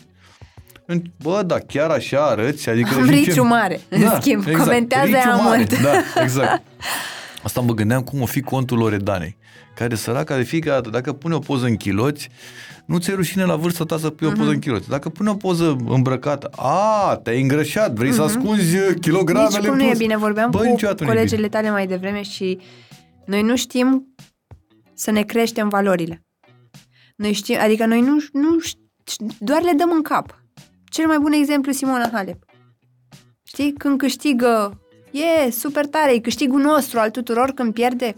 în- 0.86 1.02
bă, 1.22 1.42
da, 1.46 1.58
chiar 1.58 1.90
așa 1.90 2.26
arăți, 2.26 2.68
adică... 2.68 2.94
Am 2.94 3.04
și 3.04 3.10
riciu 3.10 3.44
mare, 3.44 3.80
în 3.88 4.08
schimb, 4.20 4.44
comentează 4.44 5.06
riciu 5.06 5.18
ea 5.18 5.36
mare, 5.36 5.56
mult. 5.56 5.82
Da, 5.82 5.92
exact. 6.22 6.62
Asta 7.42 7.60
mă 7.60 7.74
gândeam 7.74 8.02
cum 8.02 8.20
o 8.20 8.26
fi 8.26 8.40
contul 8.40 8.78
Loredanei, 8.78 9.36
care 9.74 9.94
săraca 9.94 10.36
de 10.36 10.42
fiecare 10.42 10.74
dată, 10.74 10.90
dacă 10.90 11.12
pune 11.12 11.34
o 11.34 11.38
poză 11.38 11.66
în 11.66 11.76
chiloți, 11.76 12.28
nu 12.86 12.98
ți-e 12.98 13.14
rușine 13.14 13.44
la 13.44 13.56
vârsta 13.56 13.84
ta 13.84 13.98
să 13.98 14.10
pui 14.10 14.26
o 14.26 14.30
Mhm. 14.30 14.38
poză 14.38 14.50
în 14.50 14.58
chiloți. 14.58 14.88
Dacă 14.88 15.08
pune 15.08 15.30
o 15.30 15.34
poză 15.34 15.76
îmbrăcată, 15.88 16.50
a, 16.56 17.16
te-ai 17.22 17.40
îngrășat, 17.40 17.92
vrei 17.94 18.12
să 18.12 18.22
ascunzi 18.22 18.76
uh, 18.76 18.94
kilogramele 19.00 19.48
Mhm. 19.48 19.58
Nici 19.58 19.64
cum 19.68 19.72
în 19.72 19.76
nu 19.78 19.82
e 19.84 19.86
plus. 19.86 19.98
bine, 19.98 20.16
vorbeam 20.16 20.50
Bă, 20.50 20.58
cu 20.58 20.64
niciodată 20.64 21.04
nu 21.04 21.10
e 21.10 21.12
colegele 21.14 21.36
bine. 21.40 21.48
tale 21.48 21.70
mai 21.70 21.86
devreme 21.86 22.22
și 22.22 22.58
noi 23.26 23.42
nu 23.42 23.56
știm 23.56 24.14
să 24.94 25.10
ne 25.10 25.22
creștem 25.22 25.68
valorile. 25.68 26.24
Noi 27.16 27.32
știm, 27.32 27.56
adică 27.60 27.86
noi 27.86 28.00
nu, 28.00 28.16
nu 28.32 28.58
ș- 28.68 29.36
doar 29.38 29.62
le 29.62 29.72
dăm 29.76 29.90
în 29.90 30.02
cap. 30.02 30.42
Cel 30.84 31.06
mai 31.06 31.18
bun 31.18 31.32
exemplu 31.32 31.72
Simona 31.72 32.08
Halep. 32.12 32.44
Știi? 33.42 33.72
Când 33.72 33.98
câștigă, 33.98 34.80
e 35.46 35.50
super 35.50 35.86
tare, 35.86 36.14
e 36.14 36.18
câștigul 36.20 36.60
nostru 36.60 36.98
al 36.98 37.10
tuturor, 37.10 37.50
când 37.50 37.72
pierde, 37.72 38.16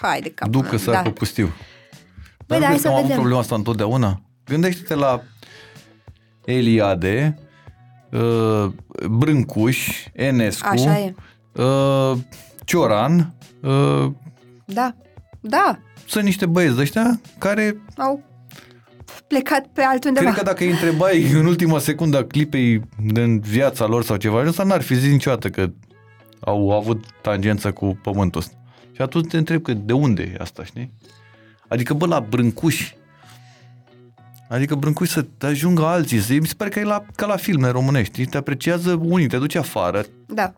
hai 0.00 0.20
de 0.20 0.30
cap. 0.30 0.48
Ducă 0.48 0.76
sar 0.76 1.02
pe 1.02 1.10
pustiu. 1.10 1.44
Dar 2.46 2.46
Păi 2.46 2.56
nu 2.56 2.62
da, 2.62 2.66
hai 2.66 2.68
crezi 2.68 2.82
să 2.82 2.86
că 2.88 2.88
am 2.88 2.94
avut 2.94 3.02
vedem. 3.06 3.16
problema 3.20 3.40
asta 3.40 3.54
întotdeauna? 3.54 4.20
Gândește-te 4.44 4.94
la 4.94 5.22
Eliade, 6.44 7.38
uh, 8.10 8.66
Brâncuș, 9.10 9.88
Enescu, 10.12 10.68
Așa 10.68 10.98
e. 10.98 11.14
uh, 11.52 12.12
Cioran, 12.64 13.34
uh, 13.62 14.10
Da. 14.66 14.94
Da. 15.40 15.78
sunt 16.06 16.24
niște 16.24 16.46
băieți 16.46 16.74
de 16.74 16.80
ăștia 16.80 17.20
care 17.38 17.76
Au 17.96 18.22
plecat 19.26 19.66
pe 19.66 19.82
altundeva. 19.82 20.24
cred 20.24 20.38
că 20.38 20.44
dacă 20.44 20.64
îi 20.64 20.70
întrebai 20.70 21.22
în 21.40 21.46
ultima 21.46 21.78
secundă 21.78 22.16
a 22.18 22.24
clipei 22.24 22.80
din 23.12 23.40
viața 23.40 23.86
lor 23.86 24.04
sau 24.04 24.16
ceva, 24.16 24.46
ăsta 24.46 24.62
n-ar 24.62 24.82
fi 24.82 24.94
zis 24.94 25.10
niciodată 25.10 25.48
că 25.48 25.70
au 26.40 26.70
avut 26.72 27.04
tangență 27.22 27.72
cu 27.72 27.98
pământul 28.02 28.40
ăsta. 28.40 28.54
Și 28.94 29.02
atunci 29.02 29.26
te 29.30 29.36
întreb 29.36 29.62
că 29.62 29.72
de 29.74 29.92
unde 29.92 30.22
e 30.22 30.36
asta, 30.40 30.64
știi? 30.64 30.92
Adică, 31.68 31.94
bă, 31.94 32.06
la 32.06 32.20
Brâncuși, 32.20 32.96
Adică 34.48 34.74
Brâncuși 34.74 35.12
să 35.12 35.22
te 35.22 35.46
ajungă 35.46 35.84
alții, 35.84 36.18
să 36.20 36.32
mi 36.32 36.46
se 36.46 36.54
pare 36.56 36.70
că 36.70 36.78
e 36.78 36.84
la, 36.84 37.04
ca 37.16 37.26
la 37.26 37.36
filme 37.36 37.68
românești, 37.68 38.26
te 38.26 38.36
apreciază 38.36 39.00
unii, 39.02 39.26
te 39.26 39.36
duce 39.38 39.58
afară, 39.58 40.04
Da. 40.26 40.54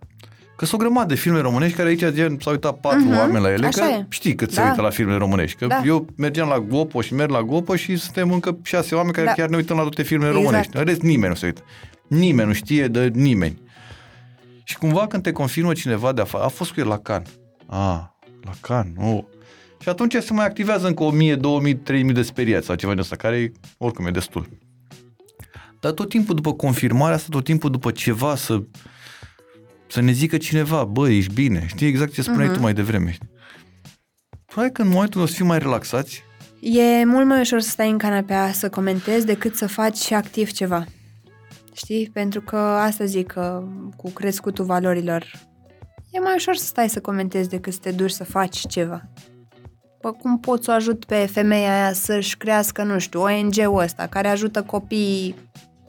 Că 0.57 0.65
sunt 0.65 0.81
o 0.81 0.85
grămadă 0.85 1.07
de 1.07 1.15
filme 1.15 1.41
românești 1.41 1.77
care 1.77 1.89
aici 1.89 2.05
gen, 2.11 2.39
s-au 2.41 2.53
uitat 2.53 2.77
patru 2.81 2.99
Mhm, 3.05 3.17
oameni 3.19 3.45
la 3.45 3.53
ele, 3.53 3.67
așa 3.67 3.81
că 3.87 3.91
e. 3.93 4.07
știi 4.09 4.35
cât 4.35 4.53
se 4.53 4.61
Da. 4.61 4.69
uită 4.69 4.81
la 4.83 4.91
filme 4.91 5.17
românești. 5.17 5.59
Că 5.59 5.67
Da. 5.67 5.83
eu 5.85 6.07
mergeam 6.17 6.49
la 6.49 6.59
Gopo 6.61 7.01
și 7.01 7.15
merg 7.15 7.31
la 7.31 7.43
Gopo 7.43 7.77
și 7.77 7.97
suntem 7.97 8.33
încă 8.33 8.59
șase 8.63 8.95
oameni 8.95 9.15
care 9.15 9.27
Da. 9.27 9.33
chiar 9.33 9.49
ne 9.49 9.57
uităm 9.57 9.77
la 9.77 9.83
toate 9.83 10.03
filmele 10.03 10.29
Exact. 10.31 10.47
românești. 10.47 10.77
În 10.77 10.85
rest 10.85 11.01
nimeni 11.01 11.29
nu 11.29 11.35
se 11.35 11.47
uită. 11.47 11.63
Nimeni 12.09 12.49
nu 12.49 12.55
știe 12.55 12.89
de 12.89 13.11
nimeni. 13.15 13.61
Și 14.65 14.77
cumva 14.79 15.07
când 15.07 15.23
te 15.23 15.33
confirmă 15.33 15.73
cineva 15.73 16.13
de 16.13 16.21
afară, 16.21 16.45
a 16.45 16.49
fost 16.49 16.73
cu 16.73 16.81
el 16.81 16.87
la 16.89 16.99
Can. 16.99 17.23
Ah, 17.67 18.01
la 18.47 18.53
Can, 18.61 18.95
oh. 18.99 19.25
Și 19.81 19.89
atunci 19.89 20.15
se 20.15 20.33
mai 20.33 20.45
activează 20.45 20.87
încă 20.87 21.03
1000, 21.03 21.37
2000, 21.37 21.77
3000 21.77 22.15
de 22.15 22.23
speriați 22.23 22.67
sau 22.67 22.75
ceva 22.75 22.95
de 22.95 23.01
ăsta, 23.01 23.17
care 23.17 23.53
oricum 23.79 24.07
e 24.07 24.11
destul. 24.11 24.49
Dar 25.81 25.93
tot 25.93 26.09
timpul 26.09 26.35
după 26.35 26.55
confirmarea 26.55 27.15
asta, 27.15 27.29
tot 27.31 27.45
timpul 27.45 27.71
după 27.71 27.91
ceva 27.91 28.37
să 28.37 28.63
să 29.89 30.01
ne 30.01 30.13
zică 30.13 30.37
cineva, 30.37 30.85
bă, 30.85 31.09
ești 31.11 31.33
bine, 31.33 31.65
știi 31.67 31.87
exact 31.87 32.13
ce 32.13 32.23
spuneai 32.23 32.49
uh-huh. 32.49 32.55
tu 32.55 32.61
mai 32.61 32.75
devreme. 32.75 33.13
știi? 33.13 33.29
Probabil 34.47 34.73
că 34.73 34.83
în 34.83 34.89
momentul 34.89 35.21
o 35.21 35.27
să 35.27 35.35
fim 35.35 35.47
mai 35.47 35.59
relaxați, 35.59 36.25
E 36.61 37.05
mult 37.05 37.27
mai 37.27 37.41
ușor 37.41 37.61
să 37.61 37.71
stai 37.71 37.91
în 37.91 37.99
canapea 37.99 38.53
să 38.53 38.69
comentezi 38.69 39.27
decât 39.27 39.57
să 39.57 39.67
faci 39.67 40.11
activ 40.11 40.51
ceva. 40.51 40.85
Știi? 41.73 42.11
Pentru 42.13 42.41
că 42.41 42.57
asta 42.57 43.05
zic 43.05 43.27
că 43.27 43.65
cu 43.97 44.11
crescutul 44.11 44.65
valorilor 44.65 45.25
e 46.17 46.21
mai 46.21 46.35
ușor 46.35 46.57
să 46.57 46.65
stai 46.65 46.89
să 46.89 47.01
comentezi 47.01 47.49
decât 47.49 47.73
să 47.73 47.79
te 47.83 47.91
duci 47.91 48.11
să 48.11 48.25
faci 48.25 48.67
ceva. 48.69 49.03
Bă, 50.01 50.13
cum 50.13 50.39
pot 50.39 50.65
să 50.65 50.71
o 50.71 50.75
ajut 50.75 51.05
pe 51.05 51.27
femeia 51.33 51.83
aia 51.83 51.93
să-și 51.93 52.37
crească, 52.37 52.83
nu 52.83 52.99
știu, 52.99 53.21
ONG-ul 53.21 53.79
ăsta 53.79 54.07
care 54.07 54.29
ajută 54.29 54.63
copiii 54.63 55.35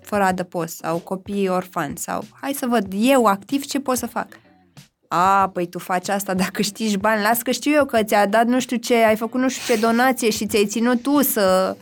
fără 0.01 0.23
adăpost 0.23 0.77
sau 0.77 0.97
copiii 0.97 1.47
orfani 1.47 1.97
sau 1.97 2.23
hai 2.41 2.53
să 2.53 2.65
văd 2.69 2.85
eu 2.95 3.25
activ 3.25 3.65
ce 3.65 3.79
pot 3.79 3.97
să 3.97 4.05
fac. 4.05 4.27
A, 5.07 5.49
păi 5.53 5.67
tu 5.67 5.79
faci 5.79 6.09
asta 6.09 6.33
dacă 6.33 6.49
câștigi 6.53 6.97
bani, 6.97 7.21
las 7.21 7.41
că 7.41 7.51
știu 7.51 7.71
eu 7.71 7.85
că 7.85 8.03
ți-a 8.03 8.25
dat 8.25 8.45
nu 8.45 8.59
știu 8.59 8.77
ce, 8.77 8.95
ai 8.95 9.15
făcut 9.15 9.39
nu 9.39 9.49
știu 9.49 9.73
ce 9.73 9.81
donație 9.81 10.29
și 10.29 10.45
ți-ai 10.45 10.65
ținut 10.65 11.01
tu 11.01 11.21
să... 11.21 11.75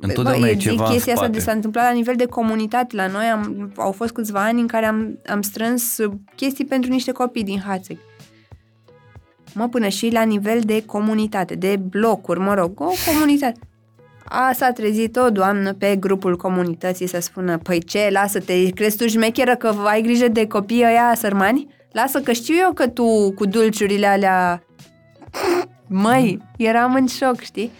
întotdeauna 0.00 0.40
Bă, 0.40 0.46
e 0.46 0.50
eu 0.50 0.58
zic 0.58 0.68
ceva 0.68 0.84
în 0.84 0.92
chestia 0.92 1.12
asta 1.12 1.24
spate. 1.24 1.38
de 1.38 1.44
s-a 1.44 1.52
întâmplat 1.52 1.84
la 1.84 1.92
nivel 1.92 2.14
de 2.16 2.26
comunitate. 2.26 2.96
La 2.96 3.06
noi 3.06 3.24
am, 3.24 3.72
au 3.76 3.92
fost 3.92 4.12
câțiva 4.12 4.44
ani 4.44 4.60
în 4.60 4.66
care 4.66 4.86
am, 4.86 5.18
am 5.26 5.42
strâns 5.42 5.98
uh, 5.98 6.12
chestii 6.36 6.64
pentru 6.64 6.90
niște 6.90 7.12
copii 7.12 7.44
din 7.44 7.60
Hațeg. 7.66 7.98
Mă, 9.54 9.68
până 9.68 9.88
și 9.88 10.10
la 10.12 10.22
nivel 10.22 10.60
de 10.60 10.82
comunitate, 10.86 11.54
de 11.54 11.76
blocuri, 11.76 12.40
mă 12.40 12.54
rog, 12.54 12.80
o 12.80 12.90
comunitate. 13.06 13.58
A, 14.24 14.52
s-a 14.52 14.72
trezit 14.72 15.16
o 15.16 15.30
doamnă 15.30 15.72
pe 15.72 15.96
grupul 15.96 16.36
comunității 16.36 17.06
să 17.06 17.20
spună, 17.20 17.58
păi 17.58 17.84
ce, 17.84 18.08
lasă-te, 18.10 18.70
crezi 18.70 18.96
tu 18.96 19.06
șmecheră 19.06 19.56
că 19.56 19.74
ai 19.84 20.02
grijă 20.02 20.28
de 20.28 20.46
copiii 20.46 20.84
ăia 20.84 21.12
sărmani? 21.16 21.66
Lasă 21.92 22.20
că 22.20 22.32
știu 22.32 22.54
eu 22.54 22.72
că 22.72 22.88
tu 22.88 23.32
cu 23.32 23.46
dulciurile 23.46 24.06
alea... 24.06 24.62
Măi, 25.86 26.38
eram 26.56 26.94
în 26.94 27.06
șoc, 27.06 27.40
știi? 27.40 27.70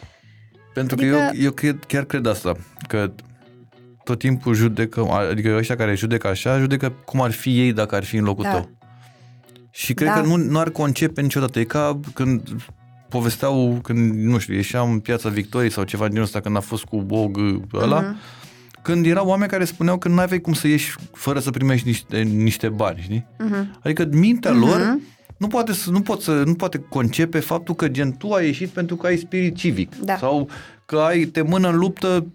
Pentru 0.74 0.96
că 0.96 1.02
Adică- 1.02 1.30
eu, 1.34 1.42
eu 1.44 1.50
cred, 1.50 1.84
chiar 1.86 2.04
cred 2.04 2.26
asta, 2.26 2.56
că 2.88 3.12
tot 4.04 4.18
timpul 4.18 4.54
judecă, 4.54 5.00
adică 5.30 5.54
ăștia 5.56 5.76
care 5.76 5.94
judecă 5.94 6.26
așa, 6.26 6.58
judecă 6.58 6.92
cum 7.04 7.20
ar 7.22 7.30
fi 7.30 7.60
ei 7.60 7.72
dacă 7.72 7.94
ar 7.94 8.04
fi 8.04 8.16
în 8.16 8.24
locul 8.24 8.44
Da. 8.44 8.50
tău. 8.50 8.70
Și 9.70 9.94
cred 9.94 10.08
Da. 10.08 10.14
că 10.20 10.26
nu, 10.26 10.36
nu 10.36 10.58
ar 10.58 10.70
concepe 10.70 11.20
niciodată. 11.20 11.58
E 11.60 11.64
ca 11.64 12.00
când 12.14 12.48
povesteau, 13.08 13.78
când, 13.82 14.14
nu 14.14 14.38
știu, 14.38 14.54
ieșeam 14.54 14.90
în 14.90 14.98
piața 15.00 15.28
Victoriei 15.28 15.70
sau 15.70 15.84
ceva 15.84 16.02
din 16.02 16.10
genul 16.12 16.26
ăsta, 16.26 16.40
când 16.40 16.56
a 16.56 16.60
fost 16.60 16.84
cu 16.84 17.02
Bog 17.02 17.38
ăla, 17.74 18.00
Mhm. 18.00 18.16
când 18.82 19.06
erau 19.06 19.26
oameni 19.28 19.50
care 19.50 19.64
spuneau 19.64 19.98
că 19.98 20.08
nu 20.08 20.18
aveai 20.20 20.40
cum 20.40 20.52
să 20.52 20.68
ieși 20.68 20.94
fără 21.12 21.38
să 21.38 21.50
primești 21.50 21.86
niște, 21.86 22.18
niște 22.22 22.68
bani, 22.68 23.00
știi? 23.02 23.26
Mhm. 23.38 23.78
Adică 23.82 24.08
mintea 24.12 24.50
Mhm. 24.52 24.60
lor 24.60 24.98
nu 25.40 25.46
poate, 25.46 25.72
să, 25.72 25.90
nu, 25.90 26.00
pot 26.00 26.22
să, 26.22 26.42
nu 26.46 26.54
poate 26.54 26.78
concepe 26.78 27.38
faptul 27.40 27.74
că 27.74 27.88
gen 27.88 28.12
tu 28.16 28.32
ai 28.32 28.46
ieșit 28.46 28.68
pentru 28.68 28.96
că 28.96 29.06
ai 29.06 29.16
spirit 29.16 29.56
civic 29.56 29.96
Da. 29.96 30.16
sau 30.16 30.48
că 30.86 30.98
ai 30.98 31.24
te 31.24 31.42
mână 31.42 31.68
în 31.68 31.76
luptă, 31.76 32.26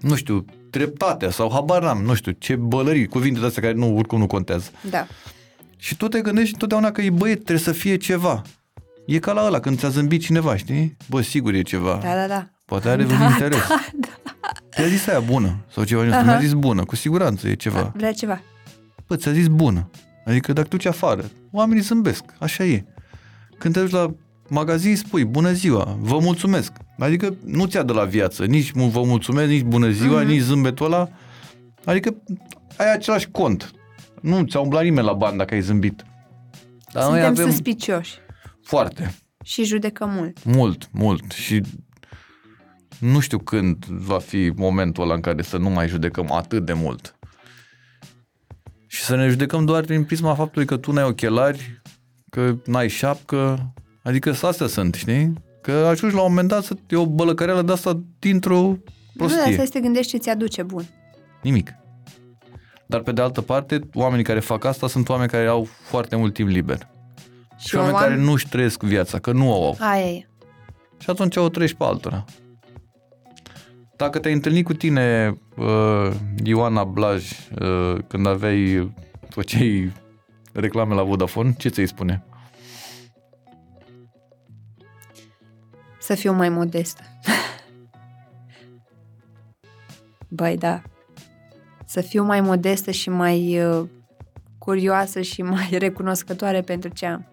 nu 0.00 0.14
știu, 0.14 0.44
dreptatea 0.70 1.30
sau 1.30 1.50
habar 1.52 1.82
n-am, 1.82 2.02
nu 2.02 2.14
știu, 2.14 2.32
ce 2.32 2.56
bălării, 2.56 3.06
cuvinte 3.06 3.40
de 3.40 3.46
astea 3.46 3.62
care 3.62 3.74
nu, 3.74 3.96
oricum 3.96 4.18
nu 4.18 4.26
contează. 4.26 4.70
Da. 4.90 5.06
Și 5.76 5.96
tu 5.96 6.08
te 6.08 6.20
gândești 6.20 6.52
întotdeauna 6.52 6.90
că 6.92 7.00
e 7.02 7.10
băiet, 7.10 7.34
trebuie 7.44 7.58
să 7.64 7.72
fie 7.72 7.96
ceva. 7.96 8.42
E 9.06 9.18
ca 9.18 9.32
la 9.32 9.44
ăla, 9.46 9.60
când 9.60 9.78
ți-a 9.78 9.88
zâmbit 9.88 10.22
cineva, 10.22 10.56
știi? 10.56 10.96
Bă, 11.08 11.20
sigur 11.20 11.52
e 11.54 11.62
ceva. 11.62 11.98
Da, 12.02 12.14
da, 12.14 12.26
da. 12.26 12.48
Poate 12.64 12.88
are 12.88 13.04
vreun 13.04 13.18
Da, 13.20 13.26
interes. 13.26 13.58
da, 13.68 13.84
da. 13.94 14.08
Ți-a 14.74 14.86
zis 14.86 15.06
aia 15.06 15.20
bună 15.20 15.56
sau 15.72 15.84
ceva. 15.84 16.02
Uh-huh. 16.06 16.12
Aha. 16.12 16.22
Mi-a 16.22 16.38
zis 16.38 16.52
bună, 16.52 16.84
cu 16.84 16.96
siguranță 16.96 17.48
e 17.48 17.54
ceva. 17.54 17.92
Vrea 17.96 18.12
ceva. 18.12 18.40
Bă, 19.06 19.16
ți-a 19.16 19.32
zis 19.32 19.46
bună. 19.46 19.90
Adică 20.24 20.52
dacă 20.52 20.68
tu 20.68 20.76
ce 20.76 20.88
afară, 20.88 21.24
oamenii 21.52 21.82
zâmbesc, 21.82 22.24
așa 22.38 22.64
e. 22.64 22.84
Când 23.58 23.74
te 23.74 23.80
duci 23.80 23.90
la 23.90 24.14
magazin, 24.48 24.96
spui 24.96 25.24
bună 25.24 25.52
ziua, 25.52 25.96
vă 26.00 26.18
mulțumesc. 26.18 26.72
Adică 26.98 27.34
nu 27.44 27.66
ți-a 27.66 27.82
de 27.82 27.92
la 27.92 28.04
viață, 28.04 28.44
nici 28.44 28.70
mu- 28.70 28.88
vă 28.88 29.02
mulțumesc, 29.02 29.48
nici 29.48 29.62
bună 29.62 29.90
ziua, 29.90 30.14
Mhm. 30.20 30.24
mm-hmm. 30.24 30.28
nici 30.32 30.40
zâmbetul 30.40 30.86
ăla. 30.86 31.08
Adică 31.84 32.14
ai 32.76 32.92
același 32.92 33.28
cont. 33.30 33.70
Nu 34.20 34.42
ți-a 34.44 34.60
umblat 34.60 34.82
nimeni 34.82 35.06
la 35.06 35.12
bani 35.12 35.38
dacă 35.38 35.54
ai 35.54 35.60
zâmbit. 35.60 36.04
Dar 36.92 37.02
noi 37.02 37.12
Suntem 37.12 37.30
avem 37.30 37.50
suspicioși 37.50 38.14
foarte, 38.62 39.14
și 39.44 39.64
judecăm 39.64 40.10
mult. 40.10 40.44
mult, 40.44 40.88
mult 40.92 41.32
și 41.32 41.60
nu 42.98 43.20
știu 43.20 43.38
când 43.38 43.84
va 43.84 44.18
fi 44.18 44.52
momentul 44.56 45.02
ăla 45.02 45.14
în 45.14 45.20
care 45.20 45.42
să 45.42 45.56
nu 45.56 45.70
mai 45.70 45.88
judecăm 45.88 46.32
atât 46.32 46.64
de 46.64 46.72
mult. 46.72 47.13
Și 48.94 49.02
să 49.02 49.16
ne 49.16 49.28
judecăm 49.28 49.64
doar 49.64 49.84
prin 49.84 50.04
prisma 50.04 50.34
faptului 50.34 50.66
că 50.66 50.76
tu 50.76 50.92
n-ai 50.92 51.04
ochelari, 51.04 51.82
că 52.30 52.54
n-ai 52.66 52.88
șapcă, 52.88 53.72
adică 54.02 54.32
să 54.32 54.46
astea 54.46 54.66
sunt, 54.66 54.94
știi? 54.94 55.32
Că 55.60 55.72
ajungi 55.72 56.14
la 56.14 56.20
un 56.22 56.28
moment 56.28 56.48
dat 56.48 56.64
să 56.64 56.76
e 56.88 56.96
o 56.96 57.06
bălăcăreală 57.06 57.62
de 57.62 57.72
asta 57.72 58.00
dintr-o 58.18 58.60
Nu, 58.60 58.68
dar 58.76 58.84
prostie. 59.16 59.40
asta 59.40 59.64
să 59.64 59.70
te 59.72 59.80
gândești 59.80 60.10
ce 60.10 60.16
ți-aduce 60.18 60.62
bun. 60.62 60.84
Nimic. 61.42 61.70
Dar 62.86 63.00
pe 63.00 63.12
de 63.12 63.20
altă 63.20 63.40
parte, 63.40 63.80
oamenii 63.94 64.24
care 64.24 64.40
fac 64.40 64.64
asta 64.64 64.86
sunt 64.88 65.08
oameni 65.08 65.30
care 65.30 65.46
au 65.46 65.68
foarte 65.82 66.16
mult 66.16 66.34
timp 66.34 66.48
liber. 66.48 66.88
Și, 67.58 67.68
și 67.68 67.76
oameni 67.76 67.94
oam- 67.94 68.00
care 68.00 68.16
nu-și 68.16 68.48
trăiesc 68.48 68.82
viața, 68.82 69.18
că 69.18 69.32
nu 69.32 69.50
o 69.50 69.64
au. 69.64 69.76
Aia 69.80 70.10
e. 70.10 70.26
Și 70.98 71.10
atunci 71.10 71.36
o 71.36 71.48
treci 71.48 71.74
pe 71.74 71.84
altora. 71.84 72.24
Dacă 74.04 74.18
te-ai 74.18 74.34
întâlnit 74.34 74.64
cu 74.64 74.72
tine, 74.72 75.38
uh, 75.56 76.10
Ioana 76.42 76.84
Blaj, 76.84 77.30
uh, 77.60 77.98
când 78.06 78.26
aveai, 78.26 78.92
făceai 79.28 79.92
reclame 80.52 80.94
la 80.94 81.02
Vodafone, 81.02 81.54
ce 81.58 81.68
ți-ai 81.68 81.86
spune? 81.86 82.24
Să 86.00 86.14
fiu 86.14 86.32
mai 86.32 86.48
modestă. 86.48 87.02
Băi, 90.28 90.56
da. 90.56 90.82
Să 91.86 92.00
fiu 92.00 92.24
mai 92.24 92.40
modestă 92.40 92.90
și 92.90 93.10
mai 93.10 93.64
uh, 93.64 93.88
curioasă 94.58 95.20
și 95.20 95.42
mai 95.42 95.68
recunoscătoare 95.86 96.60
pentru 96.60 96.90
ce 96.90 97.06
am. 97.06 97.26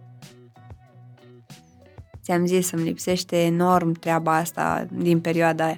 Ți-am 2.21 2.45
zis, 2.45 2.71
îmi 2.71 2.83
lipsește 2.83 3.43
enorm 3.43 3.91
treaba 3.91 4.35
asta 4.35 4.85
din 4.91 5.19
perioada 5.21 5.65
aia. 5.65 5.77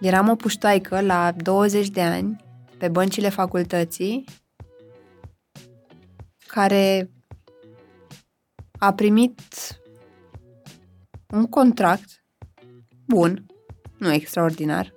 Eram 0.00 0.28
o 0.28 0.34
puștoaică 0.34 1.00
la 1.00 1.32
20 1.32 1.88
de 1.88 2.02
ani, 2.02 2.44
pe 2.78 2.88
băncile 2.88 3.28
facultății, 3.28 4.24
care 6.46 7.10
a 8.78 8.92
primit 8.92 9.40
un 11.32 11.46
contract 11.46 12.24
bun, 13.06 13.46
nu 13.98 14.12
extraordinar, 14.12 14.92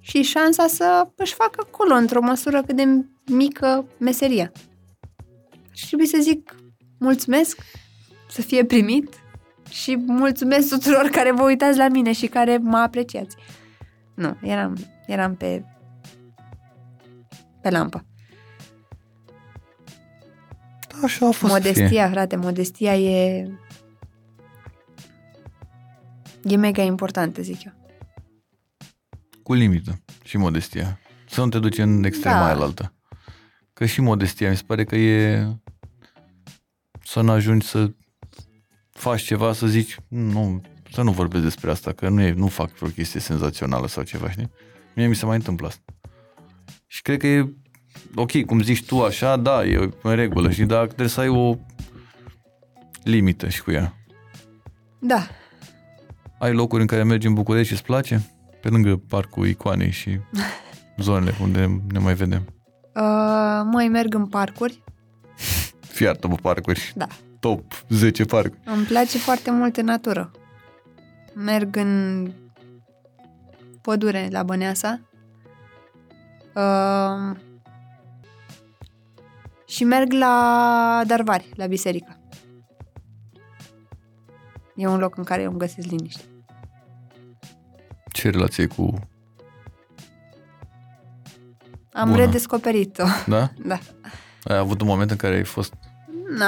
și 0.00 0.22
șansa 0.22 0.66
să 0.66 1.08
își 1.14 1.34
facă 1.34 1.66
acolo, 1.66 1.94
într-o 1.94 2.20
măsură 2.20 2.62
cât 2.62 2.76
de 2.76 3.04
mică, 3.26 3.86
meseria. 3.98 4.52
Și 5.72 5.86
trebuie 5.86 6.08
să 6.08 6.18
zic 6.20 6.54
mulțumesc, 6.98 7.58
să 8.30 8.42
fie 8.42 8.64
primit 8.64 9.14
și 9.70 9.96
mulțumesc 10.06 10.68
tuturor 10.68 11.08
care 11.08 11.32
vă 11.32 11.42
uitați 11.42 11.78
la 11.78 11.88
mine 11.88 12.12
și 12.12 12.26
care 12.26 12.56
mă 12.56 12.76
apreciați. 12.76 13.36
Nu, 14.18 14.36
eram, 14.42 14.76
eram 15.06 15.34
pe 15.34 15.64
pe 17.62 17.70
lampă. 17.70 18.04
Da, 20.88 20.96
așa 21.02 21.26
a 21.26 21.30
fost. 21.30 21.52
Modestia, 21.52 21.88
Fie. 21.88 22.08
frate, 22.10 22.36
modestia 22.36 22.96
e 22.96 23.46
e 26.44 26.56
mega 26.56 26.82
importantă, 26.82 27.42
zic 27.42 27.64
eu. 27.64 27.72
Cu 29.42 29.54
limită 29.54 30.02
și 30.24 30.36
modestia. 30.36 30.98
Să 31.28 31.40
nu 31.40 31.48
te 31.48 31.58
duci 31.58 31.78
în 31.78 32.04
extrema 32.04 32.36
Da. 32.36 32.44
aia 32.44 32.54
altă. 32.56 32.94
Că 33.72 33.86
și 33.86 34.00
modestia 34.00 34.50
mi 34.50 34.56
se 34.56 34.62
pare 34.66 34.84
că 34.84 34.96
e 34.96 35.46
să 37.02 37.20
nu 37.20 37.30
ajungi 37.30 37.66
să 37.66 37.90
faci 38.90 39.22
ceva, 39.22 39.52
să 39.52 39.66
zici, 39.66 39.96
nu, 40.08 40.60
să 40.92 41.02
nu 41.02 41.10
vorbesc 41.12 41.42
despre 41.42 41.70
asta, 41.70 41.92
că 41.92 42.08
nu, 42.08 42.20
e, 42.22 42.32
nu 42.32 42.46
fac 42.46 42.70
vreo 42.76 42.88
chestie 42.88 43.20
senzațională 43.20 43.86
sau 43.88 44.02
ceva, 44.02 44.30
știi? 44.30 44.50
Mie 44.94 45.06
mi 45.06 45.14
se 45.14 45.26
mai 45.26 45.36
întâmplă 45.36 45.66
asta. 45.66 45.82
Și 46.86 47.02
cred 47.02 47.18
că 47.18 47.26
e 47.26 47.52
ok, 48.14 48.44
cum 48.44 48.60
zici 48.62 48.84
tu 48.84 49.02
așa, 49.02 49.36
da, 49.36 49.64
e 49.64 49.90
în 50.02 50.14
regulă, 50.14 50.50
știi, 50.50 50.66
dar 50.66 50.86
trebuie 50.86 51.08
să 51.08 51.20
ai 51.20 51.28
o 51.28 51.56
limită 53.02 53.48
și 53.48 53.62
cu 53.62 53.70
ea. 53.70 53.94
Da, 54.98 55.26
Ai 56.38 56.52
locuri 56.52 56.80
în 56.80 56.86
care 56.86 57.02
mergi 57.02 57.26
în 57.26 57.34
București 57.34 57.66
și 57.66 57.72
îți 57.72 57.82
place? 57.82 58.30
Pe 58.60 58.68
lângă 58.68 58.96
parcul 58.96 59.46
Icoanei 59.46 59.90
și 59.90 60.18
zonele 60.98 61.34
unde 61.40 61.82
ne 61.92 61.98
mai 61.98 62.14
vedem. 62.14 62.42
uh, 62.94 63.62
mai 63.72 63.88
merg 63.88 64.14
în 64.14 64.26
parcuri. 64.26 64.82
Fiartă, 65.80 66.26
bă, 66.26 66.34
parcuri. 66.34 66.92
Da. 66.94 67.06
Top 67.40 67.84
10 67.88 68.24
parcuri. 68.24 68.60
Îmi 68.64 68.84
place 68.84 69.18
foarte 69.18 69.50
mult 69.50 69.76
în 69.76 69.84
natură. 69.84 70.30
Merg 71.40 71.76
în 71.76 72.32
pădure 73.80 74.28
la 74.30 74.42
Băneasa. 74.42 75.00
Uh, 76.54 77.36
și 79.66 79.84
merg 79.84 80.12
la 80.12 81.02
Darvari, 81.06 81.50
la 81.54 81.66
biserică. 81.66 82.20
E 84.74 84.86
un 84.86 84.98
loc 84.98 85.16
în 85.16 85.24
care 85.24 85.42
eu 85.42 85.50
îmi 85.50 85.58
găsesc 85.58 85.88
liniște. 85.88 86.22
Ce 88.12 88.30
relație 88.30 88.62
ai 88.62 88.76
cu... 88.76 89.08
Am 91.92 92.10
Bună. 92.10 92.24
redescoperit-o. 92.24 93.04
Da? 93.26 93.50
Da. 93.66 93.78
Ai 94.44 94.56
avut 94.56 94.80
un 94.80 94.86
moment 94.86 95.10
în 95.10 95.16
care 95.16 95.34
ai 95.34 95.44
fost... 95.44 95.74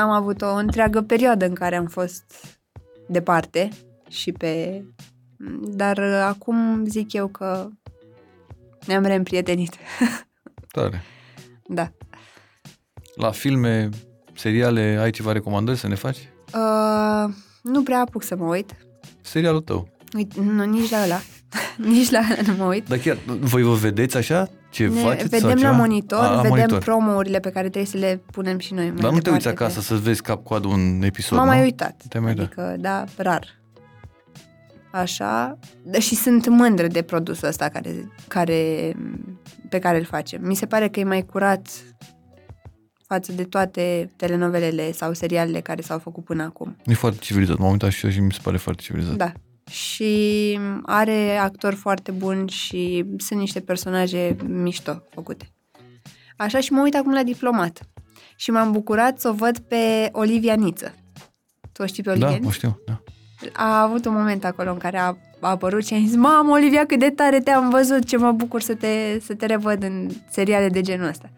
Am 0.00 0.10
avut 0.10 0.42
o 0.42 0.54
întreagă 0.54 1.00
perioadă 1.00 1.44
în 1.44 1.54
care 1.54 1.76
am 1.76 1.86
fost 1.86 2.58
departe 3.08 3.68
și 4.10 4.32
pe... 4.32 4.84
Dar 5.60 5.96
uh, 5.98 6.24
acum 6.28 6.84
zic 6.86 7.12
eu 7.12 7.26
că 7.28 7.68
ne-am 8.86 9.02
reîmprietenit. 9.04 9.76
Tare. 10.72 11.02
Da. 11.68 11.92
La 13.14 13.30
filme, 13.30 13.88
seriale, 14.34 14.98
ai 15.00 15.10
ceva 15.10 15.32
recomandări 15.32 15.78
să 15.78 15.88
ne 15.88 15.94
faci? 15.94 16.16
Uh, 16.54 17.34
nu 17.62 17.82
prea 17.82 18.00
apuc 18.00 18.22
să 18.22 18.36
mă 18.36 18.44
uit. 18.44 18.76
Serialul 19.20 19.60
tău. 19.60 19.88
Uite, 20.16 20.40
nu, 20.40 20.64
nici 20.64 20.90
la 20.90 21.02
ăla. 21.04 21.20
nici 21.94 22.10
la 22.10 22.18
ăla 22.30 22.40
nu 22.46 22.54
mă 22.56 22.64
uit. 22.64 22.88
Dar 22.88 22.98
chiar, 22.98 23.16
voi 23.26 23.62
vă 23.62 23.74
vedeți 23.74 24.16
așa? 24.16 24.48
Ce 24.70 24.86
Ne 24.86 25.00
faceți? 25.00 25.38
sau 25.38 25.48
vedem 25.48 25.62
la 25.64 25.70
ceva? 25.70 25.76
monitor, 25.80 26.18
A, 26.18 26.30
la 26.30 26.36
vedem 26.36 26.48
monitor. 26.48 26.78
promourile 26.78 27.40
pe 27.40 27.50
care 27.50 27.68
trebuie 27.68 27.90
să 27.90 27.96
le 27.98 28.22
punem 28.32 28.58
și 28.58 28.74
noi. 28.74 28.86
mai 28.90 29.00
Dar 29.00 29.10
nu 29.12 29.18
te 29.18 29.30
uiți 29.30 29.42
departe 29.44 29.64
acasă 29.64 29.80
să 29.80 29.94
vezi 29.94 30.22
cap-coadă 30.22 30.66
un 30.68 31.02
episod, 31.02 31.38
M-am 31.38 31.46
nu? 31.46 31.52
mai 31.52 31.62
uitat. 31.62 32.02
Te-ai 32.08 32.22
mai 32.22 32.32
uitat. 32.32 32.46
adică, 32.46 32.76
da, 32.80 33.04
rar. 33.16 33.59
Așa. 34.92 35.58
Da, 35.82 35.98
Și 35.98 36.14
sunt 36.14 36.46
mândră 36.46 36.86
de 36.86 37.02
produsul 37.02 37.48
ăsta 37.48 37.68
care, 37.68 38.12
care, 38.28 38.92
pe 39.68 39.78
care 39.78 39.98
îl 39.98 40.04
facem. 40.04 40.46
Mi 40.46 40.54
se 40.54 40.66
pare 40.66 40.88
că 40.88 41.00
e 41.00 41.04
mai 41.04 41.24
curat 41.24 41.68
față 43.06 43.32
de 43.32 43.44
toate 43.44 44.10
telenovelele 44.16 44.92
sau 44.92 45.12
serialele 45.12 45.60
care 45.60 45.80
s-au 45.82 45.98
făcut 45.98 46.24
până 46.24 46.42
acum. 46.42 46.76
E 46.84 46.94
foarte 46.94 47.18
civilizat. 47.20 47.56
M-am 47.58 47.70
uitat 47.70 47.90
și 47.90 48.04
eu 48.04 48.10
și 48.10 48.20
mi 48.20 48.32
se 48.32 48.38
pare 48.42 48.56
foarte 48.56 48.82
civilizat. 48.82 49.14
Da. 49.16 49.32
Și 49.70 50.58
are 50.82 51.36
actori 51.36 51.76
foarte 51.76 52.10
buni 52.10 52.48
și 52.48 53.04
sunt 53.16 53.38
niște 53.38 53.60
personaje 53.60 54.36
mișto 54.46 55.02
făcute. 55.14 55.48
Așa 56.36 56.60
și 56.60 56.72
mă 56.72 56.80
uit 56.80 56.94
acum 56.94 57.12
la 57.12 57.22
diplomat. 57.22 57.80
Și 58.36 58.50
m-am 58.50 58.72
bucurat 58.72 59.20
să 59.20 59.28
o 59.28 59.32
văd 59.32 59.58
pe 59.58 60.08
Olivia 60.12 60.54
Niță. 60.54 60.94
Tu 61.72 61.82
o 61.82 61.86
știi 61.86 62.02
pe 62.02 62.10
Olivia 62.10 62.28
Da, 62.28 62.34
Niță? 62.34 62.46
o 62.48 62.50
știu, 62.50 62.82
da. 62.86 63.02
A 63.52 63.82
avut 63.82 64.04
un 64.04 64.12
moment 64.12 64.44
acolo 64.44 64.70
în 64.72 64.78
care 64.78 64.98
a, 64.98 65.06
a 65.40 65.48
apărut 65.48 65.86
și 65.86 65.94
am 65.94 66.06
zis 66.06 66.16
Mamă, 66.16 66.52
Olivia, 66.52 66.86
cât 66.86 66.98
de 66.98 67.10
tare 67.10 67.40
te-am 67.40 67.70
văzut, 67.70 68.04
ce 68.04 68.16
mă 68.16 68.32
bucur 68.32 68.60
să 68.60 68.74
te, 68.74 69.20
să 69.20 69.34
te 69.34 69.46
revăd 69.46 69.82
în 69.82 70.10
seriale 70.30 70.68
de 70.68 70.80
genul 70.80 71.08
ăsta. 71.08 71.30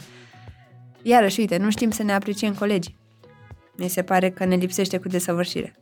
Iarăși, 1.02 1.40
uite, 1.40 1.56
nu 1.56 1.70
știm 1.70 1.90
să 1.90 2.02
ne 2.02 2.12
apreciem 2.12 2.54
colegii. 2.54 2.96
Mi 3.76 3.88
se 3.88 4.02
pare 4.02 4.30
că 4.30 4.44
ne 4.44 4.54
lipsește 4.54 4.98
cu 4.98 5.08
desăvârșire. 5.08 5.74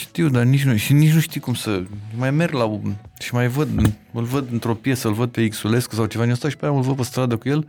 Știu, 0.00 0.28
dar 0.28 0.42
nici 0.42 0.64
nu, 0.64 0.76
și 0.76 0.92
nici 0.92 1.12
nu 1.12 1.20
știi 1.20 1.40
cum 1.40 1.54
să... 1.54 1.82
Mai 2.16 2.30
merg 2.30 2.52
la... 2.52 2.64
un- 2.64 2.96
și 3.18 3.34
mai 3.34 3.48
văd, 3.48 3.68
îl 4.12 4.24
văd 4.24 4.52
într-o 4.52 4.74
piesă, 4.74 5.08
îl 5.08 5.14
văd 5.14 5.30
pe 5.30 5.48
Xulescu 5.48 5.94
sau 5.94 6.06
ceva 6.06 6.24
din 6.24 6.32
asta 6.32 6.48
și 6.48 6.56
pe 6.56 6.64
aia 6.64 6.74
îl 6.74 6.80
văd 6.80 6.96
pe 6.96 7.02
stradă 7.02 7.36
cu 7.36 7.48
el. 7.48 7.68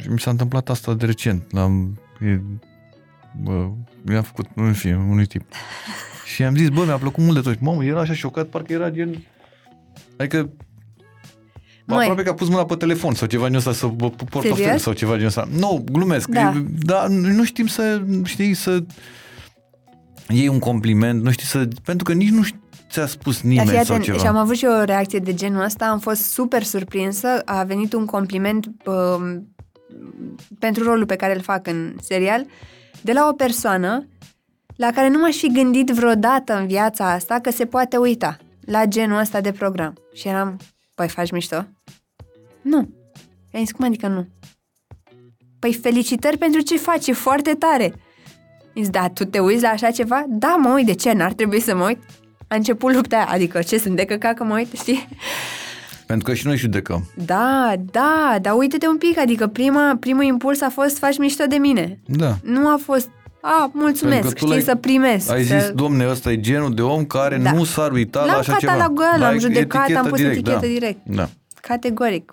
Și 0.00 0.08
mi 0.08 0.20
s-a 0.20 0.30
întâmplat 0.30 0.68
asta 0.68 0.94
de 0.94 1.06
recent. 1.06 1.52
L-am... 1.52 2.00
E, 3.36 3.40
bă, 3.42 3.68
mi-a 4.02 4.22
făcut, 4.22 4.46
în 4.54 4.72
fine, 4.72 4.96
unui 4.96 5.26
tip. 5.26 5.42
Și 6.34 6.42
am 6.42 6.56
zis, 6.56 6.68
bă, 6.68 6.84
mi-a 6.84 6.96
plăcut 6.96 7.24
mult 7.24 7.34
de 7.42 7.50
tot. 7.50 7.60
Mamă, 7.60 7.84
era 7.84 8.00
așa 8.00 8.14
șocat, 8.14 8.46
parcă 8.46 8.72
era 8.72 8.90
gen... 8.90 9.22
Adică 10.16 10.50
Măi. 11.86 11.98
Aproape 12.00 12.22
că 12.22 12.28
a 12.30 12.34
pus 12.34 12.48
mâna 12.48 12.64
pe 12.64 12.74
telefon 12.74 13.14
sau 13.14 13.28
ceva 13.28 13.46
din 13.46 13.56
ăsta 13.56 13.72
să 13.72 13.86
vă 13.86 14.10
pup 14.10 14.28
portofel 14.30 14.56
Serios? 14.64 14.82
sau 14.82 14.92
ceva 14.92 15.16
din 15.16 15.26
ăsta. 15.26 15.48
Nu, 15.58 15.84
glumesc. 15.92 16.28
Da. 16.28 16.52
E- 16.56 16.64
Dar 16.78 17.08
nu 17.08 17.44
știm 17.44 17.66
să, 17.66 18.02
știi, 18.24 18.54
să 18.54 18.84
iei 20.28 20.48
un 20.48 20.58
compliment, 20.58 21.22
nu 21.22 21.30
știi 21.30 21.46
să... 21.46 21.68
Pentru 21.84 22.04
că 22.04 22.12
nici 22.12 22.28
nu 22.30 22.42
ști- 22.44 22.58
ți-a 22.90 23.06
spus 23.06 23.34
Dar 23.36 23.44
nimeni 23.44 23.68
fii 23.68 23.76
sau 23.76 23.84
atent, 23.84 24.02
ceva. 24.04 24.18
și 24.18 24.26
am 24.26 24.36
avut 24.36 24.56
și 24.56 24.64
eu 24.64 24.72
o 24.80 24.84
reacție 24.84 25.18
de 25.18 25.34
genul 25.34 25.62
ăsta, 25.64 25.86
am 25.86 25.98
fost 25.98 26.22
super 26.22 26.62
surprinsă, 26.62 27.28
a 27.44 27.62
venit 27.64 27.92
un 27.92 28.04
compliment 28.04 28.66
um, 28.84 29.48
pentru 30.58 30.84
rolul 30.84 31.06
pe 31.06 31.16
care 31.16 31.34
îl 31.34 31.40
fac 31.40 31.66
în 31.66 31.96
serial, 32.02 32.46
de 33.04 33.12
la 33.12 33.28
o 33.28 33.32
persoană 33.32 34.06
la 34.76 34.90
care 34.90 35.08
nu 35.08 35.18
m-aș 35.18 35.36
fi 35.36 35.52
gândit 35.52 35.88
vreodată 35.90 36.56
în 36.58 36.66
viața 36.66 37.10
asta 37.10 37.38
că 37.40 37.50
se 37.50 37.66
poate 37.66 37.96
uita 37.96 38.36
la 38.60 38.84
genul 38.84 39.18
ăsta 39.18 39.40
de 39.40 39.52
program. 39.52 39.94
Și 40.14 40.28
eram, 40.28 40.56
păi 40.94 41.08
faci 41.08 41.30
mișto? 41.30 41.66
Nu. 42.62 42.88
I-am 43.50 43.64
zis, 43.64 43.72
cum 43.72 43.84
adică 43.84 44.06
nu? 44.06 44.28
Păi 45.58 45.74
felicitări 45.74 46.38
pentru 46.38 46.60
ce 46.60 46.76
faci, 46.76 47.06
e 47.06 47.12
foarte 47.12 47.54
tare. 47.54 47.94
Zis, 48.74 48.88
da, 48.88 49.08
tu 49.08 49.24
te 49.24 49.38
uiți 49.38 49.62
la 49.62 49.68
așa 49.68 49.90
ceva? 49.90 50.24
Da, 50.28 50.56
mă 50.56 50.72
uit, 50.72 50.86
de 50.86 50.94
ce? 50.94 51.12
N-ar 51.12 51.32
trebui 51.32 51.60
să 51.60 51.74
mă 51.76 51.84
uit? 51.84 51.98
A 52.48 52.54
început 52.54 52.94
lupta 52.94 53.16
aia, 53.16 53.28
adică 53.28 53.62
ce, 53.62 53.78
sunt 53.78 53.96
de 53.96 54.04
căcat 54.04 54.34
că 54.34 54.44
mă 54.44 54.54
uit, 54.54 54.72
știi? 54.82 55.08
Pentru 56.06 56.28
că 56.28 56.34
și 56.34 56.46
noi 56.46 56.56
judecăm. 56.56 57.10
Da, 57.24 57.72
da, 57.90 58.36
dar 58.40 58.54
uite-te 58.56 58.88
un 58.88 58.96
pic, 58.98 59.18
adică 59.18 59.46
prima, 59.46 59.96
primul 60.00 60.24
impuls 60.24 60.60
a 60.60 60.68
fost 60.72 60.98
faci 60.98 61.18
mișto 61.18 61.44
de 61.48 61.56
mine. 61.56 61.98
Da. 62.06 62.36
Nu 62.42 62.68
a 62.68 62.78
fost, 62.84 63.08
a, 63.40 63.70
mulțumesc, 63.72 64.20
Pentru 64.20 64.28
că 64.28 64.38
tu 64.38 64.44
știi, 64.44 64.48
l-ai- 64.48 64.62
să 64.62 64.74
primesc. 64.74 65.30
Ai 65.30 65.44
să... 65.44 65.58
zis, 65.58 65.68
domne, 65.70 66.08
ăsta 66.08 66.30
e 66.32 66.40
genul 66.40 66.74
de 66.74 66.82
om 66.82 67.04
care 67.04 67.36
Da. 67.38 67.52
nu 67.52 67.64
s-ar 67.64 67.92
uita 67.92 68.18
la 68.20 68.26
L-am 68.26 68.38
așa 68.38 68.56
ceva. 68.56 68.72
catalogat, 68.72 69.10
l-am 69.18 69.28
L-ai 69.30 69.38
judecat, 69.38 69.80
am 69.82 69.86
etichetă 69.90 70.08
pus 70.08 70.20
etichetă 70.20 70.50
da. 70.50 70.66
direct. 70.66 70.98
Da. 71.04 71.28
Categoric, 71.60 72.32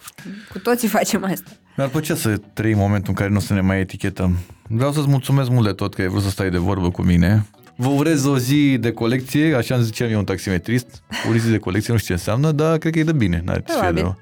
cu 0.52 0.60
toții 0.60 0.88
facem 0.88 1.24
asta. 1.24 1.50
Mi-ar 1.78 1.90
plăcea 1.90 2.16
să 2.16 2.38
trăim 2.54 2.78
momentul 2.78 3.10
în 3.10 3.16
care 3.16 3.30
nu 3.30 3.38
o 3.38 3.40
să 3.40 3.54
ne 3.54 3.62
mai 3.62 3.80
etichetăm. 3.80 4.36
Vreau 4.68 4.92
să-ți 4.92 5.08
mulțumesc 5.10 5.50
mult 5.50 5.66
de 5.66 5.72
tot 5.74 5.94
că 5.94 6.02
ai 6.02 6.08
vrut 6.08 6.22
să 6.24 6.30
stai 6.30 6.50
de 6.50 6.58
vorbă 6.58 6.90
cu 6.92 7.02
mine. 7.02 7.46
Vă 7.76 7.88
urez 7.88 8.26
o 8.26 8.38
zi 8.38 8.78
de 8.78 8.92
colecție, 8.92 9.56
așa 9.56 9.76
îmi 9.76 9.84
ziceam 9.84 10.10
eu 10.12 10.18
un 10.18 10.26
taximetrist. 10.26 11.04
O 11.30 11.36
zi 11.36 11.50
de 11.50 11.58
colecție, 11.58 11.94
nu 11.94 12.00
știu 12.00 12.16
ce 12.16 12.20
înseamnă, 12.22 12.52
dar 12.52 12.78
cred 12.78 12.94
că 12.94 13.00
e 13.00 13.04
de 13.04 13.12
bine. 13.12 13.42
N-are 13.46 13.62
ce 13.66 13.72
să 13.72 13.80
fie 13.80 13.92
de 13.92 14.00
Probabil. 14.02 14.18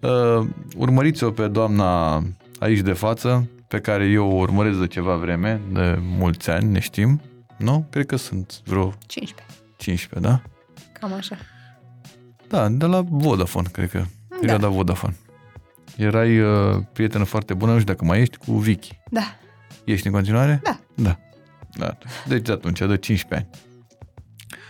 rău. 0.00 0.40
uh, 0.40 0.48
Urmăriți-o 0.76 1.30
pe 1.30 1.48
doamna 1.48 2.22
aici 2.58 2.78
de 2.80 2.92
față, 2.92 3.48
pe 3.68 3.78
care 3.78 4.04
eu 4.04 4.30
o 4.30 4.34
urmăresc 4.34 4.78
de 4.78 4.86
ceva 4.86 5.14
vreme, 5.16 5.60
de 5.72 5.98
mulți 6.00 6.50
ani, 6.50 6.70
ne 6.70 6.78
știm. 6.78 7.20
Nu? 7.56 7.86
Cred 7.90 8.06
că 8.06 8.16
sunt 8.16 8.60
vreo 8.64 8.94
15, 9.06 9.56
15, 9.76 10.30
da? 10.30 10.42
cam 11.00 11.12
așa. 11.12 11.36
Da, 12.48 12.68
de 12.68 12.84
la 12.86 13.02
Vodafone, 13.08 13.68
cred 13.72 13.90
că. 13.90 14.02
Perioada 14.40 14.68
Vodafone. 14.68 15.16
Erai 15.96 16.40
uh, 16.40 16.76
prietenă 16.92 17.24
foarte 17.24 17.54
bună, 17.54 17.72
nu 17.72 17.78
știu 17.78 17.92
dacă 17.92 18.04
mai 18.04 18.20
ești, 18.20 18.36
cu 18.36 18.52
Vicky. 18.52 18.98
Da, 19.10 19.36
Ești 19.84 20.06
în 20.06 20.12
continuare? 20.12 20.60
Da. 20.62 20.78
Da. 20.94 21.18
Da. 21.78 21.96
Deci 22.28 22.46
de 22.46 22.52
atunci, 22.52 22.78
de 22.78 22.96
15 22.96 23.34
ani. 23.34 23.48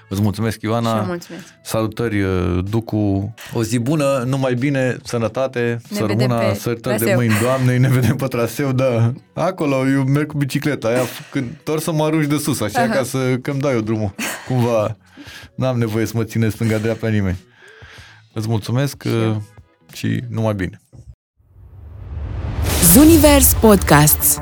Îți 0.08 0.20
mulțumesc, 0.22 0.62
Ioana. 0.62 1.00
Și 1.00 1.06
mulțumesc. 1.06 1.44
Salutări, 1.62 2.22
uh, 2.22 2.64
Ducu. 2.70 3.34
O 3.54 3.62
zi 3.62 3.78
bună, 3.78 4.24
numai 4.26 4.54
bine, 4.54 4.96
sănătate, 5.04 5.80
Ne 5.90 5.96
să 5.96 6.04
vedem 6.04 6.28
rămână 6.28 6.48
pe 6.48 6.54
săritări 6.54 6.98
de 6.98 7.04
traseu. 7.04 7.18
mâini, 7.18 7.34
Doamne, 7.42 7.76
ne 7.76 7.88
vedem 7.88 8.16
pe 8.16 8.26
traseu, 8.26 8.72
da. 8.72 9.12
Acolo, 9.34 9.88
eu 9.88 10.04
merg 10.04 10.26
cu 10.26 10.36
bicicleta 10.36 10.88
aia, 10.88 11.00
când 11.30 11.60
doar 11.64 11.78
să 11.78 11.92
mă 11.92 12.04
arunci 12.04 12.26
de 12.26 12.36
sus, 12.36 12.60
așa, 12.60 12.80
Aha. 12.82 12.92
ca 12.92 13.02
să 13.02 13.36
că-mi 13.42 13.60
dai 13.60 13.72
eu 13.74 13.80
drumul. 13.80 14.14
Cumva, 14.48 14.96
n-am 15.54 15.78
nevoie 15.78 16.06
să 16.06 16.12
mă 16.16 16.24
ține 16.24 16.48
stânga-dreapta 16.48 17.08
nimeni. 17.08 17.38
Îți 18.32 18.48
mulțumesc 18.48 19.04
uh, 19.06 19.36
și 19.92 20.22
numai 20.28 20.54
bine. 20.54 20.80
Zunivers 22.92 23.54
Podcasts 23.54 24.40